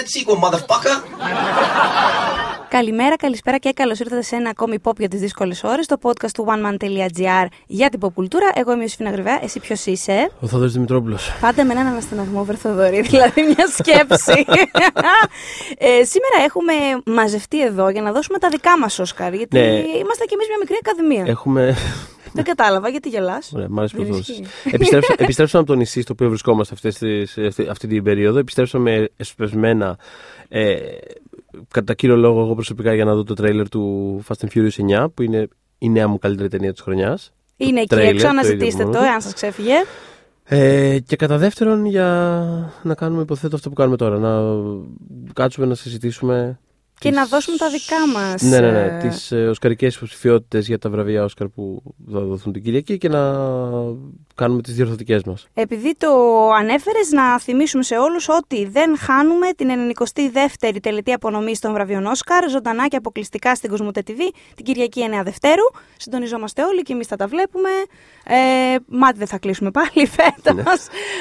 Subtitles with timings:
[0.00, 0.96] that sequel, motherfucker.
[2.68, 6.30] Καλημέρα, καλησπέρα και καλώς ήρθατε σε ένα ακόμη pop για τις δύσκολες ώρες, το podcast
[6.34, 8.50] του oneman.gr για την pop κουλτούρα.
[8.54, 11.32] Εγώ είμαι ο Ιωσήφινα Γρυβαία, εσύ ποιος είσαι; Ο Θοδωρής Δημητρόπουλος.
[11.40, 14.44] Πάντα με έναν αναστεναγμό, Βερθοδωρή, δηλαδή μια σκέψη.
[15.78, 16.72] ε, σήμερα έχουμε
[17.06, 19.66] μαζευτεί εδώ για να δώσουμε τα δικά μας Όσκαρ, γιατί Ναι.
[19.68, 21.24] είμαστε κι εμείς μια μικρή ακαδημία.
[21.26, 21.76] Έχουμε.
[22.32, 23.52] Δεν κατάλαβα, γιατί γελάς.
[23.54, 24.32] Ωραία, μ' άρεσε που Δεν το ισχύει.
[24.42, 24.72] δώσεις.
[24.72, 28.38] Επιστρέψα- Επιστρέψαμε από το νησί στο οποίο βρισκόμαστε αυτές τις, αυτή, αυτή την περίοδο.
[28.38, 29.98] Επιστρέψαμε εσπεσμένα.
[30.48, 30.76] Ε,
[31.70, 35.08] κατά κύριο λόγο, εγώ προσωπικά για να δω το τρέιλερ του Fast and Furious 9,
[35.14, 37.32] που είναι η νέα μου καλύτερη ταινία της χρονιάς.
[37.56, 39.10] Είναι εκεί τρέιλερ, έξω, το αναζητήστε ίδιο το, μόνο.
[39.10, 39.74] εάν σας ξέφυγε.
[40.44, 42.06] Ε, και κατά δεύτερον, για
[42.82, 44.18] να κάνουμε υποθέτω αυτό που κάνουμε τώρα.
[44.18, 44.40] Να
[45.32, 46.58] κάτσουμε να συζητήσουμε.
[47.00, 48.42] Και να τις- δώσουμε τα δικά μας.
[48.42, 48.98] Ναι, ναι, ναι.
[49.08, 53.20] Τις ε, οσκαρικές υποψηφιότητες για τα βραβεία Όσκαρ που θα δοθούν την Κυριακή και να
[54.40, 55.46] κάνουμε τις διορθωτικές μας.
[55.54, 56.08] Επειδή το
[56.58, 62.48] ανέφερες, να θυμίσουμε σε όλους ότι δεν χάνουμε την 92η τελετή απονομής των βραβείων Όσκαρ,
[62.50, 64.18] ζωντανά και αποκλειστικά στην Κοσμοτέ TV,
[64.54, 65.64] την Κυριακή 9 Δευτέρου.
[65.96, 67.68] Συντονιζόμαστε όλοι και εμείς θα τα βλέπουμε.
[68.24, 70.54] Ε, μάτι δεν θα κλείσουμε πάλι φέτος.
[70.54, 70.62] Ναι.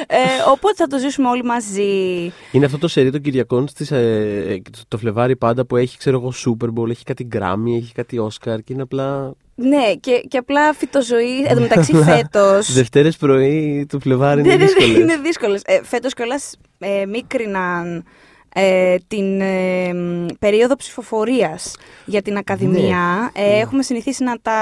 [0.07, 0.17] Ε,
[0.51, 2.31] οπότε θα το ζήσουμε όλοι μαζί.
[2.51, 6.17] Είναι αυτό το σερί των Κυριακών στις, ε, το- το Φλεβάρι πάντα που έχει, ξέρω
[6.17, 9.33] εγώ, Super Bowl, έχει κάτι Grammy, έχει κάτι Oscar και είναι απλά.
[9.61, 11.43] Ναι, και, και απλά φυτοζωή.
[11.47, 12.73] Εν τω μεταξύ φέτος...
[12.73, 14.97] Δευτέρες πρωί του Φλεβάρι είναι Ναι, ναι, ναι, δύσκολες.
[14.97, 15.61] είναι δύσκολες.
[15.65, 18.05] Ε, φέτος κιόλας ε, μίκριναν
[18.53, 23.31] ε, την ε, μ, περίοδο ψηφοφορίας για την Ακαδημία.
[23.37, 23.43] Ναι.
[23.43, 24.53] Ε, Έχουμε συνηθίσει να τα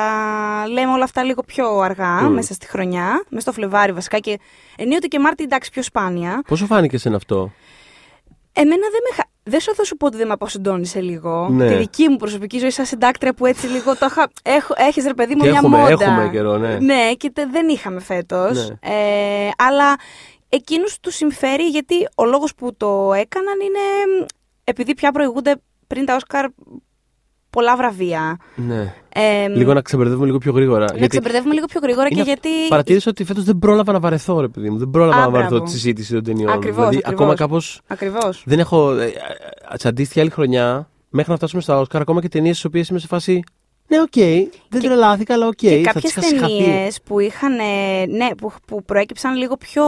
[0.72, 2.34] λέμε όλα αυτά λίγο πιο αργά, Μμ.
[2.34, 4.39] μέσα στη χρονιά, μέσα στο Φλεβάρι βασικά και
[4.78, 6.42] ενίοτε και Μάρτι εντάξει πιο σπάνια.
[6.48, 7.52] Πόσο φάνηκε σε αυτό;
[8.54, 9.23] Εμένα δεν με χα...
[9.50, 11.48] Δεν σου θα σου πω ότι δεν με αποσυντώνησε λίγο.
[11.52, 11.67] Ναι.
[11.67, 14.30] Τη δική μου προσωπική ζωή σαν συντάκτρια που έτσι λίγο το είχα...
[14.44, 14.73] Έχω...
[14.77, 16.05] Έχεις ρε παιδί μου Και μια έχουμε- μόντα.
[16.05, 16.77] έχουμε καιρό, ναι.
[16.80, 18.67] Ναι, και τε- δεν είχαμε φέτος.
[18.70, 18.76] Ναι.
[18.94, 19.95] Ε, αλλά
[20.49, 23.80] εκείνους τους συμφέρει γιατί ο λόγος που το έκαναν είναι
[24.21, 24.26] μ,
[24.64, 25.55] επειδή πια προηγούνται
[25.88, 26.45] πριν τα Όσκαρ
[27.58, 28.38] πολλά βραβεία.
[28.56, 28.94] Ναι.
[29.10, 30.86] Ε, Λίγο να ξεμπερδεύουμε λίγο πιο γρήγορα.
[31.00, 32.68] να ξεμπερδεύουμε λίγο πιο γρήγορα είναι και αυ- γιατί...
[32.70, 34.78] Παρατήρησα ότι φέτος δεν πρόλαβα να βαρεθώ, ρε παιδί μου.
[34.78, 35.66] Δεν πρόλαβα Α, να βαρεθώ μπράβο.
[35.66, 36.50] τη συζήτηση των ταινιών.
[36.50, 37.14] Ακριβώς, δηλαδή, ακριβώς.
[37.14, 37.82] ακόμα κάπως.
[37.88, 38.44] Ακριβώς.
[38.45, 38.92] Δεν έχω.
[38.92, 39.12] Ε,
[39.73, 43.00] σε αντίστοιχη άλλη χρονιά, μέχρι να φτάσουμε στα Όσκαρ, ακόμα και ταινίες στις οποίες είμαι
[43.00, 43.44] σε φάση.
[43.88, 44.14] Ναι, οκ.
[44.70, 45.54] δεν τρελάθηκα, αλλά οκ.
[45.54, 46.64] και θα κάποιες τις είχα συγχαθεί.
[46.64, 49.84] ταινίες που είχαν, ε, ναι, που, που προέκυψαν λίγο πιο,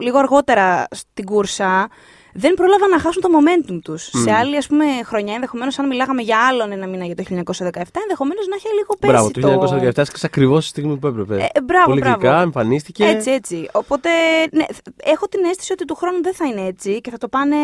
[0.00, 1.88] λίγο αργότερα στην κούρσα,
[2.34, 4.02] δεν πρόλαβαν να χάσουν το momentum τους.
[4.02, 8.00] Σε άλλη, ας πούμε, χρονιά, ενδεχομένως, αν μιλάγαμε για άλλον ένα μήνα για το 1917,
[8.02, 11.48] ενδεχομένως να είχε λίγο πέσει Μπράβο, το 1917 έσκασε ακριβώς τη στιγμή που έπρεπε.
[11.54, 12.16] Ε, μπράβο, Πολύ μπράβο.
[12.18, 13.04] γλυκά, εμφανίστηκε.
[13.04, 13.68] Έτσι, έτσι.
[13.72, 14.08] Οπότε,
[14.52, 14.64] ναι,
[14.96, 17.56] έχω την αίσθηση ότι του χρόνου δεν θα είναι έτσι και θα το πάνε.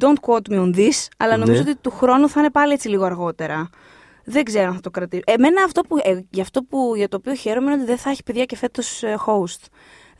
[0.00, 1.44] Don't quote me on this, αλλά Ναι.
[1.44, 3.68] νομίζω ότι του χρόνου θα είναι πάλι έτσι λίγο αργότερα.
[4.24, 5.22] Δεν ξέρω αν θα το κρατήσω.
[5.26, 8.10] Εμένα αυτό που, ε, για αυτό που, για το οποίο χαίρομαι είναι ότι δεν θα
[8.10, 9.66] έχει παιδιά και φέτος host.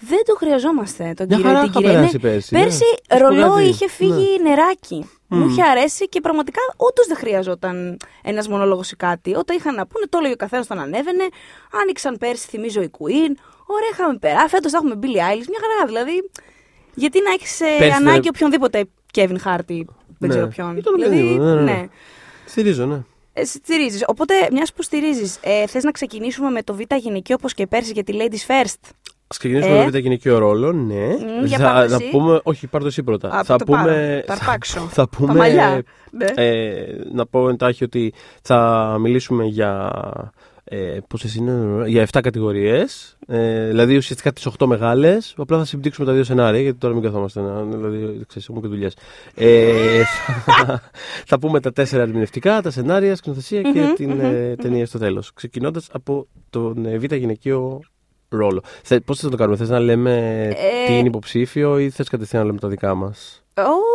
[0.01, 1.95] Δεν το χρειαζόμαστε τον Μια κύριο χαρά ή την είχα κυρία.
[1.95, 2.63] περάσει πέρσι, ναι.
[2.63, 3.65] πέρσι Ας πω ρολόι κάτι.
[3.65, 5.11] είχε φύγει νεράκι.
[5.31, 5.49] Μου Μμμ.
[5.49, 9.35] είχε αρέσει και πραγματικά όντως δεν χρειαζόταν ένας μονόλογος ή κάτι.
[9.35, 11.25] Όταν είχαν να πούνε, το έλεγε ο καθένας, τον ανέβαινε.
[11.83, 13.33] Άνοιξαν πέρσι, θυμίζω η Queen.
[13.67, 14.49] Ωραία, είχαμε περάσει.
[14.49, 15.49] Φέτος θα έχουμε Billie Eilish.
[15.49, 16.31] Μια χαρά δηλαδή.
[16.95, 18.85] Γιατί να έχεις Πέρσι ανάγκη δεν- οποιονδήποτε
[19.15, 19.59] Kevin Harty.
[19.67, 19.85] Δεν
[20.19, 20.29] Ναι.
[20.29, 20.77] ξέρω ποιον.
[20.77, 21.73] Ήταν δηλαδή, παιδί μου, ναι, ναι, ναι.
[21.73, 21.87] ναι.
[22.47, 23.01] Στηρίζω, ναι.
[23.33, 24.05] Ε, στηρίζεις.
[24.07, 27.93] Οπότε, μιας που στηρίζεις, ε, θες να ξεκινήσουμε με το Β' γυναικείο όπως και πέρσι
[27.93, 28.91] για τη Ladies First;
[29.31, 29.85] Α ξεκινήσουμε Ε.
[29.85, 31.07] με το γυναικείο ρόλο, ναι.
[31.07, 32.11] Μμ, για θα, πάρ' το να εσύ.
[32.11, 33.29] πούμε, όχι, πάρ' το εσύ πρώτα.
[33.31, 33.93] Α, θα το πούμε, πάρω.
[34.27, 34.81] Τα θα- αρπάξω.
[34.81, 35.83] θα πούμε, Τα μαλλιά.
[36.11, 36.27] Ναι.
[36.45, 38.13] ε, να πω εντάχει ότι
[38.43, 39.93] θα μιλήσουμε για,
[40.65, 46.07] ε, πόσες είναι, για 7 κατηγορίες, ε, δηλαδή ουσιαστικά τις 8 μεγάλες, απλά θα συμπτύξουμε
[46.07, 48.97] τα δύο σενάρια, γιατί τώρα μην καθόμαστε, να, δηλαδή, ξέρεις, έχουμε και δουλειές.
[49.35, 50.03] Ε,
[50.45, 50.81] θα,
[51.27, 54.21] θα πούμε τα τέσσερα ερμηνευτικά, τα σενάρια, σκηνοθεσία και Μμμ, την μμμ.
[54.21, 55.33] ε, ταινία στο τέλος.
[55.33, 57.81] Ξεκινώντας από τον ε, β' γυναικείο
[58.29, 58.63] ρόλο.
[58.83, 60.13] Θε, πώς θα το κάνουμε, θες να λέμε
[60.57, 63.43] Ε, τι είναι υποψήφιο ή θες κατευθείαν να λέμε τα δικά μας;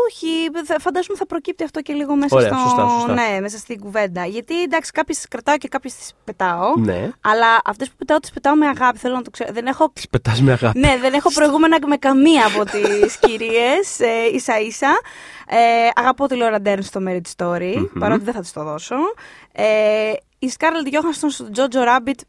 [0.08, 0.28] Όχι,
[0.66, 2.58] θα- φαντάζομαι θα προκύπτει αυτό και λίγο μέσα, Ωραία, στο...
[2.58, 3.14] σωστά, σωστά.
[3.14, 4.26] Ναι, μέσα στην κουβέντα.
[4.26, 6.76] Γιατί εντάξει, κάποιες κρατάω και κάποιες τις πετάω.
[6.78, 7.10] Ναι.
[7.22, 8.98] Αλλά αυτές που πετάω, τις πετάω με αγάπη.
[8.98, 9.54] Θέλω να το ξέρω.
[9.54, 10.80] Δεν έχω, Τις πετάς με αγάπη.
[10.80, 15.00] ναι, δεν έχω προηγούμενα με καμία από τις κυρίες ε, ίσα ίσα.
[15.48, 15.58] Ε,
[15.96, 18.00] αγαπώ τη Laura Dern στο Marriage Story, Μμμ.
[18.00, 18.96] παρότι δεν θα της το δώσω.
[19.52, 19.64] Ε,
[20.40, 22.20] η Scarlett Johansson στο Jojo Rabbit.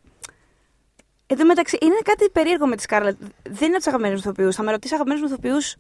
[1.27, 3.17] Εν τω μεταξύ, είναι κάτι περίεργο με τη Scarlett.
[3.43, 4.55] Δεν είναι από του αγαπημένου ηθοποιούς.
[4.57, 5.77] Θα με ρωτήσεις αγαπημένους ηθοποιούς.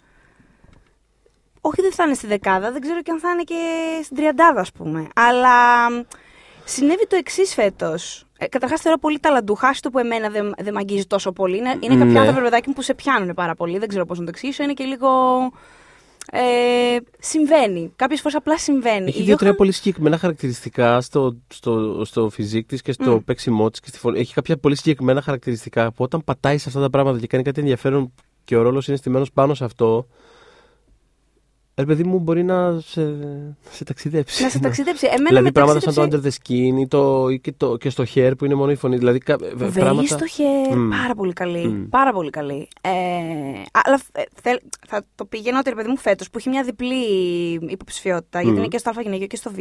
[1.60, 2.72] Όχι, δεν θα είναι στη δεκάδα.
[2.72, 3.54] Δεν ξέρω και αν θα είναι και
[4.02, 5.08] στην τριαντάδα, ας πούμε.
[5.14, 6.00] Αλλά μ,
[6.64, 8.26] συνέβη το εξής φέτος.
[8.38, 11.56] Ε, Καταρχάς, θεωρώ πολύ ταλαντούχα, το που εμένα δεν, δεν μ' αγγίζει τόσο πολύ.
[11.56, 12.18] Είναι, είναι κάποιοι Ναι.
[12.18, 13.78] άνθρωποι, παιδάκι μου, που σε πιάνουν πάρα πολύ.
[13.78, 14.62] Δεν ξέρω πώς να το εξηγήσω.
[14.62, 15.08] Είναι και λίγο.
[16.36, 17.92] Ε, συμβαίνει.
[17.96, 19.08] Κάποιες φορές απλά συμβαίνει.
[19.08, 23.18] Έχει Η δύο-τρία Johan- πολύ συγκεκριμένα χαρακτηριστικά στο, στο, στο φυσικ της και στο Μμ.
[23.24, 24.18] παίξιμό της και στη φωνή.
[24.18, 27.60] Έχει κάποια πολύ συγκεκριμένα χαρακτηριστικά που όταν πατάει σε αυτά τα πράγματα και κάνει κάτι
[27.60, 28.12] ενδιαφέρον
[28.44, 30.06] και ο ρόλος είναι στημένος πάνω σε αυτό.
[31.76, 33.14] Ρε παιδί μου, μπορεί να σε,
[33.70, 34.42] σε ταξιδέψει.
[34.42, 35.06] Να σε ταξιδέψει.
[35.06, 37.76] Εμένα δηλαδή με πράγματα σαν ταξίδεψε- το under the skin ή, το, ή και, το,
[37.76, 38.96] και στο hair που είναι μόνο η φωνή.
[38.96, 40.16] Δηλαδή κα- Βέβαια, πράγματα.
[40.16, 40.76] στο χέρι.
[40.76, 40.88] Μμ.
[40.90, 41.66] Πάρα πολύ καλή.
[41.68, 41.88] Μμ.
[41.88, 42.68] Πάρα πολύ καλή.
[42.80, 42.90] Ε,
[43.84, 47.04] αλλά ε, θέλ- θα το πηγαίνω ότι ρε παιδί μου φέτος που έχει μια διπλή
[47.68, 48.58] υποψηφιότητα, γιατί Μμ.
[48.58, 49.58] είναι και στο Α γυναικείο και στο Β.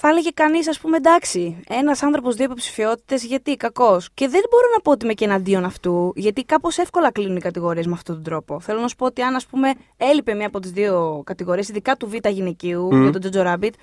[0.00, 4.08] Θα έλεγε κανείς, ας πούμε, εντάξει, ένας άνθρωπος δύο υποψηφιότητες, γιατί κακός.
[4.14, 7.40] Και δεν μπορώ να πω ότι είμαι και εναντίον αυτού, γιατί κάπως εύκολα κλείνουν οι
[7.40, 8.60] κατηγορίες με αυτόν τον τρόπο.
[8.60, 11.96] Θέλω να σου πω ότι αν, ας πούμε, έλειπε μία από τις δύο κατηγορίες, ειδικά
[11.96, 13.02] του Β γυναικείου, Μμ.
[13.02, 13.74] για τον Τζότζο Ράμπιτ,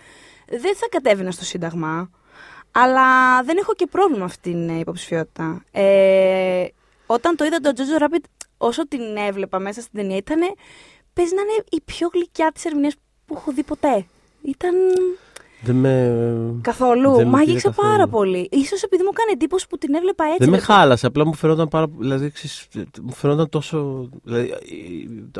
[0.47, 2.09] δεν θα κατέβαινα στο Σύνταγμα.
[2.71, 5.63] Αλλά δεν έχω και πρόβλημα με αυτήν την ε, υποψηφιότητα.
[5.71, 6.65] Ε,
[7.05, 8.23] όταν το είδα τον Τζότζο Ράμπιτ,
[8.57, 10.39] όσο την έβλεπα μέσα στην ταινία, ήταν.
[11.13, 12.95] Παίζει να είναι η πιο γλυκιά της ερμηνείας
[13.25, 14.05] που έχω δει ποτέ.
[14.41, 14.75] Ήταν.
[15.61, 16.13] Δεν με,
[16.61, 17.11] Καθόλου.
[17.15, 17.89] Δεν με Μ' πήρε άγγιξε καθόλου.
[17.89, 18.47] πάρα πολύ.
[18.51, 20.37] Ίσως επειδή μου έκανε εντύπωση που την έβλεπα έτσι.
[20.39, 21.07] δεν με ρε χάλασε.
[21.07, 22.67] Απλά μου φαινόταν πάρα Δηλαδή, ξέρεις,
[23.01, 24.09] μου φαινόταν τόσο.
[24.23, 24.53] Δηλαδή,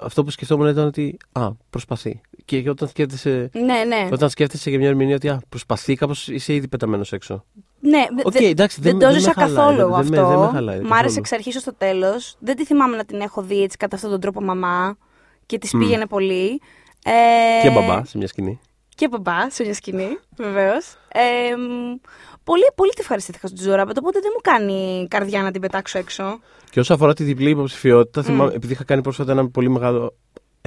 [0.02, 1.18] αυτό που σκεφτόμουν ήταν ότι.
[1.32, 2.22] Α, προσπαθεί.
[2.46, 3.50] Και όταν σκέφτεσαι.
[3.54, 4.08] Ναι, ναι.
[4.12, 7.44] Όταν σκέφτεσαι για μια ερμηνεία ότι α, προσπαθεί, κάπως είσαι ήδη πεταμένος έξω.
[7.80, 10.18] ναι Οκ, δε- εντάξει, δεν δεν- το δεν έζησα με χαλάει, καθόλου δεν- δεν με-
[10.20, 10.30] αυτό.
[10.30, 11.00] δεν με χαλάει Μ' καθόλου.
[11.00, 12.36] άρεσε εξ αρχής ω το τέλος.
[12.40, 14.98] Δεν τη θυμάμαι να την έχω δει έτσι κατά αυτόν τον τρόπο μαμά
[15.46, 15.80] και της Μμ.
[15.80, 16.62] πήγαινε πολύ.
[17.06, 18.60] Ε, Και μπαμπά σε μια σκηνή.
[18.96, 20.96] Και μπαμπά σε μια σκηνή, βεβαίως.
[21.08, 21.96] Ε, μ,
[22.44, 25.98] πολύ, πολύ τη ευχαριστήθηκα στον Jojo Rabbit, οπότε δεν μου κάνει καρδιά να την πετάξω
[25.98, 26.40] έξω.
[26.70, 28.24] Και όσο αφορά τη διπλή υποψηφιότητα, Μμ.
[28.24, 30.16] θυμάμαι, επειδή είχα κάνει πρόσφατα ένα πολύ μεγάλο.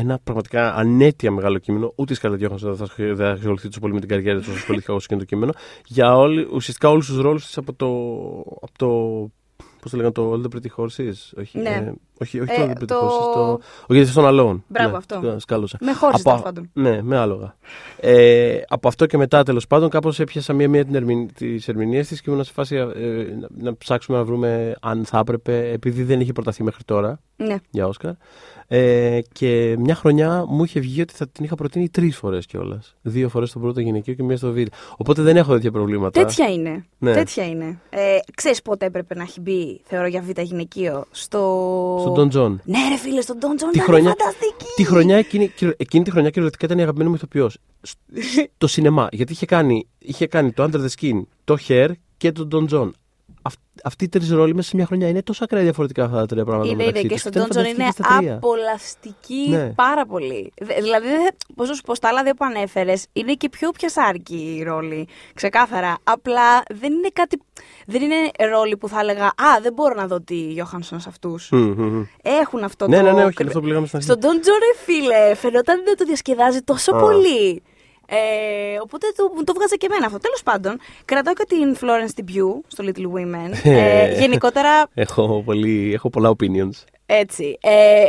[0.01, 1.93] Ένα πραγματικά αναίτια μεγάλο κείμενο.
[1.97, 4.39] Ούτε η Scarlett Johansson δεν θα ασχολη- δεν θα ασχοληθεί τόσο πολύ με την καριέρα
[4.39, 5.53] της όσο ασχολήθηκα εγώ σε εκείνο το κείμενο.
[5.87, 7.87] Για όλη, ουσιαστικά όλους τους ρόλους της από το.
[8.61, 8.89] Από το
[9.83, 11.39] Πώς το λέγανε, το All the Pretty Horses.
[11.41, 11.69] Όχι, Ναι.
[11.69, 11.93] ε,
[12.23, 13.35] όχι, όχι Ε, το All the Pretty το- Horses.
[13.35, 13.61] Το...
[13.89, 14.61] Ο γιατί στον Alone.
[14.69, 15.21] Μπράβο, ναι, αυτό.
[15.21, 15.79] το Σκάλωσα.
[15.81, 16.71] Με χώρισε Από- τέλος πάντων.
[16.73, 17.57] Ναι, με άλογα.
[18.01, 20.85] Ε, από αυτό και μετά, τέλος πάντων, κάπως έπιασα μία-μία
[21.35, 22.87] τις ερμηνείες της και ήμουν σε φάση ε,
[23.41, 27.57] να, να ψάξουμε να βρούμε αν θα έπρεπε, επειδή δεν είχε προταθεί μέχρι τώρα Ναι.
[27.71, 28.13] για Όσκαρ.
[28.71, 32.97] Ε, και μια χρονιά μου είχε βγει ότι θα την είχα προτείνει τρεις φορές κιόλας.
[33.03, 34.79] Δύο φορές στο πρώτο γυναικείο και μία στο βίντεο.
[34.97, 36.21] Οπότε δεν έχω τέτοια προβλήματα.
[36.21, 36.85] Τέτοια είναι.
[36.99, 37.13] Ναι.
[37.13, 37.79] Τέτοια είναι.
[37.91, 41.97] Ε, ξέρεις πότε έπρεπε να έχει μπει, θεωρώ, για β' γυναικείο, στο...
[42.01, 42.61] Στον Don Jon.
[42.65, 44.65] Ναι ρε φίλε, στον Don Jon Τη ήταν χρονιά- φανταστική.
[44.77, 47.59] Τη χρονιά εκείνη, κυριο- εκείνη τη χρονιά κυριολεκτικά ήταν η αγαπημένη μου ηθοποιός.
[48.59, 49.09] Το σινεμά.
[49.13, 52.91] Γιατί είχε κάνει, είχε κάνει το Under the Skin, το Her και τον Don Jon.
[53.43, 53.55] Αυ,
[53.85, 56.45] αυτοί οι τρεις ρόλοι μέσα σε μια χρονιά είναι τόσο ακραία διαφορετικά αυτά τα τρία
[56.45, 56.71] πράγματα.
[56.71, 57.21] Είναι, είναι μεταξύ και τους.
[57.21, 58.35] στον Ήταν Don Jon φανταστική είναι και στα τρία.
[58.35, 59.69] απολαυστική Ναι.
[59.75, 60.53] πάρα πολύ.
[60.61, 61.07] Δε- Δηλαδή,
[61.55, 65.09] πώς να σου πω, στα άλλα δύο που ανέφερες, είναι και πιο πιασάρικη οι ρόλοι.
[65.35, 65.97] Ξεκάθαρα.
[66.05, 67.41] Απλά δεν είναι κάτι.
[67.87, 68.15] Δεν είναι
[68.51, 71.49] ρόλοι που θα έλεγα Α, δεν μπορώ να δω τη Γιώχανσον σε αυτούς.
[71.51, 72.03] Μμ, μμ, μμ.
[72.23, 73.03] Έχουν αυτό Ναι, το.
[73.03, 74.11] ναι, ναι, όχι, είναι αυτό που λέγαμε στην αρχή.
[74.11, 76.99] Στον Don John, ρε φίλε, φαινόταν να το διασκεδάζει τόσο Α.
[77.01, 77.63] πολύ.
[78.11, 78.17] Ε,
[78.83, 80.19] οπότε το, μου το βγάζα και εμένα αυτό.
[80.19, 83.51] Τέλος πάντων, κρατάω και την Florence Pugh στο Little Women.
[83.65, 86.85] Ε, γενικότερα, Έχω, πολύ, έχω πολλά opinions.
[87.07, 87.59] έτσι.
[87.63, 88.09] Ε,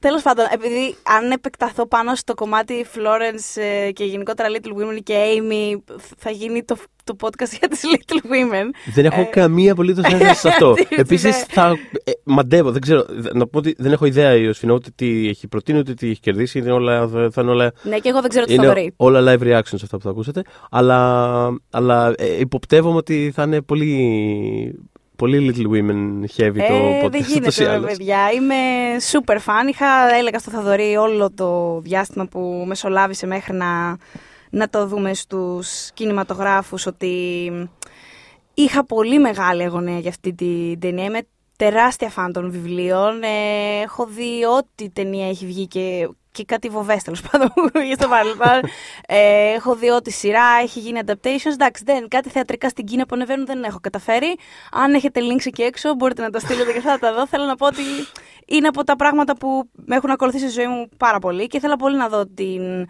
[0.00, 5.14] Τέλος πάντων, επειδή αν επεκταθώ πάνω στο κομμάτι Florence ε, και γενικότερα Little Women και
[5.14, 8.70] Amy, θα γίνει το, το podcast για τις Little Women.
[8.94, 10.72] Δεν έχω Ε, καμία απολύτως ένσταση σε αυτό.
[10.76, 11.44] τι, τι, Επίσης, ναι.
[11.48, 11.76] θα.
[12.04, 13.06] Ε, μαντεύω, δεν ξέρω.
[13.34, 16.20] Να πω ότι δεν έχω ιδέα η Οσφινό ούτε τι έχει προτείνει ούτε τι έχει
[16.20, 16.58] κερδίσει.
[16.58, 18.92] Είναι όλα, θα είναι όλα Ναι, και εγώ δεν ξέρω τι θα Είναι δωρεί.
[18.96, 20.42] όλα live reactions αυτά που θα ακούσετε.
[20.70, 24.78] Αλλά, αλλά ε, υποπτεύομαι ότι θα είναι πολύ,
[25.20, 27.10] πολύ Little Women heavy το Ε, podcast.
[27.10, 27.90] δεν ούτως ή γίνεται, ρε άλλως.
[27.96, 28.30] παιδιά.
[28.34, 28.54] Είμαι
[29.12, 29.68] super fan.
[29.68, 33.96] Είχα, έλεγα στο Θαδωρή όλο το διάστημα που μεσολάβησε μέχρι να,
[34.50, 37.50] να το δούμε στους κινηματογράφους ότι
[38.54, 41.04] είχα πολύ μεγάλη αγωνία για αυτή την ταινία.
[41.04, 41.20] Είμαι
[41.56, 43.22] τεράστια φαν των βιβλίων.
[43.22, 47.94] Ε, έχω δει ό,τι ταινία έχει βγει και, και κάτι βοβές τέλος πάντων που βγει
[47.94, 48.70] στο παρελθόν.
[49.06, 51.52] ε, έχω δει ό,τι σειρά έχει γίνει adaptations.
[51.52, 54.36] Εντάξει, δεν, κάτι θεατρικά στην Κίνα που ανεβαίνουν δεν έχω καταφέρει.
[54.72, 57.26] Αν έχετε links εκεί έξω μπορείτε να τα στείλετε και θα τα δω.
[57.26, 57.82] Θέλω να πω ότι
[58.46, 61.76] είναι από τα πράγματα που με έχουν ακολουθήσει στη ζωή μου πάρα πολύ και θέλω
[61.76, 62.86] πολύ να δω την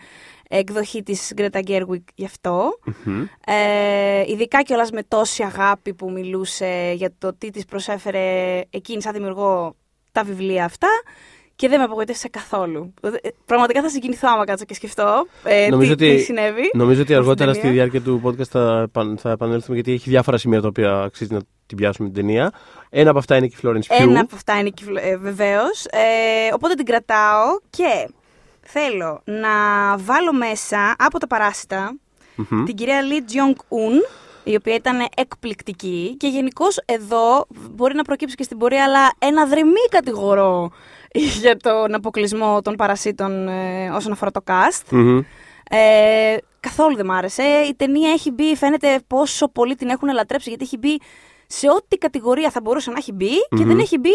[0.49, 2.79] εκδοχή της Greta Gerwig γι' αυτό.
[3.05, 3.27] Μμμ.
[3.47, 9.13] Ε, ειδικά κιόλας με τόση αγάπη που μιλούσε για το τι της προσέφερε εκείνη σαν
[9.13, 9.77] δημιουργό
[10.13, 10.89] τα βιβλία αυτά
[11.61, 12.95] και δεν με απογοητεύσε καθόλου.
[13.03, 16.71] Ε, Πραγματικά θα συγκινηθώ άμα κάτσω και σκεφτώ ε, τι, Νομίζω ότι- τι συνέβη.
[16.75, 19.93] Νομίζω ότι με αργότερα αυτή στη την διάρκεια του podcast θα, επαν- θα επανέλθουμε γιατί
[19.93, 22.53] έχει διάφορα σημεία τα οποία αξίζει να την πιάσουμε την ταινία.
[22.91, 24.01] Ένα από αυτά είναι και η Florence Pugh.
[24.01, 25.85] Ένα από αυτά είναι και ε, βεβαίως.
[25.85, 28.09] Ε, οπότε την κρατάω και
[28.61, 29.49] θέλω να
[29.99, 31.97] βάλω μέσα από τα παράσιτα
[32.35, 32.65] Μμμ.
[32.65, 34.05] την κυρία Lee Jong Un,
[34.45, 39.47] η οποία ήταν εκπληκτική και γενικώς εδώ μπορεί να προκύψει και στην πορεία, αλλά ένα
[39.47, 40.71] δρεμή κατηγορώ
[41.41, 44.83] για τον αποκλεισμό των παρασίτων ε, όσον αφορά το cast.
[44.91, 45.19] Μμμ.
[45.71, 47.43] Ε, καθόλου δεν μ' άρεσε.
[47.43, 50.99] Η ταινία έχει μπει, φαίνεται πόσο πολύ την έχουν λατρέψει, γιατί έχει μπει
[51.47, 53.67] σε ό,τι κατηγορία θα μπορούσε να έχει μπει και Μμμ.
[53.67, 54.11] δεν έχει μπει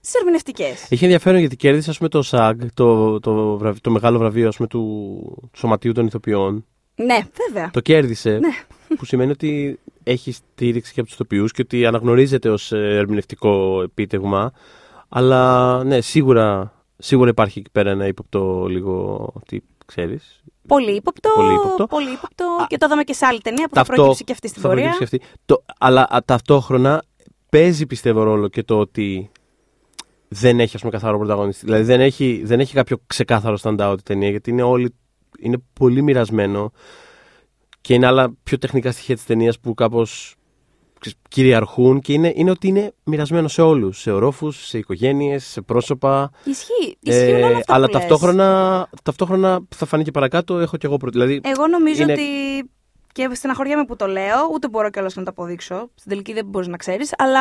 [0.00, 0.86] στις ερμηνευτικές.
[0.90, 4.56] Έχει ενδιαφέρον γιατί κέρδισε, ας πούμε, το SAG, το, το, βραβ- το μεγάλο βραβείο, ας
[4.56, 4.80] πούμε, του,
[5.52, 6.66] του Σωματείου των Ηθοποιών.
[6.94, 7.70] Ναι, βέβαια.
[7.72, 8.30] Το κέρδισε.
[8.30, 8.96] Ναι.
[8.96, 14.52] Που σημαίνει ότι έχει στήριξη και από τους ηθοποιούς και ότι αναγνωρίζεται ως ερμηνευτικό επίτευγμα.
[15.08, 19.32] Αλλά ναι, σίγουρα, σίγουρα υπάρχει εκεί πέρα ένα ύποπτο λίγο.
[19.46, 20.42] Τι ξέρεις.
[20.66, 21.30] Πολύ ύποπτο.
[21.34, 21.86] Πολύ ύποπτο.
[21.86, 22.44] πολύ ύποπτο.
[22.44, 24.68] Α, και το είδαμε και σε άλλη ταινία που θα προκύψει και αυτή στην θα
[24.68, 24.88] πορεία.
[24.88, 25.38] προκύψει και αυτή.
[25.46, 27.02] Το, αλλά α, ταυτόχρονα
[27.48, 29.30] παίζει πιστεύω ρόλο και το ότι
[30.28, 31.64] δεν έχει ας πούμε, καθαρό πρωταγωνιστή.
[31.64, 34.94] Δηλαδή δεν έχει, δεν έχει κάποιο ξεκάθαρο stand-out η ταινία γιατί είναι, όλοι,
[35.38, 36.72] είναι πολύ μοιρασμένο
[37.80, 40.34] και είναι άλλα πιο τεχνικά στοιχεία της ταινίας που κάπως
[41.28, 44.00] κυριαρχούν και είναι, είναι ότι είναι μοιρασμένο σε όλους.
[44.00, 46.30] Σε ορόφους, σε οικογένειες, σε πρόσωπα.
[46.44, 46.96] Ισχύει.
[47.00, 48.00] Ισχύουν όλα αυτά Ε, αλλά που λες.
[48.00, 51.18] ταυτόχρονα, ταυτόχρονα θα φανεί και παρακάτω, έχω και εγώ πρώτη.
[51.18, 52.24] Δηλαδή, Εγώ νομίζω είναι- ότι.
[53.12, 55.90] Και στεναχωριέμαι που το λέω, ούτε μπορώ κιόλας να το αποδείξω.
[55.94, 57.40] Στην τελική δεν μπορείς να ξέρεις, αλλά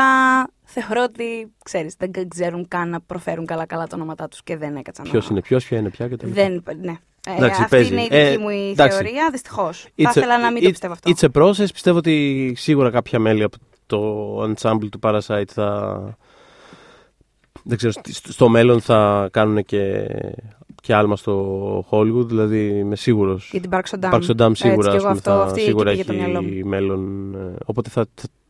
[0.64, 5.06] θεωρώ ότι ξέρεις, δεν ξέρουν καν να προφέρουν καλά-καλά τα ονόματά τους και δεν έκατσαν.
[5.10, 6.28] ποιος να- είναι ποιος, ποια είναι πια κτλ.
[6.30, 6.64] Δεν.
[6.82, 6.96] Ναι.
[7.34, 7.91] Ε, Εντάξει, αυτή παίζει.
[7.91, 8.98] είναι η δική Ε, μου η εντάξει.
[9.03, 9.81] θεωρία, δυστυχώς.
[9.81, 11.12] Θα It's a- ήθελα να μην το it- πιστεύω αυτό.
[11.15, 11.72] It's a process.
[11.74, 16.00] Πιστεύω ότι σίγουρα κάποια μέλη από το ensemble του Parasite θα.
[17.63, 20.07] Δεν ξέρω, στο- στο μέλλον θα κάνουν και,
[20.81, 22.27] και άλμα στο Hollywood.
[22.27, 23.50] Δηλαδή είμαι σίγουρος.
[23.51, 24.13] Για την Park Sodam.
[24.13, 26.29] Park Sodam σίγουρα, Έτσι, κι εγώ ας πούμε, αυτό, θα, αυτή σίγουρα εκεί πήγε το
[26.29, 27.34] μυαλό έχει μέλλον.
[27.36, 28.05] ε, Οπότε θα,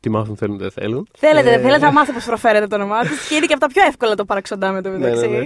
[0.08, 1.08] θα τη μάθουν θέλουν δεν θέλουν.
[1.18, 3.28] Θέλετε, Ε, θέλετε να μάθω πώς προφέρετε το όνομά τους.
[3.28, 5.28] και είναι και από τα πιο εύκολα το παραξοντά με το Ναι, μεταξύ.
[5.28, 5.44] ναι, ναι.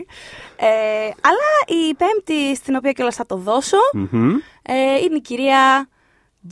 [0.55, 4.29] Ε, αλλά η πέμπτη, στην οποία κιόλας θα το δώσω, Μμμ.
[4.61, 5.89] ε, είναι η κυρία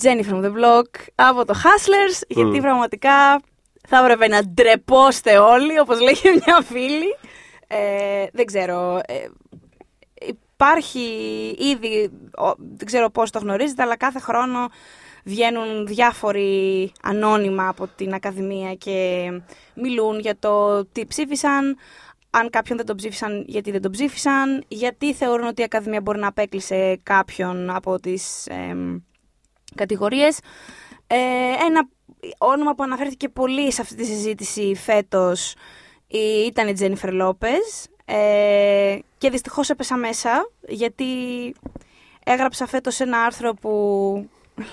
[0.03, 2.21] Jenny from the Block από το Hustlers.
[2.27, 2.61] Γιατί Μμ.
[2.61, 3.41] πραγματικά
[3.87, 7.15] θα έπρεπε να ντρεπόστε όλοι, όπως λέει και μια φίλη.
[7.67, 9.01] Ε, δεν ξέρω.
[9.07, 9.13] ε,
[10.53, 10.99] υπάρχει
[11.59, 14.67] ήδη, ο- δεν ξέρω πώς το γνωρίζετε, αλλά κάθε χρόνο
[15.29, 19.29] βγαίνουν διάφοροι ανώνυμα από την Ακαδημία και
[19.75, 21.77] μιλούν για το τι ψήφισαν,
[22.29, 26.19] αν κάποιον δεν τον ψήφισαν, γιατί δεν τον ψήφισαν, γιατί θεωρούν ότι η Ακαδημία μπορεί
[26.19, 28.97] να απέκλεισε κάποιον από τις εμ,
[29.75, 30.39] κατηγορίες.
[31.07, 31.17] Ε,
[31.67, 31.87] ένα
[32.37, 35.55] όνομα που αναφέρθηκε πολύ σε αυτή τη συζήτηση φέτος
[36.07, 41.05] η- ήταν η Τζένιφερ Λόπez ε, και δυστυχώς έπεσα μέσα γιατί
[42.23, 43.71] έγραψα φέτος ένα άρθρο που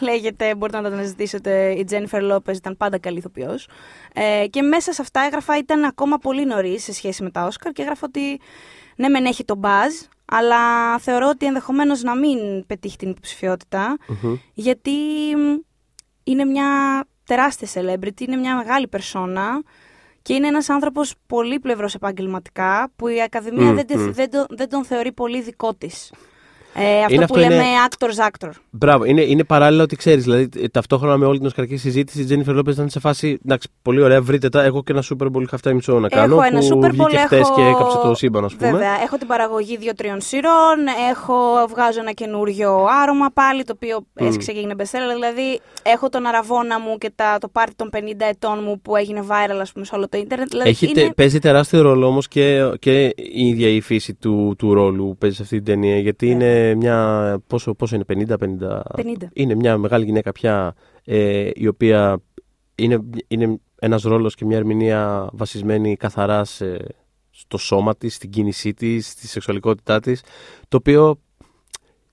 [0.00, 3.68] λέγεται, μπορείτε να το αναζητήσετε, η Τζένιφερ Λόπez ήταν πάντα καλή ηθοποιός
[4.14, 7.72] ε, και μέσα σε αυτά έγραφα ήταν ακόμα πολύ νωρίς σε σχέση με τα Όσκαρ
[7.72, 8.40] και έγραφα ότι
[8.96, 9.92] ναι μεν έχει τον μπάζ
[10.24, 10.58] αλλά
[10.98, 14.36] θεωρώ ότι ενδεχομένως να μην πετύχει την υποψηφιότητα Μμμ.
[14.54, 14.90] γιατί
[15.36, 15.56] μ,
[16.24, 19.62] είναι μια τεράστια celebrity, είναι μια μεγάλη περσόνα
[20.22, 24.10] και είναι ένας άνθρωπος πολύ πλευρός επαγγελματικά που η Ακαδημία Μμ, δεν, τε- μμ.
[24.12, 26.12] δεν, τον, δεν τον θεωρεί πολύ δικό της.
[26.78, 28.50] Ε, αυτό Είναι που αυτό, είναι- λέμε actors actor.
[28.70, 30.24] Μπράβο, είναι, είναι παράλληλα ότι ξέρεις.
[30.24, 33.38] Δηλαδή, ε, ταυτόχρονα με όλη την οσκαρική συζήτηση, η Τζένιφερ Λόπε ήταν σε φάση.
[33.44, 34.62] Εντάξει, πολύ ωραία, βρείτε τα.
[34.62, 36.34] Έχω και ένα Super Bowl halftime show να κάνω.
[36.34, 37.54] έχω ένα που Super Bowl, βγήκε χθες έχω...
[37.54, 38.70] και έκαψε το σύμπαν, ας πούμε.
[38.70, 40.76] Βέβαια, έχω την παραγωγή δύο-τριών σειρών,
[41.10, 41.34] έχω,
[41.68, 45.14] βγάζω ένα καινούριο άρωμα πάλι, το οποίο έσκησε και έγινε bestseller.
[45.14, 47.98] Δηλαδή, έχω τον αραβόνα μου και τα, το πάρτι των 50
[48.30, 50.48] ετών μου που έγινε viral, ας πούμε, σε όλο το ίντερνετ.
[50.48, 51.12] Δηλαδή, Έχει, τε- είναι...
[51.16, 55.36] Παίζει τεράστιο ρόλο όμως και, και η ίδια η φύση του, του ρόλου που παίζει
[55.36, 55.98] σε αυτή την ταινία.
[55.98, 57.38] Γιατί είναι μια.
[57.46, 58.04] Πόσο, πόσο είναι,
[58.38, 58.80] 50-50.
[58.96, 59.28] 50.
[59.32, 62.18] Είναι μια μεγάλη γυναίκα πια ε, η οποία
[62.74, 66.86] είναι, είναι ένας ρόλος και μια ερμηνεία βασισμένη καθαρά σε-
[67.30, 70.22] στο σώμα της, στην κίνησή της, στη σεξουαλικότητά της,
[70.68, 71.20] το οποίο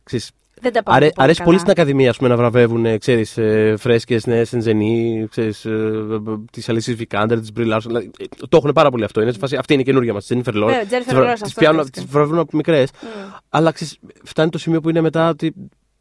[0.03, 0.31] ξέρεις,
[0.63, 1.49] Δεν τα πάω αρέ, πολύ αρέσει καλά.
[1.49, 5.69] πολύ στην Ακαδημία ας πούμε, να βραβεύουν ε, ξέρεις, ε, φρέσκες νέες ενζενί, ξέρεις, ε,
[5.69, 6.19] ε, ε,
[6.51, 9.21] τις Alicia Vikander, τις Brie Larson, δηλαδή, ε, το έχουν πάρα πολύ αυτό.
[9.21, 10.65] Είναι σε φάση, αυτή είναι η καινούργια μας, τις Jennifer Lawrence.
[10.65, 12.01] Βέβαια, Jennifer Τις βρα- Lawrence, τις αυτό πιάνουν- χρειάζεται.
[12.01, 12.89] τις βραβεύουν από μικρές.
[13.01, 13.07] Μμ.
[13.49, 15.53] Αλλά ξέρεις, φτάνει το σημείο που είναι μετά ότι.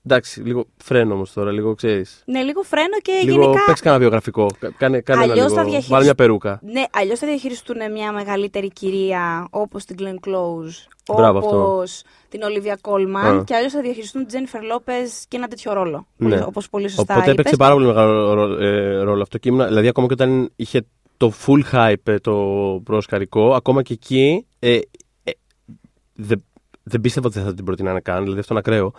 [0.07, 2.23] Εντάξει, λίγο φρένο όμως τώρα, λίγο ξέρεις.
[2.27, 3.65] Ναι, λίγο φρένο και Λίγο γενικά.
[3.67, 4.47] παίξει κανένα βιογραφικό.
[4.59, 5.59] Κα- Κάνε, κάνε ένα Αλλιώς λίγο.
[5.59, 6.61] θα διαχειρισ- Βάλε μια περούκα.
[6.63, 12.91] Ναι, αλλιώς θα διαχειριστούν μια μεγαλύτερη κυρία όπως την Glenn Close, Μπράβο, όπως την Olivia
[12.91, 13.45] Colman Α.
[13.45, 16.07] και αλλιώς θα διαχειριστούν την Jennifer Lopez και ένα τέτοιο ρόλο.
[16.17, 16.41] Ναι.
[16.47, 17.33] Όπω πολύ σωστά Οπότε είπες.
[17.33, 19.39] έπαιξε πάρα πολύ μεγάλο ρο- ε, ρόλο αυτό.
[19.39, 20.83] Και ήμουν, δηλαδή, ακόμα και όταν είχε
[21.17, 22.35] το full hype ε, το
[22.85, 24.79] προσκαρικό, ακόμα και εκεί ε,
[25.25, 25.31] ε,
[26.15, 26.45] δεν,
[26.83, 28.93] δεν πίστευα ότι δεν θα την προτείνανε καν, δηλαδή αυτό είναι ακραίο.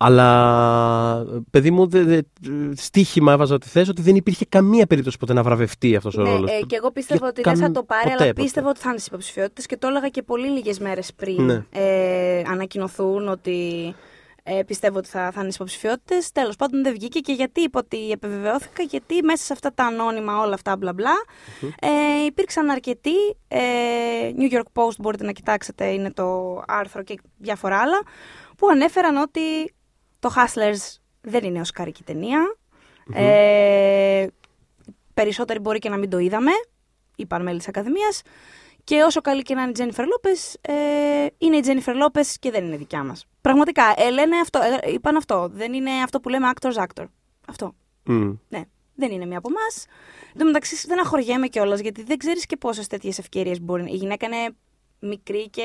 [0.00, 2.20] Αλλά, παιδί μου, δε, δε,
[2.74, 6.30] στοίχημα έβαζα ότι θες ότι δεν υπήρχε καμία περίπτωση ποτέ να βραβευτεί αυτός ο Ναι,
[6.30, 6.50] ρόλος.
[6.50, 8.42] ε, και εγώ πίστευα Και ότι δεν θα καν- το πάρει, ποτέ, αλλά ποτέ.
[8.42, 11.64] πίστευα ότι θα είναι στις υποψηφιότητες και το έλεγα και πολύ λίγες μέρες πριν Ναι.
[11.72, 13.94] ε, ανακοινωθούν ότι
[14.42, 16.32] ε, πιστεύω ότι θα, θα είναι στις υποψηφιότητες.
[16.32, 20.38] Τέλος πάντων δεν βγήκε και γιατί είπα ότι επιβεβαιώθηκα, γιατί μέσα σε αυτά τα ανώνυμα
[20.40, 21.14] όλα αυτά μπλα μπλα
[21.80, 23.14] ε, υπήρξαν αρκετοί.
[23.48, 23.58] Ε,
[24.38, 27.98] New York Post μπορείτε να κοιτάξετε, είναι το άρθρο και διάφορα άλλα,
[28.56, 29.40] που ανέφεραν ότι
[30.18, 32.56] το Hustlers δεν είναι οσκαρική ταινία.
[33.12, 34.26] Ε,
[35.14, 36.50] περισσότεροι μπορεί και να μην το είδαμε,
[37.16, 38.22] είπαν μέλη της Ακαδημίας.
[38.84, 40.74] Και όσο καλή και να είναι η Τζένιφερ Λόπες, ε,
[41.38, 43.26] είναι η Τζένιφερ Λόπες και δεν είναι δικιά μας.
[43.40, 45.48] Πραγματικά, ε, λένε αυτό, ε, είπαν αυτό.
[45.52, 47.04] Δεν είναι αυτό που λέμε actors actor.
[47.48, 47.74] Αυτό.
[48.04, 48.32] Μμ.
[48.48, 48.62] Ναι.
[48.94, 49.86] Δεν είναι μία από εμάς.
[50.32, 53.92] Εν τω μεταξύ, δεν αγχωριέμαι κιόλας, γιατί δεν ξέρεις και πόσες τέτοιες ευκαιρίες μπορεί.
[53.92, 54.56] Η γυναίκα είναι
[55.00, 55.62] μικρή και.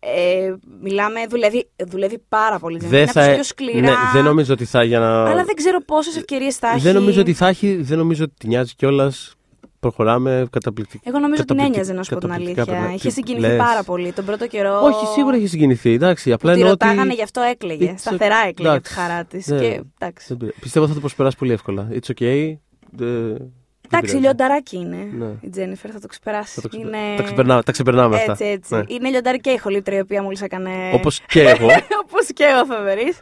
[0.00, 2.78] Ε, μιλάμε, δουλεύει, δουλεύει πάρα πολύ.
[2.78, 3.20] Δεν είναι θα...
[3.20, 3.80] από τους πιο σκληρά.
[3.90, 5.24] Ναι, δεν νομίζω ότι θα για να.
[5.30, 6.80] Αλλά δεν ξέρω πόσες ευκαιρίες θα έχει.
[6.80, 9.34] Δεν νομίζω ότι θα έχει, δεν νομίζω ότι τη νοιάζει κιόλας.
[9.80, 11.02] Προχωράμε καταπληκτικά.
[11.06, 12.80] Εγώ νομίζω ότι την καταπληκτικά- ένοιαζε, να σου πω την καταπληκτικά αλήθεια.
[12.80, 14.80] περνά- Είχε Τι συγκινηθεί λες; πάρα πολύ τον πρώτο καιρό.
[14.82, 15.92] Όχι, σίγουρα έχει συγκινηθεί.
[15.92, 16.84] Εντάξει, απλά Τη εννοώ ότι.
[16.84, 17.90] ρωτάγανε γι' αυτό έκλαιγε.
[17.92, 18.48] It's Σταθερά okay.
[18.48, 18.94] έκλαιγε από τη Εντάξει.
[18.94, 19.46] χαρά της.
[19.46, 19.58] Ναι.
[19.58, 20.26] Και εντάξει.
[20.28, 20.56] Δεν πειράζει.
[20.60, 21.88] Πιστεύω θα το προσπεράσει πολύ εύκολα.
[21.92, 22.54] It's okay.
[22.54, 22.54] Ε,
[22.90, 23.52] δεν
[23.96, 24.16] Εντάξει, πειράζει.
[24.24, 25.08] λιονταράκι είναι.
[25.18, 25.26] Ναι.
[25.40, 26.52] Η Τζένιφερ θα το ξεπεράσει.
[26.54, 27.16] Θα το ξεπε- Είναι...
[27.16, 28.32] τα, ξεπερνάμε, τα ξεπερνάμε αυτά.
[28.32, 28.74] Έτσι, έτσι.
[28.74, 28.82] Ναι.
[28.86, 30.70] Είναι λιοντάρι και η χολύπτρια η οποία μόλις έκανε.
[30.94, 31.66] Όπως και εγώ.
[32.04, 33.14] Όπως και ο Φεβερή.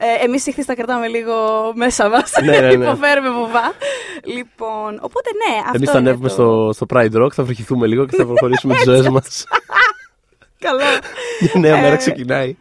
[0.00, 1.34] Ε, Εμείς ήχθη τα κρατάμε λίγο
[1.74, 2.32] μέσα μας.
[2.44, 2.84] Ναι, ναι, ναι.
[2.84, 3.72] Υποφέρουμε βουβά.
[4.24, 7.86] Λοιπόν, οπότε ναι, αυτό Εμείς θα είναι ανέβουμε το- στο, στο Pride Rock, θα βρυχηθούμε
[7.86, 9.44] λίγο και θα προχωρήσουμε τις ζωές μας.
[10.66, 10.80] Καλό.
[11.40, 12.56] Μια νέα μέρα Ε, ξεκινάει.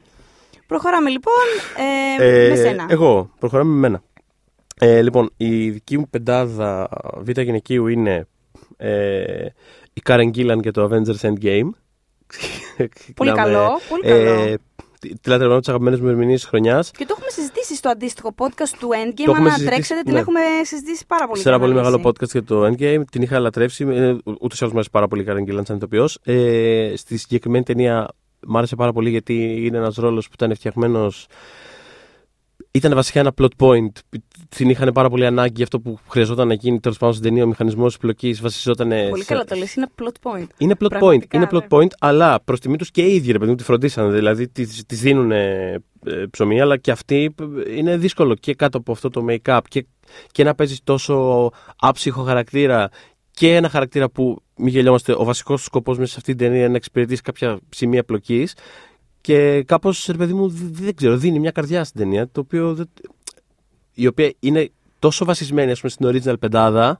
[0.67, 1.33] Προχωράμε λοιπόν
[2.19, 2.85] ε, Ε, με σένα.
[2.89, 4.01] Εγώ, προχωράμε με μένα.
[4.79, 8.27] Ε, λοιπόν, η δική μου πεντάδα β' γυναικείου είναι
[8.77, 9.45] ε,
[9.93, 11.69] η Karen Gillan και το Avengers Endgame.
[12.77, 14.41] Πολύ Ξεκινάμε, καλό, πολύ καλό.
[14.41, 14.57] Ε,
[14.99, 16.91] τη τη λατρεύω από τι αγαπημένε μου ερμηνείε της χρονιάς.
[16.91, 19.23] Και το έχουμε συζητήσει στο αντίστοιχο podcast του Endgame.
[19.25, 20.19] Το έχουμε Αν συζητήσει, τρέξετε, την ναι.
[20.19, 21.41] έχουμε συζητήσει πάρα πολύ.
[21.41, 22.13] Σε ένα και πολύ μεγάλο αναλύσει.
[22.19, 23.03] podcast για το Endgame.
[23.11, 23.83] Την είχα λατρεύσει.
[24.23, 26.19] Ούτως ή άλλως μου αρέσει πάρα πολύ η Karen Gillan σαν ηθοποιός.
[26.23, 28.07] Ε, στη συγκεκριμένη ταινία
[28.47, 31.27] μ' άρεσε πάρα πολύ γιατί είναι ένας ρόλος που ήταν φτιαγμένος.
[32.71, 33.91] Ήταν βασικά ένα plot point.
[34.49, 37.43] Την είχαν πάρα πολύ ανάγκη για αυτό που χρειαζόταν να γίνει τέλος πάντων στην ταινία.
[37.43, 38.89] Ο μηχανισμός επιλογή βασιζόταν.
[39.09, 40.47] Πολύ σε- καλά το λες, είναι plot point.
[40.57, 40.89] Είναι plot point.
[40.89, 41.59] Πραγματικά, Είναι ναι.
[41.69, 44.13] plot point, αλλά προς τιμή τους και οι ίδιοι ρε παιδί μου τη φροντίσανε.
[44.13, 45.81] Δηλαδή τη δίνουν ε,
[46.29, 47.35] ψωμί, αλλά και αυτή
[47.67, 49.85] ε, είναι δύσκολο και κάτω από αυτό το make-up και,
[50.31, 52.89] και να παίζεις τόσο άψυχο χαρακτήρα
[53.31, 56.67] και ένα χαρακτήρα που, μη γελιόμαστε, ο βασικός σκοπός μέσα σε αυτή την ταινία είναι
[56.69, 58.55] να εξυπηρετήσει κάποια σημεία πλοκής.
[59.21, 62.73] Και κάπως, ρε παιδί μου, δ- δεν ξέρω, δίνει μια καρδιά στην ταινία, το οποίο
[62.73, 62.89] δεν-
[63.97, 66.99] η οποία είναι τόσο βασισμένη ας πούμε, στην original πεντάδα,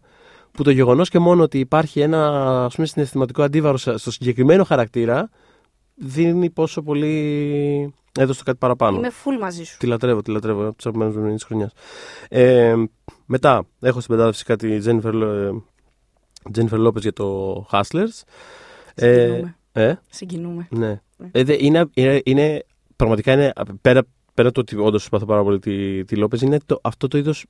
[0.52, 2.30] που το γεγονός και μόνο ότι υπάρχει ένα
[2.66, 5.30] ας πούμε, συναισθηματικό αντίβαρο σε- στο συγκεκριμένο χαρακτήρα,
[5.96, 8.98] δίνει πόσο πολύ έδωσε το κάτι παραπάνω.
[8.98, 9.78] Είμαι full μαζί σου.
[9.78, 11.72] Τη λατρεύω, τη λατρεύω από τις αγαπημένες μου της χρονιάς.
[12.30, 12.76] Ε,
[13.26, 15.62] μετά, έχω στην πεντάδα φυσικά τη Jennifer, Lo-
[16.58, 18.22] Jennifer Lopez για το Hustlers.
[18.96, 19.56] Συγκινούμε.
[19.72, 20.68] ε, Συγκινούμε.
[20.70, 21.02] ναι.
[21.32, 24.02] Ε, δε- είναι, είναι, είναι, πραγματικά είναι, πέρα,
[24.38, 27.46] πέρα το ότι όντως συμπαθώ πάρα πολύ τη, τη Λόπεζ, είναι το, αυτό το είδος.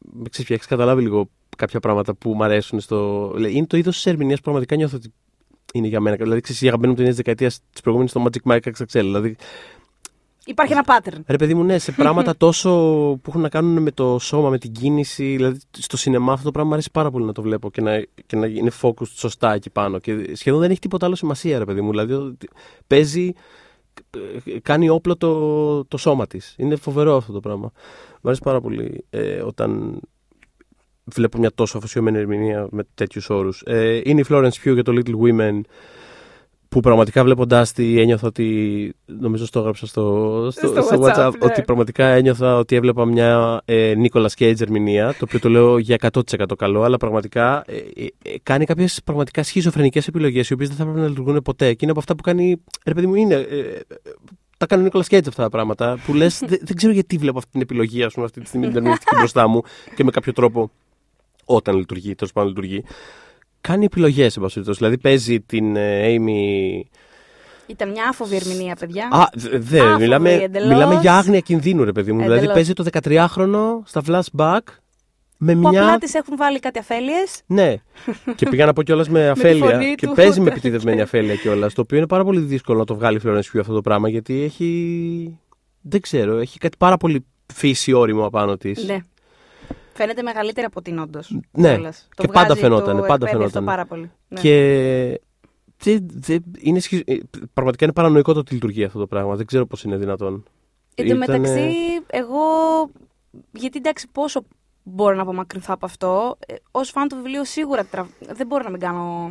[0.00, 3.32] Με ξέρεις, έχεις καταλάβει λίγο κάποια πράγματα που μου αρέσουν στο.
[3.50, 5.12] Είναι το είδος της ερμηνείας που πραγματικά νιώθω ότι
[5.72, 6.16] είναι για μένα.
[6.16, 9.00] Δηλαδή, ξέρεις, η αγαπημένη μου ταινία της δεκαετίας της προηγούμενης στο Magic Mike XXL.
[9.00, 9.36] Δηλαδή,
[10.44, 11.20] Υπάρχει ένα pattern.
[11.26, 12.70] Ρε παιδί μου, ναι, σε πράγματα τόσο
[13.22, 15.24] που έχουν να κάνουν με το σώμα, με την κίνηση.
[15.24, 18.00] Δηλαδή, στο σινεμά αυτό το πράγμα μου αρέσει πάρα πολύ να το βλέπω και να,
[18.26, 19.98] και να είναι focused σωστά εκεί πάνω.
[19.98, 21.90] Και σχεδόν δεν έχει τίποτα άλλο σημασία, ρε παιδί μου.
[21.90, 22.48] Δηλαδή, ότι
[22.86, 23.40] παίζει, ε,
[24.62, 26.54] κάνει όπλο το, το σώμα της.
[26.58, 27.72] Είναι φοβερό αυτό το πράγμα.
[28.12, 30.00] Μου αρέσει πάρα πολύ ε, όταν
[31.04, 33.62] βλέπω μια τόσο αφοσιωμένη ερμηνεία με τέτοιους όρους.
[33.66, 35.60] Ε, είναι η Florence Pugh για το Little Women
[36.68, 38.94] που πραγματικά βλέποντάς τη ένιωθα ότι.
[39.06, 41.32] Νομίζω το έγραψα στο, στο, Στο στο WhatsApp, WhatsApp.
[41.38, 41.46] ναι.
[41.46, 45.12] Ότι πραγματικά ένιωθα ότι έβλεπα μια ε, Nicolas Cage ερμηνεία.
[45.12, 49.42] Το οποίο το λέω για 100% καλό, αλλά πραγματικά ε, ε, ε, κάνει κάποιες πραγματικά
[49.42, 51.70] σχιζοφρενικές επιλογές οι οποίες δεν θα έπρεπε να λειτουργούν ποτέ.
[51.72, 52.56] Και είναι από αυτά που κάνει.
[52.86, 53.34] Ρε παιδί μου, είναι.
[53.34, 53.80] ε, ε,
[54.58, 55.98] τα κάνει ο Nicolas Cage αυτά τα πράγματα.
[56.06, 58.66] Που λες, δεν, δεν ξέρω γιατί βλέπω αυτή την επιλογή, ας πούμε, αυτή τη στιγμή
[58.66, 59.62] την ερμηνευτική μπροστά μου
[59.94, 60.70] και με κάποιο τρόπο
[61.44, 62.84] όταν λειτουργεί, τέλος πάντων λειτουργεί.
[63.66, 64.78] Κάνει επιλογές, εν πάση περιπτώσει.
[64.78, 66.80] Δηλαδή παίζει την ε, Amy.
[67.66, 69.08] Ήταν μια άφοβη ερμηνεία, παιδιά.
[69.12, 70.68] Α, δε, δε, Άφοβη, μιλάμε, εντελώς.
[70.68, 72.18] μιλάμε για άγνοια κινδύνου, ρε παιδί μου.
[72.20, 72.54] Δηλαδή Εντελώς.
[72.54, 74.58] παίζει το 13χρονο στα flashback
[75.38, 75.82] με που μια.
[75.82, 77.40] απλά της έχουν βάλει κάτι αφέλειες.
[77.46, 77.74] Ναι.
[78.36, 79.70] και πήγα να πω κιόλας με αφέλεια.
[79.70, 80.12] φωνή και του.
[80.14, 81.74] παίζει με επιτιδευμένη αφέλεια κιόλας.
[81.74, 84.08] Το οποίο είναι πάρα πολύ δύσκολο να το βγάλει η Florence Pugh αυτό το πράγμα
[84.08, 85.38] γιατί έχει.
[85.80, 88.84] Δεν ξέρω, έχει κάτι πάρα πολύ φύση όριμο απάνω της.
[88.86, 88.96] Ναι.
[89.96, 91.38] Φαίνεται μεγαλύτερη από την όντως.
[91.52, 91.78] Ναι.
[92.16, 93.66] Και πάντα φαινότανε, πάντα φαινότανε.
[93.66, 94.10] πάρα πολύ.
[94.28, 94.40] Ναι.
[94.40, 95.20] Και.
[95.78, 97.16] δε- δε- είναι σχι- ε,
[97.52, 99.34] Πραγματικά είναι παρανοϊκό το ότι λειτουργεί αυτό το πράγμα.
[99.36, 100.44] Δεν ξέρω πώς είναι δυνατόν.
[100.94, 101.74] Εν τω Ήτανε- μεταξύ,
[102.06, 102.40] εγώ.
[103.52, 104.44] Γιατί εντάξει, πόσο
[104.82, 106.38] μπορώ να απομακρυνθώ από αυτό.
[106.70, 108.08] Ω φαν του βιβλίου, σίγουρα τρα...
[108.20, 109.30] δεν μπορώ να μην κάνω.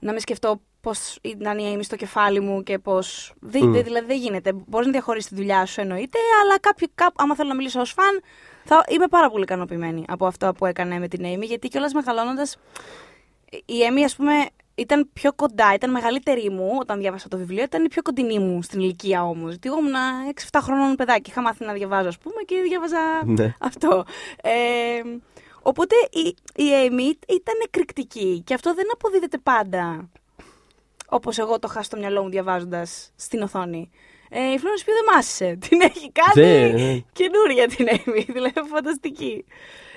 [0.00, 2.98] να μην σκεφτώ πώς ήταν η Amy στο κεφάλι μου και πώ.
[3.40, 3.72] Μμ.
[3.72, 4.52] Δηλαδή δεν γίνεται.
[4.66, 7.90] Μπορείς να διαχωρίσεις τη δουλειά σου εννοείται, αλλά κάποιο, κάπου, άμα θέλω να μιλήσω ως
[7.92, 8.20] φαν,
[8.72, 11.42] θα είμαι πάρα πολύ ικανοποιημένη από αυτό που έκανε με την Amy.
[11.42, 12.56] Γιατί κιόλας μεγαλώνοντας.
[13.50, 14.32] Η Amy, ας πούμε,
[14.74, 18.62] ήταν πιο κοντά, ήταν μεγαλύτερη μου όταν διάβασα το βιβλίο, ήταν η πιο κοντινή μου
[18.62, 19.48] στην ηλικία όμως.
[19.50, 19.94] Γιατί εγώ ήμουν
[20.50, 23.54] 6-7 χρονών παιδάκι, είχα μάθει να διαβάζω, ας πούμε, και διάβαζα Ναι.
[23.60, 24.04] αυτό.
[24.42, 24.50] Ε,
[25.62, 30.08] Οπότε η, η Amy ήταν εκρηκτική και αυτό δεν αποδίδεται πάντα.
[31.08, 33.90] Όπως εγώ το είχα στο μυαλό μου διαβάζοντας στην οθόνη.
[34.32, 35.56] Ε, η Florence Pugh δεν μάσησε.
[35.68, 36.98] Την έχει κάνει Δεν, ναι.
[37.12, 38.24] καινούρια την Amy.
[38.34, 39.44] Δηλαδή φανταστική.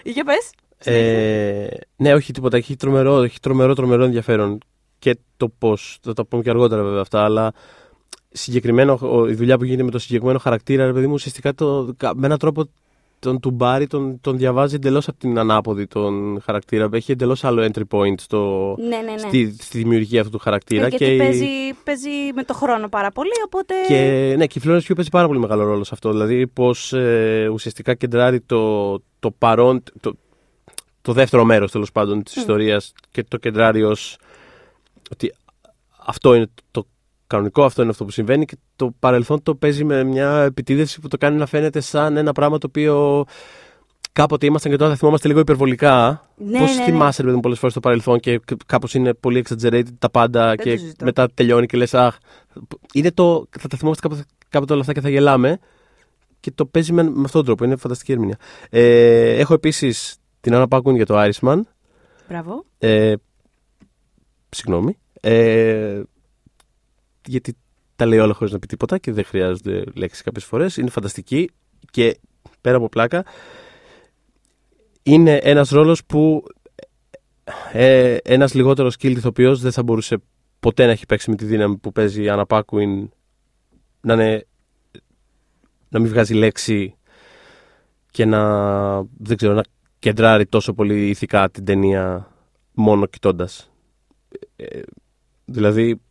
[0.03, 0.51] Για πες.
[0.85, 2.57] Ε, ναι, όχι τίποτα.
[2.57, 4.57] Έχει τρομερό, έχει τρομερό, τρομερό ενδιαφέρον.
[4.99, 5.97] Και το πώς.
[6.01, 7.23] Θα τα πούμε και αργότερα βέβαια αυτά.
[7.23, 7.53] Αλλά
[8.31, 11.93] συγκεκριμένο, ο- η δουλειά που γίνεται με το συγκεκριμένο χαρακτήρα, ρε παιδί μου, ουσιαστικά το,
[11.97, 12.69] κα- με έναν τρόπο
[13.23, 16.89] τον τουμπάρι τον, τον διαβάζει εντελώς από την ανάποδη τον χαρακτήρα.
[16.93, 19.17] Έχει εντελώς άλλο entry point στο, Ναι, ναι, ναι.
[19.17, 20.85] στη, στη δημιουργία αυτού του χαρακτήρα.
[20.85, 21.45] Ε, γιατί και, η- παίζει,
[21.83, 23.73] παίζει με το χρόνο πάρα πολύ, οπότε...
[23.87, 26.11] και, ναι, και η Florence Pugh παίζει πάρα πολύ μεγάλο ρόλο σε αυτό.
[26.11, 26.93] Δηλαδή, πώς
[27.51, 30.13] ουσιαστικά κεντράρει το, το παρόν, το,
[31.01, 32.39] το δεύτερο μέρος τέλος πάντων της Μμ.
[32.39, 34.17] ιστορίας και το κεντράρει ως
[35.11, 35.33] ότι
[36.05, 36.85] αυτό είναι το
[37.33, 41.07] κανονικό, αυτό είναι αυτό που συμβαίνει και το παρελθόν το παίζει με μια επιτίδευση που
[41.07, 43.25] το κάνει να φαίνεται σαν ένα πράγμα το οποίο
[44.11, 46.27] κάποτε ήμασταν και τώρα θα θυμόμαστε λίγο υπερβολικά.
[46.37, 46.83] Ναι, Πώς ναι, ναι.
[46.83, 50.47] θυμάσαι, ρε παιδί μου, πολλές φορές το παρελθόν και κάπως είναι πολύ exaggerated τα πάντα
[50.47, 51.05] Δεν και το συζητώ.
[51.05, 52.17] μετά τελειώνει και λες, Αχ.
[52.93, 53.47] Είναι το.
[53.59, 55.59] Θα τα θυμόμαστε κάποτε, κάποτε όλα αυτά και θα γελάμε.
[56.39, 57.65] Και το παίζει με, με αυτόν τον τρόπο.
[57.65, 58.37] Είναι φανταστική ερμηνεία.
[58.69, 61.59] Ε, έχω επίσης την Άννα Πάκουν για το Irishman.
[62.29, 62.65] Μπράβο.
[62.77, 63.13] Ε,
[64.49, 64.97] συγγνώμη.
[65.21, 66.01] Ε,
[67.25, 67.57] γιατί
[67.95, 70.77] τα λέει όλα χωρίς να πει τίποτα και δεν χρειάζονται λέξεις κάποιες φορές.
[70.77, 71.49] Είναι φανταστική
[71.91, 72.19] και
[72.61, 73.25] πέρα από πλάκα.
[75.03, 76.43] Είναι ένας ρόλος που
[77.71, 80.17] ε, ένας λιγότερος skilled ηθοποιός δεν θα μπορούσε
[80.59, 83.09] ποτέ να έχει παίξει με τη δύναμη που παίζει η Άννα Πάκουιν
[84.01, 84.45] να, είναι,
[85.89, 86.95] να μην βγάζει λέξη
[88.11, 89.63] και να, δεν ξέρω, να
[89.99, 92.31] κεντράρει τόσο πολύ ηθικά την ταινία
[92.73, 93.71] μόνο κοιτώντας.
[94.55, 94.81] Ε,
[95.45, 96.01] δηλαδή,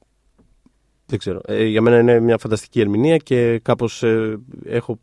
[1.12, 1.40] δεν ξέρω.
[1.46, 4.98] Ε, για μένα είναι μια φανταστική ερμηνεία και κάπως ε, έχω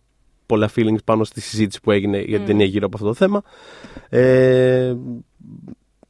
[0.46, 2.46] πολλά feelings πάνω στη συζήτηση που έγινε για την Μμ.
[2.46, 3.42] ταινία γύρω από αυτό το θέμα.
[4.10, 4.96] Ε,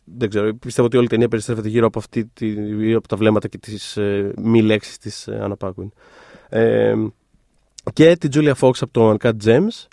[0.04, 0.54] δεν ξέρω.
[0.56, 2.48] Πιστεύω ότι όλη η ταινία περιστρέφεται γύρω από, αυτή, τη,
[2.84, 5.88] γύρω από τα βλέμματα και τις ε, μη λέξεις της ε, Anna Paquin.
[6.50, 6.94] Ε,
[7.94, 9.88] και την Julia Fox από το Uncut Gems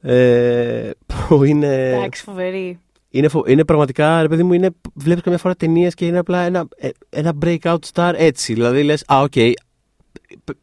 [0.00, 1.92] ε, που είναι...
[1.92, 2.78] Εντάξει, φοβερή.
[3.14, 6.40] Είναι, φο- είναι πραγματικά, ρε παιδί μου, είναι, βλέπεις καμιά φορά ταινίες και είναι απλά
[6.40, 8.52] ένα, ε, ένα breakout star έτσι.
[8.52, 9.32] Δηλαδή λες, α, οκ,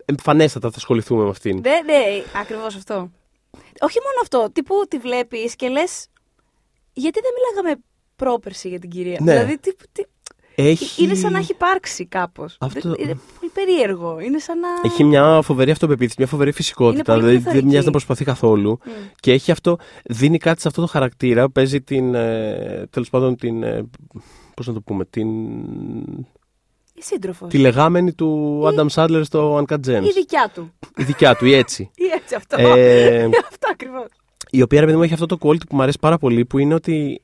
[0.06, 1.56] εμφανέστατα θα ασχοληθούμε με αυτήν.
[1.60, 2.04] Ναι, ναι,
[2.42, 3.12] ακριβώς αυτό.
[3.80, 4.50] Όχι μόνο αυτό.
[4.54, 6.08] Τύπου τη βλέπεις και λες.
[6.94, 7.82] Γιατί δεν μιλάγαμε
[8.16, 9.18] πρόπερση για την κυρία.
[9.22, 9.32] Ναι.
[9.34, 10.04] Δηλαδή, τι, τι,
[10.56, 12.56] Έχει, είναι σαν να έχει υπάρξει κάπως.
[12.60, 14.20] Αυτό- Είναι πολύ περίεργο.
[14.20, 14.68] Είναι σαν να.
[14.84, 16.94] έχει μια φοβερή αυτοπεποίθηση, μια φοβερή φυσικότητα.
[16.96, 17.68] Είναι πολύ Δηλαδή δεν πληθωρική.
[17.70, 18.80] μοιάζει να προσπαθεί καθόλου.
[18.86, 18.90] Μμ.
[19.20, 21.50] Και έχει αυτό, δίνει κάτι σε αυτό το χαρακτήρα.
[21.50, 23.84] Παίζει την, ε, τέλος πάντων, την, ε,
[24.54, 25.28] πώς να το πούμε, την,
[26.94, 27.50] Η σύντροφος.
[27.50, 30.04] τη λεγάμενη του Η- Adam Sandler στο Uncut Gems.
[30.04, 30.72] Η δικιά του.
[30.98, 31.92] Η δικιά του, η έτσι.
[31.96, 32.56] Ή έτσι αυτό.
[32.60, 34.06] Ε, αυτό ακριβώς.
[34.50, 36.58] η οποία ρε παιδί μου έχει αυτό το quality που μου αρέσει πάρα πολύ που
[36.58, 37.22] είναι ότι δ- η-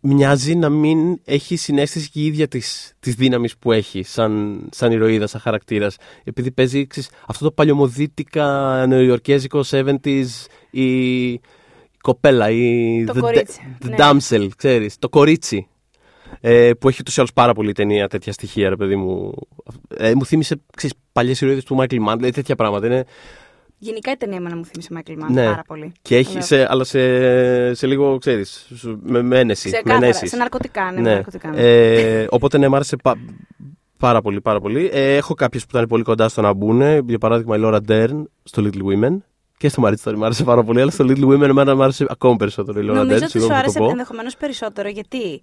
[0.00, 4.92] μοιάζει να μην έχει συνέστηση και η ίδια της, της δύναμης που έχει σαν, σαν
[4.92, 5.96] ηρωίδα, σαν χαρακτήρας.
[6.24, 10.26] Επειδή παίζει ξέρεις, αυτό το παλιωμοδίτικα νεοϊορκέζικο 70s
[10.70, 11.40] η, η
[12.00, 13.96] κοπέλα η Το the, κορίτσι, the ναι.
[13.98, 15.68] damsel ξέρεις, το κορίτσι
[16.40, 19.32] ε, που έχει ούτως ή άλλως πάρα πολύ η ταινία τέτοια στοιχεία ρε παιδί μου.
[19.96, 22.86] Ε, μου θύμισε ξέρεις, παλιές ηρωίδες του Michael Mann δηλαδή τέτοια πράγματα.
[22.86, 23.04] Είναι
[23.78, 25.44] Γενικά η ταινία εμένα μου θύμισε Μάικλ Μάν Ναι.
[25.44, 25.92] πάρα πολύ.
[26.02, 26.40] Και έχει, Ναι.
[26.40, 29.68] σε, αλλά σε, σε λίγο, ξέρεις, σου- με, με ένεση.
[29.68, 30.04] με Ξεκάθαρα.
[30.04, 30.30] ενέσεις.
[30.30, 31.00] Σε ναρκωτικά, ναι.
[31.00, 31.12] Ναι.
[31.14, 31.60] ναρκωτικά, ναι.
[31.60, 33.16] Ε, οπότε ναι, μ' άρεσε πα-
[33.98, 34.90] πάρα πολύ, πάρα πολύ.
[34.92, 36.80] Ε, έχω κάποιες που ήταν πολύ κοντά στο να μπουν.
[37.08, 39.16] Για παράδειγμα, η Laura Dern στο Little Women.
[39.56, 42.06] Και στο Marriage Story μ' άρεσε πάρα πολύ, αλλά στο Little Women εμένα μ' άρεσε
[42.08, 42.94] ακόμα περισσότερο η Laura Dern.
[42.94, 43.90] Νομίζω ότι σου συγγνώμη που άρεσε το πω.
[43.90, 45.42] ενδεχομένως περισσότερο γιατί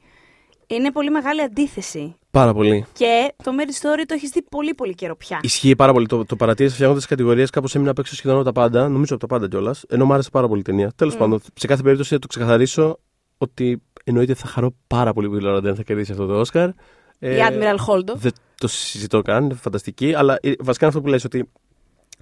[0.68, 2.16] είναι πολύ μεγάλη αντίθεση.
[2.36, 2.86] Πάρα πολύ.
[2.94, 5.40] Και το Mary Story το έχεις δει πολύ πολύ καιρό πια.
[5.42, 6.06] Ισχύει πάρα πολύ.
[6.06, 7.50] Το, το παρατήρησα φτιάχνοντας τις κατηγορίες.
[7.50, 8.90] Κάπως έμεινα απ' έξω σχεδόν από τα πάντα.
[8.90, 9.84] Νομίζω από τα πάντα κιόλας.
[9.88, 10.92] Ενώ μου άρεσε πάρα πολύ η ταινία.
[10.96, 11.18] Τέλος Μμ.
[11.20, 13.00] πάντων, σε κάθε περίπτωση να το ξεκαθαρίσω
[13.38, 16.70] ότι εννοείται θα χαρώ πάρα πολύ που η Laura Dern θα κερδίσει αυτό το Όσκαρ.
[16.70, 16.74] Η
[17.20, 18.16] Admiral Holdo.
[18.16, 20.14] Δεν το συζητώ καν, είναι φανταστική.
[20.14, 21.50] Αλλά ε, βασικά είναι αυτό που λες ότι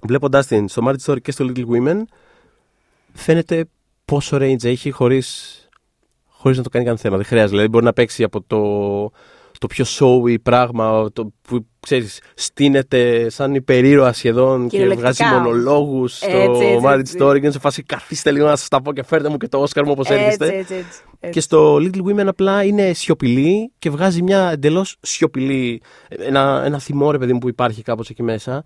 [0.02, 2.02] βλέποντάς την στο Marriage Story και στο Little Women,
[3.12, 3.64] φαίνεται
[4.04, 5.58] πόσο range έχει χωρίς
[6.28, 7.16] χωρίς να το κάνει καν θέμα.
[7.16, 7.50] Δεν χρειάζεται.
[7.50, 8.60] Δηλαδή μπορεί να παίξει από το,
[9.66, 15.12] το πιο showy πράγμα το, που ξέρεις, στείνεται σαν υπερήρωα σχεδόν και Κυριολεκτικά.
[15.12, 17.16] βγάζει μονολόγους στο Έτσι, έτσι, Marriage έτσι.
[17.20, 19.48] Story και είναι σε φάση καθίστε λίγο να σας τα πω και φέρτε μου και
[19.48, 20.44] το Oscar μου όπως έρχεστε.
[20.44, 21.32] Έτσι, έτσι, έτσι, έτσι.
[21.32, 25.82] Και στο Little Women απλά είναι σιωπηλή και βγάζει μια εντελώς σιωπηλή.
[26.08, 28.62] Ένα, ένα θυμό ρε παιδί μου που υπάρχει κάπως εκεί μέσα.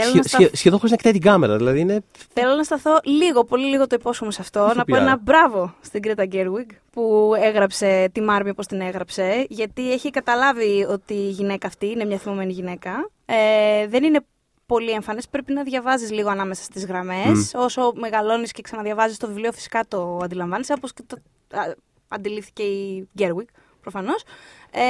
[0.00, 1.56] Θέλω, Σχε- να σταθ- σχε- σχεδόν χωρίς να κοιτάει την κάμερα.
[1.56, 2.00] Δηλαδή είναι.
[2.32, 4.60] Θέλω να σταθώ λίγο, πολύ λίγο το υπόσχομαι σε αυτό.
[4.60, 5.02] Να πω Ηθοποιάρα.
[5.02, 9.46] ένα μπράβο στην Κρέτα Γκέρουιγκ που έγραψε τη Μάρμη όπως την έγραψε.
[9.48, 13.10] Γιατί έχει καταλάβει ότι η γυναίκα αυτή είναι μια θυμωμένη γυναίκα.
[13.26, 14.20] Ε, δεν είναι
[14.66, 15.20] πολύ εμφανέ.
[15.30, 17.52] Πρέπει να διαβάζεις λίγο ανάμεσα στις γραμμές.
[17.54, 17.60] Μμ.
[17.60, 21.16] Όσο μεγαλώνεις και ξαναδιαβάζεις το βιβλίο, φυσικά το αντιλαμβάνεσαι, όπως και το
[21.58, 21.74] α,
[22.08, 23.48] αντιλήφθηκε η Γκέρουικ,
[23.80, 24.22] προφανώς.
[24.70, 24.80] Ε,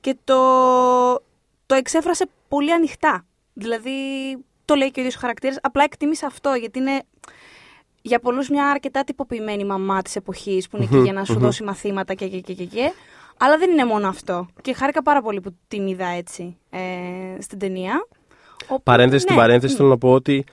[0.00, 0.36] και το,
[1.66, 3.24] το εξέφρασε πολύ ανοιχτά.
[3.60, 3.90] Δηλαδή,
[4.64, 5.58] το λέει και ο ίδιος ο χαρακτήρας.
[5.62, 7.02] Απλά εκτίμησε αυτό, γιατί είναι
[8.02, 11.32] για πολλούς μια αρκετά τυποποιημένη μαμά της εποχής που είναι εκεί Μμμ, για να σου
[11.32, 11.40] μμμ.
[11.40, 12.92] δώσει μαθήματα και, και, και, και, και.
[13.38, 14.48] Αλλά δεν είναι μόνο αυτό.
[14.62, 16.80] Και χάρηκα πάρα πολύ που την είδα έτσι ε,
[17.40, 18.06] στην ταινία.
[18.62, 19.76] Οπότε, Παρένθεση στην ναι, παρένθεση μ.
[19.76, 20.44] θέλω να πω ότι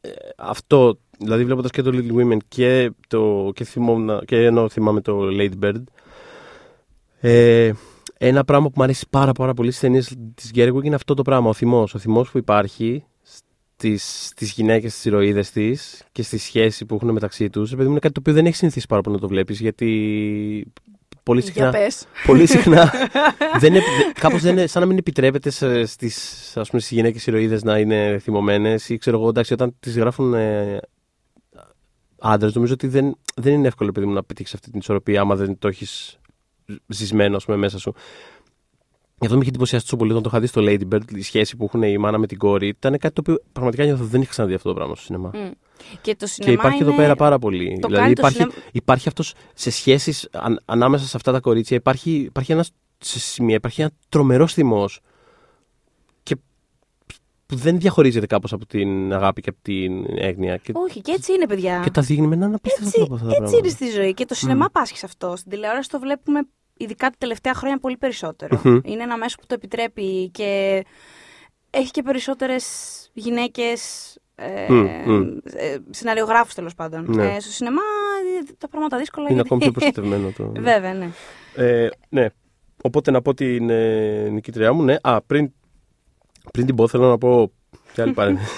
[0.00, 5.00] ε, αυτό, δηλαδή βλέποντας και το Little Women και, το, και, θυμόμουν, και ενώ θυμάμαι
[5.00, 5.82] το Lady Bird,
[7.20, 7.72] ε,
[8.26, 11.22] ένα πράγμα που μου αρέσει πάρα, πάρα πολύ στις ταινίες της Gerwig είναι αυτό το
[11.22, 11.94] πράγμα, ο θυμός.
[11.94, 17.10] Ο θυμός που υπάρχει στις, στις γυναίκες, στις ηρωίδες της και στη σχέση που έχουν
[17.10, 17.72] μεταξύ τους.
[17.72, 20.72] Επειδή είναι κάτι το οποίο δεν έχει συνηθίσει πάρα πολύ να το βλέπεις, γιατί
[21.22, 22.06] πολύ Για συχνά πες.
[22.26, 22.92] πολύ συχνά
[23.60, 26.16] δεν, επι- δε- κάπως δεν είναι, σαν να μην επιτρέπεται σε- στις,
[26.56, 30.34] ας πούμε, στις γυναίκες ηρωίδες να είναι θυμωμένες ή ξέρω εγώ, εντάξει, όταν τις γράφουν
[30.34, 30.80] ε,
[32.18, 35.34] άντρες, νομίζω ότι δεν, δεν είναι εύκολο παιδί μου να πετύχεις αυτή την ισορροπία άμα
[35.36, 36.18] δεν το έχεις
[36.86, 37.94] ζησμένο ας πούμε, μέσα σου.
[39.18, 41.22] Γι' αυτό με είχε εντυπωσιάσει τόσο πολύ όταν το είχα δει στο Lady Bird, η
[41.22, 42.68] σχέση που έχουν η μάνα με την κόρη.
[42.68, 45.30] Ήταν κάτι το οποίο πραγματικά νιώθω δεν είχα ξαναδεί αυτό το πράγμα στο σινεμά.
[45.34, 45.50] Μ.
[46.02, 46.86] Και το Και σινεμά υπάρχει είναι...
[46.88, 47.78] εδώ πέρα πάρα πολύ.
[47.80, 51.40] το δηλαδή κάνει το υπάρχει, σινεμά- υπάρχει αυτός σε σχέσεις αν- ανάμεσα σε αυτά τα
[51.40, 55.02] κορίτσια υπάρχει, υπάρχει ένας σε σημεία, υπάρχει ένα τρομερός θυμός και
[57.46, 61.32] που δεν διαχωρίζεται κάπως από την αγάπη και από την έγνοια και, Όχι, και έτσι
[61.32, 61.80] είναι, παιδιά.
[61.84, 63.68] και τα δείχνει με έναν απίστευτο έτσι, τρόπο αυτά τα έτσι πράγματα.
[63.68, 64.14] είναι στη ζωή.
[64.14, 65.36] Και το σινεμά πάσχει σε αυτό.
[65.36, 66.40] Στην τηλεόραση το βλέπουμε
[66.76, 68.60] ειδικά τα τελευταία χρόνια πολύ περισσότερο.
[68.64, 68.80] Μμμ.
[68.84, 70.82] Είναι ένα μέσο που το επιτρέπει και
[71.70, 72.64] έχει και περισσότερες
[73.12, 74.08] γυναίκες.
[74.36, 75.22] Ε, Μμ, μμ.
[75.44, 77.04] ε, σεναριογράφους τέλος πάντων.
[77.08, 77.34] Ναι.
[77.34, 77.80] Ε, στο σινεμά
[78.48, 80.52] ε, τα πράγματα δύσκολα Είναι γιατί- ακόμη πιο προστατευμένο το.
[80.62, 81.08] Βέβαια, ναι.
[81.56, 82.26] Ε, ναι.
[82.82, 84.96] Οπότε να πω την ε, νικήτριά μου, ναι.
[85.02, 85.52] Α, πριν,
[86.52, 87.52] πριν την πω, θέλω να πω.
[87.92, 88.50] Και άλλη παρένθεση.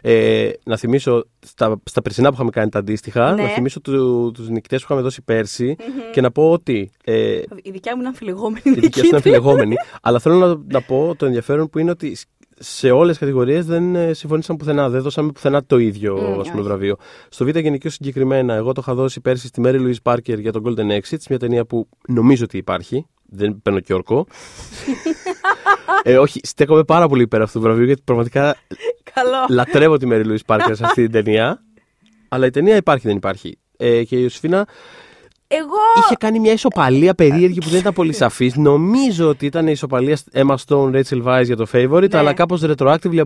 [0.00, 3.42] ε, να θυμίσω στα, στα περσινά που είχαμε κάνει τα αντίστοιχα, Ναι.
[3.42, 5.76] να θυμίσω του, τους νικητές που είχαμε δώσει πέρσι
[6.12, 6.90] και να πω ότι.
[7.04, 8.60] Ε, Η δικιά μου είναι αμφιλεγόμενη.
[8.64, 12.16] η δική σου είναι αμφιλεγόμενη, αλλά θέλω να, να πω το ενδιαφέρον που είναι ότι
[12.62, 14.88] σε όλες τις κατηγορίες δεν ε, συμφωνήσαμε πουθενά.
[14.88, 16.68] Δεν δώσαμε πουθενά το ίδιο Μμ, ας πούμε, όχι.
[16.68, 16.96] βραβείο.
[17.28, 20.62] Στο Β' Γενικείο συγκεκριμένα, εγώ το είχα δώσει πέρσι στη Mary Louise Parker για τον
[20.66, 23.06] Golden Exits, μια ταινία που νομίζω ότι υπάρχει.
[23.26, 24.26] Δεν παίρνω και όρκο.
[26.02, 28.56] ε, όχι, στέκομαι πάρα πολύ υπέρ αυτού του βραβείου γιατί πραγματικά
[29.14, 29.46] Καλό.
[29.48, 31.62] λατρεύω τη Mary Louise Parker σε αυτή την ταινία.
[32.32, 33.58] Αλλά η ταινία υπάρχει, δεν υπάρχει.
[33.76, 34.68] Ε, και η Ιωσήφινα
[35.52, 35.76] Εγώ.
[36.04, 38.56] είχε κάνει μια ισοπαλία περίεργη που δεν ήταν πολύ σαφής.
[38.56, 42.18] Νομίζω ότι ήταν η ισοπαλία Emma Stone, Rachel Weisz για το favorite, Ναι.
[42.18, 43.18] αλλά κάπως retroactively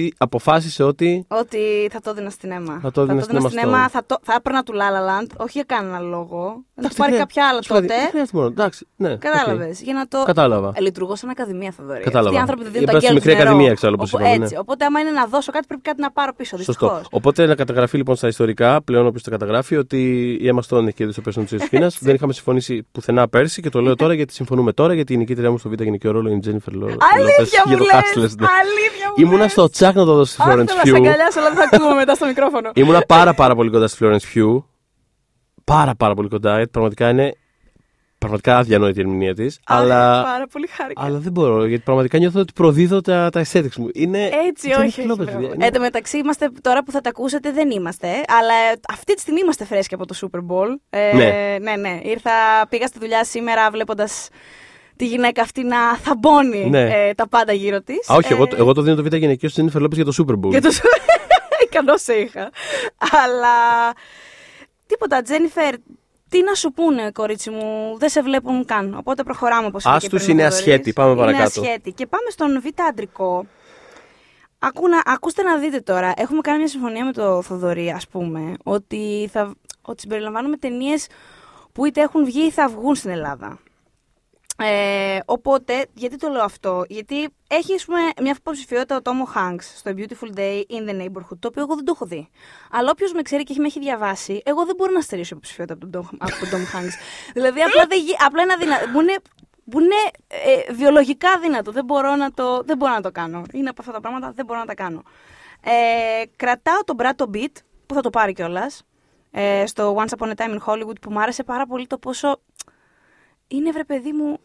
[0.00, 1.24] αποφασίσει, αποφάσισε ότι.
[1.28, 2.78] Ότι θα το έδινα στην αίμα.
[2.82, 3.64] Θα το έδινα στην Emma Stone.
[3.64, 3.88] αίμα.
[3.88, 5.30] Θα, το, θα έπαιρνα του La La Land.
[5.36, 6.44] Όχι για κανένα λόγο.
[6.78, 7.94] Να τους Εντάξει, πάρει δεν- κάποια άλλα σου είπα, τότε.
[7.96, 8.48] Δεν χρειάζεται μόνο.
[8.48, 9.16] Εντάξει, ναι.
[9.16, 9.78] Κατάλαβες.
[9.78, 9.84] οκ.
[9.84, 10.22] Για να το.
[10.26, 10.72] Κατάλαβα.
[10.74, 12.02] Ε, λειτουργώ σαν ακαδημία, Θοδωρή.
[12.02, 12.28] Κατάλαβα.
[12.28, 13.42] Αυτοί οι άνθρωποι δεν δίνουν Είπα τα στη γκέλ μικρή νερό.
[13.48, 14.44] ακαδημία, εξάλλου, όπως Οπο- είπαμε, ναι.
[14.44, 14.56] Έτσι.
[14.56, 16.56] Οπότε, άμα είναι να δώσω κάτι, πρέπει κάτι να πάρω πίσω.
[16.56, 16.72] Σωστό.
[16.72, 17.06] Δυστυχώς.
[17.10, 19.98] Οπότε να καταγραφεί λοιπόν στα ιστορικά, πλέον όποιος το καταγράφει, ότι
[20.40, 21.98] η Emma Stone έχει κερδίσει το πέσον της Ιωσήφινας.
[22.00, 25.50] δεν είχαμε συμφωνήσει πουθενά πέρσι και το λέω τώρα γιατί συμφωνούμε τώρα γιατί η νικήτριά
[25.50, 26.96] μου στο Β' γενικό ρόλο είναι η Jennifer Lopez.
[27.14, 28.46] Αλήθεια για μου το λες, Hustlers, ναι.
[28.60, 29.52] Αλήθεια μου Ήμουνα λες.
[29.52, 30.94] στο τσάκ να το δώσω στη Αχ, Florence θέλω να σε Pugh.
[30.96, 32.70] αγκαλιάσω, αλλά δεν θα ακούμε μετά στο μικρόφωνο.
[32.74, 34.62] Ήμουνα πάρα πάρα πολύ κοντά στη Florence Pugh.
[35.64, 36.56] Πάρα πάρα πολύ κοντά.
[36.56, 37.32] γιατί Πραγματικά είναι
[38.18, 39.60] πραγματικά αδιανόητη η ερμηνεία της.
[39.66, 41.02] Αλλά, Πάρα πολύ χάρηκα.
[41.04, 43.88] αλλά δεν μπορώ γιατί πραγματικά νιώθω ότι προδίδω τα, τα aesthetics μου.
[43.94, 45.00] Είναι Έτσι, Jennifer όχι.
[45.00, 45.46] όχι, Lopez, μπράβο.
[45.48, 45.66] παιδιά.
[45.66, 48.06] Εν τω μεταξύ, είμαστε, τώρα που θα τα ακούσετε, δεν είμαστε.
[48.08, 50.66] Αλλά ε, αυτή τη στιγμή είμαστε φρέσκοι από το Super Bowl.
[50.90, 51.56] Ε, Ναι.
[51.62, 52.00] ναι, ναι.
[52.02, 52.30] Ήρθα,
[52.68, 54.28] πήγα στη δουλειά σήμερα βλέποντας
[54.96, 57.08] τη γυναίκα αυτή να θαμπώνει Ναι.
[57.08, 58.10] ε, τα πάντα γύρω της.
[58.10, 60.32] Α, όχι, εγώ, εγώ το δίνω το β' γυναικείο στην Jennifer Lopez για το Super
[60.32, 60.50] Bowl.
[60.50, 60.70] Για το
[61.64, 62.50] Ικανό σε είχα.
[63.24, 63.54] Αλλά.
[64.86, 65.74] Τίποτα, Τζένιφερ,
[66.28, 68.94] τι να σου πούνε, κορίτσι μου, δεν σε βλέπουν καν.
[68.98, 71.60] Οπότε προχωράμε όπως Ας τους είναι ασχέτη, πάμε παρακάτω.
[71.60, 71.92] Είναι ασχέτη.
[71.92, 73.46] Και πάμε στον Β' αντρικό.
[74.58, 76.12] Ακούνα, ακούστε να δείτε τώρα.
[76.16, 81.06] Έχουμε κάνει μια συμφωνία με το Θοδωρή, ας πούμε, ότι, θα, ότι συμπεριλαμβάνουμε ταινίες
[81.72, 83.58] που είτε έχουν βγει ή θα βγουν στην Ελλάδα.
[84.58, 89.60] Ε, οπότε, γιατί το λέω αυτό, Γιατί έχει ας πούμε, μια υποψηφιότητα ο Τόμο Hanks
[89.76, 92.28] στο A Beautiful Day in the Neighborhood, το οποίο εγώ δεν το έχω δει.
[92.70, 95.74] Αλλά όποιος με ξέρει και έχει- με έχει διαβάσει, εγώ δεν μπορώ να στερήσω υποψηφιότητα
[95.74, 96.92] από τον Tom, από τον Tom Hanks.
[97.34, 98.88] δηλαδή, απλά, δεν, γι- απλά είναι αδύνατο.
[98.88, 99.16] Μου είναι,
[99.64, 99.94] μου είναι
[100.28, 101.72] ε, βιολογικά δύνατο.
[101.72, 103.42] Δεν μπορώ, να το, δεν μπορώ να το κάνω.
[103.52, 105.02] Είναι από αυτά τα πράγματα, δεν μπορώ να τα κάνω.
[105.64, 107.52] Ε, κρατάω τον Μπράτο Beat,
[107.86, 108.82] που θα το πάρει κιόλας,
[109.30, 112.40] ε, στο Once Upon a Time in Hollywood, που μου άρεσε πάρα πολύ το πόσο
[113.48, 114.38] είναι βρε παιδί μου.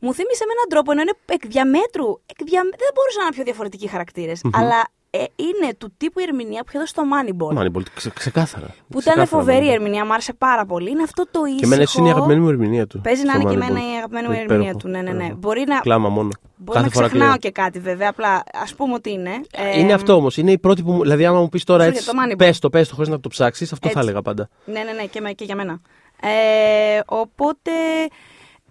[0.00, 2.08] Μου θύμισε με έναν τρόπο ενώ είναι εκ διαμέτρου.
[2.32, 2.60] Εκ δια...
[2.62, 4.80] Δεν μπορούσα να είναι πιο διαφορετικοί χαρακτήρες, Αλλά
[5.10, 7.58] ε, είναι του τύπου η ερμηνεία που είχε δώσει στο Moneyball.
[7.58, 8.66] Moneyball, ξε, ξεκάθαρα.
[8.66, 9.72] Που Ξεκάθαρα, ήταν φοβερή η Moneyball.
[9.74, 10.90] ερμηνεία, μου άρεσε πάρα πολύ.
[10.90, 11.58] Είναι αυτό το ήσυχο.
[11.58, 13.00] Και εμένα έτσι είναι η αγαπημένη μου ερμηνεία του.
[13.00, 13.68] Παίζει να στο είναι και Moneyball.
[13.70, 14.88] εμένα η αγαπημένη μου Υπέροχο, ερμηνεία του.
[14.88, 15.16] Ναι, ναι, ναι.
[15.16, 15.38] υπέροχο.
[15.38, 16.28] Μπορεί να, Κλάμα μόνο.
[16.56, 17.38] μπορεί να Κάθε φορά ξεχνάω κλαίω.
[17.38, 18.08] και κάτι βέβαια.
[18.08, 19.30] Απλά ας πούμε ότι είναι.
[19.52, 20.36] Ε, Είναι αυτό όμως.
[20.36, 21.02] Είναι η πρώτη που μου.
[21.02, 22.02] Δηλαδή, άμα μου πεις τώρα Σου έτσι.
[22.02, 22.38] για το Moneyball.
[22.38, 24.08] Πες το, πες το, χωρίς να το ψάξεις, αυτό θα Έτσι.
[24.08, 24.48] έλεγα πάντα.
[24.64, 25.80] Ναι, ναι, ναι, και, με- και για μένα.
[26.22, 27.70] Ε, οπότε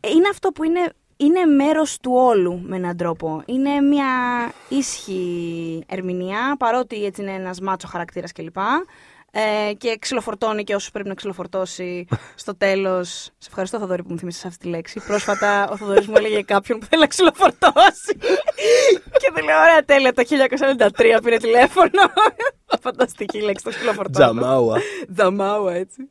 [0.01, 3.41] είναι αυτό που είναι, είναι μέρος του όλου με έναν τρόπο.
[3.45, 4.05] Είναι μια
[4.69, 8.57] ίσχυη ερμηνεία, παρότι έτσι είναι ένας μάτσο χαρακτήρας κλπ.
[9.39, 13.09] Ε, και ξυλοφορτώνει και όσους πρέπει να ξυλοφορτώσει στο τέλος.
[13.37, 15.01] Σε ευχαριστώ Θοδωρή που μου θυμίσες αυτή τη λέξη.
[15.07, 18.17] Πρόσφατα ο Θοδωρής μου έλεγε κάποιον που θέλει να ξυλοφορτώσει.
[19.21, 20.23] και του λέω, ωραία τέλεια, το
[21.17, 22.01] 1993 πήρε τηλέφωνο.
[22.81, 24.31] Φανταστική λέξη, το ξυλοφορτώνω.
[24.33, 24.77] Τζαμάουα.
[25.15, 26.09] Τζαμάουα, έτσι.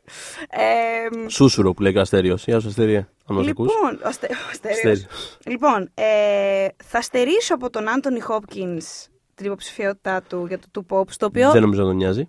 [0.51, 2.45] Ε, Σούσουρο που λέει και ο Αστέριος.
[2.45, 3.09] Γεια σου, Αστέρια.
[3.27, 3.73] Αν μας ακούς.
[3.73, 4.79] λοιπόν, ο Αστε- ο Αστέριος.
[4.79, 5.39] Αστέριος.
[5.47, 11.05] λοιπόν ε, θα στερήσω από τον Άντωνι Χόπκινς την υποψηφιότητά του για το Two Pop,
[11.11, 12.29] στο οποίο Δεν νομίζω να τον νοιάζει.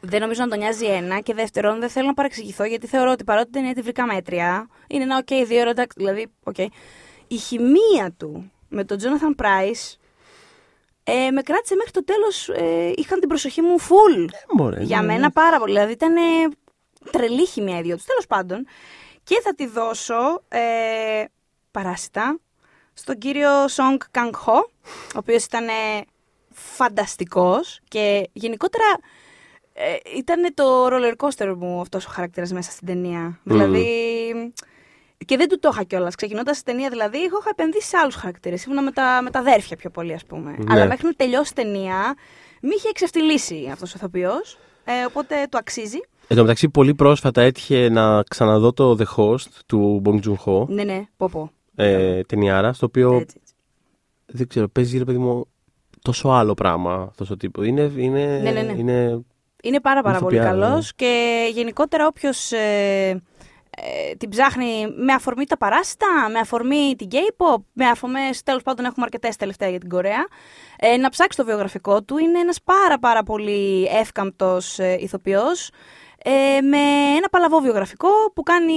[0.00, 1.20] Δεν νομίζω να τον νοιάζει ένα.
[1.20, 5.02] Και δεύτερον, δεν θέλω να παρεξηγηθώ γιατί θεωρώ ότι παρότι την τη βρήκα μέτρια, είναι
[5.02, 6.66] ένα OK δύο ώρα, εντάξει, δηλαδή, OK.
[7.26, 9.98] Η χημεία του με τον Τζόναθαν Price
[11.04, 14.28] ε, με κράτησε μέχρι το τέλος, ε, είχαν την προσοχή μου full.
[14.52, 15.72] Μωρέ, Για ναι, μένα πάρα πολύ.
[15.72, 16.20] Δηλαδή ήταν ε,
[17.10, 18.04] τρελή χημία οι δύο τους.
[18.04, 18.66] Τέλος πάντων.
[19.24, 21.24] Και θα τη δώσω ε,
[21.70, 22.38] παράσιτα
[22.92, 25.72] στον κύριο Σονγκ Κανγκ Χο, ο οποίος ήταν ε,
[26.50, 28.84] φανταστικός και γενικότερα
[29.72, 33.38] ε, ήταν το roller coaster μου αυτός ο χαρακτήρας μέσα στην ταινία.
[33.42, 33.86] Δηλαδή.
[35.26, 36.14] Και δεν του το είχα κιόλας.
[36.14, 38.64] Ξεκινώντας την ταινία, δηλαδή, εγώ είχα επενδύσει σε άλλους χαρακτήρες.
[38.64, 40.50] Ήμουνα με τα, με τα αδέρφια πιο πολύ, ας πούμε.
[40.50, 40.64] Ναι.
[40.68, 42.14] Αλλά μέχρι να τελειώσει η ταινία,
[42.60, 44.58] με είχε εξευτελίσει αυτός ο ηθοποιός.
[44.84, 45.98] Ε, οπότε το αξίζει.
[46.28, 50.84] Εν τω μεταξύ, πολύ πρόσφατα έτυχε να ξαναδώ το The Host του Bong Joon-ho, Ναι,
[50.84, 51.50] ναι, πω πω.
[51.74, 53.54] ε, ταινιάρα, στο οποίο Έτσι, έτσι.
[54.26, 55.46] δεν ξέρω, παίζει ρε παιδί μου
[56.02, 57.66] τόσο άλλο πράγμα αυτός ο τύπος.
[57.66, 58.72] Είναι, είναι, Ναι, ναι, ναι.
[58.78, 59.24] είναι
[59.62, 61.06] Είναι πάρα πάρα πολύ Ηθοποιάρα, καλός ναι.
[61.06, 63.22] και γενικότερα όποιος ε,
[63.76, 68.84] ε, την ψάχνει με αφορμή τα παράσιτα, με αφορμή την K-pop, με αφορμή τέλος πάντων
[68.84, 70.26] έχουμε αρκετές τελευταία για την Κορέα.
[70.78, 72.18] Ε, να ψάξει το βιογραφικό του.
[72.18, 75.70] Είναι ένας πάρα πάρα πολύ εύκαμπτος ε, ηθοποιός
[76.24, 76.78] ε, με
[77.16, 78.74] ένα παλαβό βιογραφικό που κάνει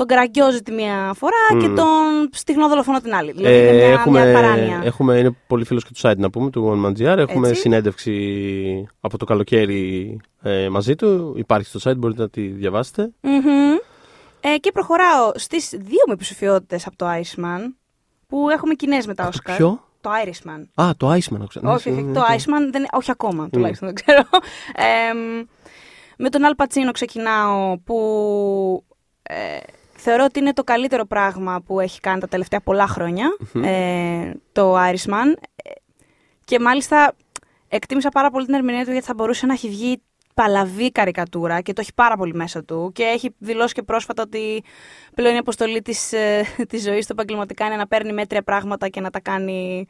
[0.00, 1.74] τον καραγκιόζη τη μία φορά και Μμμ.
[1.74, 3.32] τον στιγνό δολοφόνο την άλλη.
[3.32, 4.80] Δηλαδή Ε, είναι μια, έχουμε, μια παράνοια.
[4.84, 7.18] έχουμε, είναι πολύ φίλος και του site να πούμε, του One Man GR.
[7.18, 7.60] Έχουμε Έτσι.
[7.60, 11.34] συνέντευξη από το καλοκαίρι ε, μαζί του.
[11.36, 13.10] Υπάρχει στο site, μπορείτε να τη διαβάσετε.
[13.20, 13.76] Μμμ.
[14.40, 17.60] Ε, και προχωράω στις δύο με υποψηφιότητες από το Iceman
[18.26, 19.56] που έχουμε κοινέ με τα Από το Oscar.
[19.56, 20.82] ποιο; Το Irishman.
[20.84, 21.38] Α, το Iceman.
[21.42, 21.60] άκουσα.
[21.62, 22.26] Ναι, όχι, όχι, συγγνώμη, το ναι.
[22.36, 24.22] Iceman δεν, όχι ακόμα, τουλάχιστον δεν ξέρω.
[24.74, 25.42] Ε, μ,
[26.18, 28.84] με τον Al Pacino ξεκινάω που
[29.22, 29.34] ε,
[30.00, 34.76] θεωρώ ότι είναι το καλύτερο πράγμα που έχει κάνει τα τελευταία πολλά χρόνια, ε, το
[34.76, 35.32] Irishman.
[35.64, 35.70] Ε,
[36.44, 37.12] Και μάλιστα
[37.68, 40.02] εκτίμησα πάρα πολύ την ερμηνεία του γιατί θα μπορούσε να έχει βγει
[40.34, 44.64] παλαβή καρικατούρα και το έχει πάρα πολύ μέσα του και έχει δηλώσει και πρόσφατα ότι
[45.14, 49.00] πλέον η αποστολή της, ε, της ζωής του επαγγελματικά είναι να παίρνει μέτρια πράγματα και
[49.00, 49.86] να τα κάνει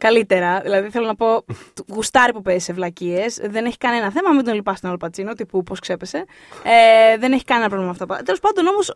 [0.00, 0.60] καλύτερα.
[0.60, 3.38] Δηλαδή θέλω να πω, του γουστάρι που παίζει σε βλακίες.
[3.42, 6.24] Δεν έχει κανένα θέμα, μην τον λυπάς τον Αλπατσίνο, τύπου πώς ξέπεσε.
[6.62, 8.22] Ε, δεν έχει κανένα πρόβλημα με αυτά.
[8.24, 8.94] Τέλος πάντων όμως,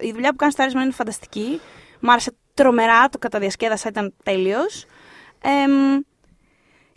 [0.00, 1.60] η δουλειά που κάνει στο Άρισμα είναι φανταστική.
[2.00, 4.84] Μ' άρεσε τρομερά, το καταδιασκέδασα, ήταν τέλειος.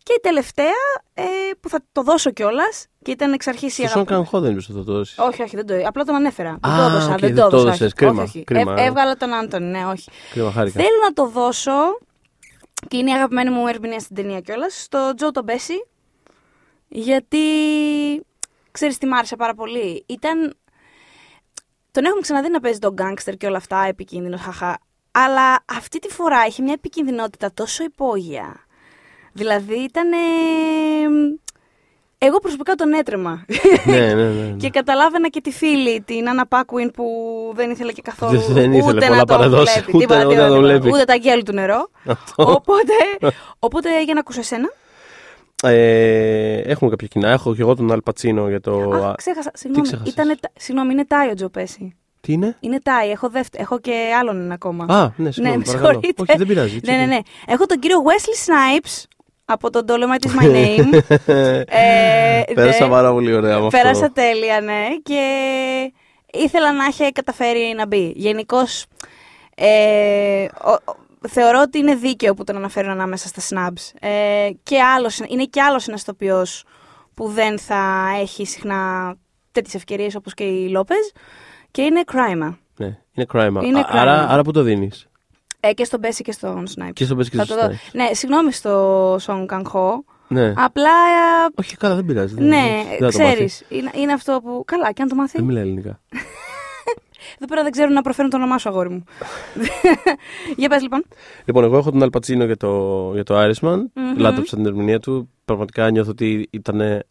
[0.03, 0.65] και η τελευταία
[1.13, 1.23] ε,
[1.59, 4.23] που θα το δώσω κιόλας και ήταν εξ αρχής η Στον Song αγαπημένη.
[4.23, 5.17] Kang-ho δεν είπες ότι θα το δώσεις.
[5.17, 6.57] Όχι, όχι, δεν το Απλά τον ανέφερα.
[6.61, 7.13] Δεν Α, το έδωσα.
[7.13, 7.67] οκ, δεν δεν το το έδωσα.
[7.67, 7.85] έδωσες.
[7.85, 7.93] όχι.
[7.95, 8.43] Κρίμα, όχι, όχι.
[8.43, 8.73] κρίμα.
[8.81, 10.11] Ε, έβγαλα τον Άντονι, ναι, όχι.
[10.31, 10.81] Κρίμα, χάρηκα.
[10.81, 11.71] Θέλω να το δώσω
[12.87, 15.87] και είναι η αγαπημένη μου ερμηνεία στην ταινία κιόλας στον Joe τον Pesci.
[16.87, 17.39] Γιατί
[18.71, 20.03] ξέρεις τι μ' άρεσε πάρα πολύ.
[20.07, 20.57] Ήταν.
[21.91, 24.79] Τον έχουμε ξαναδεί να παίζει τον γκάγκστερ και όλα αυτά, επικίνδυνο, χαχα.
[25.11, 28.65] Αλλά αυτή τη φορά είχε μια επικινδυνότητα τόσο υπόγεια.
[29.33, 30.09] Δηλαδή ήταν.
[32.25, 33.45] Εγώ προσωπικά τον έτρεμα.
[33.85, 34.55] ναι, ναι, ναι, ναι.
[34.57, 37.05] Και καταλάβαινα και τη φίλη, την Άννα Πάκουιν, που
[37.55, 40.25] δεν ήθελε και καθόλου Δεν- δεν ήθελε ούτε πολλά να τον παραδόσεις, βλέπει, ούτε- τίποτα,
[40.25, 40.79] ούτε να τίποτα, τον τίποτα.
[40.79, 40.95] βλέπει.
[40.95, 41.89] Ούτε τα αγγέλου του νερό.
[42.05, 42.43] Αυτό.
[42.51, 42.93] οπότε,
[43.59, 44.69] οπότε, για να ακούσω εσένα.
[45.65, 47.29] Ε, έχουμε κάποια κοινά.
[47.29, 48.71] Έχω και εγώ τον Αλπατσίνο για το.
[48.79, 49.51] Α, ξέχασα.
[49.53, 51.95] Συγγνώμη, ξέχασες; ήτανε, τα- συγγνώμη, είναι Τάι ο Τζο Πέση.
[52.21, 53.09] Τι είναι; Είναι Τάι.
[53.09, 54.85] Έχω, δεύτερο, έχω και άλλον ένα ακόμα.
[54.89, 55.87] Α, ναι, συγγνώμη, με παρακαλώ.
[55.93, 56.21] συγχωρείτε.
[56.27, 56.79] Όχι, δεν πειράζει.
[56.85, 57.19] Ναι, ναι, ναι.
[57.47, 59.03] Έχω τον κύριο Wesley Snipes
[59.53, 60.99] από τον Dolomite is my name.
[61.67, 62.89] ε, Πέρασα ναι.
[62.91, 63.77] πάρα πολύ ωραία με αυτό.
[63.77, 64.87] Πέρασα τέλεια, ναι.
[65.03, 65.21] Και
[66.33, 68.13] ήθελα να έχει καταφέρει να μπει.
[68.15, 68.85] Γενικώς.
[69.55, 74.07] Ε, ο- ο- θεωρώ ότι είναι δίκαιο που τον αναφέρουν ανάμεσα στα snubs.
[74.07, 76.45] Ε, και άλλος, είναι και άλλος ένας τοπίο
[77.13, 79.15] που δεν θα έχει συχνά
[79.51, 80.93] τέτοιες ευκαιρίες όπως και η Λόπε.
[81.71, 82.57] Και είναι κράιμα.
[82.77, 83.61] Ναι, είναι κράιμα.
[83.63, 84.11] Είναι Α- κράιμα.
[84.11, 85.07] Άρα, άρα που το δίνεις.
[85.65, 86.89] Ε, και στον Μπέση και στον Snipe.
[86.93, 87.67] Και στον Πες και Θα στο το δω.
[87.67, 87.89] Snipes.
[87.93, 90.03] Ναι, συγγνώμη στο Σον Κανχό.
[90.27, 90.53] Ναι.
[90.57, 90.89] Απλά.
[90.89, 92.33] ε, Όχι, καλά, δεν πειράζει.
[92.35, 93.53] δεν- ναι, δεν θα το μάθεις.
[93.65, 93.81] ξέρει.
[93.81, 94.63] Είναι, είναι αυτό που.
[94.67, 95.37] Καλά, και αν το μάθει.
[95.37, 95.99] Δεν μιλάει ελληνικά.
[97.37, 99.03] Εδώ πέρα δεν ξέρουν να προφέρουν το όνομά σου, αγόρι μου.
[100.57, 101.05] Για πες λοιπόν.
[101.45, 103.77] Λοιπόν, εγώ έχω τον Αλπατσίνο για το, για το Irishman.
[103.93, 104.17] Μμμ.
[104.17, 105.29] Λάτρεψα την ερμηνεία του.
[105.45, 107.03] Πραγματικά νιώθω ότι ήταν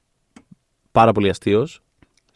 [0.93, 1.81] πάρα πολύ αστείος.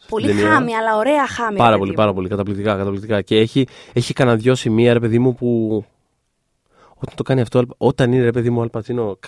[0.09, 1.57] Πολύ χάμη, αλλά ωραία χάμη.
[1.57, 2.15] Πάρα ρε πολύ, παιδί πάρα μου.
[2.15, 2.27] πολύ.
[2.29, 3.21] Καταπληκτικά, καταπληκτικά.
[3.21, 5.85] Και έχει, έχει κανένα δυο σημεία, ρε παιδί μου, που.
[6.99, 9.19] Όταν το κάνει αυτό, όταν είναι ρε παιδί μου, ο Αλπατσίνο.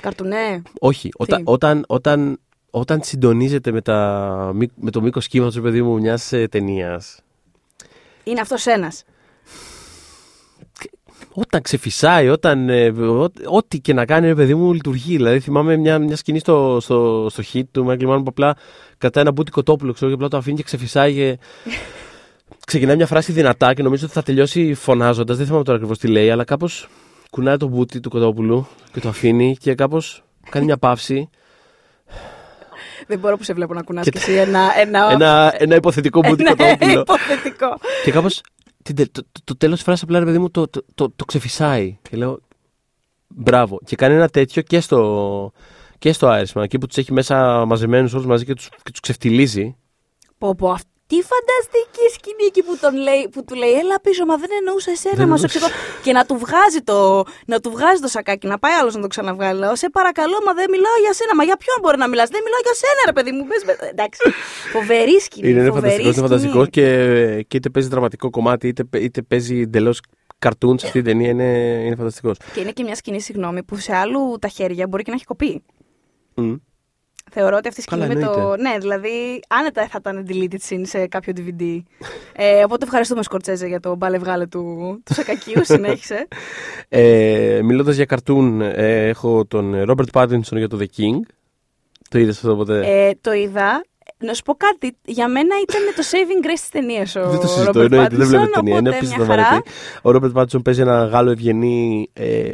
[0.00, 0.62] Καρτουνέ.
[0.78, 2.38] Όχι, όταν, όταν, όταν,
[2.70, 7.20] όταν συντονίζεται με, τα, μη- με το μήκος κύματος, ρε παιδί μου, μιας ταινίας.
[8.24, 9.04] Είναι αυτός ένας.
[11.34, 12.68] Όταν ξεφυσάει, όταν.
[12.68, 15.16] ε, ό, ό,τι και να κάνει, ρε παιδί μου, λειτουργεί.
[15.16, 18.56] Δηλαδή, θυμάμαι μια, μια σκηνή στο, στο, στο hit του Μάικλ Μάνου που απλά
[18.98, 21.14] κρατάει ένα μπούτι κοτόπουλο, ξέρω, και απλά το αφήνει και ξεφυσάει.
[21.14, 21.38] Και...
[22.66, 25.36] Ξεκινάει μια φράση δυνατά και νομίζω ότι θα τελειώσει φωνάζοντας.
[25.36, 26.88] Δεν θυμάμαι τώρα ακριβώς τι λέει, αλλά κάπως
[27.30, 31.28] κουνάει το μπούτι του κοτόπουλου και το αφήνει και κάπως κάνει μια παύση.
[33.06, 34.70] Δεν μπορώ που σε βλέπω να κουνάς Και και εσύ ένα.
[34.80, 37.00] Ένα, ένα, ένα υποθετικό μπούτι ένα κοτόπουλο.
[37.00, 37.78] υποθετικό.
[38.04, 38.40] και κάπως
[38.82, 41.24] το, το, το, το τέλος της φράσης απλά ρε παιδί μου το, το, το, το
[41.24, 41.98] ξεφυσάει.
[42.10, 42.40] Και λέω
[43.28, 43.78] μπράβο.
[43.84, 45.52] Και κάνει ένα τέτοιο και στο,
[45.98, 46.62] και στο Irishman.
[46.62, 49.76] Εκεί που τους έχει μέσα μαζεμένους όλους μαζί και τους και τους ξεφτιλίζει.
[50.38, 50.76] Πω, πω,
[51.12, 54.50] αυτή η φανταστική σκηνή εκεί που, τον λέει, που του λέει Έλα πίσω, μα δεν
[54.58, 55.66] εννοούσα εσένα, Δεν μα σου εννοούσα.
[55.68, 56.00] εξηγώ.
[56.04, 56.98] και να του, βγάζει το,
[57.52, 59.58] να του βγάζει το σακάκι, να πάει άλλος να το ξαναβγάλει.
[59.62, 61.32] Λέω, Σε παρακαλώ, μα δεν μιλάω για σένα.
[61.38, 63.42] Μα για ποιον μπορεί να μιλάς; Δεν μιλάω για σένα, ρε παιδί μου.
[63.50, 64.20] Πες, με- εντάξει.
[64.76, 65.48] Φοβερή σκηνή.
[65.50, 66.28] Είναι, είναι φοβερή φανταστικός, είναι σκηνή.
[66.28, 66.86] φανταστικός και,
[67.48, 70.00] και είτε παίζει δραματικό κομμάτι είτε, είτε παίζει εντελώς
[70.38, 71.30] καρτούν σε αυτή την ταινία.
[71.30, 71.48] Είναι,
[71.86, 72.36] είναι φανταστικός.
[72.54, 75.24] Και είναι και μια σκηνή, συγγνώμη, που σε άλλου τα χέρια μπορεί και να έχει
[75.24, 75.62] κοπεί.
[77.34, 78.30] Θεωρώ ότι αυτή η σκηνή Καλά, με το.
[78.40, 78.62] εννοείται.
[78.62, 81.78] Ναι, δηλαδή άνετα θα ήταν deleted scene σε κάποιο DVD.
[82.36, 84.62] ε, οπότε ευχαριστούμε Σκορτσέζε για το μπάλε βγάλε του,
[85.04, 85.64] του Σακακίου.
[85.74, 86.28] Συνέχισε.
[86.88, 91.20] Ε, Μιλώντας για καρτούν, ε, έχω τον Ρόμπερτ Πάτινσον για το The King.
[92.10, 93.84] Το είδες αυτό ποτέ; ε, το είδα.
[94.18, 94.96] Να σου πω κάτι.
[95.04, 98.26] Για μένα ήταν το saving grace της ταινίας ο δεν το συζητώ, Robert εννοείται, δεν
[98.26, 98.76] Pattinson, βλέπω την ταινία.
[98.78, 99.48] Είναι οπότε απίστευτα μια χαρά.
[99.48, 99.70] βαρετή.
[100.02, 102.10] Ο Ρόμπερτ Πάτινσον παίζει ένα Γάλλο ευγενή.
[102.12, 102.50] Ε,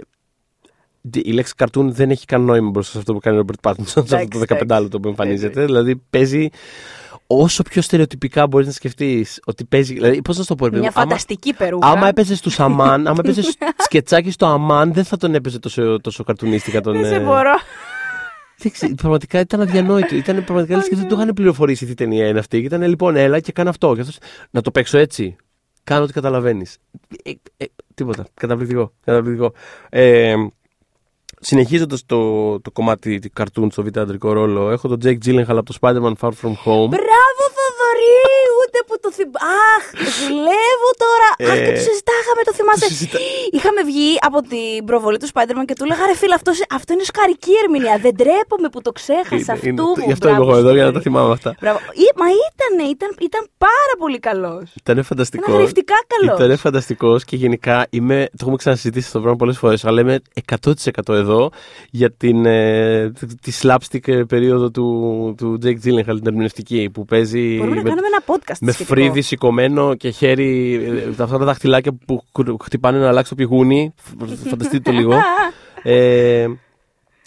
[1.13, 4.07] η λέξη καρτούν δεν έχει καν νόημα μπροστά σε αυτό που κάνει ο Ρόμπερτ Πάτινσον,
[4.07, 5.65] σε αυτό το Εντάξει, 15 λεπτό που εμφανίζεται.
[5.65, 6.49] Δηλαδή παίζει
[7.27, 9.95] όσο πιο στερεοτυπικά μπορείς να σκεφτείς ότι παίζει.
[9.95, 11.87] Δηλαδή, πώς να σου το πω, ρε παιδί Μια μου, άμα- φανταστική περούκα.
[11.87, 16.25] Άμα έπαιζες στου Αμάν, άμα έπαιζες σκετσάκι στο Αμάν, δεν θα τον έπαιζε τόσο, τόσο
[16.25, 16.93] καρτουνίστικα τον.
[16.93, 17.53] Δεν σε ε, μπορώ.
[18.59, 20.17] δεν ξέρω, πραγματικά ήταν αδιανόητο.
[20.17, 22.59] Ήταν πραγματικά λες και δεν το είχαν πληροφορήσει τι ταινία είναι αυτή.
[22.61, 23.95] Και ήταν λοιπόν, έλα και κάνω αυτό.
[23.95, 24.19] Και αυτός,
[24.51, 25.37] να το παίξω έτσι.
[25.85, 26.77] Κάνω ό,τι καταλαβαίνεις.
[27.23, 28.27] Ε, ε, τίποτα.
[28.35, 28.93] Καταπληκτικό.
[29.05, 29.53] καταπληκτικό.
[29.89, 30.35] Ε,
[31.41, 32.20] Συνεχίζοντας το,
[32.61, 36.14] το κομμάτι του καρτούν στο β' αντρικό ρόλο, έχω τον Jake Gyllenhaal από το Spider-Man
[36.20, 36.89] Far From Home.
[36.97, 38.16] Μπράβο, Θοδωρή!
[38.61, 39.39] Ούτε που το θυμάμαι.
[39.74, 39.82] Αχ,
[40.18, 41.28] ζηλεύω τώρα.
[41.53, 42.84] Αχ, και Ε, το συζητάγαμε, το θυμάσαι.
[42.84, 43.20] το συζητα-
[43.57, 47.07] Είχαμε βγει από την προβολή του Spider-Man και του έλεγα ρε φίλε, αυτό, αυτό είναι
[47.12, 47.95] σκαρική ερμηνεία.
[48.07, 49.34] Δεν τρέπομαι που το ξέχασα.
[49.34, 50.05] Είναι- είναι- αυτού μου.
[50.09, 51.07] Γι' αυτό είμαι Μπράβο, εγώ εδώ για να τα Θοδωρή.
[51.07, 51.51] θυμάμαι αυτά.
[51.62, 51.78] Μπράβο.
[52.05, 54.64] Ή- Μα ήταν, ήταν, ήταν πάρα πολύ καλός.
[54.82, 55.47] Ήταν φανταστικός.
[55.49, 56.36] Ήταν γρηφτικά καλός.
[56.39, 58.18] Ήταν φανταστικός και γενικά είμαι.
[58.30, 60.16] Το έχουμε ξανασυζητήσει αυτό το πράγμα πολλές φορές, αλλά είμαι
[60.51, 61.38] 100% εδώ
[61.91, 63.11] για την, ε,
[63.41, 67.89] τη slapstick ε, περίοδο του, του Jake Gyllenhaal, την ερμηνευτική, που παίζει Μπορούμε να με,
[67.89, 68.57] κάνουμε ένα podcast.
[68.61, 68.95] με σχετικό.
[68.95, 70.74] φρύδι σηκωμένο και χέρι.
[71.18, 73.93] ε, αυτά τα δαχτυλάκια που κου- χτυπάνε να αλλάξει το πηγούνι.
[73.97, 75.12] Φ- Φανταστείτε το λίγο.
[75.82, 76.47] Ε,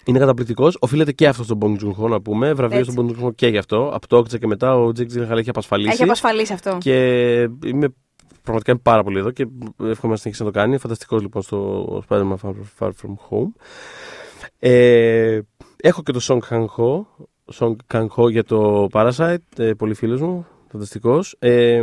[0.04, 0.76] είναι καταπληκτικός.
[0.80, 2.52] Οφείλεται και αυτό στον Bong Joon-ho να πούμε.
[2.52, 2.90] Βραβείο Έτσι.
[2.92, 3.90] στον Bong Joon-ho και γι' αυτό.
[3.94, 5.92] Από το Όκτζα και μετά ο Jake Gyllenhaal έχει απασφαλίσει.
[5.92, 6.78] Έχει απασφαλίσει αυτό.
[6.80, 6.94] Και
[7.64, 7.88] είμαι
[8.42, 9.46] πραγματικά είμαι πάρα πολύ εδώ και
[9.82, 10.78] εύχομαι να συνεχίσει να το κάνει.
[10.78, 13.52] Φανταστικός λοιπόν στο Spider-Man Far, Far From Home.
[14.58, 15.40] Ε,
[15.76, 17.04] έχω και το Song Kang Ho,
[17.54, 21.36] Song Kang Ho για το Parasite, ε, πολύ φίλος μου, φανταστικός.
[21.38, 21.80] Ε,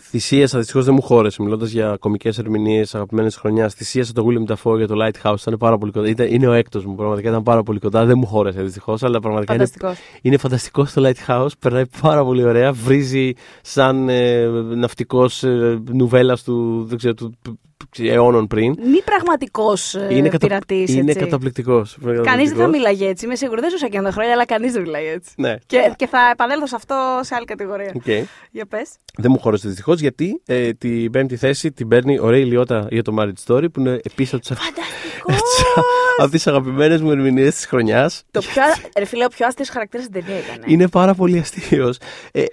[0.00, 3.74] θυσίασα, δυστυχώς δεν μου χώρεσε, μιλώντας για κομικές ερμηνείες αγαπημένε χρονιάς.
[3.74, 6.08] Θυσίασα το William Dafoe για το Lighthouse, ήταν πάρα πολύ κοντά.
[6.08, 8.04] Ήταν, είναι ο έκτος μου, πραγματικά ήταν πάρα πολύ κοντά.
[8.04, 9.96] Δεν μου χώρεσε δυστυχώς, αλλά πραγματικά είναι Φανταστικός.
[10.22, 12.72] είναι φανταστικός στο Lighthouse, περνάει πάρα πολύ ωραία.
[12.72, 13.32] Βρίζει
[13.62, 17.54] σαν ε, ναυτικός ε, νουβέλας του, δεν ξέρω, του π- π-
[17.98, 18.74] αιώνων πριν.
[18.78, 20.46] Μη πραγματικός είναι κατα...
[20.46, 20.94] πειρατής.
[20.94, 21.98] είναι καταπληκτικός.
[22.22, 23.24] Κανείς δεν θα μιλάγε έτσι.
[23.24, 23.60] Είμαι σίγουρη.
[23.60, 25.32] Δεν ζούσα και τα χρόνια, αλλά κανείς δεν μιλάει έτσι.
[25.36, 25.56] Ναι.
[25.66, 27.92] Και, και θα επανέλθω σε αυτό σε άλλη κατηγορία.
[27.94, 28.06] Οκ.
[28.50, 28.90] Για πες.
[29.16, 33.02] Δεν μου χώρεσε δυστυχώς γιατί ε, την πέμπτη θέση την παίρνει ο Ray Liotta για
[33.02, 36.46] το Marriage Story που είναι επίσης από τις Φανταστικός!
[36.46, 38.22] αγαπημένες μου ερμηνείες της χρονιάς.
[38.30, 38.62] το πιο,
[38.98, 40.62] ρε φίλε, ο πιο αστείος χαρακτήρας στην ταινία ήταν.
[40.66, 41.98] Είναι πάρα πολύ αστείος.
[42.32, 42.44] Ε,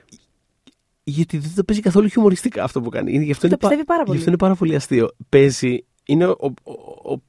[1.10, 3.14] γιατί δεν το παίζει καθόλου χιουμοριστικά αυτό που κάνει.
[3.14, 4.18] Είναι, γι' αυτό Το είναι, πιστεύει πάρα γι' πολύ.
[4.18, 5.10] αυτό είναι πάρα πολύ αστείο.
[5.30, 5.84] Παίζει.
[6.06, 6.72] Είναι ο, ο,
[7.14, 7.22] ο-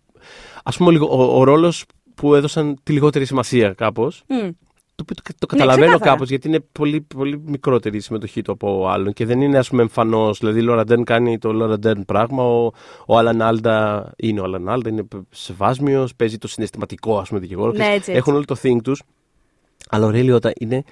[0.64, 4.22] ας πούμε λίγο ο, ο ρόλος που έδωσαν τη λιγότερη σημασία κάπως.
[4.28, 4.48] Μμ.
[4.94, 6.10] Το οποίο το, το καταλαβαίνω ξεκάθαρα.
[6.10, 9.68] κάπως γιατί είναι πολύ, πολύ μικρότερη η συμμετοχή του από άλλον και δεν είναι ας
[9.68, 10.38] πούμε εμφανώς.
[10.38, 12.42] Δηλαδή η Λόρα Ντέρν κάνει το Λόρα Ντέρν πράγμα.
[12.44, 12.70] Ο,
[13.06, 17.70] ο Άλαν Άλντα είναι ο Άλαν Άλντα, είναι σεβάσμιος, παίζει το συναισθηματικό ας πούμε δικηγόρο.
[17.70, 18.20] Ναι, Ξέρεις, έτσι, έτσι.
[18.20, 19.02] Έχουν όλο το thing τους.
[19.90, 20.84] Αλλά ο Ρέι Λιώτα είναι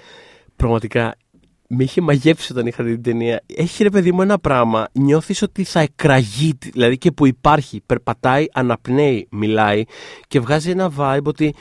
[0.56, 1.14] πραγματικά.
[1.70, 3.42] Με είχε μαγεύσει όταν είχα δει την ταινία.
[3.56, 4.88] Έχει ρε παιδί μου ένα πράγμα.
[4.92, 6.58] Νιώθεις ότι θα εκραγεί.
[6.72, 7.82] Δηλαδή και που υπάρχει.
[7.86, 9.84] Περπατάει, αναπνέει, μιλάει
[10.28, 11.54] και βγάζει ένα vibe ότι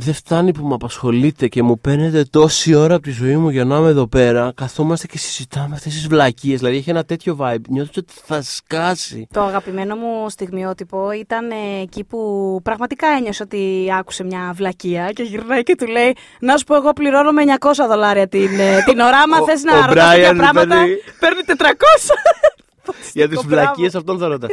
[0.00, 3.64] δεν φτάνει που με απασχολείτε και μου παίρνετε τόση ώρα από τη ζωή μου για
[3.64, 4.52] να είμαι εδώ πέρα.
[4.56, 6.58] Καθόμαστε και συζητάμε αυτές τις βλακίες.
[6.58, 7.60] Δηλαδή έχει ένα τέτοιο vibe.
[7.68, 9.26] Νιώθω ότι θα σκάσει.
[9.32, 12.18] Το αγαπημένο μου στιγμιότυπο ήταν ε, εκεί που
[12.62, 16.92] πραγματικά ένιωσε ότι άκουσε μια βλακεία και γυρνάει και του λέει Να σου πω, εγώ
[16.92, 19.18] πληρώνω με 900 δολάρια την, ε, την ώρα.
[19.18, 22.14] Άμα Ο- θες ο να ρωτάς τέτοια Brian πράγματα, παίρνει- παίρνει 400.
[23.12, 23.48] Για τις Μπράβο.
[23.48, 24.46] βλακίες αυτών θα ρωτά.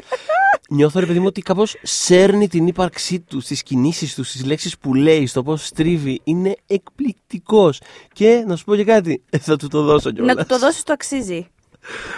[0.69, 4.77] Νιώθω ρε παιδί μου ότι κάπως σέρνει την ύπαρξή του, στις κινήσεις του, στις λέξεις
[4.77, 6.21] που λέει, στο πώς στρίβει.
[6.23, 7.81] Είναι εκπληκτικός.
[8.13, 10.35] Και να σου πω και κάτι, θα του το δώσω κιόλας.
[10.35, 11.47] να του το δώσεις, το αξίζει.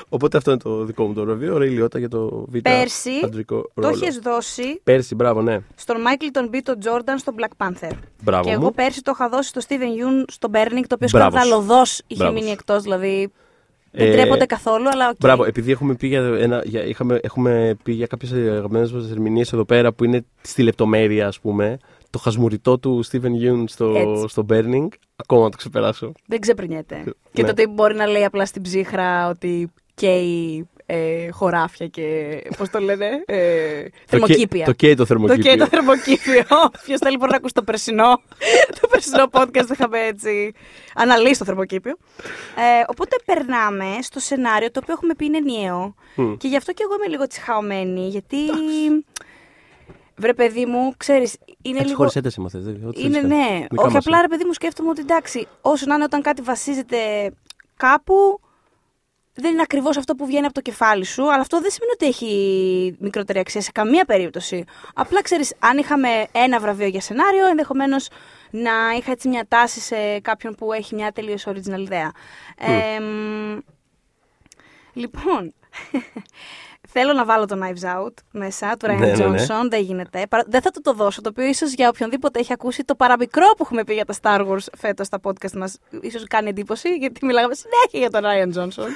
[0.10, 1.54] Οπότε αυτό είναι το δικό μου το βραβείο.
[1.56, 4.00] Ray Liotta για το β' Πέρσι αντρικό Το ρόλο.
[4.02, 5.60] έχεις δώσει Πέρσι, μπράβο, ναι.
[5.76, 7.92] στον Μάικλ τον Μπι τον Τζόρνταν στο Black Panther.
[8.24, 8.74] Μπράβο και εγώ μου.
[8.74, 11.48] πέρσι το είχα δώσει στο Steven Yeun στο Burning, το οποίο Μπράβο σου.
[11.48, 12.54] σκανδαλωδώς είχε Μπράβο μείνει σου.
[12.60, 12.82] εκτός.
[12.84, 13.32] Δηλαδή
[13.92, 15.16] δεν Ε, τρέπονται καθόλου, αλλά οκ.
[15.20, 19.54] Μπράβο, επειδή έχουμε πει για, ένα, για, είχαμε, έχουμε πει για κάποιες αγαπημένες μας ερμηνείες
[19.54, 21.78] εδώ πέρα που είναι στη λεπτομέρεια, ας πούμε.
[22.10, 24.28] Το χασμουρητό του Steven Yeun στο, Έτσι.
[24.28, 26.12] στο Burning, ακόμα να το ξεπεράσω.
[26.26, 27.04] Δεν ξεπρινιέται.
[27.34, 27.54] Και Ναι.
[27.54, 32.04] το ότι μπορεί να λέει απλά στην ψύχρα ότι καίει ε, χωράφια και.
[32.58, 34.66] Πώς το λένε, ε, θερμοκήπια.
[34.66, 35.44] Το καίει το Το θερμοκήπιο.
[35.44, 36.44] καίει το θερμοκήπιο.
[36.86, 38.22] Ποιο θέλει μπορεί να ακούσει το περσινό.
[38.82, 40.54] το περσινό podcast είχαμε έτσι
[40.96, 41.98] αναλύσει το θερμοκήπιο.
[42.56, 45.96] Ε, οπότε περνάμε στο σενάριο το οποίο έχουμε πει είναι ενιαίο.
[46.16, 46.34] Μμ.
[46.38, 48.08] Και γι' αυτό και εγώ είμαι λίγο τσιχαωμένη.
[48.08, 48.38] Γιατί.
[50.20, 51.98] Βρε παιδί μου, ξέρεις, είναι Έτσι λίγο...
[51.98, 53.36] χωρίς ένταση μα θες, δεν- ό,τι Είναι θέλεις κάνε.
[53.50, 53.66] ναι.
[53.70, 54.22] Δικά Όχι μας απλά είναι.
[54.22, 56.98] ρε παιδί μου σκέφτομαι ότι εντάξει, όσο να είναι όταν κάτι βασίζεται
[57.78, 58.40] κάπου,
[59.38, 62.06] δεν είναι ακριβώς αυτό που βγαίνει από το κεφάλι σου, αλλά αυτό δεν σημαίνει ότι
[62.06, 64.64] έχει μικρότερη αξία σε καμία περίπτωση.
[64.94, 68.10] Απλά ξέρεις, αν είχαμε ένα βραβείο για σενάριο, ενδεχομένως
[68.50, 72.12] να είχα έτσι μια τάση σε κάποιον που έχει μια τελείως original ιδέα.
[72.58, 73.60] Ε, μ,
[74.94, 75.54] λοιπόν,
[77.00, 79.62] θέλω να βάλω το Knives Out μέσα, του Ryan Ναι, ναι, Johnson.
[79.62, 79.68] ναι.
[79.70, 80.28] Δεν γίνεται.
[80.30, 81.22] Παρα- Δεν θα του το δώσω.
[81.22, 84.48] Το οποίο ίσως για οποιονδήποτε έχει ακούσει το παραμικρό που έχουμε πει για τα Star
[84.48, 88.88] Wars φέτος στα podcast μας, ίσως κάνει εντύπωση, γιατί μιλάγαμε συνέχεια για τον Ryan Johnson.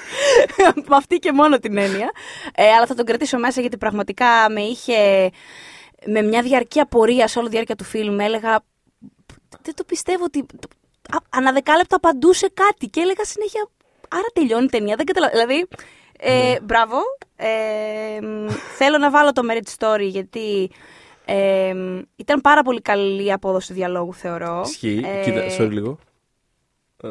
[0.88, 2.12] Με αυτή και μόνο την έννοια.
[2.56, 5.30] Ε, αλλά θα τον κρατήσω μέσα γιατί πραγματικά με είχε.
[6.06, 8.60] Με μια διαρκή απορία σε όλη τη διάρκεια του φιλμ, έλεγα.
[9.62, 10.40] Δεν το πιστεύω ότι.
[11.10, 13.68] Α, Ανά δεκάλεπτα απαντούσε κάτι και έλεγα συνέχεια.
[14.10, 14.96] Άρα τελειώνει η ταινία.
[14.96, 15.46] Δεν καταλαβαίνω.
[15.46, 15.68] Δηλαδή,
[16.24, 16.98] ε, μπράβο.
[17.36, 18.48] Ε, μ,
[18.78, 20.72] θέλω να βάλω το Merit Story γιατί
[21.26, 24.62] ε, μ, ήταν πάρα πολύ καλή η απόδοση διαλόγου, θεωρώ.
[24.66, 25.02] Ισχύει.
[25.06, 25.98] Ε, Κοίτα, sorry λίγο.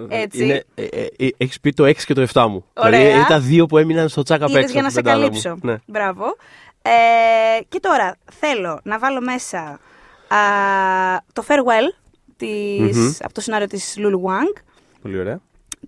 [0.08, 0.42] Ε, έτσι.
[0.44, 2.64] Είναι, ε, ε, ε, έχεις πει το 6 και το 7 μου.
[2.74, 2.90] Ωραία.
[3.00, 4.72] Δηλαδή είναι τα δύο που έμειναν στο τσάκα απ' Είδες έξω.
[4.72, 5.40] για να από σε την πεντάδα μου.
[5.42, 5.66] καλύψω.
[5.68, 5.76] Ναι.
[5.86, 6.24] Μπράβο.
[6.82, 9.58] Ε, και τώρα θέλω να βάλω μέσα
[10.28, 10.36] α,
[11.32, 11.94] το Farewell
[12.36, 13.12] της, Μμμ.
[13.20, 14.62] από το σενάριο της Lulu Wang.
[15.02, 15.40] Πολύ ωραία.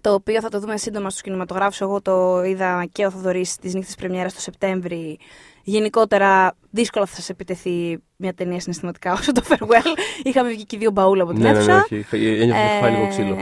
[0.03, 1.81] Το οποίο θα το δούμε σύντομα στους κινηματογράφους.
[1.81, 5.19] Εγώ το είδα και ο Θοδωρής στις νύχτες πρεμιέρας το Σεπτέμβρη.
[5.65, 9.99] Γενικότερα δύσκολα θα σας επιτεθεί μια ταινία συναισθηματικά όσο το Farewell.
[10.23, 11.77] Είχαμε βγει και δύο μπαούλα από την Ναι, ναι, ναι, αίθουσα.
[11.85, 12.17] όχι.
[12.17, 13.35] Ένιωθα ότι έχω φάει λίγο Ε, ξύλο.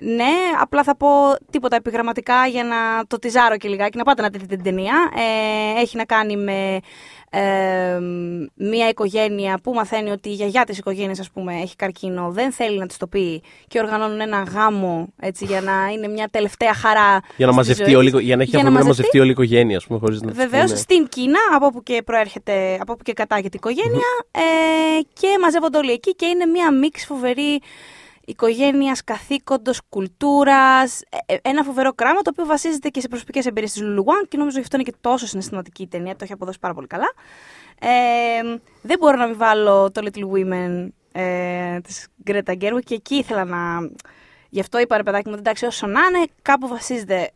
[0.00, 1.08] Ναι, απλά θα πω
[1.50, 4.94] τίποτα επιγραμματικά για να το τυζάρω και λιγάκι, να πάτε να δείτε την ταινία.
[5.76, 6.78] Ε, έχει να κάνει με
[7.38, 7.98] ε,
[8.54, 12.78] μια οικογένεια που μαθαίνει ότι η γιαγιά της οικογένειας ας πούμε έχει καρκίνο, δεν θέλει
[12.78, 17.20] να της το πει και οργανώνουν ένα γάμο έτσι, για να είναι μια τελευταία χαρά
[17.36, 18.20] Για να στη μαζευτεί ζωή όλη, της.
[18.20, 18.88] για να έχει Για να αφορμή να μαζευτεί.
[18.88, 20.76] μαζευτεί όλη η οικογένεια, ας πούμε, χωρίς να της Βεβαίως πούνε.
[20.78, 24.40] στην Κίνα, από όπου και προέρχεται, από όπου και κατάγεται η οικογένεια, ε,
[25.12, 27.60] και μαζεύονται όλοι εκεί και είναι μια μίξη φοβερή
[28.26, 31.02] οικογένειας, καθήκοντος, κουλτούρας.
[31.42, 34.62] ένα φοβερό κράμα το οποίο βασίζεται και σε προσωπικές εμπειρίες της Λουλουάν και νομίζω γι'
[34.62, 36.12] αυτό είναι και τόσο συναισθηματική η ταινία.
[36.16, 37.12] Το έχει αποδώσει πάρα πολύ καλά.
[37.80, 43.14] Ε, δεν μπορώ να μην βάλω το Little Women ε, της Γκρέτα Γκέργουιγκ και εκεί
[43.14, 43.90] ήθελα να.
[44.48, 47.30] Γι' αυτό είπα ρε παιδάκι μου, ότι εντάξει, όσο να είναι, κάπου βασίζεται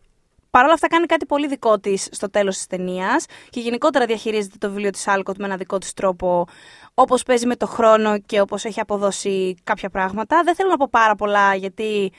[0.51, 4.57] Παρ' όλα αυτά κάνει κάτι πολύ δικό της στο τέλος της ταινίας και γενικότερα διαχειρίζεται
[4.59, 6.47] το βιβλίο της Άλκοτ με ένα δικό της τρόπο,
[6.95, 10.43] όπως παίζει με το χρόνο και όπως έχει αποδώσει κάποια πράγματα.
[10.45, 12.13] Δεν θέλω να πω πάρα πολλά γιατί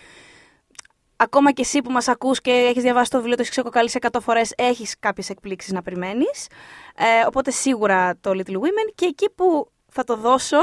[1.15, 4.19] ακόμα και εσύ που μας ακούς και έχεις διαβάσει το βιβλίο, το έχεις ξεκοκαλίσει 100
[4.21, 6.47] φορές, έχεις κάποιες εκπλήξεις να περιμένεις.
[6.95, 10.57] Ε, οπότε σίγουρα το Little Women και εκεί που θα το δώσω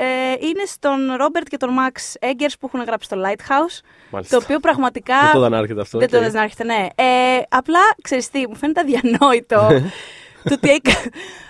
[0.00, 0.04] ε,
[0.46, 3.80] είναι στον Ρόμπερτ και τον Μαξ Έγκερς που έχουν γράψει το Lighthouse,
[4.10, 4.36] Μάλιστα.
[4.38, 5.20] το οποίο πραγματικά...
[5.20, 5.98] Δεν το είδα να έρχεται αυτό.
[5.98, 6.86] Δεν το και- δες να έρχεται, ναι.
[6.94, 9.66] Ε, απλά, ξέρεις τι, μου φαίνεται αδιανόητο
[10.48, 11.02] το, ότι, έκα-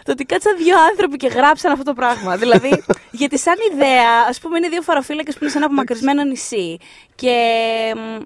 [0.04, 2.36] το ότι κάτσαν δύο άνθρωποι και γράψαν αυτό το πράγμα.
[2.36, 6.76] δηλαδή, γιατί σαν ιδέα, ας πούμε, είναι δύο φαροφύλακε που είναι σε ένα απομακρυσμένο νησί.
[7.14, 7.34] Και
[7.96, 8.22] μ,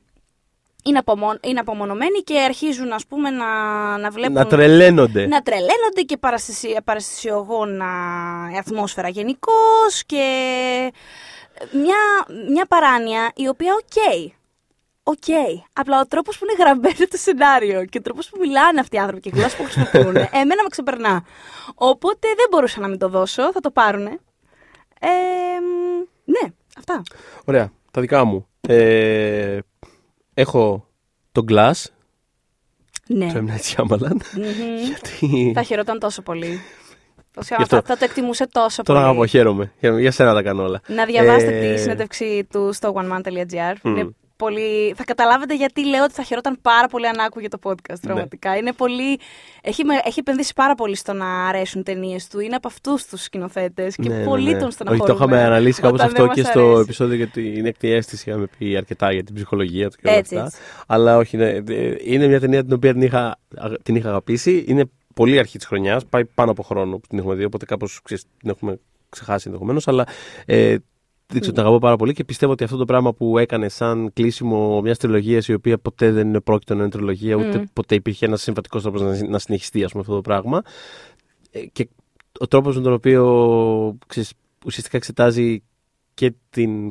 [0.82, 1.34] είναι, απομο...
[1.40, 3.46] είναι απομονωμένοι και αρχίζουν, ας πούμε, να,
[3.98, 4.32] να βλέπουν.
[4.32, 5.26] Να τρελαίνονται.
[5.26, 6.76] να τρελαίνονται και παραισθησι...
[6.84, 7.86] παραισθησιογόνα
[8.54, 10.24] η ατμόσφαιρα γενικώς και
[11.72, 11.96] μια,
[12.50, 14.30] μια παράνοια η οποία OK.
[15.02, 15.24] OK.
[15.72, 18.98] Απλά ο τρόπος που είναι γραμμένο το σενάριο και ο τρόπος που μιλάνε αυτοί οι
[18.98, 21.24] άνθρωποι και η γλώσσα που χρησιμοποιούν, εμένα με ξεπερνά.
[21.74, 24.18] Οπότε δεν μπορούσα να μην το δώσω, θα το πάρουνε.
[25.00, 25.08] Ε,
[25.60, 27.02] μ, ναι, αυτά.
[27.44, 27.72] Ωραία.
[27.90, 28.46] Τα δικά μου.
[28.60, 29.58] Ε,
[30.34, 30.88] έχω
[31.32, 31.72] τον Glass,
[33.06, 33.32] Ναι.
[33.32, 33.50] το M.
[33.50, 34.84] Night Shyamalan, Μμμ.
[34.84, 36.60] γιατί; Θα χαιρόταν τόσο πολύ.
[37.34, 37.76] Θα, Γι' αυτό.
[37.76, 39.06] θα, θα το εκτιμούσε τόσο τον πολύ.
[39.06, 39.72] αγαπώ, χαίρομαι.
[39.80, 40.80] Για, για σένα τα κάνω όλα.
[40.86, 43.74] Να διαβάσετε Ε, τη συνέντευξη του στο oneman.gr.
[43.82, 43.96] Μμ.
[43.96, 44.10] Είναι
[44.44, 44.92] πολύ...
[44.96, 48.00] Θα καταλάβετε γιατί λέω ότι θα χαιρόταν πάρα πολύ αν άκουγε το podcast.
[48.02, 48.56] Πραγματικά.
[48.56, 49.18] Είναι πολύ...
[49.62, 52.40] έχει, με- έχει επενδύσει πάρα πολύ στο να αρέσουν ταινίες του.
[52.40, 54.58] Είναι από αυτούς τους σκηνοθέτες και Ναι, ναι, πολύ ναι.
[54.58, 55.08] τον Όχι, στεναχωρούμε.
[55.08, 56.80] το είχαμε αναλύσει κάπως όταν αυτό δεν και μας στο αρέσει.
[56.80, 58.28] επεισόδιο για την έκτη αίσθηση.
[58.30, 60.46] Είχαμε πει αρκετά για την ψυχολογία του και όλα Έτσι, αυτά.
[60.46, 60.58] έτσι.
[60.86, 64.64] Αλλά όχι, ναι, ε, είναι μια ταινία την οποία την είχα, αγ- την είχα αγαπήσει.
[64.68, 64.84] Είναι
[65.14, 66.06] πολύ αρχή της χρονιάς.
[66.06, 68.00] Πάει πάνω από χρόνο που την έχουμε δει, οπότε κάπως
[68.38, 68.78] την έχουμε
[69.08, 69.88] ξεχάσει ενδεχομένως.
[69.88, 70.06] Αλλά
[70.46, 70.76] ε,
[71.32, 74.12] δεν ξέρω, την αγαπώ πάρα πολύ και πιστεύω ότι αυτό το πράγμα που έκανε σαν
[74.12, 77.62] κλείσιμο μιας τριλογίας η οποία ποτέ δεν είναι πρόκειτο να είναι τριλογία, ούτε Μμ.
[77.72, 80.62] ποτέ υπήρχε ένας συμβατικός τρόπος να, να συνεχιστεί ας πούμε, αυτό το πράγμα.
[81.50, 81.88] Ε, και
[82.38, 84.32] ο τρόπος με τον οποίο ξέρεις,
[84.64, 85.62] ουσιαστικά εξετάζει
[86.14, 86.90] και την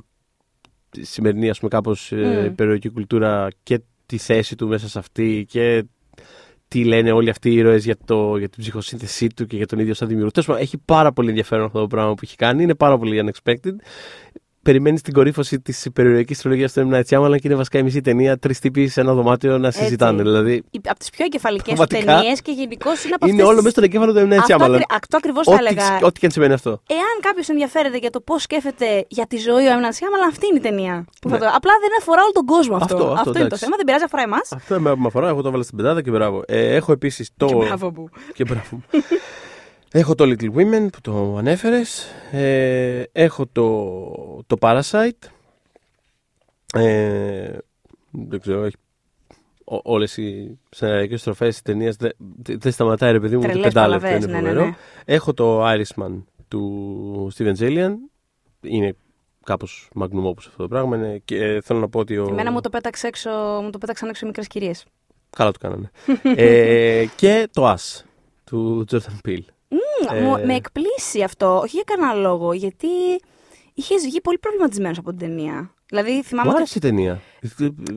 [0.92, 2.56] σημερινή ας πούμε κάπως ε, Μμ.
[2.56, 5.86] περιοχή κουλτούρα και τη θέση του μέσα σε αυτή και
[6.72, 9.80] τι λένε όλοι αυτοί οι ήρωες για, το, για την ψυχοσύνθεσή του και για τον
[9.80, 10.32] ίδιο σαν δημιουργό.
[10.32, 12.64] Τέλος πάντων, έχει πάρα πολύ ενδιαφέρον αυτό το πράγμα που έχει κάνει.
[12.64, 13.76] Είναι πάρα πολύ unexpected.
[14.64, 16.94] Περιμένεις την κορύφωση της περιοδική τριλογίας του M.
[16.96, 20.22] Night Shyamalan και είναι βασικά η μισή ταινία τρεις τύποι σε ένα δωμάτιο να συζητάνε.
[20.22, 23.56] Δηλαδή Από τις πιο εγκεφαλικές του Πραγματικά, ταινίες και γενικώς είναι από είναι αυτές όλο
[23.56, 24.34] τις- μέσα στον εγκέφαλο του M.
[24.34, 24.72] Night Αυτό, Shyamalan.
[24.74, 26.00] ακρι- αυτό ακριβώς θα Ό,τι, έλεγα.
[26.08, 26.70] ό,τι και αν σημαίνει αυτό.
[26.88, 30.58] Εάν κάποιος ενδιαφέρεται για το πώς σκέφτεται για τη ζωή ο Έμνα Σιάμαλα, αυτή είναι
[30.58, 31.06] η ταινία.
[31.22, 31.42] Που θα Ναι.
[31.42, 31.48] το...
[31.56, 32.96] Απλά δεν αφορά όλο τον κόσμο αυτό.
[32.96, 33.64] Αυτό, αυτό, είναι το εντάξει.
[33.64, 34.52] θέμα, δεν πειράζει, αφορά εμάς.
[34.52, 36.44] Αυτό με με αφορά, εγώ το έβαλα στην πεντάδα και μπράβο.
[36.48, 37.46] Ε, έχω επίσης το.
[37.48, 37.92] Και μπράβο
[38.72, 38.84] μου.
[39.92, 40.00] Και μπράβο μου.
[40.00, 42.06] έχω το Little Women που το ανέφερες.
[42.32, 45.28] Ε, έχω το, το Parasite.
[46.74, 47.58] Ε,
[48.12, 48.76] δεν ξέρω, έχει
[49.64, 51.96] όλες οι σεναριακέ στροφές της ταινίας.
[51.96, 52.12] Δεν
[52.44, 54.08] δεν σταματάει, ρε παιδί μου, το Τρελές πεντάλεπτο.
[54.08, 54.66] παλαβές, Είναι ναι, ναι, φοβερό.
[54.66, 54.76] ναι.
[55.06, 57.92] Έχω το Irishman του Steven Zalian.
[58.62, 58.96] Είναι
[59.44, 60.98] κάπως magnum opus αυτό το πράγμα.
[60.98, 62.18] Είναι, και ε, θέλω να πω ότι.
[62.18, 62.28] Ο...
[62.30, 63.30] Εμένα μου το, πέταξε έξω,
[63.64, 64.86] μου το πέταξαν έξω οι μικρές κυρίες.
[65.30, 65.92] Καλά το κάνανε.
[66.36, 68.02] ε, και το As
[68.44, 69.44] του Jordan Peele.
[70.12, 72.88] Ε, Με εκπλήσει αυτό, όχι για κανένα λόγο, γιατί
[73.74, 75.74] είχες βγει πολύ προβληματισμένος από την ταινία.
[75.86, 76.48] Δηλαδή θυμάμαι.
[76.48, 77.22] Μου ότι- άρεσε η ταινία.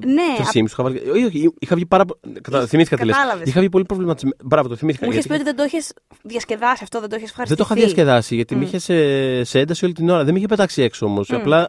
[0.06, 1.10] Ναι, Το απ- Sims είχα βάλει.
[1.10, 2.40] Όχι, όχι, είχα βγει πάρα πολύ.
[2.40, 2.66] Κατα...
[2.66, 3.14] Θυμήθηκα τι λες.
[3.16, 3.48] κατάλαβες.
[3.48, 4.36] Είχα βγει πολύ προβληματισμένο.
[4.44, 5.06] Μπράβο, το θυμήθηκα.
[5.06, 5.92] μου είχες γιατί πει ότι δεν το είχες
[6.22, 7.68] διασκεδάσει αυτό, δεν το είχες Δεν ευχαριστηθεί.
[7.68, 8.58] το είχα διασκεδάσει γιατί Μμ.
[8.58, 10.24] με είχε σε, σε ένταση όλη την ώρα.
[10.24, 11.28] Δεν με είχε πετάξει έξω όμως.
[11.28, 11.34] Μμ.
[11.36, 11.68] Απλά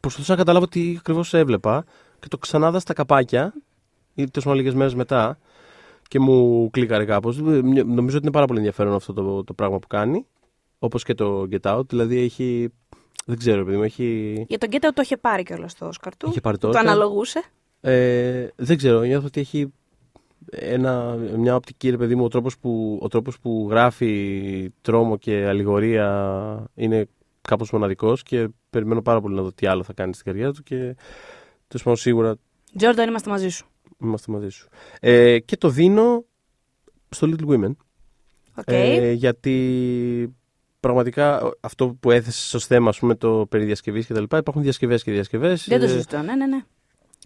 [0.00, 1.84] προσπαθούσα να καταλάβω τι ακριβώς έβλεπα
[2.20, 3.52] και το ξανάδα στα καπάκια
[4.14, 5.38] ή τόσο λίγες μέρες μετά
[6.10, 7.36] και μου κλίκαρε κάπως.
[7.38, 10.26] Νομίζω ότι είναι πάρα πολύ ενδιαφέρον αυτό το, το πράγμα που κάνει.
[10.78, 11.88] Όπως και το Get Out.
[11.88, 12.72] Δηλαδή έχει.
[13.26, 14.44] Δεν ξέρω, παιδί μου, έχει.
[14.48, 16.28] Για τον Γκέτα το είχε πάρει κιόλας το Όσκαρ του.
[16.28, 16.80] Είχε πάρει το το Oscar.
[16.80, 17.42] αναλογούσε.
[17.80, 19.72] Ε, δεν ξέρω, νιώθω ότι έχει
[20.50, 25.46] ένα, μια οπτική, ρε παιδί μου, ο τρόπος, που, ο τρόπος που γράφει τρόμο και
[25.46, 27.08] αλληγορία είναι
[27.40, 30.62] κάπως μοναδικός και περιμένω πάρα πολύ να δω τι άλλο θα κάνει στην καριέρα του
[30.62, 30.76] και
[31.68, 32.36] τέλος πάντων σίγουρα
[32.76, 33.69] Τζόρνταν, είμαστε μαζί σου.
[34.02, 34.68] Είμαστε μαζί σου.
[35.00, 36.24] Ε, και το δίνω
[37.08, 37.70] στο Little Women
[38.54, 38.64] OK.
[38.66, 40.34] ε, γιατί
[40.80, 44.62] πραγματικά αυτό που έθεσε ως θέμα, ας πούμε, το περί διασκευής και τα λοιπά, υπάρχουν
[44.62, 45.66] διασκευές και διασκευές.
[45.68, 46.64] δεν το Ε, συζητώ, ναι, ναι, ναι.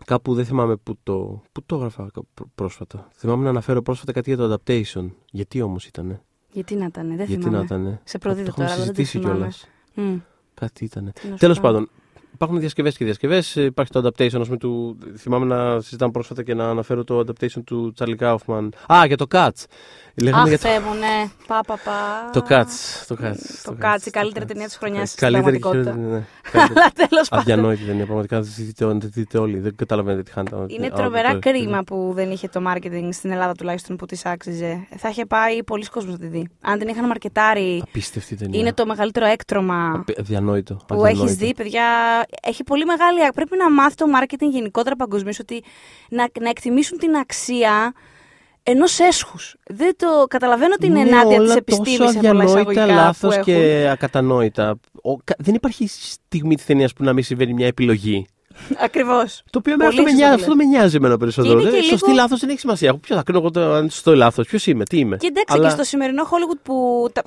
[0.05, 3.09] Κάπου δεν θυμάμαι πού το, πού το έγραφα κα- πρό- πρόσφατα.
[3.15, 5.11] Θυμάμαι να αναφέρω πρόσφατα κάτι για το adaptation.
[5.31, 6.21] Γιατί όμως ήταν.
[6.53, 7.57] Γιατί να ήταν, δεν Γιατί θυμάμαι.
[7.59, 8.01] να ήταν.
[8.05, 9.37] Σε προδίδω Το έχουμε τώρα, αλλά δεν το συζητήσει θυμάμαι.
[9.39, 9.69] κιόλας.
[9.95, 10.19] Μμ,
[10.55, 11.13] Κάτι ήταν.
[11.13, 11.63] τι να σου Τέλος πω.
[11.63, 11.89] πάντων,
[12.35, 13.55] υπάρχουν διασκευές και διασκευές.
[13.57, 14.99] Υπάρχει το adaptation, ας πούμε, του.
[15.17, 18.69] Θυμάμαι να συζητάμε πρόσφατα και να αναφέρω το adaptation του Charlie Kaufman.
[18.93, 19.65] Α, για το Cats.
[20.23, 20.69] Λέγαμε Αχ, για το.
[20.69, 21.29] Θεέ μου, ναι.
[21.47, 22.31] Πα, πα, πα.
[22.33, 23.05] Το Cats.
[23.07, 23.37] Το Cats.
[23.63, 25.91] Το Cats, η καλύτερη ταινία της χρονιάς στην Καλύτερη πραγματικότητα.
[26.01, 26.27] χειρότερη, ναι.
[26.53, 26.81] Καλύτερη.
[26.81, 27.43] Αλλά τέλος πάντων.
[27.43, 28.05] Αδιανόητη ταινία.
[28.05, 29.59] Πραγματικά δεν τη δείτε, δεν τη δείτε όλοι.
[29.59, 30.57] Δεν καταλαβαίνετε τι χάνετε.
[30.69, 34.21] Είναι Α, τρομερά το- κρίμα που δεν είχε το marketing στην Ελλάδα τουλάχιστον που τη
[34.25, 34.87] άξιζε.
[34.97, 36.49] Θα είχε πάει πολλοί κόσμος να τη δει.
[36.61, 38.61] Αν την είχαν μαρκετάρει, Απίστευτη ταινία.
[38.61, 40.75] είναι το μεγαλύτερο έκτρωμα Απε- Αδιανόητο.
[40.75, 41.23] που αδιανόητο.
[41.25, 41.85] έχει δει, παιδιά.
[42.43, 43.19] Έχει πολύ μεγάλη.
[43.35, 45.63] Πρέπει να μάθει το marketing γενικότερα παγκοσμίως ότι
[46.09, 47.93] να, να εκτιμήσουν την αξία
[48.63, 49.57] ενός έσχους.
[49.67, 52.87] Δεν το καταλαβαίνω ότι είναι ενάντια της επιστήμης τόσο σε πολλά αδιανόητα, εισαγωγικά.
[52.87, 53.45] λάθος που έχουν.
[53.45, 54.79] και ακατανόητα.
[55.03, 58.27] Ο, κα- δεν υπάρχει στιγμή της ταινίας που να μην συμβαίνει μια επιλογή.
[58.79, 59.43] Ακριβώς.
[59.51, 61.55] Το οποίο εμένα Πολύ αυτό, με σωστό νοιάζει, το αυτό με νοιάζει εμένα περισσότερο.
[61.55, 62.99] Και είναι και Δεν- Σωστή λίγο- λάθος δεν έχει σημασία.
[62.99, 65.17] Ποιο θα κρίνω εγώ το- αν σωστό ή λάθος, ποιος είμαι, τι είμαι.
[65.17, 67.23] Και εντάξει, Αλλά και στο σημερινό Hollywood που τα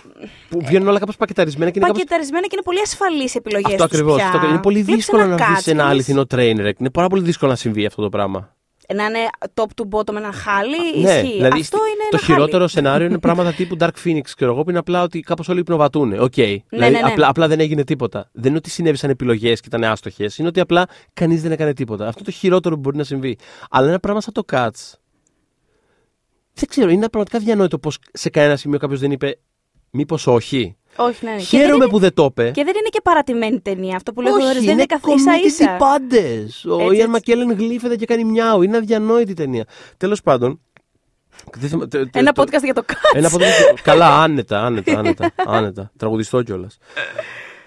[0.50, 2.02] που βγαίνουν όλα κάπως πακεταρισμένα και είναι κάπως...
[2.04, 4.16] πακεταρισμένα και είναι πολύ ασφαλείς επιλογές Αυτό ακριβώς.
[4.16, 4.42] πια.
[4.50, 6.80] Είναι πολύ Βλέπεις δύσκολο ένα να cut βρει και ένα λες, αληθινό train wreck.
[6.80, 8.56] Είναι πάρα πολύ δύσκολο να συμβεί αυτό το πράγμα.
[8.96, 9.20] Να είναι
[9.54, 11.32] top to bottom ένα χάλι, Ναι, ισχύει.
[11.36, 12.70] δηλαδή Αυτό στη- είναι το ένα χειρότερο χάλι.
[12.70, 16.14] σενάριο είναι πράγματα τύπου Dark Phoenix, ξέρω εγώ, που είναι απλά ότι κάπως όλοι υπνοβατούν.
[16.20, 16.34] Οκ.
[16.34, 17.00] δηλαδή, ναι, ναι.
[17.04, 18.30] Απλά, απλά δεν έγινε τίποτα.
[18.32, 20.38] Δεν είναι ότι συνέβησαν επιλογές και ήταν άστοχες.
[20.38, 22.08] Είναι ότι απλά κανείς δεν έκανε τίποτα.
[22.08, 23.38] Αυτό το χειρότερο που μπορεί να συμβεί.
[23.70, 24.94] Αλλά ένα πράγμα σαν το Cats.
[26.54, 29.38] Δεν ξέρω, είναι πραγματικά αδιανόητο πως σε κανένα σημείο κάποιος δεν είπε
[29.92, 30.76] Μήπως όχι.
[30.98, 31.32] Όχι, ναι.
[31.32, 31.38] ναι.
[31.38, 32.44] Και δεν Χαίρομαι είναι- που δεν το είπε.
[32.52, 33.96] Και δεν είναι και παρατημένη ταινία.
[33.96, 35.76] Αυτό που λέω Όχι, Θοδωρής, δεν είναι είναι καθ' ίσα ίσα.
[35.80, 36.66] πάντες.
[36.66, 37.08] Ο Έτσι, Ιαν έτσι.
[37.08, 38.62] Μακέλεν γλύφεται και κάνει μιάου.
[38.62, 39.66] Είναι αδιανόητη ταινία.
[39.98, 40.60] Τέλος πάντων.
[41.58, 43.16] δεν θυμα- τε- τε- Ένα το- podcast για το Cats.
[43.18, 43.80] Ένα podcast.
[43.84, 45.32] Καλά, άνετα, άνετα, άνετα.
[45.46, 45.92] άνετα.
[45.98, 46.78] Τραγουδιστό κιόλας.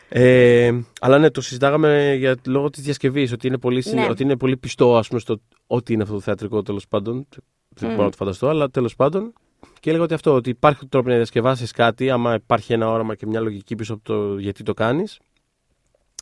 [0.09, 3.33] Ε, αλλά ναι, το συζητάγαμε για, λόγω της διασκευής.
[3.33, 4.11] Ότι, είναι πολύ συνε- Ναι.
[4.11, 7.27] ότι είναι πολύ πιστό ας πούμε, στο ότι είναι αυτό το θεατρικό τέλος πάντων.
[7.69, 7.93] Δεν Μμ.
[7.93, 9.33] μπορώ να το φανταστώ, αλλά τέλος πάντων.
[9.81, 13.27] Και έλεγα ότι αυτό, ότι υπάρχει τρόπο να διασκευάσεις κάτι, άμα υπάρχει ένα όραμα και
[13.27, 15.19] μια λογική πίσω από το γιατί το κάνεις.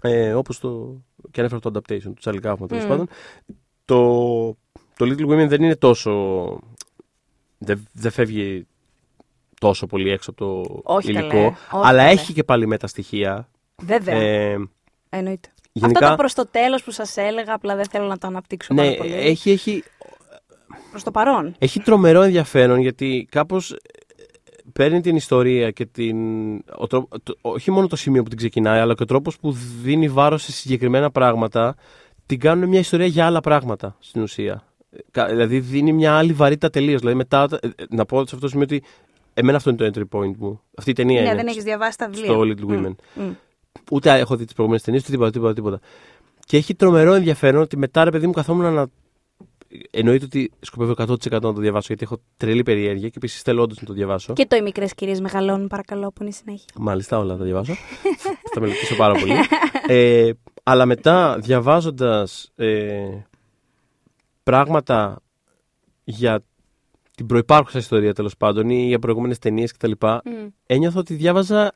[0.03, 1.01] Ε, Όπως το.
[1.31, 2.89] και ανέφερα το adaptation του Charlie Kaufman τέλος Μμ.
[2.89, 3.09] πάντων.
[3.85, 4.01] Το,
[4.97, 6.13] το Little Women δεν είναι τόσο.
[7.59, 8.67] Δεν, δεν φεύγει
[9.61, 11.29] τόσο πολύ έξω από το Όχι, υλικό.
[11.29, 11.47] καλέ.
[11.47, 12.11] Όχι, αλλά καλέ.
[12.11, 13.49] έχει και πάλι μεταστοιχεία.
[13.83, 14.15] Βέβαια.
[14.15, 14.69] Ε,
[15.09, 15.49] Εννοείται.
[15.73, 18.75] γενικά, Αυτό το προς το τέλος που σας έλεγα, απλά δεν θέλω να το αναπτύξω
[18.75, 19.13] ναι, πάρα πολύ.
[19.13, 19.85] έχει, έχει,
[20.91, 21.55] Προς το παρόν.
[21.59, 23.77] έχει τρομερό ενδιαφέρον γιατί κάπως ε,
[24.73, 26.17] παίρνει την ιστορία και την,
[26.77, 29.53] ο τρόπο- το- όχι μόνο το σημείο που την ξεκινάει, αλλά και ο τρόπος που
[29.83, 31.75] δίνει βάρος σε συγκεκριμένα πράγματα,
[32.27, 34.63] την κάνουν μια ιστορία για άλλα πράγματα στην ουσία.
[34.91, 37.01] Ε, κα- Δηλαδή δίνει μια άλλη βαρύτητα τελείως.
[37.01, 38.83] Δηλαδή μετά, ε, ε, να πω σε αυτό το σημείο ότι
[39.35, 40.61] εμένα αυτό είναι το entry point μου.
[40.79, 42.25] Αυτή η ταινία Ναι, είναι δεν έχεις διαβάσει τα βιβλία.
[42.33, 42.95] στο Little Women.
[43.15, 43.31] Μμ, μμ.
[43.93, 45.81] Ούτε έχω δει τις προηγούμενες ταινίες, ούτε τίποτα, τίποτα, τίποτα.
[46.47, 48.87] Και έχει τρομερό ενδιαφέρον ότι μετά, ρε παιδί μου, καθόμουν να.
[49.91, 53.81] Εννοείται ότι σκοπεύω 100% να το διαβάσω, γιατί έχω τρελή περιέργεια και επίσης θέλω όντως
[53.81, 54.33] να το διαβάσω.
[54.33, 56.67] Και το οι μικρές κυρίες μεγαλώνουν, παρακαλώ, που είναι η συνέχεια.
[56.79, 57.75] Μάλιστα, όλα θα τα διαβάσω.
[58.53, 59.33] θα μελετήσω πάρα πολύ.
[59.87, 60.31] Ε,
[60.63, 63.27] αλλά μετά, διαβάζοντας ε,
[64.43, 65.23] πράγματα
[66.05, 66.43] για
[67.17, 70.47] την προπάρχουσα ιστορία τέλος πάντων ή για προηγούμενες ταινίες κτλ., Μμ.
[70.67, 71.75] ένιωθα ότι διάβαζα.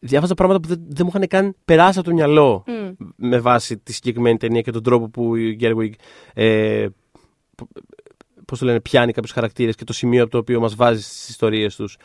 [0.00, 3.06] Ε, Διάβαζα πράγματα που δεν, δεν μου είχαν καν περάσει από το μυαλό Μμ.
[3.16, 5.92] με βάση τη συγκεκριμένη ταινία και τον τρόπο που η Γκέρουιγκ
[6.34, 6.86] ε,
[8.44, 11.28] πώς το λένε, πιάνει κάποιους χαρακτήρες και το σημείο από το οποίο μας βάζει στις
[11.28, 11.96] ιστορίες τους.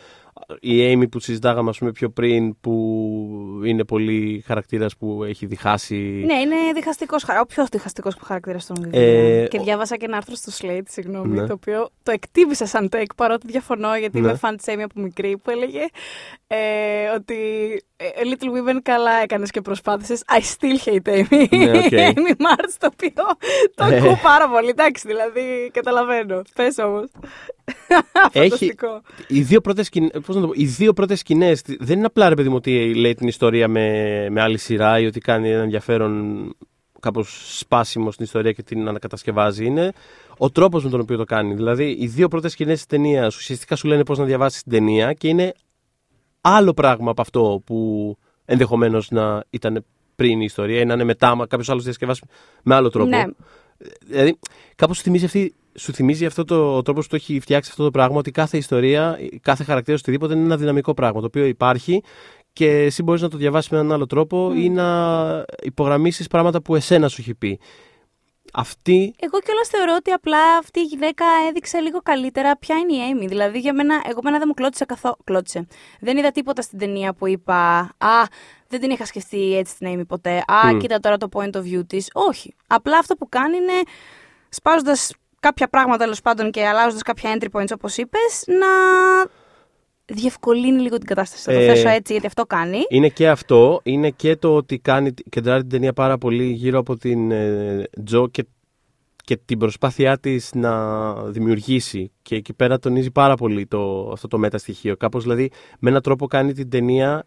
[0.59, 5.95] Η Amy που συζητάγαμε ας πούμε, πιο πριν, που είναι πολύ χαρακτήρας που έχει διχάσει.
[6.25, 7.49] Ναι, είναι διχαστικός χαρακτήρας.
[7.51, 9.03] Ο πιο διχαστικός χαρακτήρας των βιβλίων.
[9.43, 11.47] Ε, και ο- διάβασα και ένα άρθρο στο Slate, συγγνώμη, Ναι.
[11.47, 14.27] το οποίο το εκτίμησα σαν take παρότι διαφωνώ γιατί Ναι.
[14.27, 15.85] είμαι φαν της Amy από μικρή που έλεγε
[16.47, 16.57] ε,
[17.15, 17.35] ότι
[17.95, 20.23] ε, Little Women καλά έκανες και προσπάθησες.
[20.27, 21.47] I still hate Amy.
[21.57, 21.91] Ναι, οκ.
[22.15, 23.11] Amy March, το οποίο
[23.75, 23.97] το Ε.
[23.97, 24.69] ακούω πάρα πολύ.
[24.69, 26.41] Εντάξει, δηλαδή καταλαβαίνω.
[26.55, 27.05] Πες όμως.
[28.33, 29.01] Φανταστικό.
[29.27, 32.29] Οι δύο πρώτες σκηνές, πώς να το πω, οι δύο πρώτες σκηνές δεν είναι απλά
[32.29, 35.61] ρε παιδί μου ότι λέει την ιστορία με, με άλλη σειρά ή ότι κάνει ένα
[35.61, 36.55] ενδιαφέρον
[36.99, 39.65] κάπως σπάσιμο στην ιστορία και την ανακατασκευάζει.
[39.65, 39.91] Είναι
[40.37, 41.53] ο τρόπος με τον οποίο το κάνει.
[41.53, 45.13] Δηλαδή, οι δύο πρώτες σκηνές της ταινίας ουσιαστικά σου λένε πώς να διαβάσεις την ταινία
[45.13, 45.53] και είναι
[46.41, 49.85] άλλο πράγμα από αυτό που ενδεχομένως να ήταν
[50.15, 52.21] πριν η ιστορία ή να είναι μετά, μα κάποιος άλλος διασκευάσει
[52.63, 53.09] με άλλο τρόπο.
[53.09, 53.23] Ναι.
[54.05, 54.39] Δηλαδή,
[54.75, 57.83] κάπως σου θυμίζει, αυτή, σου θυμίζει αυτό το ο τρόπος που το έχει φτιάξει αυτό
[57.83, 62.03] το πράγμα, ότι κάθε ιστορία, κάθε χαρακτήρας οτιδήποτε είναι ένα δυναμικό πράγμα το οποίο υπάρχει
[62.53, 66.75] και εσύ μπορείς να το διαβάσεις με έναν άλλο τρόπο ή να υπογραμμίσεις πράγματα που
[66.75, 67.59] εσένα σου έχει πει.
[68.55, 69.15] Αυτή.
[69.19, 73.27] Εγώ κιόλας θεωρώ ότι απλά αυτή η γυναίκα έδειξε λίγο καλύτερα ποια είναι η Amy.
[73.27, 75.15] Δηλαδή, για μένα, εγώ μένα δεν μου κλώτησε καθόλου.
[75.23, 75.67] Κλώτησε.
[75.99, 78.23] Δεν είδα τίποτα στην ταινία που είπα Α,
[78.67, 80.43] δεν την είχα σκεφτεί έτσι την Amy ποτέ.
[80.47, 80.77] Α, Μμ.
[80.79, 82.09] κοίτα τώρα το point of view της.
[82.13, 82.55] Όχι.
[82.67, 83.81] Απλά αυτό που κάνει είναι
[84.49, 85.13] σπάζοντας
[85.43, 88.67] κάποια πράγματα τέλος πάντων και αλλάζοντας κάποια entry points όπως είπες, να
[90.05, 91.43] διευκολύνει λίγο την κατάσταση.
[91.43, 92.79] Θα το Ε, θέσω έτσι, γιατί αυτό κάνει.
[92.89, 96.97] Είναι και αυτό, είναι και το ότι κάνει, κεντράρει την ταινία πάρα πολύ γύρω από
[96.97, 98.45] την ε, Τζο και,
[99.23, 102.11] και την προσπάθειά της να δημιουργήσει.
[102.21, 104.97] Και εκεί πέρα τονίζει πάρα πολύ το, αυτό το μεταστοιχείο.
[104.97, 107.25] Κάπως δηλαδή με έναν τρόπο κάνει την ταινία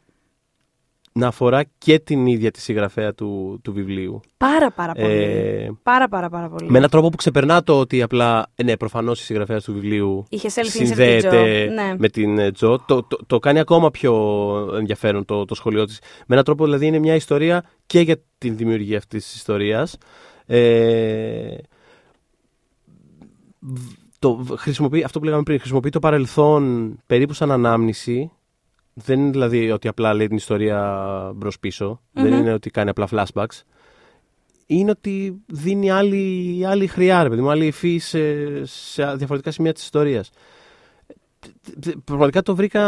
[1.17, 4.21] να αφορά και την ίδια τη συγγραφέα του, του βιβλίου.
[4.37, 5.07] Πάρα πάρα πολύ.
[5.13, 6.71] Ε, Πάρα πάρα πάρα πολύ.
[6.71, 10.25] με έναν τρόπο που ξεπερνά το ότι απλά, ε, ναι, προφανώς η συγγραφέας του βιβλίου
[10.29, 11.75] Είχε self-insert τη συνδέεται Τζο.
[11.75, 11.95] Ναι.
[11.99, 12.79] με την ε, Τζο.
[12.87, 14.15] Το, το, το κάνει ακόμα πιο
[14.79, 15.99] ενδιαφέρον το, το σχολείο της.
[16.19, 19.97] Με έναν τρόπο δηλαδή είναι μια ιστορία και για την δημιουργία αυτής της ιστορίας.
[20.47, 21.57] Ε,
[23.61, 28.31] β- το, β- χρησιμοποιεί, αυτό που λέγαμε πριν, χρησιμοποιεί το παρελθόν περίπου σαν ανάμνηση.
[28.99, 32.01] Δεν είναι δηλαδή ότι απλά λέει την ιστορία μπρος πίσω.
[32.13, 32.39] Δεν Μμμ.
[32.39, 33.61] είναι ότι κάνει απλά flashbacks.
[34.67, 38.19] είναι ότι δίνει άλλη, άλλη χρειά, ρε παιδί μου, άλλη υφή σε,
[38.65, 40.31] σε διαφορετικά σημεία της ιστορίας.
[42.05, 42.83] Πραγματικά το βρήκα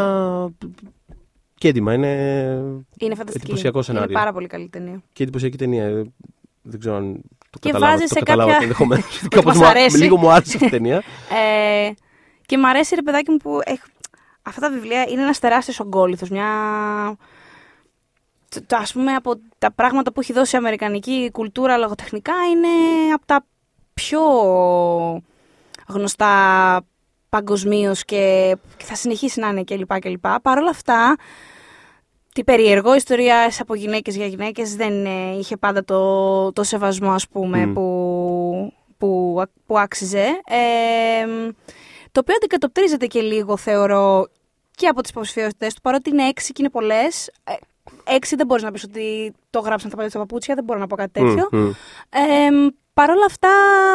[1.55, 1.95] και έντοιμα.
[1.95, 2.13] Είναι,
[2.99, 3.45] Είναι φανταστική.
[3.45, 4.09] εντυπωσιακό σενάριο.
[4.11, 5.03] Είναι πάρα πολύ καλή ταινία.
[5.13, 5.85] και εντυπωσιακή ταινία.
[5.85, 6.03] Ε,
[6.63, 7.97] Δεν ξέρω αν το Και καταλάβατε.
[7.99, 9.17] βάζει το σε καταλάβατε κάποια- ενδεχομένως.
[9.25, 9.99] Ότι Κάπως μας μου α- αρέσει.
[9.99, 10.97] Λίγο μου άρεσε αυτή η ταινία.
[10.97, 11.91] Ε,
[12.47, 13.81] και μ' αρέσει ρε παιδάκι μου που έχ...
[14.49, 16.47] αυτά τα βιβλία είναι ένας τεράστιος ογκόληθος, μια...
[18.49, 22.69] Το, το, ας πούμε από τα πράγματα που έχει δώσει η αμερικανική κουλτούρα λογοτεχνικά είναι
[23.15, 23.45] από τα
[23.95, 24.21] πιο
[25.89, 26.81] γνωστά
[27.29, 29.99] παγκοσμίως και, και θα συνεχίσει να είναι κλπ.
[29.99, 30.27] κλπ.
[30.43, 31.17] Παρ' όλα αυτά,
[32.33, 37.29] τι περίεργο, ιστορία από γυναίκες για γυναίκες δεν ε, είχε πάντα το, το σεβασμό ας
[37.29, 37.73] πούμε Μμ.
[37.73, 40.27] που, που, που άξιζε.
[40.47, 41.27] Ε,
[42.13, 44.29] το οποίο αντικατοπτρίζεται και λίγο θεωρώ
[44.79, 47.31] και από τις υποψηφιότητες του, παρότι είναι έξι και είναι πολλές.
[47.45, 47.53] Ε,
[48.15, 50.87] έξι δεν μπορείς να πεις ότι το γράψαν τα παλιά στα παπούτσια, δεν μπορώ να
[50.87, 51.49] πω κάτι τέτοιο.
[51.53, 51.69] Μμ, μμ.
[52.11, 53.51] Ε, Παρ' όλα αυτά,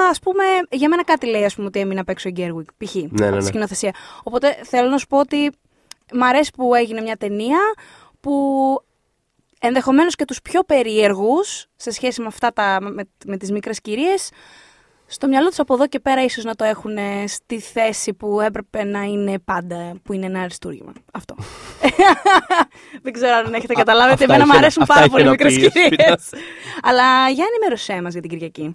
[0.09, 2.95] ας πούμε, για μένα κάτι λέει ας πούμε, ότι έμεινε απ' έξω η Γκέρουικ, π.χ.
[2.95, 3.41] ναι, από τη ναι.
[3.41, 3.95] σκηνοθεσία.
[4.23, 5.51] Οπότε θέλω να σου πω ότι
[6.13, 7.59] μ' αρέσει που έγινε μια ταινία
[8.19, 8.34] που
[9.59, 14.29] ενδεχομένως και τους πιο περίεργους σε σχέση με αυτά τα, με, με τις μικρές κυρίες
[15.14, 18.41] στο μυαλό τους από εδώ και πέρα ίσως να το έχουν ε, στη θέση που
[18.41, 20.91] έπρεπε να είναι πάντα, που είναι ένα αριστούργημα.
[21.14, 21.36] Αυτό.
[23.03, 25.11] Δεν ξέρω αν έχετε καταλάβει ότι αυτά εμένα μου είχε να- αρέσουν αυτά πάρα είχε
[25.11, 25.86] πολύ να μικρές πει, κυρίες.
[25.86, 26.18] Σπίνα.
[26.84, 28.74] Αλλά για ενημέρωσέ μας για την Κυριακή.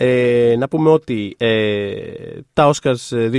[0.00, 2.00] Ε, να πούμε ότι ε,
[2.52, 3.30] τα Oscars ε,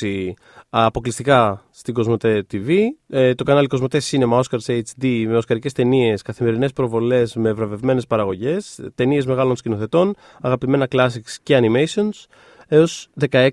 [0.00, 0.30] 2020
[0.70, 2.76] αποκλειστικά στην Κοσμοτέ TV,
[3.08, 8.80] ε, το κανάλι Κοσμοτέ Cinema Oscars HD με οσκαρικές ταινίες, καθημερινές προβολές με βραβευμένες παραγωγές,
[8.94, 12.24] ταινίες μεγάλων σκηνοθετών, αγαπημένα classics και animations
[12.68, 13.48] έως 16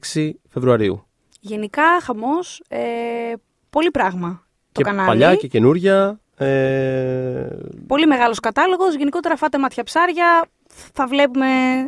[0.50, 1.06] Φεβρουαρίου.
[1.40, 2.80] Γενικά, χαμός, ε,
[3.70, 5.08] πολύ πράγμα το και κανάλι.
[5.08, 6.20] παλιά και καινούρια.
[6.38, 7.48] Ε,
[7.88, 8.96] Πολύ μεγάλος κατάλογος.
[8.96, 10.46] Γενικότερα φάτε μάτια ψάρια.
[10.94, 11.46] Θα βλέπουμε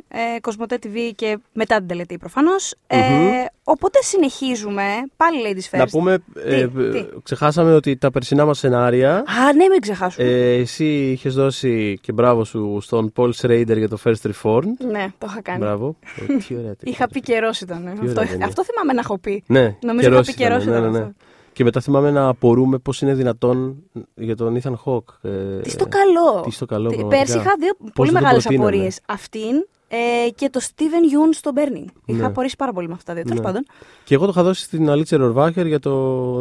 [0.07, 2.73] ε, Κοσμοτέ TV και μετά την τελετή προφανώς.
[2.87, 3.29] Ε, Μμμ.
[3.63, 4.83] οπότε συνεχίζουμε.
[5.17, 5.79] Πάλι Ladies First.
[5.79, 10.27] να πούμε, ε, Τι, τι; ξεχάσαμε ότι τα περσινά μας σενάρια Α, ναι, μην ξεχάσουμε.
[10.27, 14.63] Ε, εσύ είχες δώσει και μπράβο σου στον Paul Schrader για το First Reformed.
[14.91, 15.57] ναι, το είχα κάνει.
[15.59, 15.95] Μπράβο.
[16.29, 16.75] Ε, τι ωραία ταινία.
[16.83, 17.87] Είχα πει καιρός ήταν.
[17.87, 18.45] Αυτό, ωραία ταινία.
[18.45, 19.43] αυτό θυμάμαι να έχω πει.
[19.47, 21.11] Ναι, Νομίζω καιρός είχα πει καιρός ήταν, ναι, ήταν ναι, ναι.
[21.57, 21.63] Αυτό.
[21.63, 23.83] Και μετά θυμάμαι να απορούμε πώς είναι δυνατόν
[24.15, 25.13] για τον Ethan Hawke.
[25.29, 26.41] Ε, Τι στο καλό.
[26.43, 27.23] Τι στο καλό, Τι- πραγματικά.
[27.23, 28.69] Πέρσι είχα δύο πολύ δεν το μεγάλες προτείνανε.
[28.69, 28.99] απορίες.
[29.07, 31.85] Αυτήν ε, και το Steven Yeun στο Burning.
[32.05, 32.25] Είχα Ναι.
[32.25, 33.23] απορρίσει πάρα πολύ με αυτά τα δύο.
[33.23, 33.45] Τέλος Ναι.
[33.45, 33.65] πάντων.
[34.03, 35.91] Και εγώ το είχα δώσει στην Αλίτσα Ρορβάχερ για το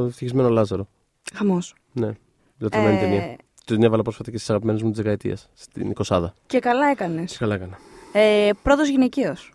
[0.09, 0.89] ευτυχισμένο Λάζαρο.
[1.35, 1.75] Χαμός.
[1.93, 2.11] Ναι,
[2.59, 3.37] λατρεμένη Ε, ταινία.
[3.65, 5.49] Την έβαλα πρόσφατα και στις αγαπημένες μου της δεκαετίας.
[5.55, 7.31] Στην 20 Και καλά έκανες.
[7.33, 7.79] Και καλά έκανα.
[8.13, 9.53] Ε, Πρώτος γυναικείος.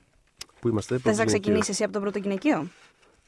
[0.60, 1.40] Πού είμαστε, Θες πρώτος να γυναικείο.
[1.42, 2.68] ξεκινήσεις εσύ από τον πρώτο γυναικείο;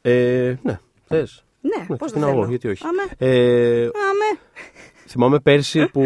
[0.01, 1.43] Ε, ναι, θες.
[1.63, 2.41] Ναι, Ναι, πώς δεν ξεκινάω θέλω.
[2.41, 2.83] εγώ, γιατί όχι.
[2.85, 4.39] Αμέ, Ε, αμέ.
[5.07, 6.03] Θυμάμαι πέρσι που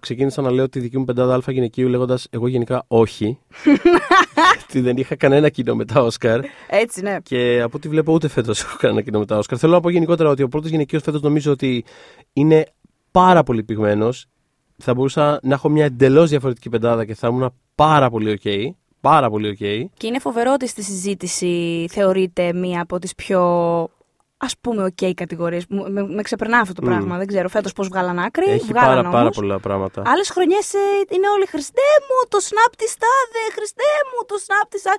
[0.00, 3.38] ξεκίνησα να λέω τη δική μου πεντάδα αλφα γυναικείου λέγοντας Εγώ γενικά όχι.
[4.68, 6.40] ότι δεν είχα κανένα κοινό με τα Όσκαρ.
[6.70, 7.16] Έτσι, ναι.
[7.22, 9.58] Και από ό,τι βλέπω ούτε φέτος έχω κανένα κοινό με τα Όσκαρ.
[9.58, 11.84] Θέλω να πω γενικότερα ότι ο πρώτος γυναικείος φέτος νομίζω ότι
[12.32, 12.66] είναι
[13.10, 14.26] πάρα πολύ πυγμένος.
[14.76, 18.50] Θα μπορούσα να έχω μια εντελώς διαφορετική πεντάδα και θα ήμουν πάρα πολύ OK.
[19.00, 19.84] Πάρα πολύ OK.
[19.96, 23.40] Και είναι φοβερό ότι στη συζήτηση θεωρείται μία από τις πιο
[24.36, 25.66] ας πούμε ok κατηγορίες.
[25.68, 26.86] Μου- Με, με ξεπερνά αυτό το Μμ.
[26.88, 27.16] πράγμα.
[27.18, 28.50] Δεν ξέρω φέτος πώς βγάλαν άκρη.
[28.50, 29.12] Έχει βγάλαν πάρα, όμως.
[29.12, 30.02] πάρα πολλά πράγματα.
[30.06, 30.72] Άλλες χρονιές
[31.10, 33.82] είναι όλοι Χριστέ μου, το snub τη τάδε, Χριστέ
[34.12, 34.96] μου, το snub τη τάδε.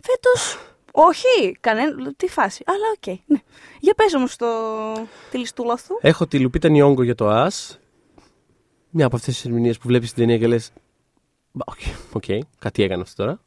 [0.00, 0.58] Φέτος.
[0.92, 2.12] Όχι, κανένα.
[2.16, 2.62] Τι φάση.
[2.66, 3.06] Αλλά οκ.
[3.26, 3.38] ναι.
[3.80, 4.46] Για πες όμως το...
[5.30, 5.98] τη λιστούλα σου.
[6.00, 7.76] Έχω τη Λουπίτα Νιόγκο για το Us.
[8.90, 10.72] Μια από αυτές τις ερμηνείες που βλέπεις την ταινία και λες.
[11.64, 11.78] OK,
[12.12, 12.24] OK,
[12.58, 13.40] κάτι έκανε αυτό τώρα.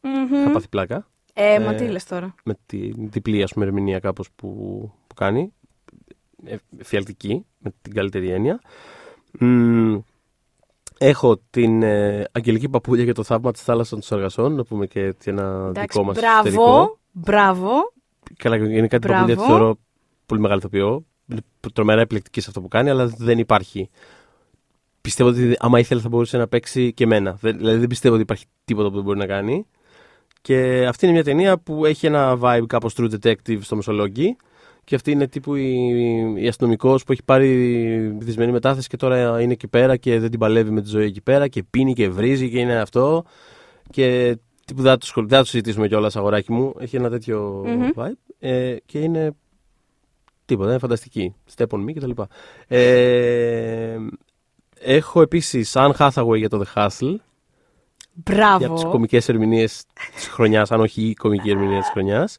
[0.00, 0.44] Μμμ.
[0.44, 1.06] Θα πάθει πλάκα.
[1.38, 2.34] Ε, μα Ε, τι λες τώρα.
[2.44, 4.48] Με τη διπλή ας πούμε, ερμηνεία κάπως που,
[5.06, 5.52] που κάνει.
[6.44, 8.60] εφιαλτική, με την καλύτερη έννοια.
[9.38, 9.96] Μμ,
[10.98, 14.54] έχω την ε, Αγγελική Παπούλια για το θαύμα της θάλασσας των Σαργασών.
[14.54, 17.70] Να πούμε και έτσι ένα Εντάξει, δικό μας μπράβο, μπράβο.
[18.36, 19.26] Καλά, γενικά την Μπράβο.
[19.26, 19.76] Παπούλια τη θεωρώ
[20.26, 21.04] πολύ μεγάλο ηθοποιό.
[21.30, 21.40] Είναι
[21.72, 23.90] τρομερά επιλεκτική σε αυτό που κάνει, αλλά δεν υπάρχει.
[25.00, 27.36] Πιστεύω ότι άμα ήθελε θα μπορούσε να παίξει και εμένα.
[27.40, 29.66] Δεν- Δηλαδή δεν πιστεύω ότι υπάρχει τίποτα που δεν μπορεί να κάνει.
[30.46, 34.36] Και αυτή είναι μια ταινία που έχει ένα vibe κάπως True Detective στο Μεσολόγγι.
[34.84, 35.74] Και αυτή είναι τύπου η,
[36.36, 37.48] η αστυνομικός που έχει πάρει
[38.18, 41.20] δυσμενή μετάθεση και τώρα είναι εκεί πέρα και δεν την παλεύει με τη ζωή εκεί
[41.20, 43.24] πέρα και πίνει και βρίζει και είναι αυτό.
[43.90, 46.74] Και τύπου δεν θα το, σχολ- δεν θα το συζητήσουμε κιόλας, αγοράκι μου.
[46.78, 47.88] Έχει ένα τέτοιο Μμμ.
[47.96, 48.12] vibe.
[48.38, 49.32] Ε, και είναι
[50.44, 51.34] τίποτα, είναι φανταστική.
[51.56, 52.10] Step on me κτλ.
[52.68, 53.96] Ε,
[54.80, 57.14] έχω επίσης Anne Hathaway για το The Hustle.
[58.24, 58.90] Για από τις Μπράβο.
[58.90, 62.36] κομικές ερμηνείες της χρονιάς, αν όχι η κομική ερμηνεία της χρονιάς.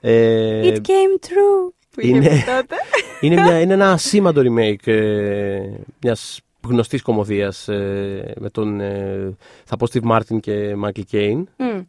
[0.00, 1.72] Ε, It came true.
[1.90, 2.74] Που είχε είναι- πει τότε.
[3.20, 5.60] είναι, μια, είναι ένα ασήμαντο remake ε,
[6.02, 11.42] μιας γνωστής κομμωδίας ε, με τον, ε, θα πω, Steve Martin και Michael Caine.
[11.56, 11.80] Μμ.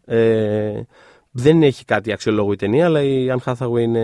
[1.37, 4.01] Ε, δεν έχει κάτι αξιολόγο η ταινία, αλλά η Anne Hathaway είναι,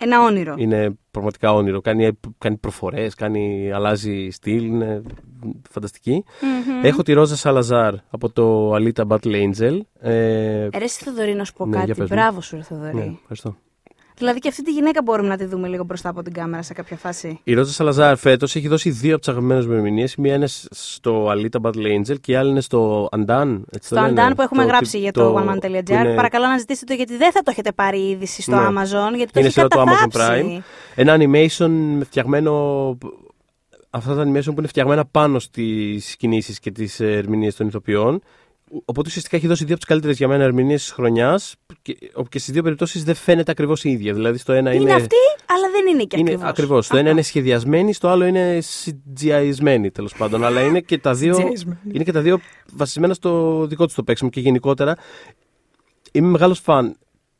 [0.00, 0.54] Ένα όνειρο.
[0.58, 1.80] είναι πραγματικά όνειρο.
[1.80, 5.02] Κάνει, κάνει προφορές, κάνει, αλλάζει στυλ, είναι
[5.70, 6.24] φανταστική.
[6.40, 6.84] Μμμ.
[6.84, 9.78] Έχω τη Ρόζα Σαλαζάρ από το Alita Battle Angel.
[10.00, 10.12] Ε,
[10.64, 11.98] Ε, Ρε εσύ, Θοδωρή, να σου πω Ναι, για κάτι.
[12.00, 12.16] πες μου.
[12.16, 12.94] Μπράβο σου, ρε Θοδωρή.
[12.94, 13.56] ναι, ευχαριστώ.
[14.20, 16.72] Δηλαδή και αυτή τη γυναίκα μπορούμε να τη δούμε λίγο μπροστά από την κάμερα σε
[16.72, 17.40] κάποια φάση.
[17.44, 20.06] Η Ρόζα Σαλαζάρ φέτος έχει δώσει δύο από τι αγαπημένε μου ερμηνείε.
[20.18, 23.60] Μία είναι στο Alita Battle Angel και η άλλη είναι στο Andan.
[23.72, 24.26] Έτσι Στο το lένε.
[24.28, 25.88] Andan που έχουμε Το- γράψει για το, που oneman.gr.
[25.90, 28.66] είναι- Παρακαλώ να ζητήσετε το γιατί δεν θα το έχετε πάρει η είδηση στο Ναι.
[28.68, 29.16] Amazon.
[29.16, 30.62] Γιατί το Είναι έχει σειρά του Amazon καταθάψει.
[30.94, 31.70] Ένα animation
[32.04, 32.98] φτιαγμένο.
[33.90, 38.22] Αυτά τα animation που είναι φτιαγμένα πάνω στις κινήσεις και τις ερμηνείες των ηθοποιών.
[38.84, 41.96] Οπότε ουσιαστικά έχει δώσει δύο από τις καλύτερες για μένα ερμηνείες της χρονιάς και,
[42.28, 44.14] και στις δύο περιπτώσεις δεν φαίνεται ακριβώς η ίδια.
[44.14, 44.92] Δηλαδή στο ένα Είναι, είναι.
[44.92, 45.16] αυτή,
[45.46, 46.50] αλλά δεν είναι και είναι ακριβώς.
[46.50, 46.86] ακριβώς.
[46.88, 50.44] Το ένα είναι σχεδιασμένη, στο άλλο είναι CGIισμένη τέλος πάντων.
[50.44, 51.36] αλλά είναι και τα δύο.
[51.36, 51.78] CGI-σμένη.
[51.92, 52.40] είναι και τα δύο
[52.72, 54.96] βασισμένα στο δικό τους το παίξιμο και γενικότερα
[56.12, 56.96] είμαι μεγάλος φαν,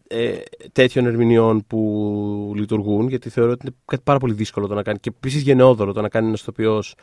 [0.09, 0.37] ε,
[0.73, 4.99] τέτοιων ερμηνεών που λειτουργούν γιατί θεωρώ ότι είναι κάτι πάρα πολύ δύσκολο το να κάνει
[4.99, 6.95] και επίσης γενναιόδωρο το να κάνει ένας ηθοποιός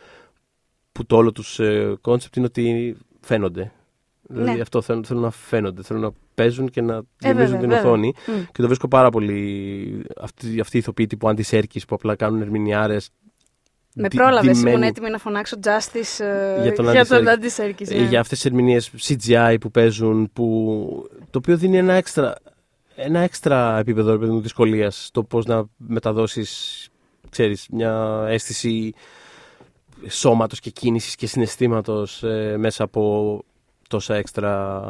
[0.91, 1.59] που το όλο τους
[2.01, 3.71] κόνσεπτ είναι ότι φαίνονται.
[4.29, 4.61] Δηλαδή Ναι.
[4.61, 7.85] αυτό θέλουν, θέλουν να φαίνονται, θέλουν να παίζουν και να Ε, γεμίζουν βέβαια, την βέβαια.
[7.85, 8.13] οθόνη.
[8.27, 8.43] Μμ.
[8.51, 12.41] Και το βρίσκω πάρα πολύ αυτοί, αυτοί οι ηθοποιοί τύπου Άντι Σέρκις που απλά κάνουν
[12.41, 13.09] ερμηνιάρες
[13.95, 14.85] Με δι- πρόλαβες, ήμουν ντυμένοι.
[14.87, 17.29] έτοιμη να φωνάξω Justice ε, Για τον για Andy τον Serkis.
[17.29, 18.07] Andy Serkis, Ε, ναι.
[18.07, 22.35] για αυτές τις ερμηνείες CGI που παίζουν, που, το οποίο δίνει ένα έξτρα,
[22.95, 26.87] ένα έξτρα επίπεδο ρε παιδί μου, δυσκολίας στο πώς να μεταδώσεις,
[27.29, 28.93] ξέρεις, μια αίσθηση
[30.07, 33.43] σώματος και κίνησης και συναισθήματος ε, μέσα από
[33.87, 34.81] τόσα έξτρα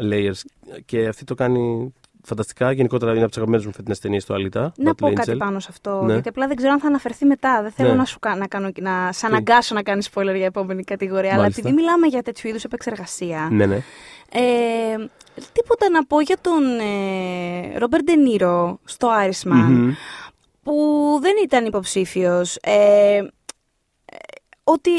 [0.00, 0.40] layers.
[0.84, 1.92] Και αυτή το κάνει
[2.22, 2.72] φανταστικά.
[2.72, 4.68] Γενικότερα είναι από τις αγαπημένες μου φετινές ταινίες το Alita.
[4.76, 5.12] Να Battle πω Angel.
[5.14, 6.12] κάτι πάνω σε αυτό, Ναι.
[6.12, 7.62] γιατί απλά δεν ξέρω αν θα αναφερθεί μετά.
[7.62, 7.94] Δεν θέλω Ναι.
[7.94, 11.30] να, σου, κα- να, κάνω, να σε αναγκάσω να κάνεις spoiler για επόμενη κατηγορία.
[11.32, 11.60] Αλλά Μάλιστα.
[11.60, 13.48] επειδή μιλάμε για τέτοιου είδους επεξεργασία.
[13.52, 13.76] Ναι, ναι.
[14.32, 14.40] Ε,
[15.52, 16.62] τίποτα να πω για τον
[17.78, 19.92] Ρόμπερ Ντενίρο στο Irishman, Μμμ.
[20.62, 20.72] που
[21.20, 22.56] δεν ήταν υποψήφιος.
[22.56, 23.26] Ε, ε,
[24.64, 24.90] ότι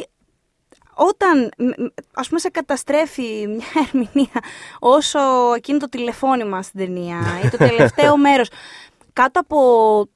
[1.01, 4.41] όταν μ, μ, ας πούμε σε καταστρέφει μια ερμηνεία
[4.79, 5.19] όσο
[5.55, 8.49] εκείνο το τηλεφώνημα στην ταινία ή το τελευταίο μέρος
[9.13, 9.59] κάτω από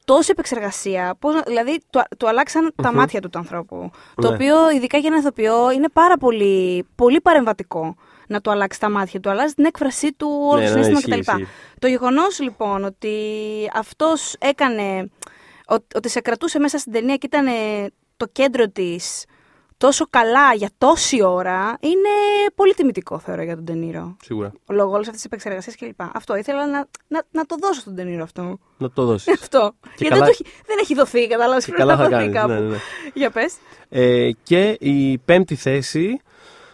[0.05, 3.91] τόση επεξεργασία, πώς, να- δηλαδή του, του αλλάξαν τα μάτια του του ανθρώπου.
[4.15, 4.33] Το Ναι.
[4.35, 7.95] οποίο ειδικά για ένα ηθοποιό είναι πάρα πολύ, πολύ παρεμβατικό
[8.27, 11.15] να του αλλάξει τα μάτια του, αλλάζει την έκφρασή του, όλο Ναι, το ναι, συνέστημα
[11.17, 11.37] ισχύει, κτλ.
[11.41, 11.51] ισχύει.
[11.79, 13.17] Το γεγονός λοιπόν ότι
[13.73, 15.09] αυτός έκανε,
[15.67, 17.45] ότι, ότι σε κρατούσε μέσα στην ταινία και ήταν
[18.17, 19.25] το κέντρο της
[19.87, 22.09] τόσο καλά για τόση ώρα, είναι
[22.55, 24.15] πολύ τιμητικό θεωρώ για τον Τενήρο.
[24.23, 24.51] Σίγουρα.
[24.69, 26.01] Λόγω όλης αυτής της επεξεργασίας κλπ.
[26.13, 28.57] Αυτό ήθελα να, να, να το δώσω στον Τενήρο αυτό.
[28.77, 29.33] Να το δώσεις.
[29.41, 29.75] αυτό.
[29.83, 31.65] Γιατί καλά- δεν, το έχει, δεν έχει δοθεί, κατάλαβες.
[31.65, 32.33] Και καλά θα κάνεις.
[32.33, 32.47] κάπου.
[32.47, 32.77] Ναι, ναι, ναι.
[33.13, 33.55] Για πες.
[33.89, 36.19] Ε, και η πέμπτη θέση,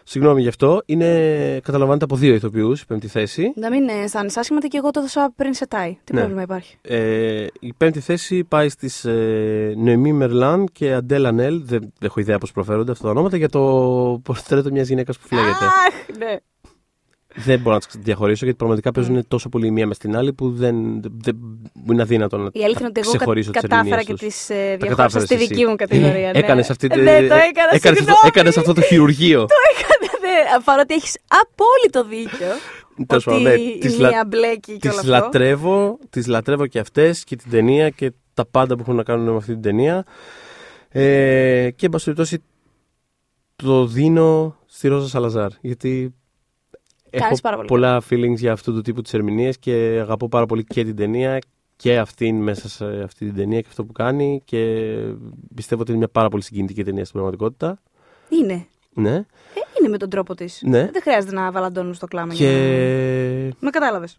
[0.10, 2.82] συγγνώμη γι' αυτό, είναι, καταλαμβάνεται από δύο ηθοποιούς.
[2.82, 3.52] Η πέμπτη θέση.
[3.56, 5.98] Να μην αισθάνεσαι άσχημα και εγώ το έδωσα πριν σε τάι.
[6.04, 6.20] Τι Ναι.
[6.20, 11.62] πρόβλημα υπάρχει; Ε, η πέμπτη θέση πάει στις ε, Νοεμή Μερλάν και Αντέλα Νέλ.
[11.66, 13.60] Δεν, δεν έχω ιδέα πώς προφέρονται αυτά τα ονόματα για το
[14.24, 15.66] πορτρέτο μιας γυναίκας που φλέγεται.
[15.66, 16.36] Αχ, ναι.
[17.46, 20.34] Δεν μπορώ να τις διαχωρίσω γιατί πραγματικά παίζουν τόσο πολύ η μία μες την άλλη
[20.34, 21.38] που δεν, δεν,
[21.86, 24.14] που είναι αδύνατο να Η αλήθεια είναι ότι εγώ κα- ξεχωρίσω τις κατάφερα ερμηνείες και
[24.14, 24.36] τους.
[24.36, 25.46] τις ε, Τα διαχώρισα κατάφερες στη εσύ.
[25.48, 26.32] δική μου κατηγορία.
[26.34, 26.40] Ναι.
[26.40, 27.40] Έκανες αυτή τη- Ναι, το έκανα.
[27.42, 28.20] έκανες αυτό, συγγνώμη.
[28.24, 29.40] έκανες αυτό το χειρουργείο.
[29.46, 30.64] Το έκανα, ναι.
[30.64, 32.48] Παρότι έχεις απόλυτο δίκιο.
[33.08, 35.26] Τέλος ότι πάντων, ναι, η τις μία λα- μπλέκει και όλο Τις αυτό.
[35.26, 39.30] λατρεύω, τις λατρεύω και αυτές και την ταινία και τα πάντα που έχουν να κάνουν
[39.30, 40.04] με αυτή την ταινία.
[40.90, 42.44] Ε, και εν πάση περιπτώσει
[43.56, 46.14] το δίνω στη Ρόζα Σαλαζάρ γιατί
[47.10, 50.46] έχω Κάνεις πάρα πολύ πολλά feelings για αυτού του τύπου τις ερμηνείες και αγαπώ πάρα
[50.46, 51.40] πολύ και την ταινία
[51.76, 54.86] και αυτήν μέσα σε αυτή την ταινία και αυτό που κάνει και
[55.56, 57.82] πιστεύω ότι είναι μια πάρα πολύ συγκινητική ταινία στην πραγματικότητα.
[58.30, 58.66] Είναι.
[58.94, 59.16] Ναι.
[59.16, 59.26] Ε,
[59.80, 60.62] είναι με τον τρόπο της.
[60.66, 60.90] Ναι.
[60.92, 62.34] Δεν χρειάζεται να βαλαντώνουν στο κλάμα.
[62.34, 64.16] για να- Και Με κατάλαβες.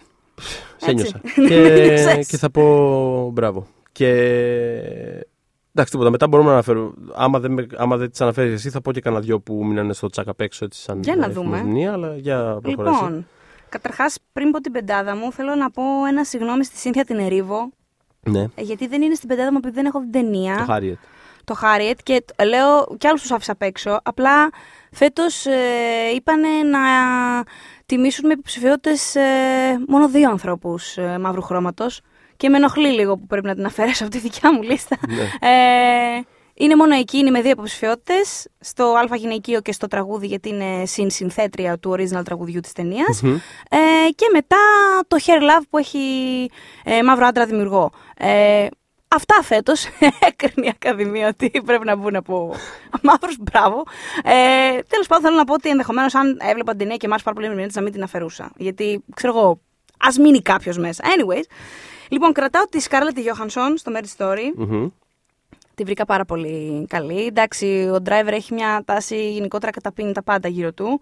[0.76, 0.94] Σε Έτσι.
[0.94, 1.20] νιώσα.
[1.42, 2.28] Ναι, και, ξέρεις.
[2.28, 3.66] και θα πω μπράβο.
[3.92, 5.26] Και
[5.70, 6.10] εντάξει, τίποτα.
[6.10, 6.94] Μετά μπορούμε να αναφέρω.
[7.14, 9.92] Άμα δεν, με- άμα δεν τις αναφέρεις εσύ, θα πω και κανένα δυο που μείνανε
[9.92, 11.90] στο τσάκα απ' έξω έτσι σαν Για να εφημερινή, δούμε.
[11.92, 13.00] αλλά για προχωρήσεις.
[13.00, 13.26] Λοιπόν,
[13.68, 17.70] καταρχάς, πριν πω την πεντάδα μου, θέλω να πω ένα συγγνώμη στη Σύνθια την Ερίβο.
[18.22, 20.56] Ναι, ε, Γιατί δεν είναι στην πεντάδα μου επειδή δεν έχω την ταινία.
[20.56, 20.98] το Χάριετ.
[21.44, 24.00] το Χάριετ και τ- λέω κι άλλους τους άφησα απ' έξω.
[24.02, 24.50] Απλά
[24.92, 25.52] φέτος ε,
[26.14, 26.78] είπανε να
[27.86, 29.22] τιμήσουν με υποψηφιότητες ε,
[29.88, 32.00] μόνο δύο ανθρώπους ε, μαύρου χρώματος
[32.40, 34.96] και με ενοχλεί λίγο που πρέπει να την αφαιρέσω από τη δικιά μου λίστα.
[35.08, 35.48] Ναι.
[35.48, 36.20] Ε,
[36.54, 41.78] είναι μόνο εκείνη με δύο υποψηφιότητες, στο Α γυναικείο και στο τραγούδι, γιατί είναι συνθέτρια
[41.78, 43.22] του original τραγουδιού της ταινίας.
[43.22, 43.34] Μμμ.
[43.70, 44.56] Ε, και μετά
[45.08, 45.98] το Hair Love που έχει
[46.84, 47.90] ε, μαύρο άντρα δημιουργό.
[48.16, 48.66] Ε,
[49.14, 49.86] Αυτά φέτος
[50.28, 52.54] έκρινε η Ακαδημία ότι πρέπει να μπουν από
[53.02, 53.36] μαύρους.
[53.40, 53.82] Μπράβο.
[54.24, 57.34] Ε, Τέλος πάντων, θέλω να πω ότι ενδεχομένως αν έβλεπα την ταινία και εμάς πάρα
[57.34, 58.52] πολύ ερμηνευτέ να μην την αφαιρούσα.
[58.56, 59.60] Γιατί ξέρω εγώ,
[59.98, 61.04] ας μείνει κάποιος μέσα.
[61.04, 61.44] Anyways.
[62.10, 64.52] Λοιπόν, κρατάω τη Scarlett Johansson στο Mary Story.
[64.56, 64.86] Μμμ.
[65.74, 67.26] Τη βρήκα πάρα πολύ καλή.
[67.26, 71.00] Εντάξει, ο driver έχει μια τάση γενικότερα καταπίνει τα πάντα γύρω του.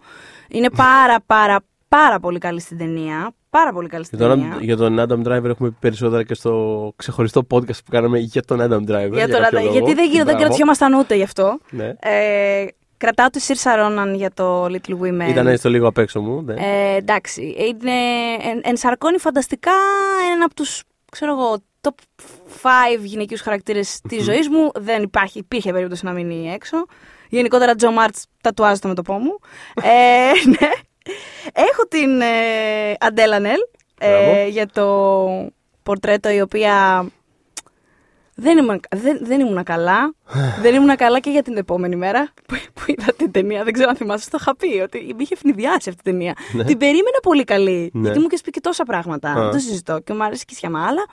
[0.49, 3.31] Είναι πάρα πάρα πάρα πολύ καλή στην ταινία.
[3.49, 4.57] Πάρα πολύ καλή στην Για τον, ταινία.
[4.61, 8.59] για τον Adam Driver έχουμε πει περισσότερα και στο ξεχωριστό podcast που κάναμε για τον
[8.61, 9.11] Adam Driver.
[9.11, 9.71] Για τον κάποιο Άντα- λόγο.
[9.71, 10.39] γιατί δεν, γίνω, δεν Μπράβο.
[10.39, 11.57] κρατιόμασταν ούτε γι' αυτό.
[11.69, 11.93] Ναι.
[11.99, 12.65] Ε,
[12.97, 15.29] κρατάω τη Σίρσα Ρόναν για το Little Women.
[15.29, 16.41] Ήταν στο λίγο απ' έξω μου.
[16.41, 16.53] Ναι.
[16.53, 17.91] Ε, εντάξει, είναι,
[18.51, 19.71] εν, ενσαρκώνει φανταστικά
[20.29, 21.93] έναν από τους, ξέρω εγώ, top
[22.61, 24.71] 5 γυναικείους χαρακτήρες της ζωής μου.
[24.75, 26.85] Δεν υπάρχει, υπήρχε περίπτωση να μείνει έξω.
[27.29, 29.39] Γενικότερα, Τζο Μάρτς τατουάζει το μέτωπό μου.
[29.83, 30.69] ε, ναι.
[31.53, 33.59] Έχω την ε, Αντέλα Νέλ
[33.99, 34.49] ε, Μπράβο.
[34.49, 35.51] για το
[35.83, 37.05] πορτρέτο η οποία
[38.39, 40.13] δεν ήμουν, δεν, δεν ήμουν καλά.
[40.63, 43.63] δεν ήμουν καλά και για την επόμενη μέρα που, που είδα την ταινία.
[43.63, 46.33] Δεν ξέρω αν θυμάσαι, το είχα πει ότι με είχε ευνηδιάσει αυτή η ταινία.
[46.69, 47.91] Την περίμενα πολύ καλή.
[47.93, 48.01] Ναι.
[48.01, 49.29] Γιατί μου είχε πει και τόσα πράγματα.
[49.29, 49.41] Α.
[49.41, 50.85] Δεν το συζητώ και μου αρέσει και η σιαμά.
[50.85, 51.05] Αλλά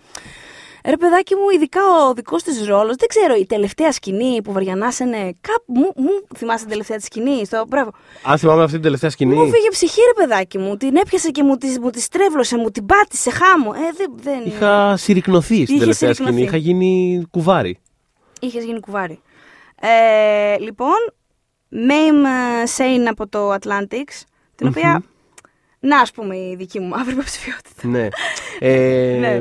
[0.87, 5.19] ρε παιδάκι μου, ειδικά ο δικός της ρόλος, δεν ξέρω, η τελευταία σκηνή που βαριανάσαινε.
[5.41, 7.47] Κάπου μου, μου θυμάσαι την τελευταία της σκηνή.
[7.47, 7.91] Στο, μπράβο.
[8.23, 9.35] Αν θυμάμαι αυτή την τελευταία σκηνή.
[9.35, 10.77] Μου φύγε ψυχή, ρε παιδάκι μου.
[10.77, 13.73] Την έπιασε και μου τη, μου τη στρέβλωσε, μου την πάτησε χάμω.
[13.75, 14.45] Ε, δεν, δεν...
[14.45, 16.33] Είχα συρρυκνωθεί στην Είχες τελευταία συρρυκνωθεί.
[16.33, 16.49] σκηνή.
[16.49, 17.79] Είχα γίνει κουβάρι.
[18.41, 19.21] Είχες γίνει κουβάρι.
[19.81, 20.97] Ε, λοιπόν,
[21.73, 24.25] Mame Sane από το Atlantics,
[24.55, 25.03] την οποία.
[25.87, 27.89] Να, ας πούμε, η δική μου μαύρη υποψηφιότητα.
[27.89, 28.09] ναι.
[28.59, 29.41] Ε, Ναι.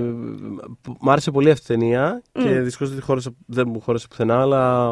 [1.00, 2.64] Μ' άρεσε πολύ αυτή η ταινία και Μμ.
[2.64, 4.90] δυστυχώς δεν, χώρισε- δεν μου χώρισε πουθενά, αλλά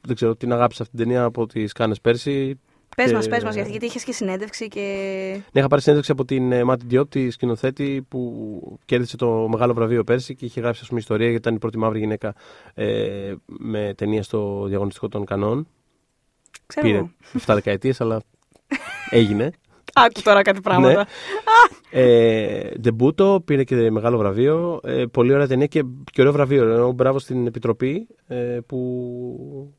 [0.00, 2.60] δεν ξέρω την αγάπησα αυτή την ταινία από τις κάνες πέρσι.
[2.96, 4.80] Πες Και- μας, πες μας, γιατί, γιατί είχες και συνέντευξη και.
[5.52, 9.74] Ναι, είχα πάρει συνέντευξη από την ε, Μάτι Diop, τη σκηνοθέτη που κέρδισε το μεγάλο
[9.74, 12.34] βραβείο πέρσι και είχε γράψει ας πούμε, ιστορία γιατί ήταν η πρώτη μαύρη γυναίκα
[12.74, 15.66] ε, με ταινία στο διαγωνιστικό των Κανών.
[16.66, 17.10] Ξέρω Πήρε εγώ.
[17.32, 18.20] 7 δεκαετίες, αλλά
[19.10, 19.50] έγινε.
[19.94, 21.06] Άκου τώρα κάτι πράγματα.
[21.90, 24.80] Ε, ντεμπούτο, πήρε και μεγάλο βραβείο.
[24.84, 26.72] Ε, πολύ ωραία ταινία και, και ωραίο βραβείο.
[26.72, 29.74] Ενώ μπράβο στην Επιτροπή ε, που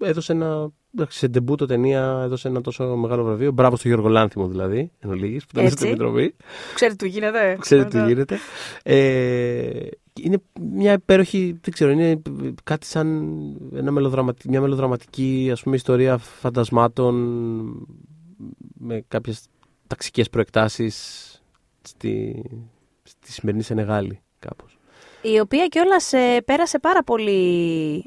[0.00, 0.70] έδωσε ένα.
[0.94, 3.52] εντάξει, Σε ντεμπούτο ταινία έδωσε ένα τόσο μεγάλο βραβείο.
[3.52, 5.76] Μπράβο στο Γιώργο Λάνθιμο δηλαδή, εν ολίγης, που ήταν Έτσι.
[5.76, 6.34] στην Επιτροπή.
[6.74, 7.56] Ξέρετε τι γίνεται.
[7.60, 8.38] Ξέρετε τι γίνεται.
[8.82, 9.70] Ε,
[10.22, 10.38] είναι
[10.72, 12.22] μια υπέροχη, δεν ξέρω, είναι
[12.64, 13.32] κάτι σαν
[13.74, 17.14] ένα μελοδραματι- μια μελοδραματική ας πούμε, ιστορία φαντασμάτων
[18.78, 19.46] με κάποιες
[19.92, 20.96] ταξικές προεκτάσεις
[21.82, 22.42] στη,
[23.02, 24.76] στη σημερινή Σενεγάλη κάπως.
[25.24, 26.12] Η οποία κιόλας
[26.44, 27.32] πέρασε πάρα πολύ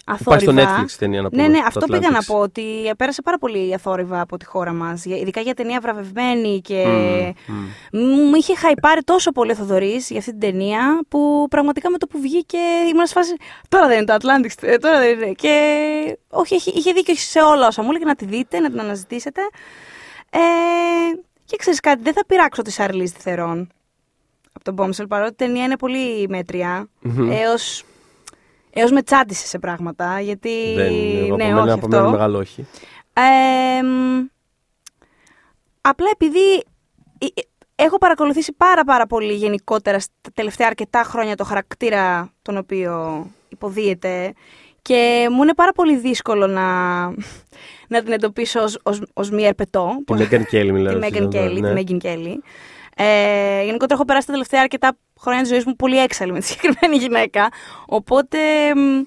[0.08, 0.52] Υπάρχει αθόρυβα.
[0.52, 1.42] στο Netflix ταινία να πούμε.
[1.42, 2.26] Ναι, ναι, το αυτό πήγα να Atlantics.
[2.26, 2.40] πω.
[2.40, 2.64] Ότι
[2.98, 5.06] πέρασε πάρα πολύ αθόρυβα από τη χώρα μας.
[5.06, 6.84] Ειδικά για ταινία βραβευμένη και.
[7.48, 7.58] Μμμ,
[8.02, 8.28] μμμ.
[8.28, 12.08] Μου είχε χαϊπάρει τόσο πολύ ο Θοδωρής για αυτή την ταινία που πραγματικά με το
[12.08, 12.58] που βγήκε
[12.92, 13.36] ήμουν σε φάση.
[13.70, 14.52] Τώρα δεν είναι το Atlantic.
[14.70, 15.32] ε, Τώρα δεν είναι.
[15.32, 18.80] Και όχι, είχε, είχε δίκιο σε όλα όσα μου έλεγε να τη δείτε, να την
[18.80, 19.42] αναζητήσετε.
[20.30, 20.40] Ε,
[21.46, 23.70] και ξέρεις κάτι, δεν θα πειράξω τη Σαρλής Θερών
[24.54, 26.88] από τον Bombshell παρότι η ταινία είναι πολύ μέτρια.
[27.02, 27.32] Μμμ.
[27.32, 27.84] Έως,
[28.70, 30.20] έως με τσάντισε σε πράγματα.
[30.20, 30.74] Γιατί.
[30.76, 30.94] Δεν,
[31.26, 32.12] εγώ ναι, από μένα, όχι από μένα αυτό.
[32.12, 32.68] μεγάλο όχι.
[33.14, 34.26] Ε, μ,
[35.82, 36.54] απλά επειδή
[37.18, 37.42] ε, ε,
[37.76, 44.34] έχω παρακολουθήσει πάρα πάρα πολύ γενικότερα στα τελευταία αρκετά χρόνια το χαρακτήρα τον οποίο υποδίεται
[44.88, 46.64] και μου είναι πάρα πολύ δύσκολο να,
[47.94, 50.04] να την εντοπίσω ως, ως, ως μία ερπετό.
[50.06, 50.94] Τη Μέγαν Κέλλη μιλάω.
[50.94, 51.68] Τη Μέγαν συγγνώμη, Κέλλη, ναι.
[51.68, 52.42] τη Μέγαν Κέλλη.
[52.98, 56.46] Ε, γενικότερα έχω περάσει τα τελευταία αρκετά χρόνια της ζωής μου πολύ έξαλλη με τη
[56.52, 57.50] συγκεκριμένη γυναίκα.
[57.86, 58.38] Οπότε,
[58.76, 59.02] μ,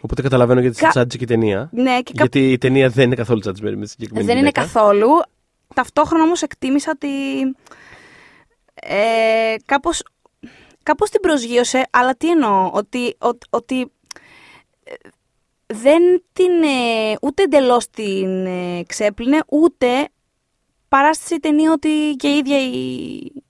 [0.00, 0.90] Οπότε καταλαβαίνω γιατί Κα- Κα...
[0.90, 1.68] τσάντισε και η ταινία.
[1.72, 4.48] ναι, και κάπου Γιατί η ταινία δεν είναι καθόλου τσάντσισμένη με τη συγκεκριμένη Δεν είναι
[4.54, 4.72] γυναίκα.
[4.72, 5.08] καθόλου.
[5.74, 7.08] Ταυτόχρονα όμως εκτίμησα ότι
[8.74, 10.02] ε, κάπως,
[10.82, 13.84] κάπως την προσγείωσε, αλλά τι εννοώ, ότι, ότι, ότι ε,
[15.74, 20.08] δεν την, ε, ούτε εντελώς την ε, ξέπλυνε, ούτε
[20.88, 22.72] παράστησε η ταινία ότι και η ίδια η,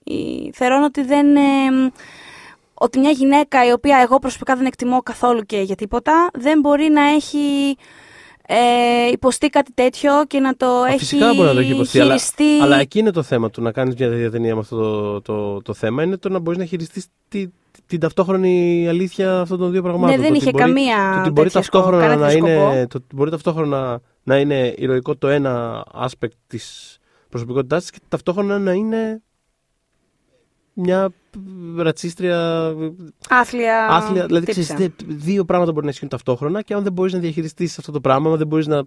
[0.04, 1.36] η Θερών ότι δεν...
[1.36, 1.40] ε,
[2.80, 6.88] ότι μια γυναίκα η οποία εγώ προσωπικά δεν εκτιμώ καθόλου και για τίποτα δεν μπορεί
[6.88, 7.76] να έχει
[8.50, 12.00] ε, υποστεί κάτι τέτοιο και να το Α, έχει Φυσικά μπορεί να το έχει υποστεί,
[12.00, 12.60] αλλά, χειριστεί.
[12.62, 15.62] αλλά εκεί είναι το θέμα του να κάνεις μια τέτοια ταινία με αυτό το, το,
[15.62, 16.02] το, θέμα.
[16.02, 17.46] Είναι το να μπορείς να χειριστείς τη,
[17.88, 20.08] την ταυτόχρονη αλήθεια αυτών των δύο πραγμάτων.
[20.10, 22.26] Ναι, Το δεν ότι είχε μπορεί- καμία το ότι μπορεί τέτοιο σκοπό, ταυτόχρονα κανένα να
[22.32, 22.88] τέτοιο είναι, σκοπό.
[22.88, 26.98] το ότι μπορεί ταυτόχρονα να είναι ηρωικό το ένα aspect της
[27.28, 29.22] προσωπικότητάς της και ταυτόχρονα να είναι
[30.72, 31.10] μια
[31.76, 32.72] ρατσίστρια
[33.28, 33.86] Άθλια.
[33.86, 34.26] άθλια.
[34.26, 34.60] Δηλαδή, τύψα.
[34.74, 37.92] ξέρεις, δε- δύο πράγματα μπορεί να ισχύουν ταυτόχρονα και αν δεν μπορείς να διαχειριστείς αυτό
[37.92, 38.82] το πράγμα, αν δεν μπορείς να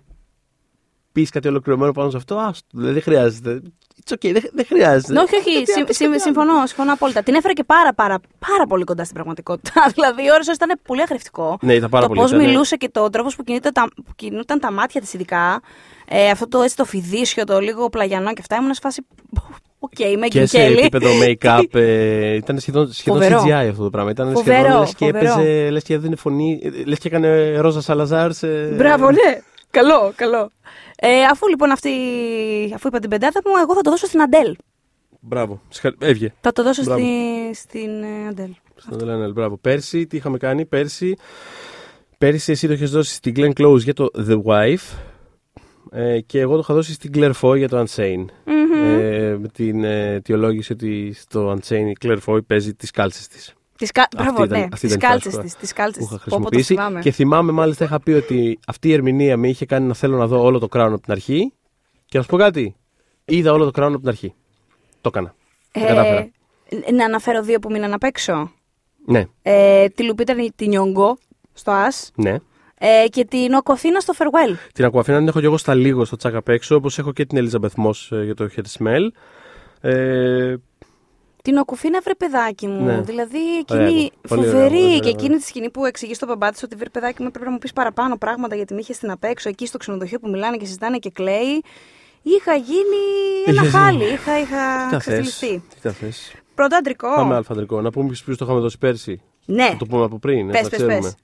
[1.11, 3.61] πεις κάτι ολοκληρωμένο πάνω σε αυτό, άστο, δηλαδή δεν χρειάζεται.
[4.05, 5.13] It's okay, δεν, δεν χρειάζεται.
[5.13, 5.49] Ναι, όχι, όχι.
[5.51, 7.23] Γιατί συμ- αυτός συμ- κάτι συμφωνώ, συμφωνώ απόλυτα.
[7.23, 8.19] Την έφερε και πάρα, πάρα,
[8.49, 9.71] πάρα πολύ κοντά στην πραγματικότητα.
[9.95, 11.57] δηλαδή, οι ώρες ήταν πολύ αγρευτικό.
[11.61, 14.11] Ναι, ήταν πάρα το πολύ, πώς ήταν- μιλούσε και το τρόπος που κινείται τα, που
[14.15, 15.61] κινούνταν τα μάτια της, ειδικά.
[16.07, 18.55] Ε, αυτό το έτσι το φιδίσιο, το λίγο πλαγιανό και αυτά.
[18.55, 19.05] Ήμουν σε φάση.
[19.79, 20.79] Οκ, με Και σε Kelly.
[20.79, 23.43] επίπεδο make-up ε, ήταν σχεδόν, σχεδόν Φοβερό.
[23.43, 24.11] CGI αυτό το πράγμα.
[24.11, 25.31] Ήταν Φοβερό, σχεδόν λες και φοβερό.
[25.41, 28.47] έπαιζε, λες και έδινε φωνή, ε, λες και έκανε Ρόζα Σαλαζάρς σε...
[28.47, 29.41] Μπράβο, ναι.
[29.69, 30.51] Καλό, καλό.
[31.03, 31.89] Ε, αφού λοιπόν αυτή,
[32.75, 34.55] αφού είπα την πεντάδα μου, εγώ θα το δώσω στην Αντέλ.
[35.19, 36.33] Μπράβο, Συγχα- έβγε.
[36.41, 37.01] Θα το δώσω Μπράβο.
[37.01, 37.09] στη,
[37.55, 38.49] στην ε, Αντέλ.
[38.75, 39.57] Στον Ντελάνελ, μπράβο.
[39.57, 41.15] Πέρσι, τι είχαμε κάνει, πέρσι.
[42.17, 44.97] Πέρσι εσύ το είχες δώσει στην Glenn Close για το The Wife.
[45.91, 48.25] Ε, και εγώ το είχα δώσει στην Claire Foy για το Unsane.
[48.73, 53.53] Ε, με την ε, αιτιολόγηση ότι στο Unsane η Claire Foy παίζει τις κάλτσες της.
[53.81, 54.07] Τις κα...
[54.17, 54.67] Μπράβο, ήταν- ναι.
[54.71, 55.57] αυτή Τις ήταν η κάλτσες φράση της.
[55.57, 56.29] Τις κάλτσες που είχα της.
[56.31, 56.73] Πω, πω, το χρησιμοποιήσει.
[56.73, 56.99] θυμάμαι.
[56.99, 60.27] Και θυμάμαι μάλιστα είχα πει ότι αυτή η ερμηνεία με είχε κάνει να θέλω να
[60.27, 61.53] δω όλο το Crown από την αρχή.
[62.05, 62.75] Και να σου πω κάτι.
[63.25, 64.33] Είδα όλο το Crown από την αρχή.
[65.01, 65.35] Το έκανα.
[65.71, 66.29] Το κατάφερα.
[66.85, 68.51] Ε, να αναφέρω δύο που μείναν απ' έξω.
[69.05, 71.17] Ναι, Ε, τη Λουπίτα τη Νιόγκο
[71.53, 72.37] στο As ναι.
[72.77, 74.55] ε, και την Οκοθίνα στο Farewell.
[74.73, 77.25] Την Ακουαφίνα την έχω και εγώ στα λίγο στο τσάκα απ' έξω, όπως έχω και
[77.25, 79.07] την Elizabeth Moss ε, για το Head Smell.
[79.81, 80.55] Ε,
[81.43, 82.83] Την Οκουφίνα βρε παιδάκι μου.
[82.85, 83.01] Ναι.
[83.01, 83.37] Δηλαδή
[83.69, 84.75] Ωραία, εκείνη πολύ ωραία, φοβερή.
[84.75, 85.09] ωραία, και ωραία.
[85.11, 87.57] εκείνη τη σκηνή που εξηγείς στον μπαμπά της ότι βρε παιδάκι μου έπρεπε να μου
[87.57, 90.65] πεις παραπάνω πράγματα γιατί με είχε στην απ' έξω εκεί στο ξενοδοχείο που μιλάνε και
[90.65, 91.63] συζητάνε και κλαίει.
[92.21, 93.01] Είχα γίνει
[93.45, 93.97] ένα Είχες χάλι.
[93.97, 94.11] γίνει.
[94.13, 95.63] Είχα, είχα τι τα θες, ξεφτυλιστεί.
[95.75, 97.15] Τι τα θες; Πρώτο αντρικό.
[97.15, 97.81] Πάμε αλφαντρικό.
[97.81, 99.21] Να πούμε ποιου το είχαμε δώσει πέρσι.
[99.45, 99.67] Ναι.
[99.69, 100.47] Να το πούμε από πριν.
[100.47, 100.99] Πες, να πες, ξέρουμε.
[100.99, 101.15] πες.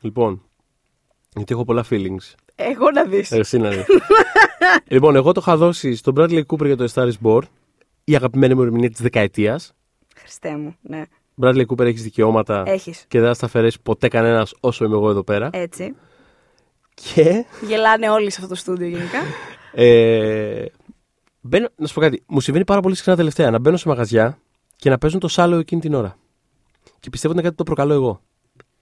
[0.00, 0.42] Λοιπόν,
[1.36, 2.34] γιατί έχω πολλά feelings.
[2.54, 3.30] Εγώ να δεις.
[3.32, 3.84] Ε, Εσύ να δεις.
[4.94, 7.42] λοιπόν, εγώ το είχα δώσει στον Bradley Cooper για το A Star is Born,
[8.04, 9.72] η αγαπημένη μου ερμηνεία της δεκαετίας.
[10.16, 10.76] Χριστέ μου.
[10.82, 11.02] Ναι.
[11.40, 13.04] Bradley Cooper έχεις δικαιώματα Έχεις.
[13.08, 15.48] και δεν θα στα αφαιρέσει ποτέ κανένας όσο είμαι εγώ εδώ πέρα.
[15.52, 15.94] Έτσι.
[16.94, 19.18] Και Γελάνε όλοι σε αυτό το στούντιο γενικά.
[19.76, 20.64] Ε,
[21.40, 22.22] μπαίνω, να σου πω κάτι.
[22.26, 24.38] Μου συμβαίνει πάρα πολύ συχνά τελευταία να μπαίνω σε μαγαζιά
[24.76, 26.16] και να παίζουν το σάλο εκείνη την ώρα.
[27.00, 28.20] Και πιστεύω ότι είναι κάτι που το προκαλώ εγώ.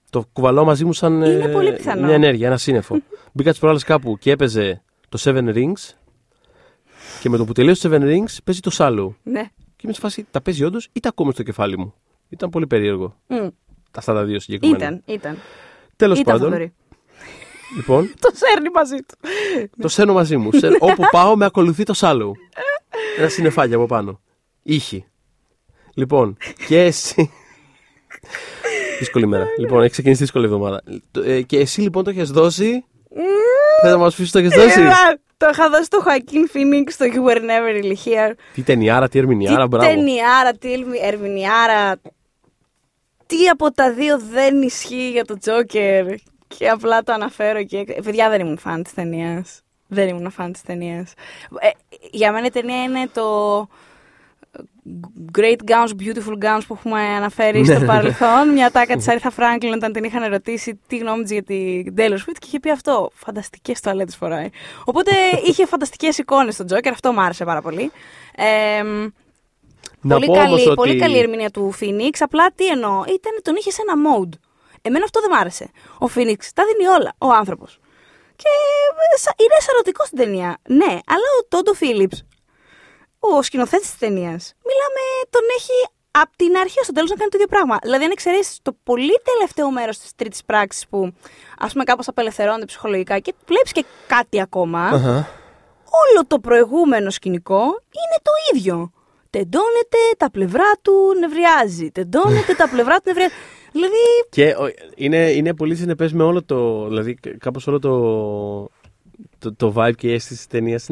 [0.09, 2.05] Το κουβαλάω μαζί μου σαν Είναι ε, πολύ πιθανό.
[2.05, 2.95] μια ενέργεια, ένα σύννεφο.
[3.33, 5.93] Μπήκα τις προάλλες κάπου και έπαιζε το Seven Rings.
[7.21, 9.15] Και με το που τελείωσε το Seven Rings παίζει το σάλο.
[9.23, 9.41] ναι.
[9.75, 11.93] Και είμαι σε φάση, τα παίζει όντως ή τα ακούμε στο κεφάλι μου;
[12.29, 13.15] Ήταν πολύ περίεργο.
[13.27, 13.47] Μμ.
[13.97, 14.85] Αυτά τα δύο συγκεκριμένα.
[14.85, 15.37] Ήταν, ήταν.
[15.95, 16.73] Τέλος Ήταν πάντων, φοβερή.
[17.75, 19.15] λοιπόν, Το σέρνει μαζί του.
[19.81, 20.49] Το σέρνω μαζί μου.
[20.53, 22.33] Σέρνω- όπου πάω με ακολουθεί το σάλο.
[23.17, 24.19] Ένα συννεφάκι από πάνω.
[24.63, 25.05] Ήχη.
[25.95, 27.31] Λοιπόν, και εσύ.
[28.99, 29.47] δύσκολη μέρα.
[29.59, 30.83] Λοιπόν, έχει ξεκινήσει δύσκολη εβδομάδα.
[31.25, 32.85] Ε, και εσύ λοιπόν το έχεις δώσει;
[33.81, 34.79] Θες να μας πει το έχεις δώσει;
[35.43, 38.33] Ε, Το είχα δώσει στο Joaquin Phoenix στο You Were Never Really Here.
[38.53, 39.87] τι ταινιάρα, τι ερμηνιάρα, τι μπράβο.
[39.87, 41.95] ταινιάρα, τι ερμη- ερμηνιάρα.
[43.25, 46.15] Τι από τα δύο δεν ισχύει για το Joker.
[46.47, 47.77] Και απλά το αναφέρω και.
[47.87, 49.61] Ε, Παιδιά, δεν ήμουν φαν της ταινίας.
[49.87, 51.13] Δεν ήμουν φαν της ταινίας.
[51.59, 51.69] Ε,
[52.11, 53.27] για μένα η ταινία είναι το.
[55.37, 57.85] Great Gowns, Beautiful Gowns που έχουμε αναφέρει Ναι, στο ναι, ναι.
[57.85, 58.49] παρελθόν.
[58.49, 62.13] Μια τάκα της Άριθα Φράγκλιν όταν την είχαν ρωτήσει τι γνώμη της για την Taylor
[62.13, 63.09] Swift και είχε πει αυτό.
[63.13, 64.49] Φανταστικές τουαλέτε φοράει.
[64.85, 65.11] Οπότε
[65.47, 67.91] είχε φανταστικές εικόνες στον Joker, αυτό μου άρεσε πάρα πολύ.
[68.35, 68.81] Ε,
[70.01, 72.11] Να πολύ, πω καλή, όμως ότι- πολύ καλή ερμηνεία του Phoenix.
[72.19, 74.33] Απλά τι εννοώ, ήταν, τον είχε σε ένα mode.
[74.81, 75.69] Εμένα αυτό δεν μ' άρεσε.
[75.99, 77.79] Ο Phoenix τα δίνει όλα, ο άνθρωπος.
[78.35, 78.45] Και
[79.15, 80.57] ε, σα- είναι σαρωτικός στην ταινία.
[80.67, 82.25] Ναι, αλλά ο Τόντο Φίλιπς,
[83.37, 85.77] ο σκηνοθέτης της ταινίας, μιλάμε, τον έχει
[86.11, 87.77] από την αρχή ως το τέλος να κάνει το ίδιο πράγμα.
[87.81, 91.13] Δηλαδή, αν εξαιρέσεις το πολύ τελευταίο μέρος της τρίτης πράξης που
[91.59, 95.15] ας πούμε κάπως απελευθερώνεται ψυχολογικά και βλέπεις και κάτι ακόμα, Αχα.
[96.03, 97.61] όλο το προηγούμενο σκηνικό
[97.99, 98.91] είναι το ίδιο.
[99.29, 101.91] Τεντώνεται, τα πλευρά του νευριάζει.
[101.91, 103.33] Τεντώνεται, τα πλευρά του νευριάζει.
[103.71, 103.95] Δηλαδή,
[104.29, 106.87] Και ο- είναι, είναι πολύ συνεπές με όλο το.
[106.87, 107.91] Δηλαδή, κάπως όλο το,
[109.43, 110.89] το, το vibe και η αίσθηση της ταινίας.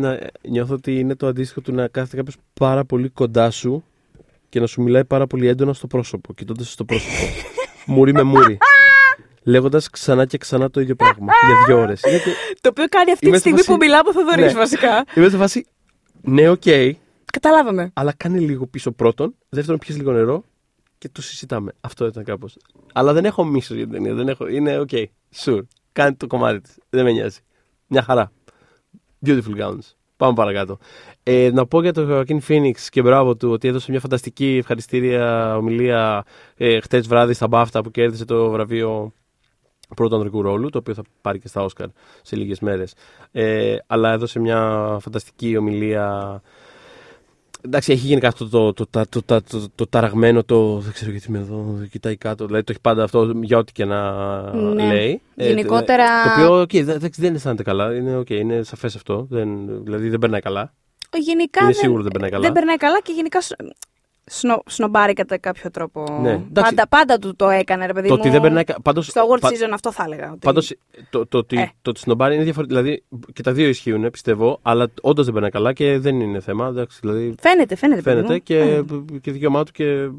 [0.49, 3.83] Νιώθω ότι είναι το αντίστοιχο του να κάθεται κάποιος πάρα πολύ κοντά σου
[4.49, 7.13] και να σου μιλάει πάρα πολύ έντονα στο πρόσωπο, κοιτώντας στο πρόσωπο.
[7.93, 8.57] μούρι με μούρι.
[9.43, 12.01] Λέγοντας ξανά και ξανά το ίδιο πράγμα για δύο ώρες.
[12.61, 14.51] το οποίο κάνει αυτή Είμαι τη στη στιγμή φάση- που μιλάω από Θοδωρή, Ναι.
[14.53, 15.05] βασικά.
[15.15, 15.65] Είμαι σε φάση.
[16.21, 16.61] Ναι, οκ,
[17.31, 17.91] Καταλάβαμε.
[17.93, 19.35] αλλά κάνει λίγο πίσω πρώτον.
[19.49, 20.43] Δεύτερον, πιες λίγο νερό
[20.97, 21.71] και το συζητάμε.
[21.81, 22.57] Αυτό ήταν κάπως.
[22.93, 24.13] Αλλά δεν έχω μίσος για την ταινία.
[24.13, 24.47] Δεν έχω...
[24.47, 24.89] Είναι οκ.
[25.45, 25.61] Sure.
[25.91, 26.77] Κάνει το κομμάτι της.
[26.89, 27.39] Δεν με νοιάζει.
[27.87, 28.31] Μια χαρά.
[29.25, 29.95] Beautiful gowns.
[30.17, 30.77] Πάμε παρακάτω.
[31.23, 35.57] Ε, να πω για τον Joaquin Phoenix και μπράβο του ότι έδωσε μια φανταστική ευχαριστήρια
[35.57, 36.25] ομιλία
[36.57, 39.13] ε, χτες βράδυ στα Μπάφτα που κέρδισε το βραβείο
[39.95, 41.87] πρώτου ανδρικού ρόλου, το οποίο θα πάρει και στα Όσκαρ
[42.21, 42.93] σε λίγες μέρες.
[43.31, 46.41] Ε, αλλά έδωσε μια φανταστική ομιλία
[47.65, 50.77] Εντάξει, έχει γενικά αυτό το, το, το, το, το, το, το ταραγμένο, το.
[50.79, 52.45] Δεν ξέρω γιατί είμαι εδώ, κοιτάει κάτω.
[52.45, 54.11] Δηλαδή το έχει πάντα αυτό για ό,τι και να
[54.55, 54.87] Ναι.
[54.93, 55.21] λέει.
[55.35, 57.95] Ε, Γενικότερα- το οποίο okay, δεν, δεν αισθάνεται καλά.
[57.95, 59.27] Είναι, okay, είναι σαφές αυτό.
[59.29, 60.73] Δεν, δηλαδή δεν περνάει καλά.
[61.17, 62.43] Γενικά Είναι δεν, σίγουρο δεν περνάει καλά.
[62.43, 63.55] δεν περνάει καλά και γενικά σ-
[64.25, 66.19] σνο, σνομπάρει κατά κάποιο τρόπο.
[66.21, 66.51] Ναι, εντάξει.
[66.75, 68.19] Πάντα, πάντα του το έκανε, ρε παιδί το μου.
[68.21, 68.79] ότι δεν περνάει καλά.
[68.81, 70.29] Πάντως, Στο World πα- Season αυτό θα έλεγα.
[70.31, 70.39] Ότι...
[70.39, 70.75] Πάντως,
[71.09, 71.69] το, το, ότι Ε.
[71.81, 72.79] το ότι σνομπάρει είναι διαφορετικό.
[72.79, 73.03] Δηλαδή
[73.33, 76.67] και τα δύο ισχύουν, πιστεύω, αλλά όντως δεν περνάει καλά και δεν είναι θέμα.
[76.67, 78.01] Εντάξει, δηλαδή Φαίνεται, φαίνεται.
[78.01, 78.39] παιδί φαίνεται μου.
[78.39, 78.83] και, Ε.
[79.21, 80.09] και δικαίωμά του και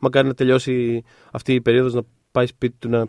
[0.00, 2.00] μακάρι να τελειώσει αυτή η περίοδος να
[2.32, 3.04] πάει σπίτι του να ε,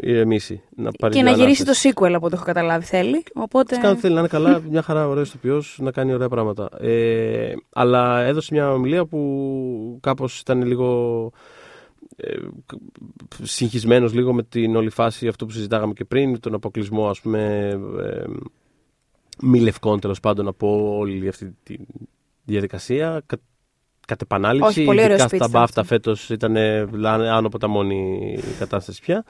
[0.00, 0.62] ηρεμήσει.
[0.76, 1.92] Να πάρει Και μια να γυρίσει ανάσταση.
[1.92, 3.22] το sequel από ό,τι έχω καταλάβει θέλει.
[3.34, 3.74] Οπότε...
[3.74, 6.68] Τι κάνει, θέλει να είναι καλά, μια χαρά, ωραίος ηθοποιό, να κάνει ωραία πράγματα.
[6.80, 11.30] Ε, αλλά έδωσε μια ομιλία που κάπως ήταν λίγο.
[12.16, 12.36] Ε,
[13.42, 17.68] συγχυσμένος λίγο με την όλη φάση αυτό που συζητάγαμε και πριν, τον αποκλεισμό ας πούμε
[18.00, 18.24] ε,
[19.42, 21.76] μη λευκών τέλος πάντων από όλη αυτή τη
[22.44, 23.22] διαδικασία.
[24.06, 25.94] Κα, κατ' επανάληψη, Όχι, πολύ ωραίο ειδικά speech στα ήταν μπάφτα αυτό.
[25.94, 29.24] φέτος ήταν ε, άνω από τα μόνη η κατάσταση πια.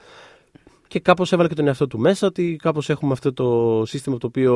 [0.87, 4.27] Και κάπως έβαλε και τον εαυτό του μέσα ότι κάπως έχουμε αυτό το σύστημα το
[4.27, 4.55] οποίο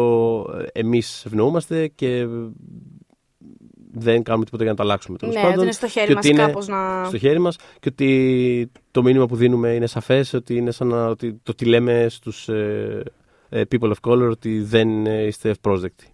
[0.73, 2.27] ε, εμείς ευνοούμαστε και
[3.91, 5.17] δεν κάνουμε τίποτα για να το αλλάξουμε.
[5.17, 5.55] τέλος Ναι, πάντων.
[5.55, 7.05] ότι είναι στο χέρι Και μας ότι είναι κάπως να...
[7.05, 11.07] Στο χέρι μας και ότι το μήνυμα που δίνουμε είναι σαφές, ότι είναι σαν να,
[11.07, 13.03] ότι το τι λέμε στους ε,
[13.49, 16.07] ε, people of color ότι δεν ε, είστε ευπρόσδεκτοι.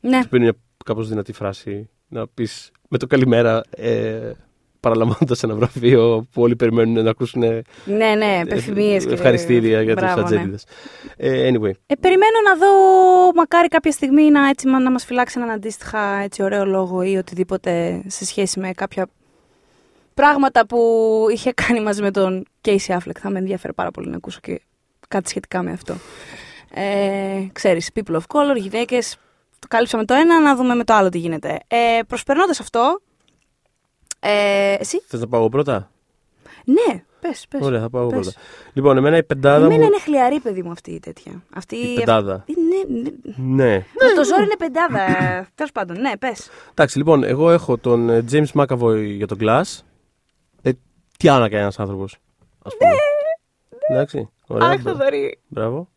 [0.00, 0.54] Ναι, Που είναι μια
[0.84, 4.32] κάπως δυνατή φράση να πεις με το καλημέρα ε,
[4.80, 7.40] παραλαμβάνοντας ένα βραβείο που όλοι περιμένουν να ακούσουν
[7.84, 9.12] ναι, ναι, επιθυμίες και...
[9.12, 10.24] ευχαριστήρια για τους Μπράβο, ναι.
[10.26, 10.64] ατζέντιδες.
[11.16, 12.72] Ε, anyway, Ε, περιμένω να δω
[13.34, 18.02] μακάρι κάποια στιγμή να, έτσι, να μας φυλάξει έναν αντίστοιχα έτσι, ωραίο λόγο ή οτιδήποτε
[18.06, 19.06] σε σχέση με κάποια
[20.14, 20.78] πράγματα που
[21.32, 23.18] είχε κάνει μαζί με τον Casey Affleck.
[23.18, 24.60] Θα με ενδιαφέρει πάρα πολύ να ακούσω και
[25.08, 25.94] κάτι σχετικά με αυτό.
[26.74, 29.16] Ε, ξέρεις, people of color, γυναίκες,
[29.62, 31.60] το κάλυψαμε το ένα, να δούμε με το άλλο τι γίνεται.
[31.68, 33.00] Ε, προσπερνώντας αυτό,
[34.20, 35.90] ε, εσύ, θες να πάω εγώ πρώτα;
[36.64, 37.60] ναι, πες, πες.
[37.62, 38.20] Ωραία, θα πάω εγώ πες.
[38.20, 38.38] πρώτα.
[38.72, 39.86] Λοιπόν, εμένα η πεντάδα Εμένα μου...
[39.86, 41.42] είναι χλιαρή, παιδί μου, αυτή η τέτοια.
[41.54, 42.44] Αυτή, Η πεντάδα.
[42.46, 43.10] Ναι, ναι,
[43.64, 43.74] Ναι.
[43.76, 45.06] Με το ζόρι είναι πεντάδα.
[45.54, 46.48] Τέλος πάντων, ναι, πες.
[46.70, 49.62] Εντάξει, λοιπόν, εγώ έχω τον ε, James McAvoy για τον Glass.
[50.62, 50.70] Ε,
[51.18, 52.16] τι άλλο να κάνει ένα άνθρωπος.
[52.62, 52.94] Α πούμε.
[53.88, 54.30] Εντάξει.
[54.46, 54.68] Ωραία.
[54.68, 55.38] Αχ, μπρα- Θοδωρή.
[55.48, 55.88] Μπράβο.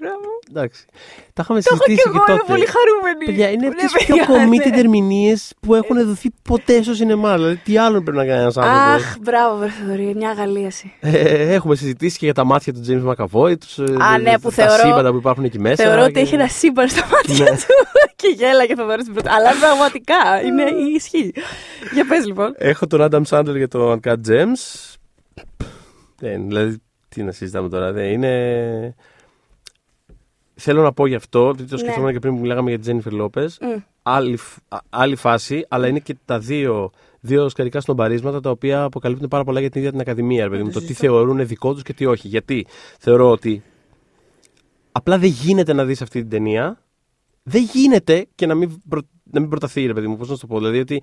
[0.00, 0.28] Μπράβο.
[0.50, 0.84] Εντάξει.
[1.32, 2.52] Τα είχαμε Το έχω και συζητήσει εγώ, και είμαι τότε.
[2.52, 3.24] πολύ χαρούμενη.
[3.24, 4.78] Παιδιά, είναι Ναι, από τι πιο παιδιά, committed ναι.
[4.78, 7.34] ερμηνείε που έχουν δοθεί ποτέ στο σινεμά.
[7.36, 10.92] Δηλαδή, τι άλλο πρέπει να κάνει ένας άνθρωπος; Αχ, μπράβο, βρε Θοδωρή, μια αγαλίαση.
[11.00, 14.48] Ε, έχουμε συζητήσει και για τα μάτια του James McAvoy, τους, ε, Α, ναι, που
[14.48, 15.84] τα θεωρώ- σύμπαντα που υπάρχουν εκεί μέσα.
[15.84, 17.56] Θεωρώ ότι και- έχει ένα σύμπαν στα μάτια Ναι.
[17.56, 17.64] του
[18.20, 19.28] και γέλαγε Θοδωρή στην πρώτη.
[19.28, 20.14] Αλλά πραγματικά
[20.46, 21.32] είναι η ισχύ.
[21.92, 22.54] Για πες λοιπόν.
[22.58, 24.94] Έχω τον Adam Sandler για το Uncut Gems.
[26.18, 26.76] Δεν, δηλαδή,
[27.08, 27.92] τι να συζητάμε τώρα.
[27.92, 28.94] Δεν είναι...
[30.62, 31.82] Θέλω να πω γι' αυτό, γιατί το Ναι.
[31.82, 33.58] σκεφτόμουν και πριν που μιλάγαμε για τη Τζένιφερ Λόπες.
[33.60, 33.80] Μμ.
[34.02, 38.82] Άλλη, φ- α- άλλη φάση, αλλά είναι και τα δύο, δύο σκαρικά σνομπαρίσματα τα οποία
[38.82, 40.44] αποκαλύπτουν πάρα πολλά για την ίδια την Ακαδημία.
[40.44, 41.06] ρε παιδί μου, το το τι συζητώ.
[41.06, 42.28] θεωρούν δικό τους και τι όχι.
[42.28, 42.66] Γιατί
[42.98, 43.62] θεωρώ ότι
[44.92, 46.82] απλά δεν γίνεται να δεις αυτή την ταινία.
[47.42, 49.00] Δεν γίνεται και να μην, προ,
[49.30, 50.16] να μην προταθεί, ρε παιδί μου.
[50.16, 50.58] Πώς να σου το πω.
[50.58, 51.02] Δηλαδή ότι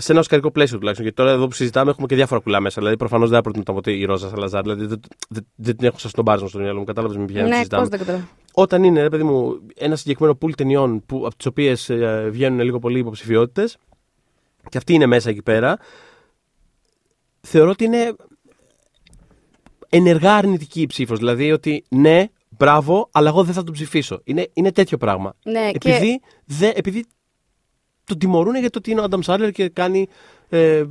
[0.00, 1.06] σε ένα οσκαρικό πλαίσιο τουλάχιστον.
[1.06, 2.76] Γιατί τώρα εδώ που συζητάμε έχουμε και διάφορα κουλά μέσα.
[2.80, 4.62] Δηλαδή προφανώς δεν θα προτείνω ποτέ η Ρόζα Σαλαζάρ.
[4.62, 6.84] Δηλαδή δεν, δεν, δεν την έχω σαν στον μπάρισμα στο μυαλό μου.
[6.84, 7.82] Κατάλαβες με ποια Ναι, συζητάμε.
[7.82, 8.28] πώς δεν καταλαβαίνω.
[8.52, 11.90] Όταν είναι, ρε παιδί μου, ένα συγκεκριμένο πουλ ταινιών που, από τις οποίες
[12.30, 13.76] βγαίνουν λίγο πολύ υποψηφιότητες
[14.68, 15.78] και αυτή είναι μέσα εκεί πέρα,
[17.40, 18.14] θεωρώ ότι είναι
[19.88, 21.18] ενεργά αρνητική η ψήφος.
[21.18, 24.20] Δηλαδή ότι ναι, μπράβο, αλλά εγώ δεν θα τον ψηφίσω.
[24.24, 25.34] Είναι, είναι τέτοιο πράγμα.
[25.44, 27.04] Ναι, και Επειδή, δε, επειδή
[28.08, 30.08] τον τιμωρούν για το ότι είναι ο Adam Sandler και κάνει
[30.48, 30.82] ε,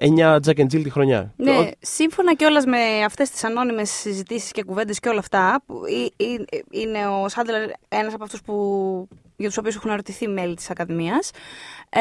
[0.00, 1.32] 9 Jack and Jill τη χρονιά.
[1.36, 5.74] Ναι, Ο- σύμφωνα κιόλας με αυτές τις ανώνυμες συζητήσεις και κουβέντες και όλα αυτά, που
[5.86, 8.54] ή- ή- είναι ο Σάντλερ ένας από αυτούς που,
[9.36, 11.30] για τους οποίους έχουν ερωτηθεί μέλη της Ακαδημίας.
[11.90, 12.00] Ε,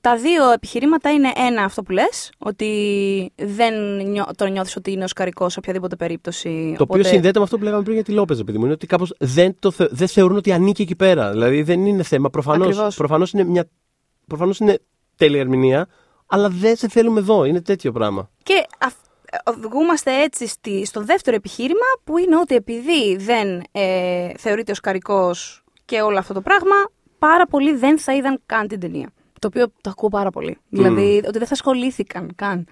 [0.00, 3.74] τα δύο επιχειρήματα είναι ένα αυτό που λες, ότι δεν
[4.10, 6.74] νιώ, τον νιώθεις ότι είναι οσκαρικό σε οποιαδήποτε περίπτωση.
[6.78, 8.64] Το οποίο συνδέεται με αυτό που λέγαμε πριν για τη Λόπεζ, παιδί μου.
[8.64, 11.30] Είναι ότι κάπως δεν, το θε- δεν θεωρούν ότι ανήκει εκεί πέρα.
[11.30, 12.30] Δηλαδή δεν είναι θέμα.
[12.30, 12.96] Προφανώς Ακριβώς.
[12.96, 13.68] προφανώς είναι, μια,
[14.28, 14.78] προφανώς είναι
[15.16, 15.88] τέλεια ερμηνεία,
[16.26, 17.44] αλλά δεν σε θέλουμε εδώ.
[17.44, 18.30] Είναι τέτοιο πράγμα.
[18.42, 19.06] Και αυ-
[19.44, 26.00] οδηγούμαστε έτσι στη, στο δεύτερο επιχείρημα που είναι ότι επειδή δεν ε, θεωρείται οσκαρικός και
[26.00, 26.74] όλο αυτό το πράγμα,
[27.18, 29.10] πάρα πολλοί δεν θα είδαν καν την ταινία.
[29.38, 30.58] Το οποίο το ακούω πάρα πολύ.
[30.68, 32.66] Δηλαδή ότι δεν θα ασχολήθηκαν καν.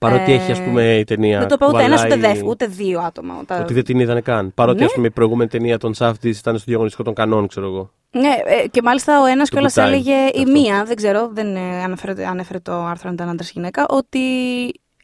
[0.00, 1.38] Παρότι Ε, έχει, ας πούμε, η ταινία.
[1.38, 3.34] δεν το είπε ούτε ένας κουβαλάει- ούτε, δεύ, ούτε δύο άτομα.
[3.46, 4.54] Τα- Ότι δεν την είδανε καν.
[4.54, 4.84] Παρότι Ναι.
[4.84, 7.90] ας πούμε, η προηγούμενη ταινία των Σάφτη ήταν στο διαγωνιστικό των κανόνων, ξέρω εγώ.
[8.10, 10.50] Ναι, ε, και μάλιστα ο ένας Το κιόλας Good Time, έλεγε η αυτό.
[10.50, 14.20] μία, δεν ξέρω, δεν ε, αναφέρεται, ανέφερε το άρθρο αν ήταν άντρας ή γυναίκα, ότι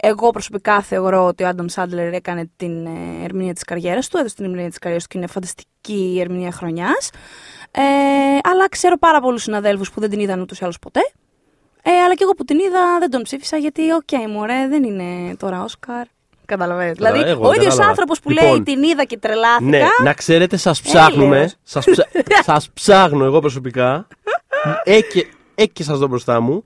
[0.05, 2.91] Εγώ προσωπικά θεωρώ ότι ο Άνταμ Σάντλερ έκανε την ε,
[3.25, 6.53] ερμηνεία της καριέρας του, έδωσε την ερμηνεία της καριέρας του και είναι φανταστική η ερμηνεία
[6.53, 7.11] χρονιάς.
[7.71, 7.81] Ε,
[8.53, 11.01] αλλά ξέρω πάρα πολλούς συναδέλφους που δεν την είδαν ούτως ή άλλως ποτέ.
[11.83, 14.85] Ε, αλλά και εγώ που την είδα δεν τον ψήφισα γιατί, οκ, okay, μωρέ, δεν
[14.85, 16.07] είναι τώρα Όσκαρ.
[16.45, 16.95] Καταλαβαίνετε.
[16.95, 17.89] Δηλαδή, εγώ ο δεν ίδιος κατάλαβα.
[17.89, 19.69] άνθρωπος που Λοιπόν, λέει την είδα και τρελάθηκα.
[19.69, 21.37] Ναι, να ξέρετε, σας ψάχνουμε.
[21.37, 21.55] Έλεος.
[21.63, 22.07] Σας, ψα...
[22.53, 24.07] σας ψάχνω εγώ προσωπικά.
[24.85, 26.65] Έκαι, έκαι σας δω μπροστά μου.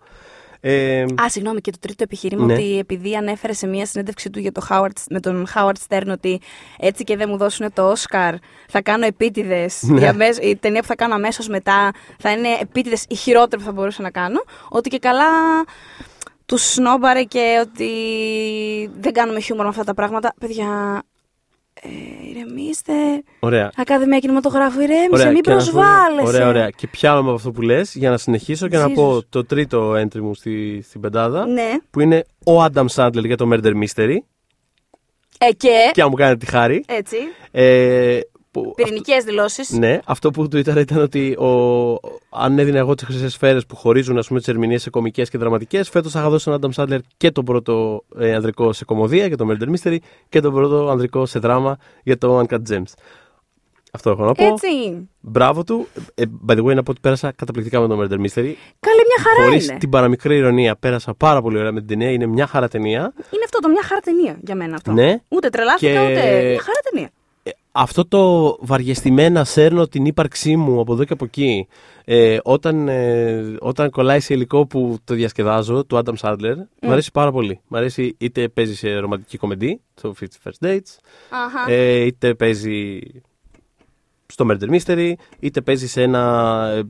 [0.60, 2.52] Ε, Α, συγγνώμη, και το τρίτο επιχείρημα Ναι.
[2.52, 6.40] ότι επειδή ανέφερε σε μια συνέντευξή του για το Howard, με τον Howard Stern ότι
[6.78, 8.34] έτσι και δεν μου δώσουν το Oscar,
[8.68, 9.82] θα κάνω επίτηδες.
[9.86, 10.28] Ναι.
[10.40, 14.02] Η ταινία που θα κάνω αμέσως μετά θα είναι επίτηδες η χειρότερη που θα μπορούσα
[14.02, 14.42] να κάνω.
[14.68, 15.24] Ότι και καλά
[16.46, 17.90] τους σνόμπαρε και ότι
[18.98, 20.34] δεν κάνουμε χιούμορ με αυτά τα πράγματα.
[20.40, 21.02] Παιδιά,
[21.86, 22.92] ε, ηρεμήστε.
[23.38, 23.70] ωραία.
[23.76, 26.26] Ακαδημία Κινηματογράφου, ηρέμησε, Ωραία, μην και να σου- προσβάλλεσαι.
[26.36, 26.70] Ωραία, ωραία.
[26.70, 28.92] Και πιάνω από αυτό που λες για να συνεχίσω και να Jesus.
[28.94, 31.46] πω το τρίτο entry μου στη, στην πεντάδα.
[31.46, 31.70] Ναι.
[31.90, 34.16] Που είναι ο Adam Sandler για το Murder Mystery.
[35.38, 36.84] Ε, και; Και αν μου κάνετε τη χάρη.
[36.88, 37.16] Έτσι.
[37.50, 38.35] Ε, που
[38.76, 39.70] Πυρηνικές δηλώσεις.
[39.70, 41.48] Ναι, αυτό που του ήταν ήταν ότι ο,
[42.30, 46.12] αν έδινα εγώ τις χρυσές σφαίρες που χωρίζουν τις ερμηνείες σε κομικές και δραματικές, φέτος
[46.12, 49.46] θα είχα δώσει στον Adam Sandler και τον πρώτο ε, ανδρικό σε κομμωδία για το
[49.50, 49.96] Murder Mystery
[50.28, 52.92] και τον πρώτο ανδρικό σε δράμα για το Uncut Gems.
[53.92, 54.44] Αυτό έχω να πω.
[54.46, 54.66] Έτσι.
[55.20, 55.86] Μπράβο του.
[56.14, 58.52] Ε, by the way, να πω ότι πέρασα καταπληκτικά με το Murder Mystery.
[58.80, 59.78] Καλή μια χαρά Χωρίς είναι.
[59.78, 62.10] την παραμικρή ηρωνία, πέρασα πάρα πολύ ωραία με την ταινία.
[62.10, 63.00] Είναι μια χαρά ταινία.
[63.30, 64.92] Είναι αυτό το μια χαρά ταινία για μένα αυτό.
[64.92, 65.20] Ναι.
[65.28, 66.12] Ούτε τρελάθηκα, Και- ούτε.
[66.50, 67.10] Μια χαρά ταινία.
[67.76, 71.66] Ε, αυτό το βαριεστημένα σέρνω την ύπαρξή μου από εδώ και από εκεί
[72.04, 77.10] ε, όταν, ε, όταν κολλάει σε υλικό που το διασκεδάζω του Adam Sandler μου αρέσει
[77.12, 77.60] πάρα πολύ.
[77.68, 80.98] Μ' αρέσει είτε παίζει σε ρομαντική κομμεντή στο 50 First Dates
[81.30, 81.70] Αχα.
[81.72, 82.98] ε, είτε παίζει
[84.26, 86.82] στο Murder Mystery είτε παίζει σε ένα ε,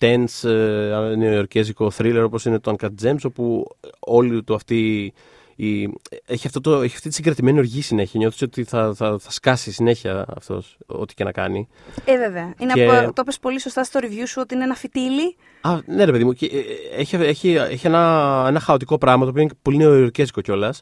[0.00, 3.66] tense ε, νεοϊορκέζικο thriller όπως είναι το Uncut Gems όπου
[3.98, 5.12] όλη του αυτή
[5.56, 5.92] η,
[6.26, 8.20] έχει, αυτό το, έχει αυτή τη συγκρατημένη οργή συνέχεια.
[8.20, 11.68] Νιώθεις ότι θα, θα, θα σκάσει συνέχεια αυτός ό,τι και να κάνει.
[12.04, 12.54] Ε, βέβαια.
[12.58, 15.36] Είναι Και- από, το είπες πολύ σωστά στο review σου ότι είναι ένα φυτίλι.
[15.60, 16.32] Α, ναι, ρε παιδί μου.
[16.32, 20.80] Και, ε, έχει, έχει, έχει ένα, ένα χαοτικό πράγμα το οποίο είναι πολύ νεοϊορκέζικο κιόλας.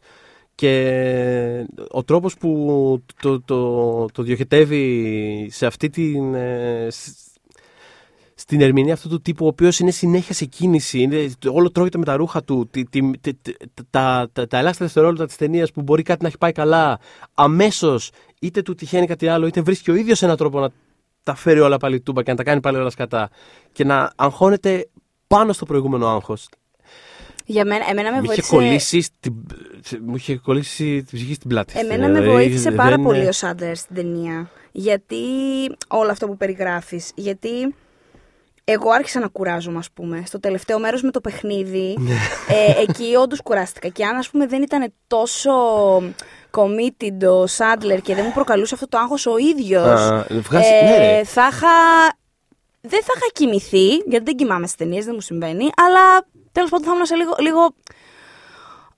[0.54, 6.34] Και ο τρόπος που το, το, το διοχετεύει σε αυτή την.
[8.44, 11.70] Ε, σ- στην ερμηνεία αυτού του τύπου, ο οποίος είναι συνέχεια σε κίνηση, είναι, όλο
[11.70, 13.52] τρώγεται με τα ρούχα του, τη, τη, τη- τη-
[13.90, 16.98] τα, τα, τα ελάχιστα δευτερόλεπτα της ταινίας που μπορεί κάτι να έχει πάει καλά,
[17.34, 18.10] αμέσως
[18.40, 20.70] είτε του τυχαίνει κάτι άλλο, είτε βρίσκει ο ίδιος έναν τρόπο να
[21.22, 23.30] τα φέρει όλα πάλι τούμπα και να τα κάνει πάλι όλα σκατά.
[23.72, 24.88] Και να αγχώνεται
[25.26, 26.48] πάνω στο προηγούμενο άγχος.
[27.46, 28.54] Για μένα, εμένα με Μου είχε βοήθησε.
[28.54, 29.34] κολλήσει, στην,
[30.06, 31.78] μου είχε κολλήσει την ψυχή στην πλάτη.
[31.78, 34.50] Εμένα Δηλαδή, με βοήθησε πάρα δεν- πολύ ο Σάντερ στην ταινία.
[34.72, 35.16] Γιατί.
[35.88, 37.10] Όλο αυτό που περιγράφεις.
[37.14, 37.74] Γιατί.
[38.64, 40.22] Εγώ άρχισα να κουράζομαι, ας πούμε.
[40.26, 41.96] Στο τελευταίο μέρος με το παιχνίδι.
[41.98, 42.12] Ναι.
[42.48, 43.88] ε, εκεί όντως κουράστηκα.
[43.88, 45.52] Και αν, ας πούμε, δεν ήταν τόσο
[46.50, 50.00] committed ο Σάντλερ και δεν μου προκαλούσε αυτό το άγχος ο ίδιος.
[50.00, 51.24] Α, βγάζει- ναι, ρε.
[51.24, 51.68] θα είχα.
[52.80, 55.70] Δεν θα είχα κοιμηθεί, γιατί δεν κοιμάμαι στις ταινίες, δεν μου συμβαίνει.
[55.76, 57.34] Αλλά τέλος πάντων θα ήμουν σε λίγο.
[57.40, 57.74] λίγο...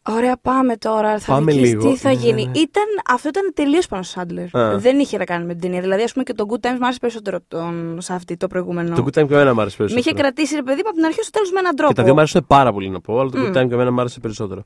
[0.09, 1.19] Ωραία, πάμε τώρα.
[1.19, 1.91] Θα Πάμε δεις λίγο.
[1.91, 2.45] τι θα Ναι, γίνει.
[2.45, 2.59] ναι.
[2.61, 4.57] Ήταν, αυτό ήταν τελείως πάνω στο Σάντλερ.
[4.57, 4.79] Α.
[4.79, 5.81] Δεν είχε να κάνει με την ταινία.
[5.81, 8.95] Δηλαδή, ας πούμε και το Good Times μου άρεσε περισσότερο τον Σάφτη, το προηγούμενο.
[8.95, 10.17] Το good time και εμένα μου άρεσε Με είχε περισσότερο.
[10.23, 11.93] κρατήσει ρε παιδί μου από την αρχή στο τέλος με έναν τρόπο.
[11.93, 13.93] Και τα δύο μου άρεσαν πάρα πολύ να πω, αλλά το good time και εμένα
[13.93, 14.63] μου άρεσε περισσότερο.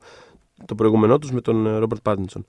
[0.65, 2.45] Το προηγούμενό τους με τον Ρόμπερτ Πάτινσον.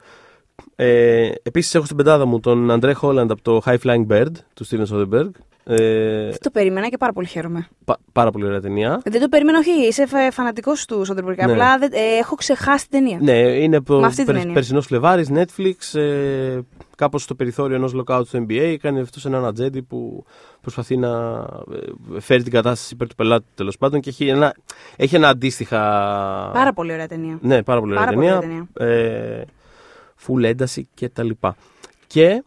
[0.77, 4.67] Ε, Επίσης έχω στην πεντάδα μου τον Αντρέ Χόλαντ από το High Flying Bird του
[4.67, 5.31] Steven Soderbergh.
[5.65, 7.69] Ε, Το περίμενα και πάρα πολύ χαίρομαι.
[7.85, 9.01] πα- πάρα πολύ ωραία ταινία.
[9.05, 9.87] Δεν το περίμενα, όχι.
[9.87, 11.37] Είσαι φανατικός του Σόντερμπουργκ.
[11.37, 11.53] Ναι.
[11.53, 13.19] Απλά δεν- ε, έχω ξεχάσει την ταινία.
[13.23, 14.53] Ναι, είναι από Με αυτή την έννοια.
[14.55, 16.59] περσινός Φλεβάρης, Netflix, ε,
[16.97, 18.77] κάπως στο περιθώριο ενός lockout του NBA.
[18.81, 20.25] Κάνει αυτός έναν ατζέντη που
[20.61, 21.45] προσπαθεί να
[22.17, 24.55] ε, φέρει την κατάσταση υπέρ του πελάτη τέλος πάντων και έχει ένα,
[24.97, 25.79] έχει ένα αντίστοιχα.
[26.53, 27.39] Πάρα πολύ ωραία ταινία.
[27.43, 28.67] Ναι, πάρα πολύ ωραία Πάρα πολύ ταινία.
[28.81, 29.45] ωραία Ε,
[30.27, 31.57] full ένταση και τα λοιπά.
[32.07, 32.43] Και.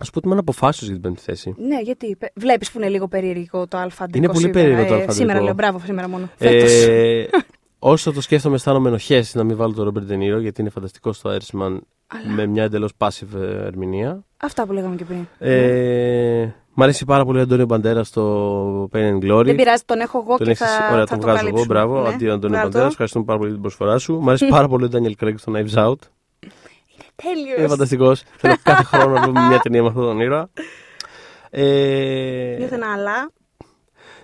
[0.00, 1.54] Α πούμε ότι είμαι αναποφάσιστο για την πέμπτη θέση.
[1.58, 2.16] Ναι, γιατί.
[2.34, 5.44] Βλέπεις που είναι λίγο περίεργο το αλφα Είναι πολύ περίεργο το αλφα Σήμερα αντρικό.
[5.44, 6.28] λέω μπράβο, σήμερα μόνο.
[6.36, 6.72] Φέτος.
[6.72, 7.28] Ε,
[7.78, 11.30] όσο το σκέφτομαι, αισθάνομαι ενοχές να μην βάλω τον Ρόμπερτ Ντενίρο γιατί είναι φανταστικό στο
[11.36, 14.24] Airsman Αλλά- με μια εντελώς passive ε, ερμηνεία.
[14.36, 15.26] Αυτά που λέγαμε και πριν.
[15.38, 19.44] Ε, μ' αρέσει πάρα πολύ ο Αντώνιο Μπαντέρα στο Pain and Glory.
[19.44, 21.54] Δεν πειράζει, τον έχω εγώ Τον και έχεις, θα, ωραία, θα τον το βγάζω εγώ.
[21.56, 21.66] καλύψουμε.
[21.74, 22.02] Μπράβο.
[22.02, 22.84] Ναι, Αντίο Αντώνιο βγάλω Μπαντέρα.
[22.84, 22.90] το.
[22.90, 24.18] Ευχαριστούμε πάρα πολύ για την προσφορά σου.
[24.20, 25.94] Μ' αρέσει πάρα πολύ ο Daniel Craig στο Knives Out.
[27.14, 27.58] Τέλειος.
[27.58, 28.22] Είναι φανταστικός.
[28.36, 30.50] Θέλω κάθε χρόνο να δούμε μια ταινία με αυτόν τον ήρωα.
[31.50, 33.30] Ε, Νιώθω ένα αλλά.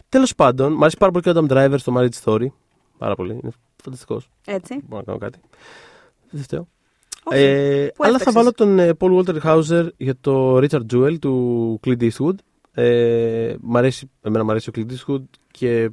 [0.08, 2.46] Τέλος πάντων, μου αρέσει πάρα πολύ και ο Adam Driver στο Marriage Story.
[2.98, 3.32] Πάρα πολύ.
[3.42, 3.52] Είναι
[3.84, 4.28] φανταστικός.
[4.46, 4.74] Έτσι.
[4.88, 5.38] Μπορώ να κάνω κάτι.
[6.30, 6.68] Δεν φταίω.
[7.24, 7.40] Όχι.
[7.40, 11.18] Ε, Πού αλλά θα έπαιξες; βάλω τον ε, Paul Walter Hauser για το Richard Jewell
[11.18, 12.34] του Clint Eastwood.
[12.72, 15.90] Ε, μ' αρέσει, εμένα μου αρέσει ο Clint Eastwood και ε,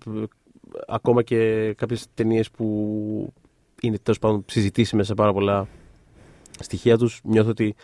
[0.88, 3.34] ακόμα και κάποιες ταινίες που
[3.82, 5.68] είναι τέλος πάντων συζητήσιμες σε πάρα πολλά
[6.60, 7.20] στοιχεία τους.
[7.24, 7.76] Νιώθω ότι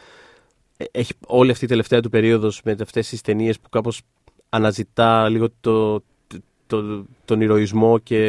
[0.78, 4.02] ε, έχει όλη αυτή η τελευταία του περίοδος με αυτές τις ταινίες που κάπως
[4.50, 6.04] αναζητά λίγο το,
[6.68, 8.20] το, τον ηρωισμό και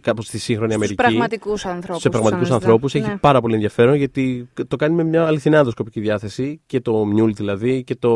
[0.00, 1.02] κάπως στη σύγχρονη Στους Αμερική.
[1.08, 2.02] πραγματικούς ανθρώπους.
[2.02, 2.66] Σε πραγματικούς αναζητά.
[2.66, 3.16] ανθρώπους έχει Ναι.
[3.16, 7.84] πάρα πολύ ενδιαφέρον γιατί το κάνει με μια αληθινά ενδοσκοπική διάθεση και το Μιούλ δηλαδή
[7.84, 8.10] και το.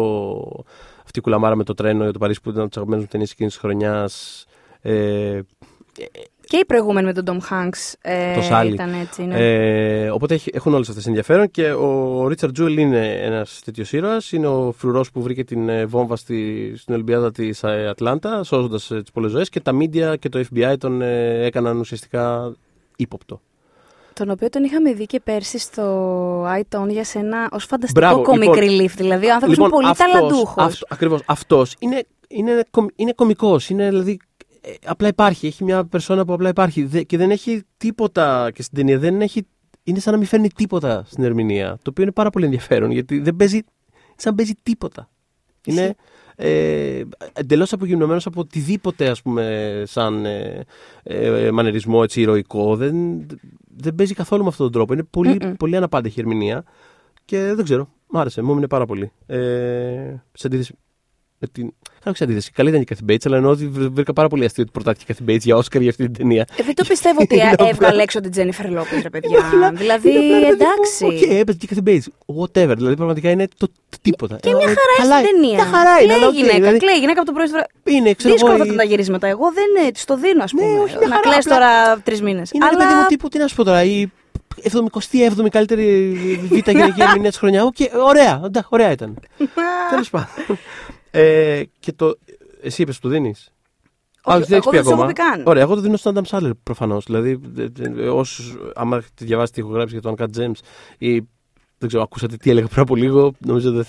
[1.05, 3.11] Αυτή η κουλαμάρα με το τρένο για το Παρίσι που ήταν από τις αγαπημένες μου
[3.13, 4.45] ταινίες εκείνης της χρονιάς.
[4.81, 5.41] Ε,
[6.51, 8.71] Και οι προηγούμενοι με τον Tom Hanks ε, το Sully.
[8.73, 9.23] ήταν έτσι.
[9.23, 9.35] Ναι.
[9.39, 14.33] Ε, οπότε έχει- έχουν όλες αυτές ενδιαφέρον και ο Ρίτσαρντ Τζούελ είναι ένας τέτοιος ήρωας.
[14.33, 19.11] Είναι ο φρουρός που βρήκε την ε, βόμβα στη, στην Ολυμπιάδα της Ατλάντα, σώζοντας τις
[19.13, 22.53] πολλές ζωές και τα media και το FBI τον ε, έκαναν ουσιαστικά
[22.97, 23.41] ύποπτο.
[24.13, 28.23] Τον οποίο τον είχαμε δει και πέρσι στο I, Tonya για σένα ως φανταστικό Μπράβο,
[28.33, 28.91] comic λοιπόν, relief.
[28.97, 30.65] Δηλαδή, ο άνθρωπος είναι πολύ ταλαντούχος.
[30.65, 34.19] Αυτός, ακριβώς, αυτός είναι, είναι, κομ- είναι κωμικός, είναι δηλαδή
[34.61, 38.63] ε, απλά υπάρχει, έχει μια περσόνα που απλά υπάρχει Δε- και δεν έχει τίποτα και
[38.63, 39.47] στην ταινία δεν έχει,
[39.83, 43.19] είναι σαν να μην φέρνει τίποτα στην ερμηνεία, το οποίο είναι πάρα πολύ ενδιαφέρον γιατί
[43.19, 43.61] δεν παίζει,
[44.17, 45.09] σαν να παίζει τίποτα.
[45.65, 45.95] Είναι
[46.37, 50.65] ε, εντελώς απογυμνωμένος από οτιδήποτε ας πούμε σαν ε,
[51.03, 52.77] ε, μανερισμό έτσι ηρωικό.
[52.77, 53.27] Δεν,
[53.77, 54.93] δεν παίζει καθόλου με αυτόν τον τρόπο.
[54.93, 55.55] Είναι πολύ, Mm-mm.
[55.59, 56.65] πολύ αναπάντεχη ερμηνεία
[57.25, 57.89] και δεν ξέρω.
[58.07, 59.13] Μ' άρεσε, μου έμεινε πάρα πολύ.
[59.27, 60.75] Ε, σε αντίθεση
[61.43, 61.73] με την.
[62.05, 62.51] Κάνω σε αντίθεση.
[62.53, 65.13] Καλή ήταν η Kathy Bates, αλλά εννοώ ότι βρ- βρήκα πάρα πολύ αστείο ότι προτάθηκε
[65.13, 66.47] η Kathy Bates για Όσκαρ για αυτή την ταινία.
[66.57, 69.29] Ε, δεν το πιστεύω ότι Είναι έβγαλε απλά- έξω την Τζένιφερ Λόπες, ρε παιδιά.
[69.39, 71.05] Είναι απλά- δηλαδή, είναι απλά, ρε παιδί μου, εντάξει.
[71.05, 72.07] Οκ, έπαιζε και η Kathy Bates.
[72.41, 72.75] Whatever.
[72.77, 74.37] Δηλαδή πραγματικά είναι το, το τίποτα.
[74.41, 75.55] Και μια Ε, χαρά καλά στην ταινία.
[75.55, 76.13] Μια χαρά είναι.
[76.13, 77.97] Κλαίει αλλά η οκ, γυναίκα, δηλαδή, κλαίει η γυναίκα από το πρωί στο βράδυ.
[77.97, 79.27] είναι, ξέρω Δύσκολο εγώ, θα η- ήταν τα γυρίσματα.
[79.35, 80.67] Εγώ δεν ε, της το δίνω, ας πούμε.
[80.73, 82.51] Ναι, όχι, μια να χαρά, κλαις απλά- τώρα τρεις μήνες.
[82.51, 84.09] Είναι Αλλά ρε παιδί μου τύπου, τι να σου πω τώρα, η
[84.63, 85.87] 77η καλύτερη
[86.51, 87.65] β' γυναικεία ερμηνεία της χρονιάς.
[87.65, 87.77] Οκ,
[88.09, 89.11] ωραία, εντάξει, ωραία ήταν.
[89.91, 90.59] Τέλος πάντων.
[91.11, 92.19] Ε, και το.
[92.63, 93.53] Εσύ είπες που το δίνεις.
[94.23, 95.07] Όχι, δεν έχεις εγώ πει δεν σου έχω ακόμα.
[95.07, 95.47] πει καν.
[95.47, 97.05] Ωραία, εγώ το δίνω στον Adam Sandler προφανώς.
[97.05, 98.57] Δηλαδή, ε, ε, όσους.
[98.75, 100.59] Άμα έχετε διαβάσεις τι έχω γράψει για τον Uncut Gems
[100.99, 101.21] ή
[101.79, 103.33] δεν ξέρω, ακούσατε τι έλεγα πριν από λίγο.
[103.39, 103.85] Νομίζω δεν.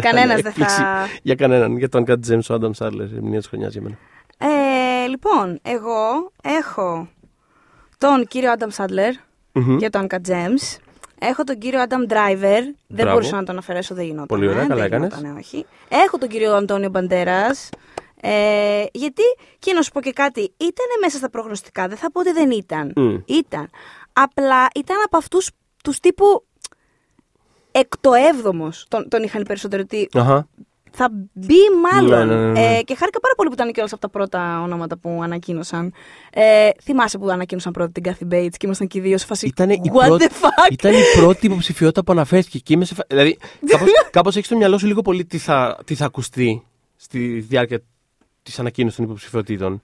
[0.00, 1.06] Κανένας είναι δεν έκπληξη θα.
[1.22, 1.76] Για κανέναν.
[1.78, 3.98] Για τον Uncut Gems, ο Adam Sandler, ερμηνεία της χρονιάς για μένα.
[4.38, 7.08] Ε, λοιπόν, εγώ έχω
[7.98, 9.12] τον κύριο Adam Sandler
[9.52, 9.76] Μμμ.
[9.76, 10.76] για το Uncut Gems.
[11.18, 12.40] Έχω τον κύριο Adam Driver.
[12.40, 13.12] Δεν Μπράβο.
[13.12, 14.26] μπορούσα να τον αφαιρέσω, δεν γινόταν.
[14.26, 15.08] Πολύ ωραία, ε, καλά δεν έκανες.
[15.14, 15.66] γινότανε, όχι.
[15.88, 17.68] Έχω τον κύριο Αντώνιο Μπαντέρας.
[18.20, 19.22] Ε, γιατί,
[19.58, 22.50] και να σου πω και κάτι, ήταν μέσα στα προγνωστικά, δεν θα πω ότι δεν
[22.50, 22.92] ήταν.
[22.96, 23.16] Μμ.
[23.26, 23.70] Ήταν.
[24.12, 25.50] Απλά ήταν από αυτούς
[25.84, 26.44] τους τύπου
[27.70, 30.48] εκ το έβδομος τον, τον είχαν οι περισσότεροι ότι Αχα.
[30.92, 31.56] Θα μπει
[31.92, 32.28] μάλλον.
[32.28, 32.76] Ναι, ναι, ναι, ναι.
[32.76, 35.92] Ε, και χάρηκα πάρα πολύ που ήταν και όλα αυτά τα πρώτα ονόματα που ανακοίνωσαν.
[36.32, 39.46] Ε, θυμάσαι που ανακοίνωσαν πρώτα την Kathy Bates και ήμασταν και οι δύο σε φάση.
[39.46, 40.72] Ήταν η, What πρώτη, the fuck?
[40.72, 43.04] ήταν η πρώτη υποψηφιότητα που αναφέρθηκε και είμαι σε φα...
[43.08, 43.38] Δηλαδή,
[43.70, 46.66] κάπως, κάπως έχεις στο μυαλό σου λίγο πολύ τι θα, τι θα ακουστεί
[46.96, 47.82] στη διάρκεια
[48.42, 49.82] της ανακοίνωσης των υποψηφιότητων.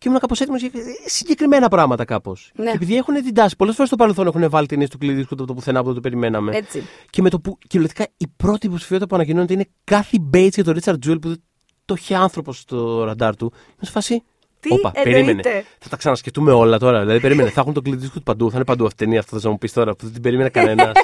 [0.00, 0.70] Και ήμουν κάπως έτοιμος για
[1.06, 2.50] συγκεκριμένα πράγματα κάπως.
[2.54, 2.64] Ναι.
[2.64, 5.44] Και επειδή έχουν την τάση, πολλές φορές στο παρελθόν έχουν βάλει ταινίε του κλειδί από
[5.44, 6.56] το πουθενά που δεν το περιμέναμε.
[6.56, 6.82] Έτσι.
[7.10, 10.78] Και με το που κυριολεκτικά η πρώτη υποψηφιότητα που ανακοινώνεται είναι Kathy Bates για τον
[10.82, 11.42] Richard Jewell που δεν
[11.84, 13.52] το είχε άνθρωπος στο ραντάρ του.
[13.54, 14.22] Είμαι σε φάση.
[14.60, 15.64] Τι Όπα, εννοείται; περίμενε.
[15.78, 17.00] Θα τα ξανασκεφτούμε όλα τώρα.
[17.00, 17.50] Δηλαδή, περίμενε.
[17.50, 18.50] θα έχουν το κλειδί του παντού.
[18.50, 19.20] Θα είναι παντού αυτή η ταινία.
[19.20, 20.92] Αυτό θα μου πεις τώρα που δεν την περίμενε κανένας.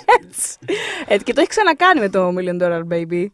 [1.08, 3.26] Ε, και το έχει ξανακάνει με το Million Dollar Baby.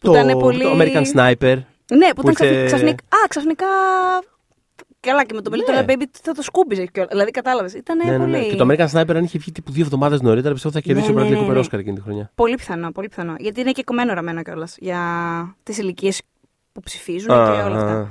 [0.00, 0.62] Που το, ήταν πολύ.
[0.62, 1.56] το American Sniper.
[1.96, 3.04] Ναι, που, που ήταν ξαφνικά, ήρθε- ξαφνικά.
[3.04, 3.66] Α, ξαφνικά.
[5.10, 5.84] Καλά, και με το Million Ναι.
[5.86, 7.10] Dollar Baby θα το σκούμπιζε κιόλας.
[7.12, 7.72] Δηλαδή, κατάλαβες.
[7.72, 8.30] Ήταν ναι, ναι, πολύ.
[8.30, 8.42] ναι.
[8.44, 11.20] Και το American Sniper, αν είχε βγει τύπου δύο εβδομάδες νωρίτερα, πιστεύω θα κερδίσει Ναι,
[11.20, 11.60] ο ναι, Bradley ναι, Cooper ναι.
[11.60, 12.30] Oscar εκείνη τη χρονιά.
[12.34, 13.34] Πολύ πιθανό, πολύ πιθανό.
[13.38, 15.00] Γιατί είναι και κομμένο ραμμένο κιόλας για
[15.62, 16.22] τις ηλικίες
[16.72, 17.98] που ψηφίζουν Α, και όλα αυτά.
[18.00, 18.06] α.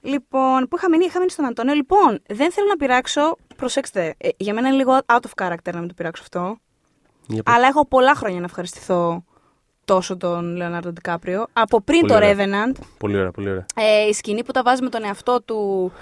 [0.00, 1.74] Λοιπόν, που είχα μείνει, είχα μείνει στον Αντώνιο.
[1.74, 3.36] Λοιπόν, δεν θέλω να πειράξω.
[3.56, 6.56] Προσέξτε, ε, για μένα είναι λίγο out of character να μην το πειράξω αυτό.
[7.26, 7.54] Για πες.
[7.54, 9.24] Αλλά έχω πολλά χρόνια να ευχαριστηθώ
[9.84, 11.46] τόσο τον Λεωνάρντο Ντικάπριο.
[11.52, 12.34] Από πριν Πολύ το ωραία.
[12.36, 13.64] Revenant, Πολύ ωραία, πολύ ωραία.
[13.74, 15.92] ε, η σκηνή που τα βάζει με τον εαυτό του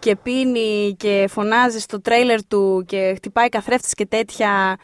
[0.00, 4.76] και πίνει και φωνάζει στο τρέιλερ του και χτυπάει καθρέφτες και τέτοια.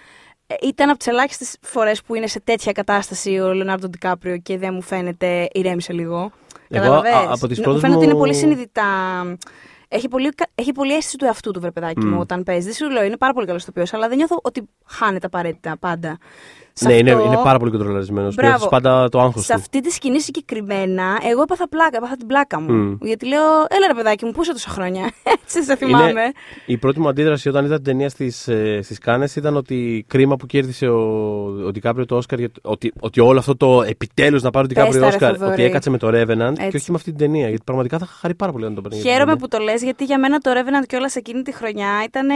[0.46, 4.58] Ε, Ήταν από τις ελάχιστες φορές που είναι σε τέτοια κατάσταση ο Λεωνάρντο Ντικάπριο και
[4.58, 6.16] δεν μου φαίνεται ηρέμησε λίγο.
[6.68, 8.84] Εγώ, Καταλαβες; α, από τις Μου πρώτες φαίνεται ότι είναι μου- πολύ συνειδητά.
[9.88, 12.18] Έχει πολύ, κα- έχει πολύ αίσθηση του εαυτού του, βρε παιδάκι μου, Μμ.
[12.18, 12.64] όταν παίζεις.
[12.64, 16.18] Δεν σου λέω, είναι πάρα πολύ καλός το αλλά δεν νιώθω ότι χάνεται απαραίτητα πάντα.
[16.78, 18.34] Σε Ναι, είναι, αυτό- είναι πάρα πολύ κοντρολαρισμένος.
[18.34, 18.50] Μπράβο.
[18.50, 19.58] Νιώθεις πάντα το άγχος σε του.
[19.58, 22.72] αυτή τη σκηνή συγκεκριμένα, εγώ έπαθα πλάκα, έπαθα την πλάκα μου.
[22.72, 22.96] Μμ.
[23.00, 25.10] Γιατί λέω, έλα ρε παιδάκι μου, πού είσαι τόσα χρόνια;
[25.42, 26.10] Έτσι σε θυμάμαι.
[26.10, 26.32] Είναι-
[26.66, 30.36] Η πρώτη μου αντίδραση όταν είδα την ταινία στις, ε, στις Κάνες ήταν ότι κρίμα
[30.36, 31.00] που κέρδισε ο,
[31.66, 32.38] ο Ντικάπριο το Όσκαρ.
[32.38, 35.32] γιατί- Ότι, ότι όλο αυτό το επιτέλους να πάρει ο Πες τα, Ντικάπριο ρε, Όσκαρ.
[35.32, 35.52] Θοδωρή.
[35.52, 36.76] Ότι έκατσε με το Revenant και Έτσι.
[36.76, 37.48] όχι με αυτή την ταινία.
[37.48, 38.98] Γιατί πραγματικά θα είχα χαρεί πάρα πολύ να το παίρνει.
[39.00, 41.88] Χαίρομαι που το λες, γιατί για μένα το Revenant και όλα σε εκείνη τη χρονιά
[42.06, 42.26] ήταν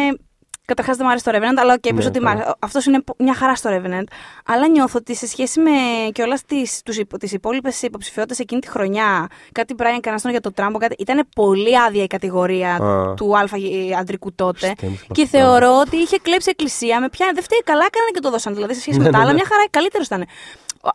[0.71, 2.57] Καταρχάς δεν μου αρέσει το Revenant, αλλά οκ, okay, Ναι, ότι καλά.
[2.59, 4.05] αυτός είναι μια χαρά στο Revenant.
[4.47, 5.71] Αλλά νιώθω ότι σε σχέση με
[6.13, 11.29] κιόλας τις υπόλοιπες υποψηφιότητες εκείνη τη χρονιά, κάτι Brian Cranston για το Τραμπο, κάτι, ήταν
[11.35, 13.15] πολύ άδεια η κατηγορία Α.
[13.15, 13.57] του αλφα
[13.99, 14.67] αντρικού τότε.
[14.67, 15.39] Χριστέ μου, θυμάμαι Και αυτό.
[15.39, 17.31] θεωρώ ότι είχε κλέψει εκκλησία με πια.
[17.35, 18.55] Δεν φταίει καλά, έκαναν και το δώσαν.
[18.55, 19.39] Δηλαδή σε σχέση Ναι, με τα ναι, άλλα, ναι.
[19.39, 20.25] μια χαρά καλύτερος ήταν.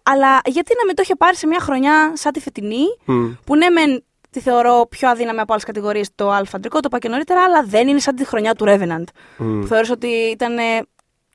[0.03, 3.31] Αλλά γιατί να μην το είχε πάρει σε μια χρονιά σαν τη φετινή, Μμ.
[3.45, 4.03] που ναι, μεν
[4.35, 7.87] τη θεωρώ πιο αδύναμη από άλλες κατηγορίες το αλφαντρικό, το είπα και νωρίτερα, αλλά δεν
[7.87, 9.03] είναι σαν τη χρονιά του Revenant.
[9.37, 9.59] Μμ.
[9.59, 10.61] Που θεωρώ ότι ήταν ε,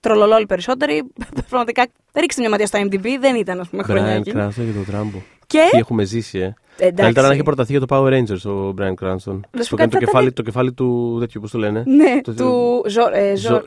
[0.01, 1.03] τρολολόλοι περισσότεροι.
[1.49, 4.41] Πραγματικά ρίξτε μια ματιά στο MDB, δεν ήταν, ας πούμε, χρονιά Brian εκείνη.
[4.43, 5.19] Cranston και τον Τραμπο.
[5.47, 5.69] Και.
[5.71, 7.03] Τι έχουμε ζήσει, ε; Εντάξει.
[7.03, 9.17] Καλύτερα να έχει προταθεί για το Power Rangers ο Brian Cranston.
[9.17, 11.59] σου Το πω κάνει κάτι, το θα κεφάλι, ήταν- το κεφάλι του τέτοιου, πώς το
[11.59, 12.83] λένε; Ναι, Το- του.
[12.91, 13.67] Ζω, ε, ζω, Ζω-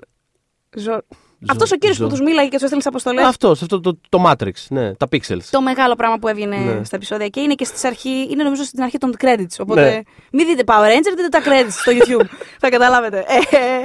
[0.75, 1.01] ζω-
[1.49, 3.25] Αυτός ο κύριος Ζω- που τους μίλαγε και τους έστειλε τι αποστολές.
[3.25, 5.43] Αυτός, αυτό το, το Matrix, ναι, τα Pixels.
[5.49, 6.83] Το μεγάλο πράγμα που έβγαινε Ναι.
[6.83, 9.55] στα επεισόδια και είναι και στις αρχή, είναι νομίζω στην αρχή των credits.
[9.59, 9.99] Οπότε Ναι.
[10.31, 12.25] μην δείτε Power Ranger, δείτε τα credits στο YouTube.
[12.61, 13.17] θα καταλάβετε.
[13.27, 13.83] Ε,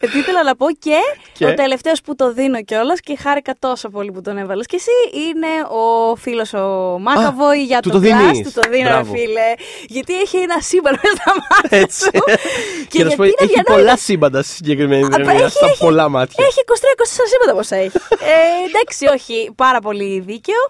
[0.00, 0.96] ε, τι ήθελα να πω και,
[1.32, 4.66] Και; ο τελευταίος που το δίνω κιόλας και χάρηκα τόσο πολύ που τον έβαλες.
[4.66, 8.52] Και εσύ είναι ο φίλος ο Μάκαβοη για του το το Glass, δίνεις.
[8.52, 9.12] Του το δίνω, ρε Μπράβο.
[9.14, 9.52] φίλε.
[9.86, 12.00] Γιατί έχει ένα σύμπαν μέσα στα μάτια Έτσι.
[12.04, 12.10] σου.
[12.90, 13.72] Και, να σου πω, γιατί είναι έχει αδιανόητο.
[13.74, 16.44] πολλά σύμπαντα στη συγκεκριμένη Α, ερμηνεία, έχει- στα έχει- πολλά μάτια.
[16.48, 17.96] Έχει 23-24 σύμπαντα πόσα έχει.
[18.32, 20.60] ε, εντάξει, όχι, πάρα πολύ δίκαιο.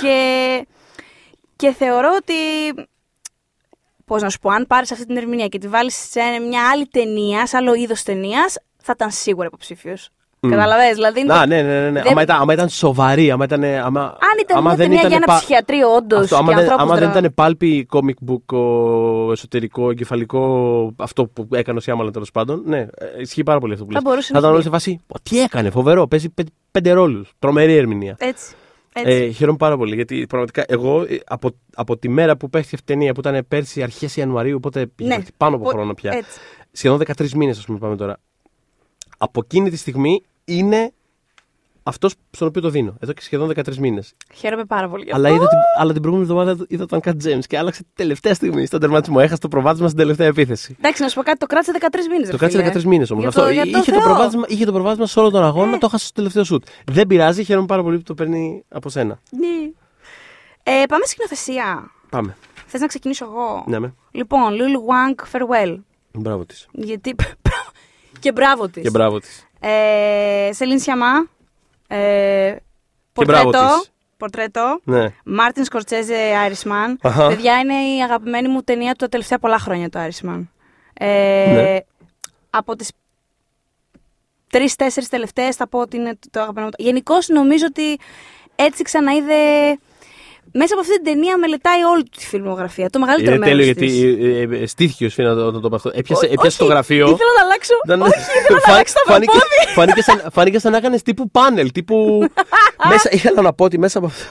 [0.00, 0.16] Και,
[1.56, 2.34] και θεωρώ ότι.
[4.12, 6.86] Πώς να σου πω, αν πάρεις αυτή την ερμηνεία και τη βάλεις σε μια άλλη
[6.86, 10.08] ταινία, σε άλλο είδος ταινίας, θα ήταν σίγουρα υποψήφιος.
[10.40, 10.50] Μμ.
[10.50, 11.20] Καταλαβες, δηλαδή.
[11.20, 11.90] είναι Να, το- ναι, ναι, ναι.
[11.90, 12.00] ναι.
[12.02, 13.64] δεν- Άμα, ήταν, άμα ήταν σοβαρή, άμα ήταν.
[13.64, 16.20] Άμα, Αν ήταν άμα μια δεν ταινία ήταν για ένα πα- ψυχιατρίο, όντως.
[16.22, 21.78] Αυτό, άμα δεν, άμα δεν ήταν πάλπι comic book ο εσωτερικό, εγκεφαλικό, αυτό που έκανε
[21.78, 22.62] ο Σιάμαλα τέλος πάντων.
[22.66, 22.88] Ναι, ε,
[23.20, 24.08] ισχύει πάρα πολύ αυτό που Θα λες.
[24.08, 25.00] μπορούσε Θα να ήταν σου όλο σε φάση.
[25.06, 27.30] «Πω, Τι έκανε, φοβερό, παίζει πέ- πέντε ρόλους.
[27.38, 28.16] Τρομερή ερμηνεία.
[28.18, 28.54] Έτσι.
[28.92, 29.12] Έτσι.
[29.12, 32.92] Ε, χαίρομαι πάρα πολύ γιατί πραγματικά εγώ ε, από, από τη μέρα που παίχτηκε αυτή
[32.92, 35.14] η ταινία που ήταν πέρσι αρχές Ιανουαρίου, οπότε πήγε Ναι.
[35.14, 36.12] έρθει πάνω από Πο- χρόνο πια.
[36.14, 36.38] έτσι.
[36.72, 38.20] Σχεδόν 13 μήνες, ας πούμε, πάμε τώρα.
[39.18, 40.92] Από εκείνη τη στιγμή είναι
[41.82, 42.94] αυτός στον οποίο το δίνω.
[43.00, 44.14] Εδώ και σχεδόν 13 μήνες.
[44.34, 45.04] Χαίρομαι πάρα πολύ.
[45.04, 45.40] γι' Αλλά, αυτό.
[45.40, 48.80] είδα την, αλλά την προηγούμενη εβδομάδα είδα τον Κατ Τζέμ και άλλαξε τελευταία στιγμή στον
[48.80, 49.16] τερματισμό.
[49.20, 50.76] Έχασε το προβάδισμα στην τελευταία επίθεση.
[50.78, 52.28] Εντάξει, να σου πω κάτι, το κράτησε 13 μήνες.
[52.30, 53.22] Το κράτησε 13 μήνες όμως.
[53.22, 54.00] Για το- για το είχε, το Θεό.
[54.00, 55.78] προβάδισμα, είχε το προβάδισμα σε όλο τον αγώνα, Ε.
[55.78, 56.66] το έχασε στο τελευταίο σουτ.
[56.90, 59.20] Δεν πειράζει, χαίρομαι πάρα πολύ που το παίρνει από σένα.
[59.30, 59.70] Ναι.
[60.62, 61.90] Ε, πάμε σκηνοθεσία.
[62.10, 62.36] Πάμε.
[62.66, 63.94] Θες να ξεκινήσω εγώ; Ναι, με.
[64.10, 65.76] Λοιπόν, Lulu Wang Farewell.
[66.12, 66.66] Μπράβο της.
[66.72, 67.14] Γιατί.
[68.20, 68.82] και μπράβο της.
[68.82, 69.46] Και μπράβο της.
[69.60, 71.26] Ε, Σελίν Σιαμά.
[71.96, 72.56] Ε,
[73.12, 73.78] Και μπράβο πορτρέτο.
[73.80, 73.90] της.
[74.16, 74.80] Πορτρέτο.
[74.84, 75.06] Ναι.
[75.24, 76.16] Μάρτιν Σκορτσέζε,
[76.48, 76.94] Irishman.
[77.02, 77.28] Αχα.
[77.28, 80.46] Παιδιά, είναι η αγαπημένη μου ταινία τα τελευταία πολλά χρόνια το Irishman.
[80.94, 81.78] Ε, Ναι.
[82.50, 82.92] Από τις
[84.50, 86.84] τρει-τέσσερι τελευταίες θα πω ότι είναι το αγαπημένο μου.
[86.86, 87.98] Γενικώς νομίζω ότι
[88.56, 89.78] έτσι ξαναείδε.
[90.54, 92.90] Μέσα από αυτή την ταινία μελετάει όλη τη φιλμογραφία.
[92.90, 93.74] Το μεγαλύτερο Είναι μέρος.
[93.76, 95.90] τέλειο γιατί ε, ε, στήθηκε ο Σφίνα όταν το είπε αυτό.
[95.94, 97.04] Έπιασε, Ό- έπιασε το όχι, γραφείο.
[97.04, 97.74] Ήθελα να αλλάξω.
[97.84, 99.72] Ήταν- Όχι, ήθελα να Φα- αλλάξω το φάνηκε, πόδι.
[99.74, 101.72] φάνηκε, σαν, φάνηκε σαν να έκανες τύπου πάνελ.
[101.72, 102.24] Τύπου.
[102.90, 104.24] μέσα, ήθελα να πω ότι μέσα από αυτό.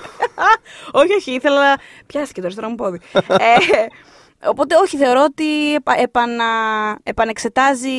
[1.02, 1.76] όχι, όχι, ήθελα.
[2.08, 3.00] Πιάστηκε το αριστερό μου πόδι.
[3.14, 6.46] ε, οπότε, όχι, θεωρώ ότι επα, επανα,
[7.04, 7.90] επανεξετάζει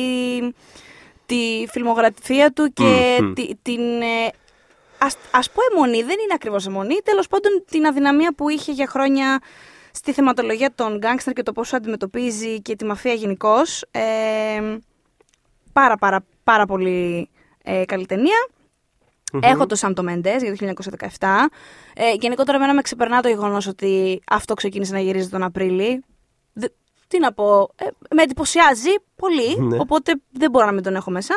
[1.25, 3.33] τη φιλμογραφία του και Μμμ.
[3.33, 3.79] τη- την.
[5.03, 8.71] Ε, ας, ας πω αιμονή, δεν είναι ακριβώς αιμονή, τέλος πάντων την αδυναμία που είχε
[8.71, 9.39] για χρόνια
[9.91, 13.85] στη θεματολογία των γκάγκστερ και το πόσο αντιμετωπίζει και τη μαφία γενικώς.
[13.91, 14.77] Ε,
[15.73, 17.29] πάρα, πάρα, πάρα πολύ
[17.63, 18.47] ε, καλή ταινία.
[19.41, 20.73] Έχω το Σαν το Μεντέ για το
[21.19, 21.27] 1917.
[21.95, 26.03] Ε, γενικότερα, εμένα με ξεπερνά το γεγονός ότι αυτό ξεκίνησε να γυρίζει τον Απρίλη.
[26.53, 26.67] Δε-
[27.07, 27.85] τι να πω, ε,
[28.15, 29.77] με εντυπωσιάζει πολύ, Ναι.
[29.79, 31.33] οπότε δεν μπορώ να μην τον έχω μέσα.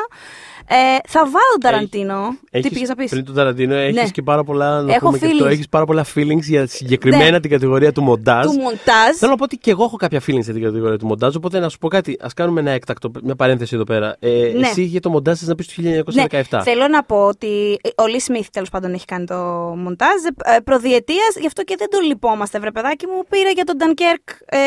[0.69, 0.75] Ε,
[1.07, 2.29] θα βάλω τον Ταραντίνο.
[2.29, 4.07] Τι Έχεις- πήγες να πεις; Πριν τον Ταραντίνο έχεις Ναι.
[4.09, 4.81] και πάρα πολλά.
[4.81, 5.49] Να Έχω πούμε και αυτό, feelings.
[5.49, 7.39] έχεις πάρα πολλά feelings για συγκεκριμένα Ναι.
[7.39, 8.45] την κατηγορία του μοντάζ.
[8.45, 9.15] Του μοντάζ.
[9.17, 11.35] Θέλω να πω ότι και εγώ έχω κάποια feelings για την κατηγορία του μοντάζ.
[11.35, 12.11] Οπότε να σου πω κάτι.
[12.11, 14.15] Α κάνουμε ένα έκτακτο, μια παρένθεση εδώ πέρα.
[14.19, 14.67] Ε, Ναι.
[14.67, 16.57] Εσύ για το μοντάζ θες να πεις το 1917.
[16.57, 19.35] Ναι, θέλω να πω ότι ο Λί Σμιθ τέλος πάντων έχει κάνει το
[19.77, 23.23] μοντάζ ε, προ διετίας, γι' αυτό και δεν τον λυπόμαστε, βρε παιδάκι μου.
[23.29, 24.57] Πήρε για τον Ντανκέρκ ε,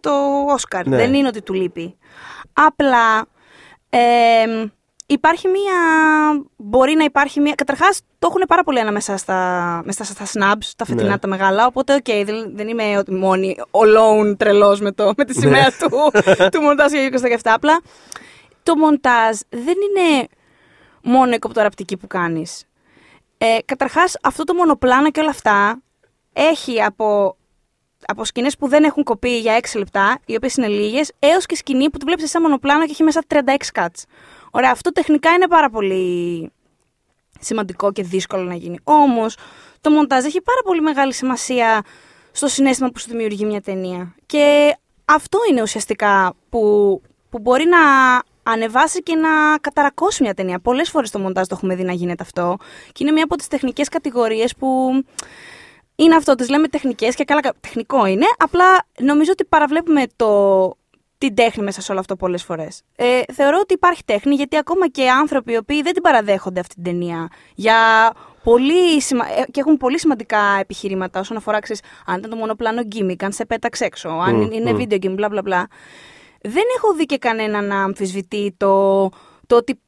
[0.00, 0.10] το
[0.48, 0.86] Όσκαρ.
[0.86, 0.96] Ναι.
[0.96, 1.96] Δεν είναι ότι του λείπει.
[2.52, 3.26] Απλά
[3.90, 3.98] ε,
[5.06, 5.74] υπάρχει μία.
[6.56, 7.54] Μπορεί να υπάρχει μία.
[7.54, 11.18] Καταρχάς, το έχουν πάρα πολύ ένα μέσα στα, μέσα στα snubs, τα φετινά Ναι.
[11.18, 11.66] τα μεγάλα.
[11.66, 16.10] Οπότε, οκ, δεν, δεν είμαι ότι μόνη alone τρελός με, το- με τη σημαία του,
[16.52, 17.36] του μοντάζ για 27.
[17.44, 17.80] Απλά
[18.62, 20.26] το μοντάζ δεν είναι
[21.02, 22.64] μόνο η κοπτοραπτική που κάνεις.
[23.38, 25.82] Ε, καταρχάς, αυτό το μονοπλάνο και όλα αυτά
[26.32, 27.36] έχει από,
[28.06, 31.56] από σκηνές που δεν έχουν κοπεί για 6 λεπτά, οι οποίες είναι λίγες, έως και
[31.56, 33.38] σκηνή που το βλέπεις σαν μονοπλάνο και έχει μέσα 36
[33.74, 34.02] cuts.
[34.54, 36.50] Ωραία, αυτό τεχνικά είναι πάρα πολύ
[37.40, 38.78] σημαντικό και δύσκολο να γίνει.
[38.84, 39.36] Όμως,
[39.80, 41.82] το μοντάζ έχει πάρα πολύ μεγάλη σημασία
[42.32, 44.14] στο συνέστημα που σου δημιουργεί μια ταινία.
[44.26, 47.00] Και αυτό είναι ουσιαστικά που,
[47.30, 47.78] που μπορεί να
[48.42, 50.60] ανεβάσει και να καταρακώσει μια ταινία.
[50.60, 52.56] Πολλές φορές στο μοντάζ το έχουμε δει να γίνεται αυτό.
[52.92, 54.90] Και είναι μια από τις τεχνικές κατηγορίες που.
[55.96, 57.40] Είναι αυτό, τις λέμε τεχνικές και καλά.
[57.60, 58.26] Τεχνικό είναι.
[58.38, 60.28] Απλά νομίζω ότι παραβλέπουμε το,
[61.26, 62.82] την τέχνη μέσα σε όλο αυτό πολλές φορές.
[62.96, 66.74] Ε, θεωρώ ότι υπάρχει τέχνη γιατί ακόμα και άνθρωποι οι οποίοι δεν την παραδέχονται αυτή
[66.74, 67.76] την ταινία για
[68.42, 69.24] πολύ σημα...
[69.26, 73.32] Ε, και έχουν πολύ σημαντικά επιχειρήματα όσον αφορά ξέρεις, αν ήταν το μονοπλάνο gimmick, αν
[73.32, 74.76] σε πέταξε έξω, αν Mm, είναι mm.
[74.76, 75.62] video game, bla bla bla.
[76.40, 79.08] Δεν έχω δει και κανένα να αμφισβητεί το,
[79.46, 79.80] το ότι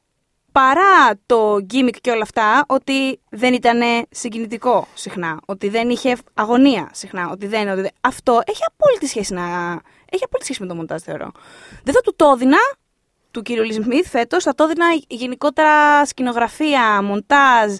[0.51, 3.79] παρά το gimmick και όλα αυτά, ότι δεν ήταν
[4.09, 7.91] συγκινητικό συχνά, ότι δεν είχε αγωνία συχνά, ότι δεν, ότι δεν...
[8.01, 9.43] Αυτό έχει απόλυτη σχέση, να...
[10.11, 11.31] έχει απόλυτη σχέση με το μοντάζ, θεωρώ.
[11.83, 12.57] Δεν θα του το έδινα
[13.31, 17.75] του κύριου Λι Σμιθ φέτος, θα το έδινα γενικότερα σκηνογραφία, μοντάζ,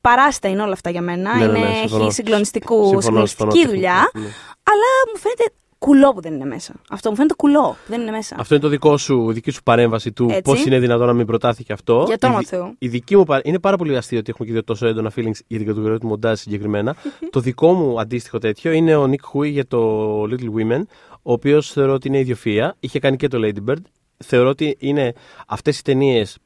[0.00, 1.36] παράστα είναι όλα αυτά για μένα.
[1.36, 2.04] Ναι, ναι, ναι, είναι, συμφωνώ.
[2.04, 4.20] έχει συγκλονιστικού, Συμφωνώ, συγκλονιστική συμφωνώ, δουλειά, ναι.
[4.62, 5.44] αλλά μου φαίνεται
[5.84, 6.74] κουλό που δεν είναι μέσα.
[6.90, 8.36] Αυτό μου φαίνεται κουλό που δεν είναι μέσα.
[8.38, 10.42] Αυτό είναι το δικό σου, η δική σου παρέμβαση του Έτσι.
[10.42, 12.04] πώς είναι δυνατόν να μην προτάθηκε αυτό.
[12.06, 12.74] Για το Η όνομα δι- του Θεού.
[12.78, 13.40] Η δική μου παρά...
[13.44, 16.06] Είναι πάρα πολύ αστείο ότι έχουμε και δύο τόσο έντονα feelings για την κατηγορία του
[16.06, 16.96] μοντάζ συγκεκριμένα.
[17.30, 20.82] το δικό μου αντίστοιχο τέτοιο είναι ο Nick Hui για το Little Women,
[21.22, 22.76] ο οποίος θεωρώ ότι είναι ιδιοφυα.
[22.80, 23.76] Είχε κάνει και το Lady Bird.
[24.16, 25.12] Θεωρώ ότι είναι
[25.46, 26.38] αυτές οι ταινίες.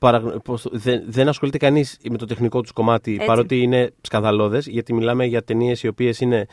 [0.73, 3.27] Δεν, δεν ασχολείται κανείς με το τεχνικό τους κομμάτι, Έτσι.
[3.27, 6.47] παρότι είναι σκανδαλώδες, γιατί μιλάμε για ταινίες οι οποίες είναι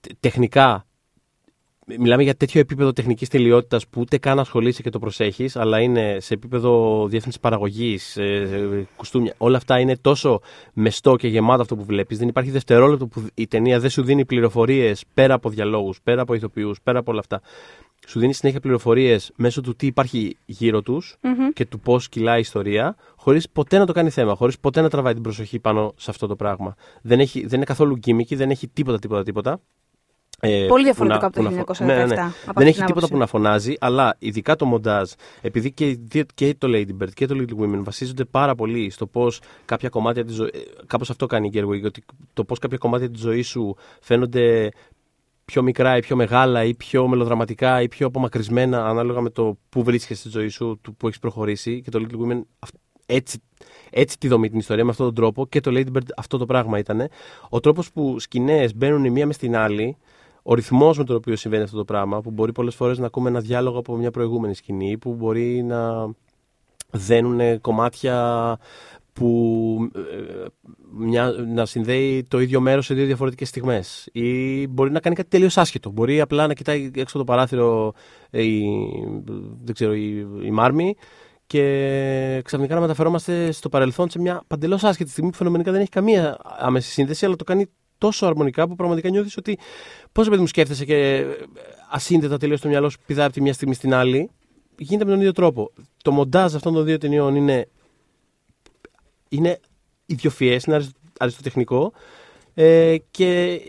[0.00, 0.84] τε- τεχνικά
[1.98, 6.16] Μιλάμε για τέτοιο επίπεδο τεχνικής τελειότητας που ούτε καν ασχολείσαι και το προσέχεις, αλλά είναι
[6.20, 8.18] σε επίπεδο διεύθυνσης παραγωγής,
[8.96, 9.34] κουστούμια.
[9.38, 10.40] Όλα αυτά είναι τόσο
[10.72, 12.18] μεστό και γεμάτο αυτό που βλέπεις.
[12.18, 16.34] Δεν υπάρχει δευτερόλεπτο που η ταινία δεν σου δίνει πληροφορίες πέρα από διαλόγους, πέρα από
[16.34, 17.40] ηθοποιούς, πέρα από όλα αυτά.
[18.06, 21.16] Σου δίνει συνέχεια πληροφορίες μέσω του τι υπάρχει γύρω τους
[21.52, 24.88] και του πώς κυλάει η ιστορία, χωρίς ποτέ να το κάνει θέμα, χωρίς ποτέ να
[24.88, 26.74] τραβάει την προσοχή πάνω σε αυτό το πράγμα.
[27.02, 29.60] Δεν, έχει, δεν είναι καθόλου γκίμικη, δεν έχει τίποτα, τίποτα, τίποτα.
[30.42, 32.20] Ε, Πολύ που να- διαφορετικό από το που να φω- 1997, Ναι, ναι, ναι.
[32.20, 33.10] από αυτή Δεν την έχει τίποτα άποψη.
[33.12, 35.10] που να φωνάζει, αλλά ειδικά το μοντάζ,
[35.40, 38.90] επειδή και, οι δύο- και το Lady Bird και το Little Women βασίζονται πάρα πολύ
[38.90, 40.50] στο πώς κάποια κομμάτια της ζωή.
[40.86, 42.02] Κάπως αυτό κάνει η Gerwig, ότι
[42.32, 44.68] το πώς κάποια κομμάτια της ζωής σου φαίνονται
[45.44, 49.82] πιο μικρά ή πιο μεγάλα ή πιο μελοδραματικά ή πιο απομακρυσμένα ανάλογα με το που
[49.82, 51.80] βρίσκεσαι στη ζωή σου, του που έχεις προχωρήσει.
[51.80, 52.74] Και το Little Women αυ-
[53.06, 53.42] έτσι,
[53.90, 55.46] έτσι τη δομή την ιστορία, με αυτόν τον τρόπο.
[55.46, 57.08] Και το Lady Bird αυτό το πράγμα ήταν.
[57.48, 59.96] Ο τρόπος που σκηνές μπαίνουν η μία μες στην άλλη,
[60.42, 63.28] ο ρυθμός με τον οποίο συμβαίνει αυτό το πράγμα, που μπορεί πολλές φορές να ακούμε
[63.28, 66.10] ένα διάλογο από μια προηγούμενη σκηνή, που μπορεί να
[66.90, 68.58] δένουν κομμάτια
[69.12, 70.46] που ε,
[70.92, 75.28] μια, να συνδέει το ίδιο μέρος σε δύο διαφορετικές στιγμές ή μπορεί να κάνει κάτι
[75.28, 75.90] τελείως άσχετο.
[75.90, 77.92] Μπορεί απλά να κοιτάει έξω από το παράθυρο
[78.30, 78.64] ε, η,
[79.64, 80.94] δεν ξέρω, η, η Μάρμη
[81.46, 85.90] και ξαφνικά να μεταφερόμαστε στο παρελθόν σε μια παντελώς άσχετη στιγμή που φαινομενικά δεν έχει
[85.90, 87.66] καμία άμεση σύνδεση αλλά το κάνει
[88.00, 89.58] τόσο αρμονικά που πραγματικά νιώθεις ότι
[90.12, 91.24] πώς παιδί μου σκέφτεσαι και
[91.90, 94.30] ασύνδετα τελείως το μυαλό σου πηδάει από τη μια στιγμή στην άλλη
[94.78, 95.72] γίνεται με τον ίδιο τρόπο.
[96.02, 97.68] Το μοντάζ αυτών των δύο ταινιών είναι
[99.28, 99.60] είναι
[100.06, 101.92] ιδιοφιές, είναι αριστο- αριστοτεχνικό
[102.54, 103.60] ε, και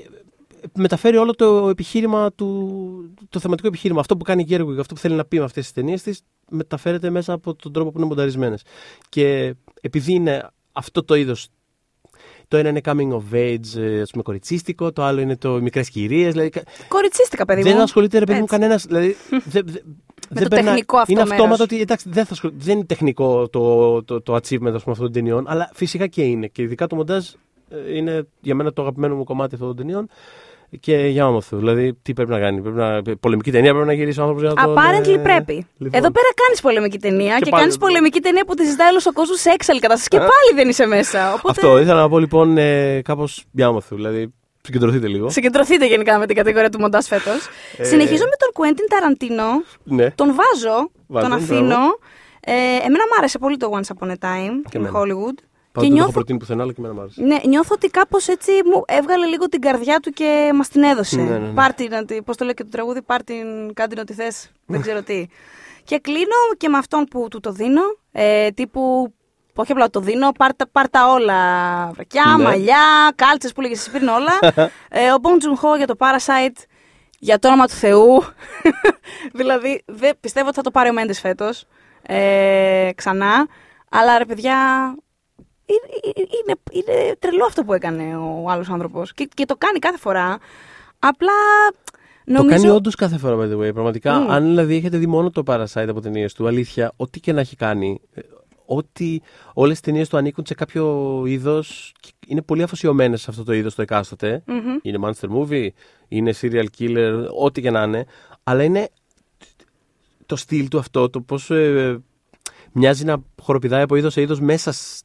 [0.76, 4.00] μεταφέρει όλο το επιχείρημα του, το θεματικό επιχείρημα.
[4.00, 6.22] Αυτό που κάνει η Gerwig, αυτό που θέλει να πει με αυτές τις ταινίες της,
[6.50, 8.62] μεταφέρεται μέσα από τον τρόπο που είναι μονταρισμένες.
[9.10, 11.48] Και επειδή είναι αυτό το είδος
[12.52, 15.90] το ένα είναι coming of age, ε, ας πούμε, κοριτσίστικο, το άλλο είναι το μικρές
[15.90, 16.32] κυρίες.
[16.32, 17.82] Δηλαδή, κα- Κοριτσίστηκα, παιδί δεν μου.
[17.82, 18.58] ασχολείται ρε παιδί μου Έτσι.
[18.60, 18.86] κανένας.
[18.86, 19.16] Δηλαδή,
[19.46, 19.80] δε, δε,
[20.30, 21.38] δεν το τεχνικό αυτό Είναι μέρος.
[21.38, 24.72] αυτόματο ότι εντάξει, δεν, θα ασχολ- δεν είναι τεχνικό το, το, το achievement ας πούμε,
[24.74, 26.48] αυτών των ταινιών, αλλά φυσικά και είναι.
[26.48, 27.26] Και ειδικά το μοντάζ
[27.70, 30.08] ε, είναι για μένα το αγαπημένο μου κομμάτι αυτών των ταινιών.
[30.80, 31.58] Και για όνομα του.
[31.58, 32.62] Δηλαδή, τι πρέπει να κάνει.
[32.62, 34.76] Πρέπει να, πολεμική ταινία πρέπει να γυρίσει ο άνθρωπος για να τον.
[34.76, 35.54] Apparently ε, πρέπει.
[35.78, 36.00] λοιπόν.
[36.00, 37.86] Εδώ πέρα κάνεις πολεμική ταινία και, Και πάλι κάνεις εδώ.
[37.86, 40.86] πολεμική ταινία που τη ζητάει όλος ο κόσμος σε έξαλλη κατάσταση και πάλι δεν είσαι
[40.86, 41.34] μέσα.
[41.34, 43.96] Οπότε Αυτό ήθελα να πω λοιπόν ε, κάπως για όνομα του.
[43.96, 45.30] Δηλαδή, συγκεντρωθείτε λίγο.
[45.30, 47.48] συγκεντρωθείτε γενικά με την κατηγορία του μοντάζ φέτος.
[47.78, 49.44] Ε, Συνεχίζω με τον Κουέντιν Ταραντίνο.
[49.84, 50.12] Ναι.
[50.12, 51.66] Τον βάζω, Βάζω, τον αφήνω.
[51.68, 52.00] μπράβο.
[52.46, 52.54] Ε,
[52.86, 55.00] εμένα μου άρεσε πολύ το Once Upon a Time Και in εμένα.
[55.00, 55.44] Hollywood.
[55.72, 57.22] Πάντω και δεν το έχω νιώθω, προτείνει πουθενά, αλλά και εμένα μου άρεσε.
[57.24, 61.16] ναι, νιώθω ότι κάπως έτσι μου έβγαλε λίγο την καρδιά του και μας την έδωσε.
[61.22, 61.54] Ναι, ναι, ναι.
[61.54, 63.34] Πάρτι, να τη- πώς το λέει και το τραγούδι, πάρτι
[63.74, 64.52] κάτι να τη θες.
[64.66, 65.26] δεν ξέρω τι.
[65.84, 67.82] Και κλείνω και με αυτόν που του το δίνω.
[68.12, 69.14] Ε, τύπου,
[69.56, 71.36] όχι απλά το δίνω, πάρτα, πάρτα όλα.
[71.94, 72.44] Βρακιά, Ναι.
[72.44, 74.32] μαλλιά, κάλτσες που λέγες εσύ πριν όλα.
[74.90, 76.64] ε, ο Bong Joon-ho για το Parasite.
[77.20, 78.24] Για το όνομα του Θεού.
[79.34, 81.66] δηλαδή, δεν, πιστεύω ότι θα το πάρει ο Μέντες φέτος.
[82.02, 83.48] Ε, ξανά.
[83.90, 84.56] Αλλά ρε παιδιά,
[85.74, 89.14] είναι, είναι, είναι τρελό αυτό που έκανε ο άλλος άνθρωπος.
[89.14, 90.38] Και, και το κάνει κάθε φορά.
[91.00, 91.32] Απλά
[92.26, 92.56] νομίζω.
[92.56, 93.74] Το κάνει όντως κάθε φορά, by the way.
[93.74, 94.32] Πραγματικά, Μμμ.
[94.32, 97.56] αν δηλαδή έχετε δει μόνο το Parasite από ταινίες του, αλήθεια, ό,τι και να έχει
[97.56, 98.22] κάνει, ε,
[98.66, 99.22] ότι
[99.54, 101.94] όλες τις ταινίες του ανήκουν σε κάποιο είδος.
[102.28, 104.44] Είναι πολύ αφοσιωμένες σε αυτό το είδος το εκάστοτε.
[104.46, 104.78] Μμμ.
[104.82, 105.68] Είναι monster movie,
[106.08, 108.06] είναι serial killer, ό,τι και να είναι.
[108.44, 108.90] Αλλά είναι
[110.26, 111.52] το στυλ του αυτό, το πώς
[112.72, 115.02] μοιάζει να χοροπηδάει από είδος σε είδος μέσα σ-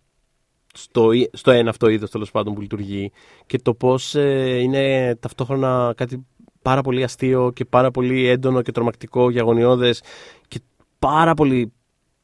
[0.77, 3.12] στο, εί- στο ένα αυτό είδος τέλος πάντων που λειτουργεί.
[3.47, 6.27] Και το πώς είναι ταυτόχρονα κάτι
[6.62, 10.03] πάρα πολύ αστείο και πάρα πολύ έντονο και τρομακτικό και αγωνιώδες
[10.48, 10.61] και
[10.98, 11.73] πάρα πολύ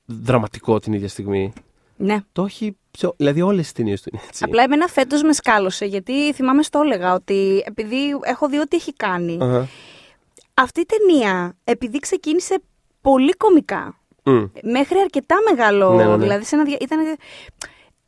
[0.06, 1.52] δραματικό την ίδια στιγμή.
[1.96, 2.16] Ναι.
[2.32, 2.76] Το έχει.
[2.90, 4.44] σε- δηλαδή, όλες τις ταινίες του είναι έτσι.
[4.44, 8.92] Απλά εμένα φέτος με σκάλωσε γιατί θυμάμαι στο έλεγα ότι επειδή έχω δει ό,τι έχει
[8.92, 9.38] κάνει.
[9.40, 9.68] Αχα.
[10.54, 12.58] Αυτή η ταινία, επειδή ξεκίνησε
[13.00, 14.44] πολύ κομικά, Μμ.
[14.62, 15.94] μέχρι αρκετά μεγάλο.
[15.94, 16.16] Ναι, ναι, ναι.
[16.16, 16.76] Δηλαδή, σε ένα δια...
[16.80, 16.98] ήταν.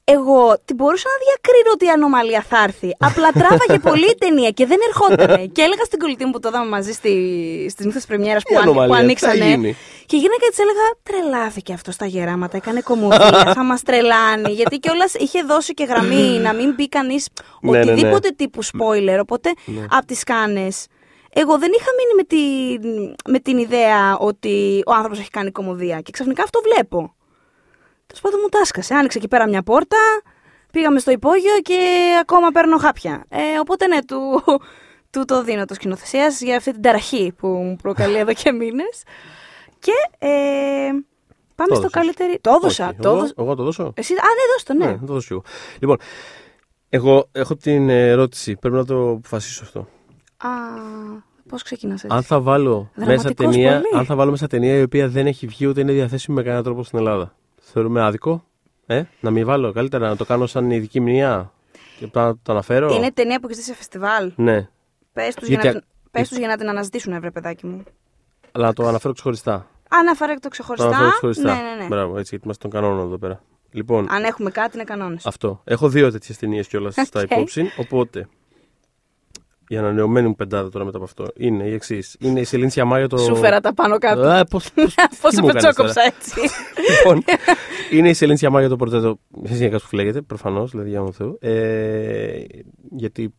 [0.06, 2.97] Εγώ την μπορούσα να διακρίνω ότι η ανομαλία θα έρθει.
[2.98, 5.52] Απλά τράβαγε πολύ η ταινία και δεν ερχόταν.
[5.52, 7.12] και έλεγα στην κολλητή μου που το είδαμε μαζί στη...
[7.70, 8.62] στις νύχτες Πρεμιέρας που, Η αν...
[8.62, 9.44] ανομαλία, που τι θα ανοίξανε.
[9.51, 9.76] γίνει;
[10.06, 14.52] Και γίνανε και της έλεγα: Τρελάθηκε αυτό στα γεράματα, έκανε κομμωδία, θα μας τρελάνει.
[14.52, 17.28] Γιατί κιόλας είχε δώσει και γραμμή να μην μπει κανείς
[17.60, 17.93] Ναι, ναι, ναι.
[17.93, 19.18] οτιδήποτε τύπου spoiler.
[19.20, 19.51] Οπότε
[19.90, 20.86] από τις κάνες.
[21.36, 26.01] Εγώ δεν είχα μείνει με την, με την ιδέα ότι ο άνθρωπος έχει κάνει κομμωδία.
[26.01, 27.14] Και ξαφνικά αυτό βλέπω.
[28.06, 28.94] Τέλο πάντων μου τάσκασε.
[28.94, 29.97] Άνοιξε εκεί πέρα μια πόρτα,
[30.72, 33.24] πήγαμε στο υπόγειο και ακόμα παίρνω χάπια.
[33.28, 34.43] Ε, οπότε ναι, του,
[35.12, 39.02] του το δίνω το σκηνοθεσίας για αυτή την ταραχή που μου προκαλεί εδώ και μήνες.
[39.78, 40.28] Και ε,
[41.55, 41.90] πάμε Το στο έδωσες.
[41.90, 42.32] καλύτερο.
[42.40, 42.86] Το έδωσα.
[42.89, 43.35] Όχι, Το εγώ, έδωσα.
[43.39, 43.93] εγώ το δώσω.
[43.97, 44.86] Εσύ, α, ναι, δώσ' το, ναι.
[44.86, 45.43] Ναι, θα το δώσω εγώ.
[45.81, 45.97] Λοιπόν,
[46.89, 48.56] εγώ έχω την ερώτηση.
[48.56, 49.89] Πρέπει να το αποφασίσω αυτό.
[50.36, 50.48] Α,
[51.48, 53.98] πώς ξεκινάς έτσι; Αν θα βάλω μέσα Δραματικός ταινία, πολύ.
[53.98, 56.62] αν θα βάλω μέσα ταινία η οποία δεν έχει βγει ούτε είναι διαθέσιμη με κανένα
[56.62, 57.35] τρόπο στην Ελλάδα.
[57.75, 58.45] Θεωρούμε άδικο.
[58.87, 61.53] Ε, να μην βάλω καλύτερα, να το κάνω σαν ειδική μνήμα
[61.99, 62.95] και απλά να το αναφέρω.
[62.95, 64.69] Είναι ταινία που έχεις δει σε φεστιβάλ; Ναι,
[65.13, 67.83] Πες τους για, Γιατί- να την- πες τους για να την αναζητήσουν, ευρε παιδάκι μου.
[68.53, 69.67] αλλά να το αναφέρω ξεχωριστά.
[69.89, 70.87] Αναφέρε το Το ξεχωριστά.
[70.89, 71.55] αναφέρω ξεχωριστά.
[71.55, 71.87] Ναι, ναι, ναι.
[71.87, 73.43] Μπράβο, έτσι, γιατί είμαστε των κανόνων εδώ πέρα.
[73.71, 75.27] Λοιπόν, Αν έχουμε κάτι, είναι κανόνες.
[75.27, 75.61] αυτό.
[75.65, 77.31] Έχω δύο τέτοιες ταινίες κιόλας στα Οκ.
[77.31, 77.71] υπόψη.
[77.79, 78.29] Οπότε,
[79.75, 82.17] η ανανεωμένη μου πεντάδα τώρα μετά από αυτό είναι η εξής.
[82.21, 83.17] Είναι η Σελήνη Σιαμάγια το.
[83.17, 84.21] Σου φέρα τα πάνω κάτω.
[84.21, 86.41] Α, πώς, πώς, Πώς τι σε μου έκανες πετσόκοψα τώρα; έτσι.
[86.91, 87.25] λοιπόν,
[87.91, 89.19] είναι η Σελήνη Σιαμάγια το πορτρέτο.
[89.45, 91.39] Εσείς που φλέγεται, προφανώς, δηλαδή για μου Θεού.
[91.41, 92.45] Ε,
[92.91, 93.35] γιατί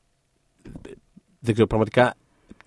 [1.40, 2.14] δεν ξέρω, πραγματικά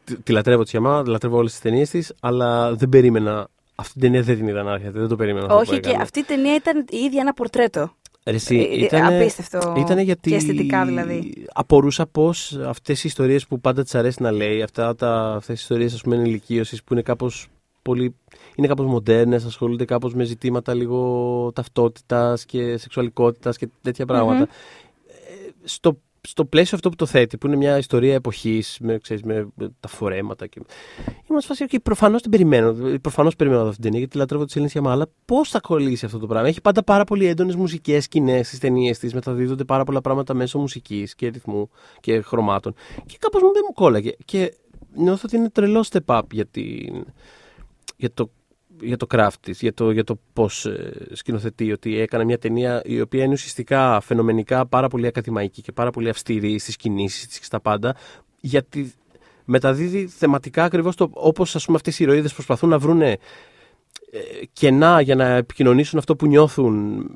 [0.04, 3.48] τη, τη λατρεύω τη Σιαμά, λατρεύω όλες τις ταινίες της, αλλά δεν περίμενα.
[3.74, 5.46] Αυτή την ταινία δεν την είδα να έρχεται, δεν το περίμενα.
[5.46, 6.02] αυτό που Όχι, και έκανε.
[6.02, 7.92] αυτή η ταινία ήταν η ίδια ένα πορτρέτο.
[8.28, 9.74] Ρε, εσύ, Ε, ε, ήτανε- απίστευτο.
[9.78, 11.44] Ήτανε γιατί Και αισθητικά δηλαδή.
[11.52, 15.60] απορούσα πώς αυτές οι ιστορίες που πάντα τη αρέσει να λέει, αυτά τα, αυτές οι
[15.62, 17.48] ιστορίες ας πούμε ενηλικίωσης που είναι κάπως
[17.82, 18.14] πολύ.
[18.54, 24.42] Είναι κάπως μοντέρνες, ασχολούνται κάπως με ζητήματα λίγο ταυτότητας και σεξουαλικότητας και τέτοια πράγματα.
[24.42, 24.46] Ε,
[25.64, 29.48] στο, στο πλαίσιο αυτό που το θέτει, που είναι μια ιστορία εποχής με, ξέρεις, με,
[29.54, 30.60] με τα φορέματα και...
[31.30, 34.70] Είμαστε φάση, okay, προφανώς την περιμένω, προφανώς περιμένω αυτή την ταινία γιατί λατρεύω τη Σελήνη
[34.70, 38.46] Σιαμά, αλλά πώς θα κολλήσει αυτό το πράγμα; Έχει πάντα πάρα πολύ έντονες μουσικές σκηνές
[38.46, 41.70] στις ταινίες της, μεταδίδονται πάρα πολλά πράγματα μέσω μουσικής και ρυθμού
[42.00, 42.74] και χρωμάτων
[43.06, 44.12] και κάπως μου δεν μου κόλλαγε.
[44.24, 44.54] Και
[44.94, 47.04] νιώθω ότι είναι τρελό step up για, την,
[47.96, 48.30] για το
[48.80, 52.82] για το craft της, για το, για το πώς ε, σκηνοθετεί, ότι έκανε μια ταινία
[52.84, 57.38] η οποία είναι ουσιαστικά φαινομενικά πάρα πολύ ακαδημαϊκή και πάρα πολύ αυστηρή στις κινήσεις της
[57.38, 57.96] και στα πάντα,
[58.40, 58.92] γιατί
[59.44, 63.10] μεταδίδει θεματικά ακριβώς το, όπως ας πούμε αυτές οι ηρωίδες προσπαθούν να βρούνε
[64.10, 64.18] ε,
[64.52, 67.06] κενά για να επικοινωνήσουν αυτό που νιώθουν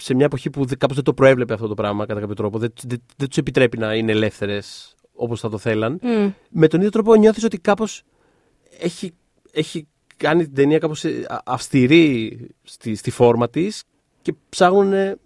[0.00, 2.58] σε μια εποχή που δε- κάπως δεν το προέβλεπε αυτό το πράγμα κατά κάποιο τρόπο,
[2.58, 6.30] δεν, δεν, δεν τους επιτρέπει να είναι ελεύθερες όπως θα το θέλαν Μμ.
[6.48, 8.02] με τον ίδιο τρόπο νιώθεις ότι κάπως
[8.78, 9.12] έχει,
[9.52, 9.86] έχει
[10.16, 13.82] κάνει την ταινία κάπως ε, α- αυστηρή στη, στη φόρμα της
[14.22, 15.16] και ψάχνουν, ε,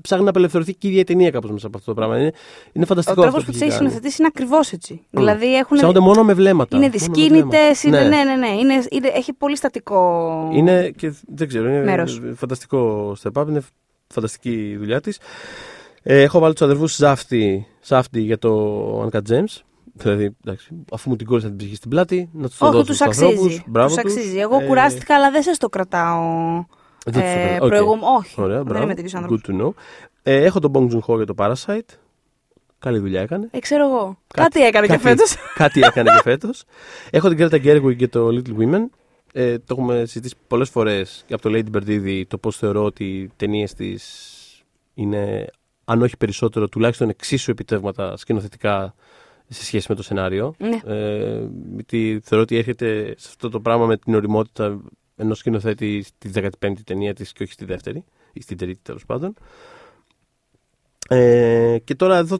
[0.00, 2.18] ψάχνει να απελευθερωθεί και η ίδια η ταινία κάπως μέσα από αυτό το πράγμα.
[2.18, 2.32] Είναι,
[2.72, 3.88] είναι Ο φανταστικό τρόπος αυτό που που τις έχει έχει κάνει.
[3.90, 5.02] συνοθετήσει είναι ακριβώς έτσι.
[5.10, 5.76] Δηλαδή έχουν.
[5.76, 6.76] Ψάχνονται μόνο με βλέμματα.
[6.76, 8.06] Είναι Μόνο με δυσκίνητες, βλέμματα.
[8.06, 8.16] είναι.
[8.16, 8.48] Ναι, ναι, ναι.
[8.60, 10.48] Είναι, είναι, έχει πολύ στατικό.
[10.52, 12.20] Είναι και δεν ξέρω, είναι Μέρος.
[12.34, 13.62] φανταστικό step up, είναι
[14.06, 15.18] φανταστική η δουλειά της.
[16.02, 19.60] Ε, έχω βάλει τους αδερφούς Σάφτη, Σάφτη για το Uncut Gems.
[19.92, 22.86] Δηλαδή, εντάξει, αφού μου την κόλλησα την ψυχή στην πλάτη, να τους το Όχι, δώσω
[22.86, 23.26] τους στους αξίζει.
[23.26, 23.62] ανθρώπους.
[23.66, 24.12] Μπράβο Τους τους.
[24.16, 24.38] αξίζει.
[24.38, 26.20] Εγώ Ε, κουράστηκα, αλλά δεν σας το κρατάω.
[27.04, 27.64] δεν τους το Ε, κρατάω.
[27.64, 27.68] Οκ.
[27.68, 28.06] προηγούμενο.
[28.18, 28.40] Όχι.
[28.40, 28.84] Ωραία, δεν μπράβο.
[28.84, 29.40] είμαι τέτοιος άνθρωπο.
[29.46, 29.70] Good to know.
[30.22, 31.96] Ε, έχω τον Bong Joon-ho για το Parasite.
[32.78, 33.48] Καλή δουλειά έκανε.
[33.50, 34.18] Ε, ξέρω εγώ.
[34.34, 35.34] Κάτι, έκανε και κάτι- φέτος.
[35.54, 36.64] κάτι έκανε και φέτος.
[37.10, 38.82] Έχω την Greta Gerwig και το Little Women.
[39.32, 42.84] Ε, το έχουμε συζητήσει πολλές φορές και από το Lady Bird ήδη το πώς θεωρώ
[42.84, 44.30] ότι οι ταινίες της
[44.94, 45.46] είναι,
[45.84, 48.94] αν όχι περισσότερο, τουλάχιστον εξίσου επιτεύγματα σκηνοθετικά
[49.52, 50.54] σε σχέση με το σενάριο.
[50.58, 50.80] Ναι.
[50.94, 54.80] Ε, γιατί θεωρώ ότι έρχεται σε αυτό το πράγμα με την οριμότητα
[55.16, 59.34] ενός σκηνοθέτη στη 15η ταινία της και όχι στη δεύτερη, ή στην τρίτη τέλος πάντων.
[61.08, 62.38] Ε, και τώρα εδώ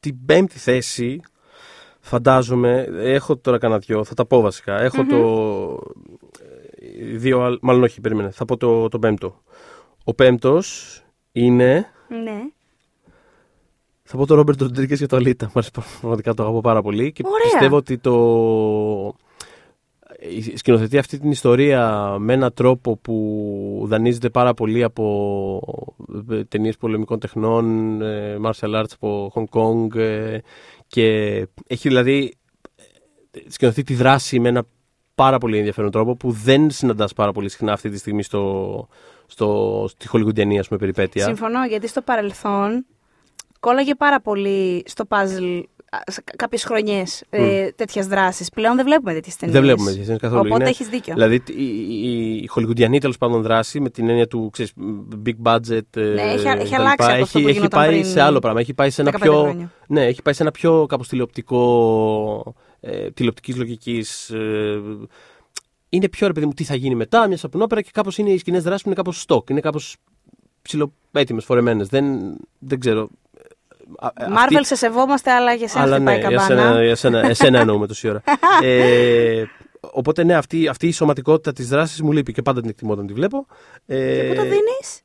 [0.00, 1.20] την πέμπτη θέση
[2.00, 4.80] φαντάζομαι, έχω τώρα κανένα δυο, θα τα πω βασικά.
[4.80, 5.18] Έχω το.
[6.40, 8.30] ε, Δύο, άλλ- μάλλον όχι, περίμενε.
[8.30, 9.42] Θα πω το, το πέμπτο.
[10.04, 11.00] Ο πέμπτος
[11.32, 11.86] είναι.
[12.08, 12.42] Ναι.
[14.10, 15.44] Θα πω το Ρόμπερτ Ροντρίγκες για το Αλίτα.
[15.44, 15.70] Μου αρέσει
[16.00, 17.12] πραγματικά το αγαπώ πάρα πολύ.
[17.12, 17.38] Και Ωραία.
[17.42, 18.14] πιστεύω ότι το.
[20.52, 25.60] ε, σκηνοθετεί αυτή την ιστορία με έναν τρόπο που δανείζεται πάρα πολύ από
[26.30, 30.38] ε, ταινίες πολεμικών τεχνών, ε, martial arts από Hong Kong ε,
[30.86, 31.06] και
[31.66, 32.34] έχει δηλαδή
[33.30, 34.64] ε, σκηνοθετεί τη δράση με ένα
[35.14, 38.88] πάρα πολύ ενδιαφέρον τρόπο που δεν συναντάς πάρα πολύ συχνά αυτή τη στιγμή στο,
[39.26, 41.24] στο, στη χολιγουντιανή ας πούμε περιπέτεια.
[41.24, 42.84] Συμφωνώ, γιατί στο παρελθόν
[43.60, 45.62] κόλλαγε πάρα πολύ στο puzzle
[46.36, 48.46] κάποιες χρονιές ε, τέτοιε δράσει.
[48.54, 49.56] Πλέον δεν βλέπουμε τέτοιες ταινίες.
[49.58, 50.42] Δεν βλέπουμε τέτοιες ταινίες καθόλου.
[50.46, 51.14] Οπότε Είναι- έχεις δίκιο.
[51.14, 54.72] Δηλαδή η, η, η χολιγουντιανή τέλος πάντων δράση με την έννοια του ξέρεις,
[55.26, 55.80] big budget.
[55.96, 56.74] ε, Ναι, έχει- έχει κτλ.
[56.74, 58.60] αλλάξει από αυτό έχει, που έχει γινόταν πάει πριν σε άλλο πράγμα.
[58.60, 59.40] Έχει πάει σε ένα 15 πιο.
[59.40, 59.72] χρόνια.
[59.88, 62.54] Ναι, έχει πάει σε ένα πιο κάπως τηλεοπτικό.
[62.80, 64.30] Ε, τηλεοπτικής λογικής.
[64.30, 64.80] Ε,
[65.88, 68.38] είναι πιο ρε παιδί μου τι θα γίνει μετά, μιας σαπουνόπερα και κάπως είναι οι
[68.38, 69.50] σκηνές δράσης που είναι κάπως stock.
[69.50, 69.96] Είναι κάπως
[70.62, 71.88] ψιλοέτοιμε, φορεμένες.
[71.88, 73.08] Δεν, δεν ξέρω.
[73.98, 76.60] Α- ε, Μάρβελ αυτή- σε σεβόμαστε, αλλά για σένα αλλά χτυπάει ναι, η για καμπάνα.
[76.70, 78.22] σένα, για σένα, εσένα εννοούμε τόση ώρα.
[78.62, 79.44] ε,
[79.80, 83.06] οπότε ναι, αυτή, αυτή η σωματικότητα της δράσης μου λείπει και πάντα την εκτιμώ όταν
[83.06, 83.46] τη βλέπω.
[83.86, 85.02] Ε, Και πού το δίνεις;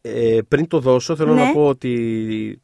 [0.00, 1.42] ε, πριν το δώσω, θέλω Ναι.
[1.44, 2.62] να πω ότι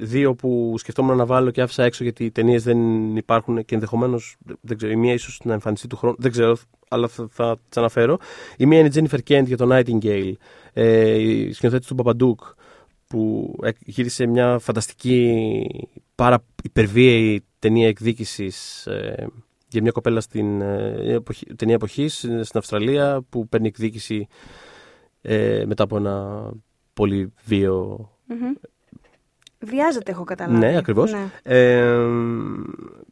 [0.00, 2.78] δύο που σκεφτόμουν να βάλω και άφησα έξω γιατί οι ταινίες δεν
[3.16, 4.36] υπάρχουν και ενδεχομένως.
[4.60, 6.16] Δεν ξέρω, η μία ίσως να εμφανιστεί του χρόνου.
[6.18, 6.56] Δεν ξέρω,
[6.88, 8.18] αλλά θα, θα τις αναφέρω.
[8.56, 10.32] Η μία είναι η Jennifer Kent για το Nightingale,
[10.72, 12.40] ε, η σκηνοθέτης του Παπαντούκ,
[13.08, 15.66] που εκ- γύρισε μια φανταστική,
[16.14, 19.26] πάρα υπερβίαιη ταινία εκδίκησης ε,
[19.68, 24.26] για μια κοπέλα στην ε, εποχή, ταινία εποχής στην Αυστραλία που παίρνει εκδίκηση
[25.22, 26.48] ε, μετά από ένα
[26.92, 28.52] πολύ βίο Μμμ.
[29.60, 30.58] Βιάζεται, έχω καταλάβει.
[30.58, 31.12] Ναι, ακριβώς.
[31.12, 31.30] Ναι.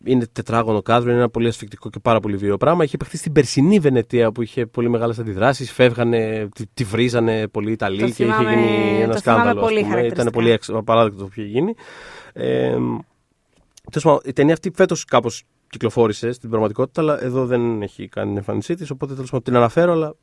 [0.06, 2.84] Ε, είναι τετράγωνο κάδρο, είναι ένα πολύ ασφικτικό και πάρα πολύ βίαιο πράγμα.
[2.84, 5.72] Είχε παιχτεί στην περσινή Βενετία που είχε πολύ μεγάλες αντιδράσεις.
[5.72, 9.48] Φεύγανε, τη, τη βρίζανε πολλοί Ιταλοί Το και θυμάμαι- είχε γίνει ένα το σκάνδαλο.
[9.50, 9.80] θυμάμαι ας πολύ πούμε.
[9.80, 10.30] Ήταν χαρακτηριστικά.
[10.30, 11.74] πολύ εξ, απαράδεκτο το που είχε γίνει.
[12.32, 12.70] Ε,
[13.90, 18.28] τέλος πάντων, η ταινία αυτή φέτος κάπως κυκλοφόρησε στην πραγματικότητα, αλλά εδώ δεν έχει κάνει
[18.28, 18.90] την εμφάνισή της.
[18.90, 20.14] Οπότε τέλος πάντων την αναφέρω, αλλά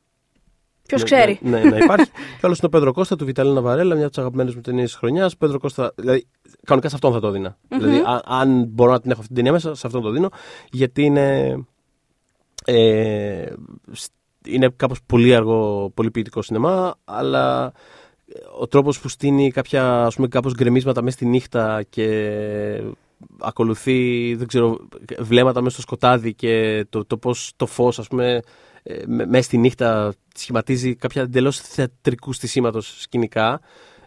[0.88, 1.38] Ποιος ναι, ξέρει.
[1.42, 2.10] Ναι, ναι, ναι, υπάρχει.
[2.38, 4.84] και άλλο είναι ο Πέντρο Κώστα του Βιταλίνα Βαρέλα, μια από τις αγαπημένες μου ταινίες
[4.90, 5.36] της χρονιάς.
[5.36, 6.26] Πέντρο Κώστα, δηλαδή,
[6.64, 7.56] κανονικά σε αυτόν θα το δίνα.
[7.68, 10.28] Δηλαδή, α- αν μπορώ να την έχω αυτή την ταινία μέσα, σε αυτόν το δίνω.
[10.70, 11.56] Γιατί είναι.
[12.64, 13.46] Ε,
[13.92, 14.12] σ-
[14.46, 17.72] είναι κάπως πολύ αργό, πολύ ποιητικό σινεμά, αλλά
[18.26, 22.82] ε, ο τρόπος που στείνει κάποια ας πούμε, κάπως γκρεμίσματα μέσα στη νύχτα και
[23.40, 24.78] ακολουθεί δεν ξέρω,
[25.18, 28.42] βλέμματα μέσα στο σκοτάδι και το, το πώς το φως ας πούμε ε, με-
[29.06, 33.60] μέσα στη νύχτα σχηματίζει κάποια εντελώς θεατρικού στισίματος σκηνικά.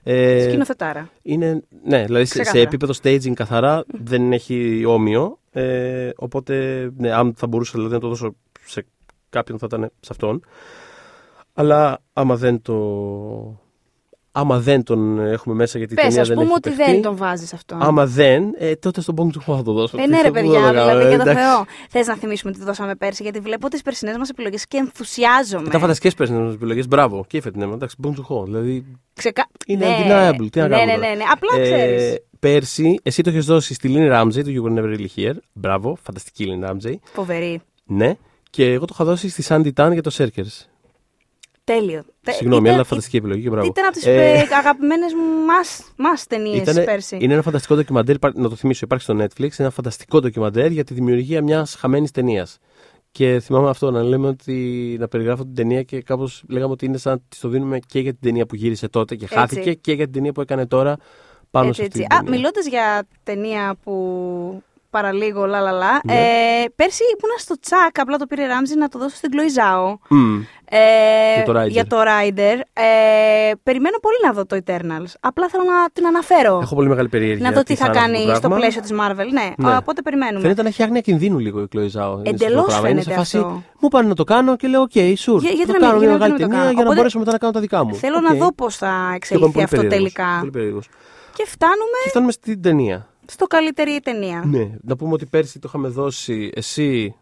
[0.03, 1.09] Ε, Σκηνοθετάρα.
[1.21, 2.63] είναι, ναι, δηλαδή σε, σε Ξεκάθαρα.
[2.63, 5.39] επίπεδο staging καθαρά δεν έχει όμοιο.
[5.51, 8.35] Ε, οπότε, ναι, αν θα μπορούσα δηλαδή, να το δώσω
[8.65, 8.85] σε
[9.29, 10.43] κάποιον θα ήταν σε αυτόν.
[11.53, 12.75] Αλλά άμα δεν το.
[14.39, 16.91] Άμα δεν τον έχουμε μέσα γιατί η Πες, ταινία ας δεν πούμε έχει ότι παιχτεί,
[16.91, 17.81] δεν τον βάζεις αυτόν.
[17.81, 19.97] Άμα δεν, ε, τότε στον Bong Joon-ho θα το δώσω.
[20.01, 21.43] Ε, ναι, ρε Πού θα το παιδιά, έκανα, δηλαδή ε, για το εντάξει.
[21.43, 21.65] Θεό.
[21.89, 25.68] Θες να θυμίσουμε τι δώσαμε πέρσι, γιατί βλέπω τις περσινές μας επιλογές και ενθουσιάζομαι.
[25.68, 26.88] Ήταν φανταστικές πέρσινε επιλογές.
[26.88, 27.26] Μπράβο.
[27.27, 27.72] Και η φετινή.
[27.73, 28.43] Εντάξει, Bong Joon-ho.
[28.43, 28.85] Δηλαδή.
[29.14, 29.47] Ξεκα...
[29.65, 29.95] Είναι ναι.
[29.97, 31.07] undeniable, τι να ναι, κάνουμε ναι, τώρα.
[31.07, 31.23] ναι, ναι.
[31.34, 32.03] Απλά ξέρεις.
[32.03, 35.35] Ε, πέρσι, εσύ το έχει δώσει στη Lynn Ramsey του You Were Never Really Here.
[35.53, 36.93] Μπράβο, φανταστική Lynn Ramsey.
[37.14, 37.61] Φοβερή.
[37.85, 38.15] Ναι.
[38.49, 40.65] Και εγώ το είχα δώσει στη Sandy Tan για το Circus.
[41.73, 42.03] Τέλειο.
[42.22, 43.68] Τε- Συγγνώμη, ήταν- αλλά φανταστική επιλογή και μπράβο.
[43.68, 45.45] Ήταν από τις Ε, αγαπημένες μου
[45.98, 49.39] μας ταινίες ήτανε- πέρσι; Είναι ένα φανταστικό ντοκιμαντέρ, υπά- να το θυμίσω, υπάρχει στο Netflix.
[49.39, 52.57] Είναι ένα φανταστικό ντοκιμαντέρ για τη δημιουργία μιας χαμένης ταινίας.
[53.11, 54.53] Και θυμάμαι αυτό, να λέμε ότι
[54.99, 57.99] να περιγράφω την ταινία και κάπως λέγαμε ότι είναι σαν να της το δίνουμε και
[57.99, 59.38] για την ταινία που γύρισε τότε και Έτσι.
[59.38, 60.98] χάθηκε και για την ταινία που έκανε τώρα
[61.52, 62.07] πάνω Έτσι, σε αυτή έτσι.
[62.10, 62.38] την Α, ταινία.
[62.39, 65.99] μιλώντας για ταινία που παραλίγο, λα λα λα.
[66.03, 66.14] Ναι.
[66.14, 69.97] Ε, πέρσι ήμουνα στο τσακ, απλά το πήρε Ράμζι να το δώσω στην Chloe Zhao.
[70.09, 70.41] Μμ.
[70.69, 70.77] Ε,
[71.35, 71.69] Για το Rider.
[71.69, 72.55] για το Rider.
[72.73, 75.11] Ε, περιμένω πολύ να δω το Eternals.
[75.19, 76.59] Απλά θέλω να την αναφέρω.
[76.61, 77.49] Έχω πολύ μεγάλη περιέργεια.
[77.49, 78.57] να δω τι θα είναι αυτό κάνει το στο πράγμα.
[78.57, 79.27] πλαίσιο της Marvel.
[79.31, 79.76] Ναι, Ναι.
[79.77, 80.39] οπότε περιμένουμε.
[80.41, 81.84] Φαίνεται να έχει άγνοια κινδύνου λίγο η Chloe Zhao.
[81.84, 82.89] Είναι σε αυτό το Εντελώς πράγμα.
[82.89, 83.64] Είναι σε φαίνεται φάση, αυτό.
[83.80, 85.39] Μου πάνε να το κάνω και λέω: OK, sure.
[85.39, 86.64] Για- γιατί θα να μην- κάνω γιατί μια να μεγάλη μην το ταινία κάνω.
[86.72, 87.95] για να Οπότε μπορέσω μετά να κάνω τα δικά μου.
[87.95, 88.23] Θέλω Οκ.
[88.23, 90.38] να δω πώς θα Και εγώ είμαι εξελιχθεί πολύ αυτό περίεργος, τελικά.
[90.39, 90.89] Πολύ περίεργος.
[91.34, 93.07] Και φτάνουμε Και φτάνουμε στην ταινία.
[93.27, 94.43] Στο καλύτερη ταινία.
[94.45, 94.69] Ναι.
[94.81, 97.15] Να πούμε ότι πέρσι το είχαμε δώσει εσύ.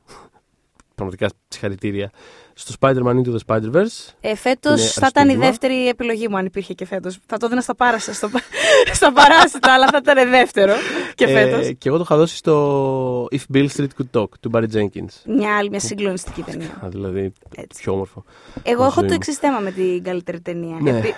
[0.95, 2.11] Πραγματικά συγχαρητήρια.
[2.53, 4.13] Στο Spider-Man Into the Spider-Verse.
[4.21, 5.45] Ε, φέτος Είναι θα ήταν η αριστούργημα.
[5.45, 7.17] δεύτερη επιλογή μου αν υπήρχε και φέτος.
[7.25, 8.29] Θα το δίνα στα πάρασα, στο,
[8.93, 10.73] στα παράσιτα, αλλά θα ήταν δεύτερο
[11.15, 11.67] και φέτος.
[11.67, 15.13] Ε, και εγώ το είχα δώσει στο If Bill Street Could Talk του Barry Jenkins.
[15.25, 16.79] Μια άλλη, μια συγκλονιστική ταινία.
[16.85, 17.81] Α, δηλαδή, Έτσι.
[17.81, 18.23] πιο όμορφο.
[18.63, 19.13] Εγώ έχω ζωή το μου.
[19.13, 20.77] εξής θέμα με την καλύτερη ταινία.
[20.81, 20.97] Ναι.
[20.97, 21.13] Επί-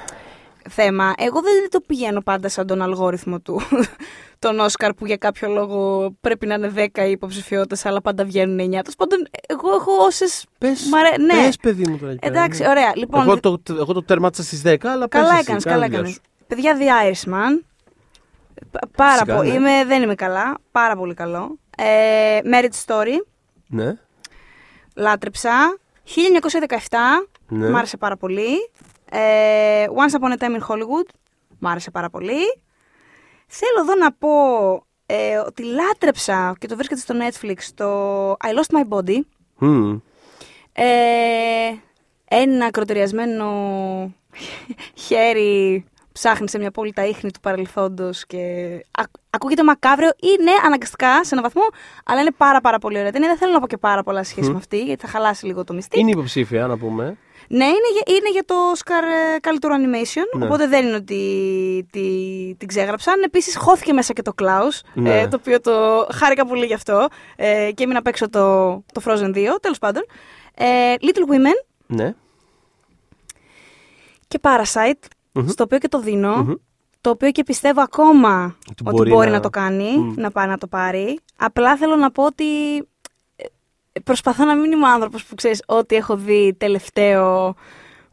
[0.69, 1.13] Θέμα.
[1.17, 3.61] Εγώ δεν το πηγαίνω πάντα σαν τον αλγόριθμο του.
[4.39, 8.59] τον Όσκαρ που για κάποιο λόγο πρέπει να είναι 10 οι υποψηφιότητες, αλλά πάντα βγαίνουν
[8.59, 8.69] 9.
[8.69, 10.45] Τέλος πάντων, εγώ έχω όσες.
[10.57, 10.89] Πες,
[11.19, 11.43] Ναι.
[11.43, 12.11] πες, παιδί μου τώρα.
[12.11, 12.67] εκεί πέρα, Εντάξει, ναι.
[12.69, 12.91] ωραία.
[12.95, 15.85] Λοιπόν, εγώ, το, εγώ το τερμάτισα στις 10, αλλά πες καλά εσύ, έκανες, κάνε καλά
[15.85, 16.13] δουλειά έκανες.
[16.13, 16.21] σου.
[16.47, 17.63] Παιδιά, The Irishman.
[18.71, 19.49] Πα- Πάρα Φυσικά, πολύ.
[19.49, 19.55] ναι.
[19.55, 20.57] Είμαι, δεν είμαι καλά.
[20.71, 21.57] Πάρα πολύ καλό.
[21.77, 23.25] Ε, Marriage Story.
[23.67, 23.93] Ναι.
[24.95, 25.77] λάτρεψα.
[26.03, 27.69] 1917, Ναι.
[27.69, 28.47] μ' άρεσε πάρα πολύ.
[29.11, 31.09] Ε, Once Upon a Time in Hollywood,
[31.59, 32.61] μ' άρεσε πάρα πολύ.
[33.47, 34.29] Θέλω εδώ να πω
[35.05, 39.19] ε, ότι λάτρεψα και το βρίσκεται στο Netflix το I Lost My Body.
[39.57, 39.99] Μμμ.
[40.73, 40.85] Ε,
[42.29, 43.47] ένα ακροτεριασμένο
[45.05, 48.39] χέρι ψάχνει σε μια πόλη τα ίχνη του παρελθόντος και
[48.91, 51.61] ακ- ακούγεται μακάβριο ή ναι αναγκαστικά σε έναν βαθμό
[52.05, 53.27] αλλά είναι πάρα πάρα πολύ ωραία ταινία.
[53.27, 55.73] Δεν θέλω να πω και πάρα πολλά σχέση με αυτή γιατί θα χαλάσει λίγο το
[55.73, 55.99] μυστή.
[55.99, 57.17] Είναι υποψήφια, να πούμε.
[57.49, 59.03] Ναι, είναι, για- είναι για το Oscar
[59.35, 60.45] ε, καλύτερο animation, Ναι.
[60.45, 62.01] οπότε δεν είναι ότι τη,
[62.57, 63.21] την ξέγραψαν.
[63.25, 65.19] Επίσης χώθηκε μέσα και το Klaus, Ναι.
[65.19, 69.01] ε, το οποίο το χάρηκα πολύ γι' αυτό ε, και έμεινα απ' έξω το, το
[69.05, 70.03] Frozen 2, τέλος πάντων.
[70.55, 72.13] Ε, Little Women Ναι.
[74.27, 75.47] και Parasite, Μμμ.
[75.47, 76.53] στο οποίο και το δίνω, Μμμ.
[77.01, 79.39] το οποίο και πιστεύω ακόμα Ότι ότι μπορεί μπορεί, να- να...
[79.39, 80.13] το κάνει, Μμ.
[80.15, 81.19] να πάει να το πάρει.
[81.37, 82.83] Απλά θέλω να πω ότι ε,
[84.03, 87.55] προσπαθώ να μην είμαι ο άνθρωπος που ξέρεις ό,τι έχω δει τελευταίο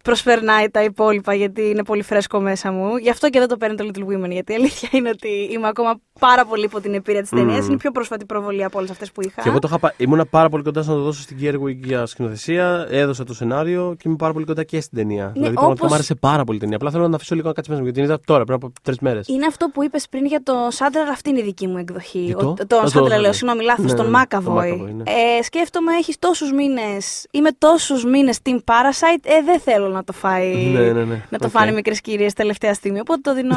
[0.08, 2.96] προσπερνάει τα υπόλοιπα γιατί είναι πολύ φρέσκο μέσα μου.
[2.96, 4.30] Γι' αυτό και δεν το παίρνει το Little Women.
[4.30, 7.58] Γιατί η αλήθεια είναι ότι είμαι ακόμα πάρα πολύ υπό την εμπειρία της ταινίας.
[7.58, 7.64] Μμμ.
[7.64, 9.42] Είναι η πιο πρόσφατη προβολή από όλες αυτές που είχα.
[9.42, 11.76] Και εγώ το είχα, πα- ήμουνα πάρα πολύ κοντά στο να το δώσω στην Gerwig
[11.84, 12.86] για σκηνοθεσία.
[12.90, 15.30] Έδωσα το σενάριο και είμαι πάρα πολύ κοντά και στην ταινία.
[15.34, 16.76] δηλαδή, πραγματικά όπως- μου άρεσε πάρα πολύ η ταινία.
[16.76, 18.56] Απλά θέλω να την αφήσω λίγο να κάτσει μέσα μου γιατί την είδα τώρα, πριν
[18.56, 19.28] από τρεις μέρες.
[19.28, 22.18] Είναι αυτό που είπες πριν για το Sandler, αυτή είναι η δική μου εκδοχή.
[22.18, 23.20] Για το; Ο- Α, το το Sandler, Sandler.
[23.20, 24.68] λέω, συγγνώμη, λάθος, Ναι, τον ναι, McAvoy.
[24.68, 25.02] τον McAvoy, ναι.
[25.38, 27.26] ε, σκέφτομαι, έχεις τόσους μήνες.
[27.30, 29.22] Είμαι τόσους μήνες Team Parasite.
[29.22, 30.54] Ε, δεν θέλω να το φάει.
[30.56, 31.24] Ναι, ναι, ναι.
[31.30, 31.50] Να το Οκ.
[31.50, 33.00] φάνε μικρές κυρίες τελευταία στιγμή.
[33.00, 33.56] Οπότε το δίνω,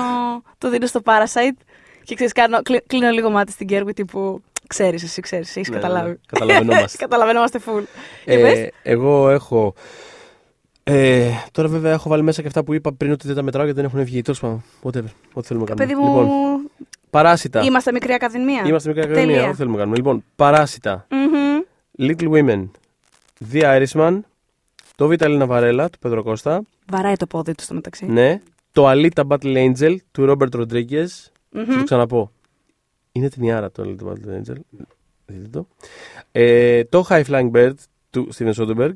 [0.57, 1.57] το δίνω στο Parasite.
[2.03, 4.41] Και ξέρεις, κάνω, κλει- κλείνω λίγο μάτι στην Κέρβη τύπου.
[4.67, 6.09] Ξέρεις, εσύ ξέρεις, έχεις Ναι, ναι, καταλάβει.
[6.09, 6.15] ναι.
[6.27, 6.97] Καταλαβαίνόμαστε.
[7.05, 7.83] Καταλαβαίνόμαστε full.
[8.25, 8.57] Για πες.
[8.59, 9.73] Ε, εγώ έχω.
[10.83, 13.63] Ε, τώρα βέβαια έχω βάλει μέσα και αυτά που είπα πριν ότι δεν τα μετράω
[13.65, 14.21] γιατί δεν έχουν βγει.
[14.21, 15.11] Τέλος πάντων, whatever.
[15.33, 15.75] Ό,τι θέλουμε να κάνουμε.
[15.75, 16.71] Παιδί μου, Λοιπόν,
[17.09, 17.61] παράσιτα.
[17.63, 18.63] είμαστε μικρή ακαδημία.
[18.65, 19.27] Είμαστε μικρή ακαδημία.
[19.27, 19.47] Τέλεια.
[19.47, 19.97] Ό,τι θέλουμε να κάνουμε.
[19.97, 21.07] Λοιπόν, παράσιτα.
[21.09, 21.59] Μμμ.
[21.99, 22.67] Little Women.
[23.53, 24.19] The Irishman.
[24.97, 26.63] Το Βιταλίνα Βαρέλα του Πέτρο Κώστα.
[26.91, 28.05] Βαράει το πόδι του στο μεταξύ.
[28.05, 28.41] Ναι.
[28.71, 31.31] Το Alita Battle Angel του Ρόμπερτ Ροντρίγκες.
[31.49, 31.65] Μμμ.
[31.65, 32.31] Θα το ξαναπώ.
[33.11, 34.55] Είναι ταινιάρα το Alita Battle Angel.
[35.25, 35.67] Δείτε το.
[36.31, 37.73] Ε, το High Flying Bird
[38.09, 38.95] του Steven Soderbergh.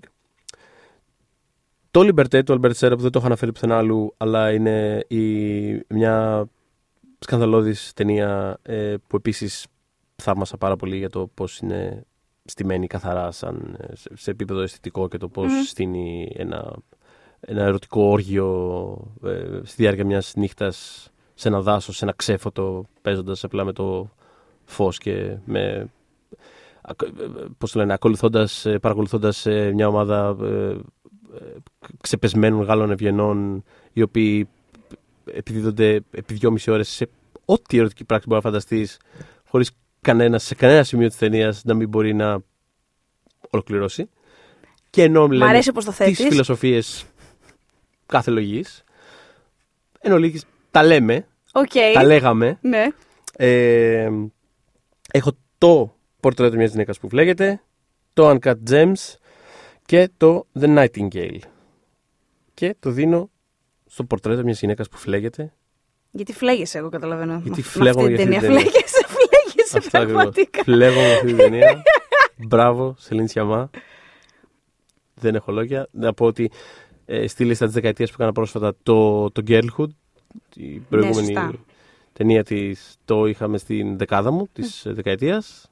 [1.92, 5.22] Το Liberté του Albert Serra που δεν το έχω αναφέρει πουθενά αλλού, αλλά είναι η,
[5.88, 6.46] μια
[7.20, 9.66] σκανδαλώδης ταινία ε, που επίσης
[10.16, 12.06] θαύμασα πάρα πολύ για το πώς είναι
[12.52, 15.62] στημένη καθαρά σαν, ε, σε, σε επίπεδο αισθητικό και το πώς Μμμ.
[15.64, 16.76] στείνει ένα,
[17.40, 18.48] ένα ερωτικό όργιο
[19.24, 24.10] ε, στη διάρκεια μιας νύχτας σε ένα δάσος, σε ένα ξέφωτο παίζοντας απλά με το
[24.64, 25.90] φως και με
[26.82, 27.26] ακ- ε,
[27.58, 30.80] πώς το λένε, ακολουθώντας, ε, παρακολουθώντας ε, μια ομάδα ε, ε,
[32.02, 33.64] ξεπεσμένων Γάλλων ευγενών
[33.94, 34.48] οι οποίοι
[35.26, 37.10] επιδίδονται επί δυόμιση ώρες σε
[37.46, 39.00] ό,τι ερωτική πράξη μπορεί να φανταστείς
[39.48, 39.72] χωρίς
[40.02, 42.40] κανένα, σε κανένα σημείο της ταινίας να μην μπορεί να
[43.50, 44.10] ολοκληρώσει.
[44.90, 46.28] Και ενώ Μ' λέμε αρέσει όπω το τις θέτεις.
[46.28, 47.06] φιλοσοφίες
[48.06, 48.84] κάθε λογής,
[50.00, 51.72] εν ολίγοις τα λέμε, Οκ.
[51.94, 52.88] τα λέγαμε, Ναι.
[53.36, 54.10] ε,
[55.12, 57.62] έχω το πορτρέτο μιας γυναίκας που φλέγεται,
[58.14, 59.16] το Uncut Gems
[59.86, 61.40] και το The Nightingale.
[62.54, 63.30] Και το δίνω
[63.86, 65.54] στο πορτρέτο μιας γυναίκας που φλέγεται.
[66.12, 67.32] Γιατί φλέγεσαι, εγώ καταλαβαίνω.
[67.44, 68.64] Γιατί με- με φλέγομαι αυτή την για αυτή ταινία.
[68.64, 68.72] την ταινία.
[68.72, 69.01] Φλέγεσαι,
[69.72, 70.22] φλέγεσαι Αυτά ακριβώς.
[70.24, 70.64] πραγματικά.
[70.64, 71.82] Φλέγω με αυτή την ταινία.
[72.48, 73.70] Μπράβο, Σελήν Σιαμά.
[75.14, 75.88] Δεν έχω λόγια.
[75.92, 76.52] Να πω ότι
[77.06, 79.88] ε, στη λίστα της δεκαετίας που έκανα πρόσφατα το, το Girlhood,
[80.56, 81.54] η προηγούμενη Ναι, σωστά.
[82.14, 85.66] ταινία της, το είχαμε στην δεκάδα μου της ε, δεκαετίας.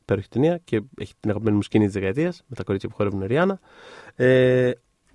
[0.00, 3.24] Υπέροχη ταινία και έχει την αγαπημένη μου σκηνή της δεκαετίας με τα κορίτσια που χορεύουν
[3.26, 3.60] Ριάννα.
[4.16, 4.70] Ε,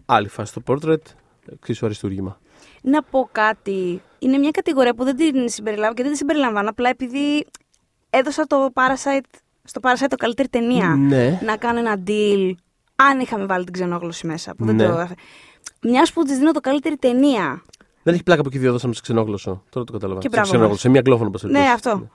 [0.06, 1.02] άλλη φάση στο portrait,
[1.53, 2.40] εξίσου αριστούργημα.
[2.82, 4.02] Να πω κάτι.
[4.20, 7.45] Είναι μια κατηγορία που δεν την συμπεριλάβω και δεν τη συμπεριλαμβάνω απλά επειδή
[8.10, 10.88] έδωσα το Parasite, στο Parasite το καλύτερη ταινία.
[10.88, 11.40] Ναι.
[11.44, 12.52] Να κάνω ένα deal
[12.95, 14.56] αν είχαμε βάλει την ξενόγλωση μέσα.
[14.56, 14.88] Που δεν Ναι.
[14.88, 15.07] το...
[15.81, 17.61] Μιας που της δίνω το καλύτερη ταινία.
[18.03, 19.64] Δεν έχει πλάκα που εκεί δύο δώσαμε σε ξενόγλωσσο.
[19.69, 20.19] Τώρα το καταλαβαίνω.
[20.19, 20.81] Και Σε μπράβο ξενόγλωσσο, μας.
[20.81, 21.73] σε μία αγγλόφωνο πας Ναι, περιπτώσει.
[21.73, 22.07] αυτό.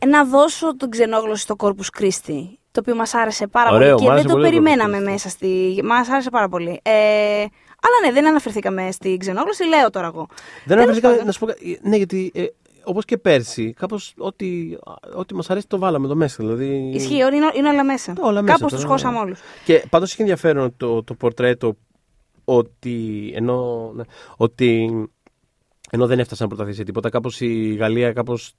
[0.00, 2.42] Ε, να δώσω τον ξενόγλωση στο Corpus Christi.
[2.70, 4.62] Το οποίο μας άρεσε πάρα Ωραίο, πολύ μ' και άρεσε δεν το πολύ το Corpus
[4.62, 5.10] περιμέναμε Christi.
[5.12, 5.80] μέσα στη.
[5.84, 6.80] Μας άρεσε πάρα πολύ.
[6.82, 6.92] Ε,
[7.84, 10.26] αλλά ναι, δεν αναφερθήκαμε στην ξενόγλωση, λέω τώρα εγώ.
[10.28, 11.26] Δεν Τέλος αναφερθήκαμε, πάντων.
[11.26, 11.80] να σου πω κάτι.
[11.82, 12.44] Ναι, γιατί ε,
[12.84, 14.76] όπως και πέρσι, κάπως ό,τι,
[15.16, 16.36] ό,τι μας αρέσει το βάλαμε το μέσα.
[16.44, 16.90] Δηλαδή...
[16.94, 18.14] Ισχύει, είναι, είναι όλα μέσα.
[18.20, 18.88] Όλα μέσα Κάπως τώρα, τους ναι.
[18.88, 19.40] χώσαμε όλους.
[19.64, 21.76] Και πάντως είχε ενδιαφέρον το, το πορτρέτο
[22.44, 24.02] ότι ενώ, ναι,
[24.36, 24.90] ότι
[25.90, 28.54] ενώ δεν έφτασε να προταθεί σε τίποτα, κάπως η Γαλλία κάπως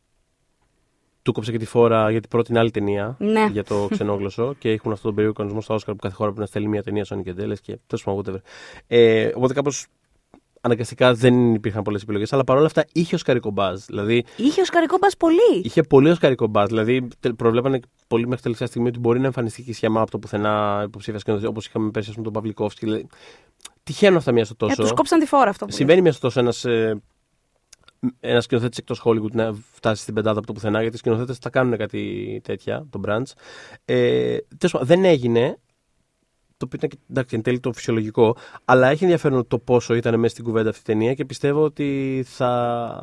[1.22, 3.48] του κόψε και τη φόρα γιατί πρότεινε άλλη ταινία Ναι.
[3.52, 6.42] για το ξενόγλωσσο και έχουν αυτόν τον περίοδο κανονισμό στα Όσκαρ που κάθε χώρα πρέπει
[6.42, 8.40] να στέλνει μια ταινία στον και τέλε και τέλος πάντων whatever.
[8.88, 9.88] Ε, οπότε κάπως
[10.66, 13.80] αναγκαστικά δεν υπήρχαν πολλές επιλογές, αλλά παρόλα αυτά είχε οσκαρικό μπάζ.
[13.86, 15.62] Δηλαδή, Είχε ο Σκαρικό Μπας πολύ.
[15.64, 16.68] είχε πολύ οσκαρικό μπάζ.
[16.68, 20.12] Δηλαδή, τε- προβλέπανε πολύ μέχρι τελευταία στιγμή ότι μπορεί να εμφανιστεί και η Σιαμά από
[20.12, 22.86] το πουθενά υποψήφια σκηνοθέτη, όπως είχαμε πέρσι ας πούμε, τον Παυλικόφσκι.
[22.86, 23.08] Δηλαδή,
[23.84, 24.74] τυχαίνουν αυτά μία στο τόσο.
[24.74, 27.02] Ε, τους κόψαν τη φόρα αυτό που Συμβαίνει μία στο τόσο ένας ε,
[28.20, 31.50] ένας σκηνοθέτης εκτός Hollywood να φτάσει στην πεντάδα από το πουθενά, γιατί οι σκηνοθέτες θα
[31.50, 33.24] κάνουν κάτι τέτοια, το branch.
[33.86, 35.58] Ε, τέλος πάντων, δεν έγινε.
[36.68, 38.36] Το οποίο ήταν και εντάξει, εν τέλει το φυσιολογικό,
[38.66, 42.24] αλλά έχει ενδιαφέρον το πόσο ήταν μέσα στην κουβέντα αυτή η ταινία και πιστεύω ότι
[42.28, 43.02] θα.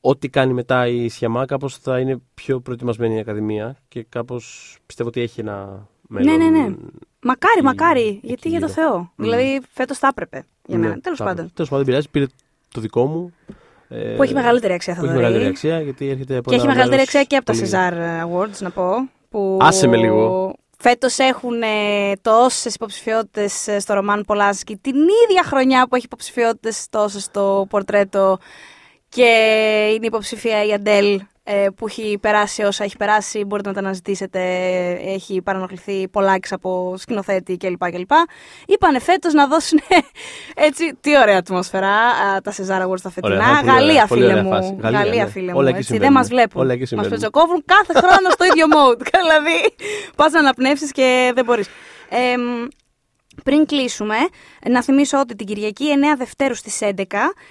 [0.00, 5.08] Ό,τι κάνει μετά η Σιαμά, κάπως θα είναι πιο προετοιμασμένη η Ακαδημία και κάπως πιστεύω
[5.08, 6.36] ότι έχει ένα μέλλον.
[6.36, 6.74] Ναι, ναι, ναι.
[7.22, 8.00] Μακάρι, η- μακάρι.
[8.06, 8.78] εκεί Γιατί για το γύρω.
[8.82, 9.12] Θεό.
[9.16, 10.44] Δηλαδή, φέτος θα έπρεπε.
[10.66, 11.00] Για Ναι, μένα.
[11.00, 11.38] Τέλος θα πάντων.
[11.38, 11.54] έπρεπε.
[11.54, 12.10] Τέλος πάντων, δεν πειράζει.
[12.10, 12.26] Πήρε
[12.74, 13.32] το δικό μου.
[13.88, 15.24] ε, Που έχει μεγαλύτερη αξία, Που έχει Θοδωρή.
[15.26, 17.68] μεγαλύτερη αξία γιατί έρχεται από Και έχει ένα μεγαλύτερη μέρος αξία και από τα πολύ-
[17.70, 18.92] Cesar Awards, να πω.
[19.28, 20.54] Που Άσε με λίγο.
[20.80, 27.22] Φέτος έχουν ε, τόσες υποψηφιότητες στο Ρωμάν Πολάσκι την ίδια χρονιά που έχει υποψηφιότητες τόσες
[27.22, 28.38] στο πορτρέτο
[29.08, 29.24] και
[29.94, 31.14] είναι υποψηφία η Αντέλ.
[31.14, 31.26] ε,
[31.76, 33.44] που έχει περάσει όσα έχει περάσει.
[33.44, 34.40] Μπορείτε να τα αναζητήσετε.
[35.04, 37.90] Έχει παρανοχληθεί πολλάκι από σκηνοθέτη κλπ.
[37.90, 38.10] κλπ.
[38.66, 39.78] Είπανε φέτος να δώσουν
[40.68, 40.94] έτσι.
[41.00, 43.34] Τι ωραία ατμόσφαιρα α, τα Cesar Awards τα φετινά.
[43.34, 44.50] Ωραία, πολύ Γαλλία, ωραία, πολύ φίλε ωραία μου.
[44.50, 44.76] φάση.
[44.80, 45.30] Γαλλία, ναι.
[45.30, 45.68] φίλε Όλα μου.
[45.68, 46.12] εκεί Έτσι, δεν συμβαίνουν.
[46.12, 46.60] μας βλέπουν.
[46.60, 47.10] Όλα εκεί Μας συμβαίνουν.
[47.12, 49.00] πετσοκόβουν κάθε χρόνο στο ίδιο mode.
[49.22, 49.74] δηλαδή,
[50.16, 51.68] πας να αναπνεύσεις και δεν μπορείς.
[53.48, 54.16] Πριν κλείσουμε,
[54.68, 55.84] να θυμίσω ότι την Κυριακή
[56.14, 56.92] 9 Δευτέρου στις 11,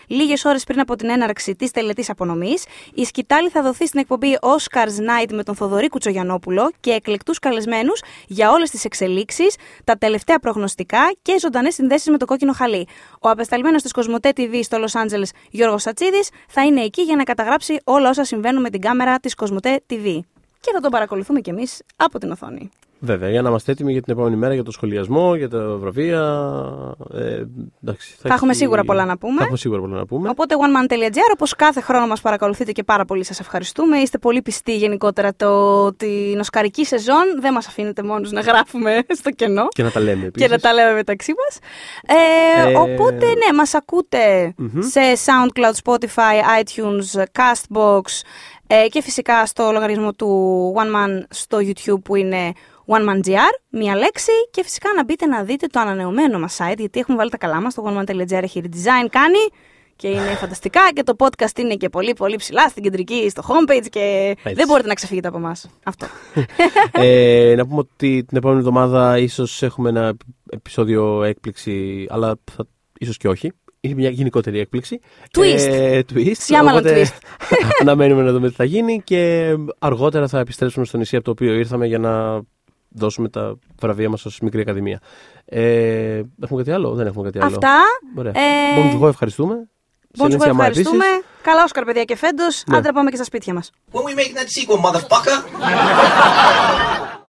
[0.08, 4.38] λίγες ώρες πριν από την έναρξη της τελετής απονομής, η σκητάλη θα δοθεί στην εκπομπή
[4.42, 10.40] Oscars Night με τον Θοδωρή Κουτσογιανόπουλο και εκλεκτούς καλεσμένους για όλες τις εξελίξεις, τα τελευταία
[10.40, 12.88] προγνωστικά και ζωντανές συνδέσεις με το κόκκινο χαλί.
[13.22, 17.24] Ο απεσταλμένος της Κοσμοτέ TV στο Los Angeles, Γιώργος Σατσίδης, θα είναι εκεί για να
[17.24, 20.20] καταγράψει όλα όσα συμβαίνουν με την κάμερα της Κοσμοτέ TV.
[20.60, 22.72] Και θα τον παρακολουθούμε κι εμείς από την οθόνη.
[23.00, 26.22] Βέβαια, για να είμαστε έτοιμοι για την επόμενη μέρα, για το σχολιασμό, για τα βραβεία.
[27.14, 27.44] Ε,
[27.84, 29.36] εντάξει, Θα έχουμε σίγουρα πολλά να πούμε.
[29.36, 30.30] Θα έχουμε σίγουρα πολλά να πούμε.
[30.30, 33.98] Οπότε oneman.gr, όπως κάθε χρόνο μας παρακολουθείτε και πάρα πολύ σας ευχαριστούμε.
[33.98, 37.24] Είστε πολύ πιστοί γενικότερα το, την οσκαρική σεζόν.
[37.42, 39.68] Δεν μας αφήνετε μόνους να γράφουμε στο κενό.
[39.68, 40.48] Και να τα λέμε επίσης.
[40.48, 41.58] Και να τα λέμε μεταξύ μας.
[42.18, 48.02] Ε, Ε, Οπότε ναι, μας ακούτε σε SoundCloud, Spotify, iTunes, Castbox
[48.68, 52.52] ε, και φυσικά στο λογαριασμό του One Man στο YouTube που είναι
[52.88, 57.18] OneManGR, μία λέξη και φυσικά να μπείτε να δείτε το ανανεωμένο μας site γιατί έχουμε
[57.18, 59.38] βάλει τα καλά μας, το oneman.gr έχει redesign κάνει
[59.98, 63.86] και είναι φανταστικά και το podcast είναι και πολύ πολύ ψηλά στην κεντρική, στο homepage
[63.90, 65.70] και δεν μπορείτε να ξεφύγετε από εμάς.
[65.84, 66.06] Αυτό.
[67.04, 70.18] ε, να πούμε ότι την επόμενη εβδομάδα ίσως έχουμε ένα
[70.50, 72.68] επεισόδιο έκπληξη, αλλά θα,
[73.00, 73.52] ίσως και όχι.
[73.80, 75.00] Είναι μια γενικότερη έκπληξη.
[75.38, 75.68] Twist.
[75.70, 76.32] Ε, twist.
[76.32, 77.48] Σιάμαλο Οπότε twist.
[77.82, 81.54] αναμένουμε να δούμε τι θα γίνει και αργότερα θα επιστρέψουμε στο νησί από το οποίο
[81.54, 82.42] ήρθαμε για να
[82.90, 85.00] δώσουμε τα βραβεία μας ως μικρή ακαδημία.
[85.46, 87.48] Ε, έχουμε κάτι άλλο; Δεν έχουμε κάτι άλλο.
[87.48, 87.78] Αυτά.
[88.16, 88.32] Ωραία.
[88.36, 88.42] Ε,
[88.78, 89.56] Bon Vivant, ευχαριστούμε.
[90.18, 91.06] Bon Συνέχεια, Vivant, άμα ευχαριστούμε.
[91.06, 91.26] επίσης.
[91.42, 92.64] Καλά Όσκαρ, παιδιά, και φέτος.
[92.68, 92.78] Ναι.
[92.78, 93.72] Άντε να πάμε και στα σπίτια μας.
[93.92, 95.38] When we making that sequel, motherfucker?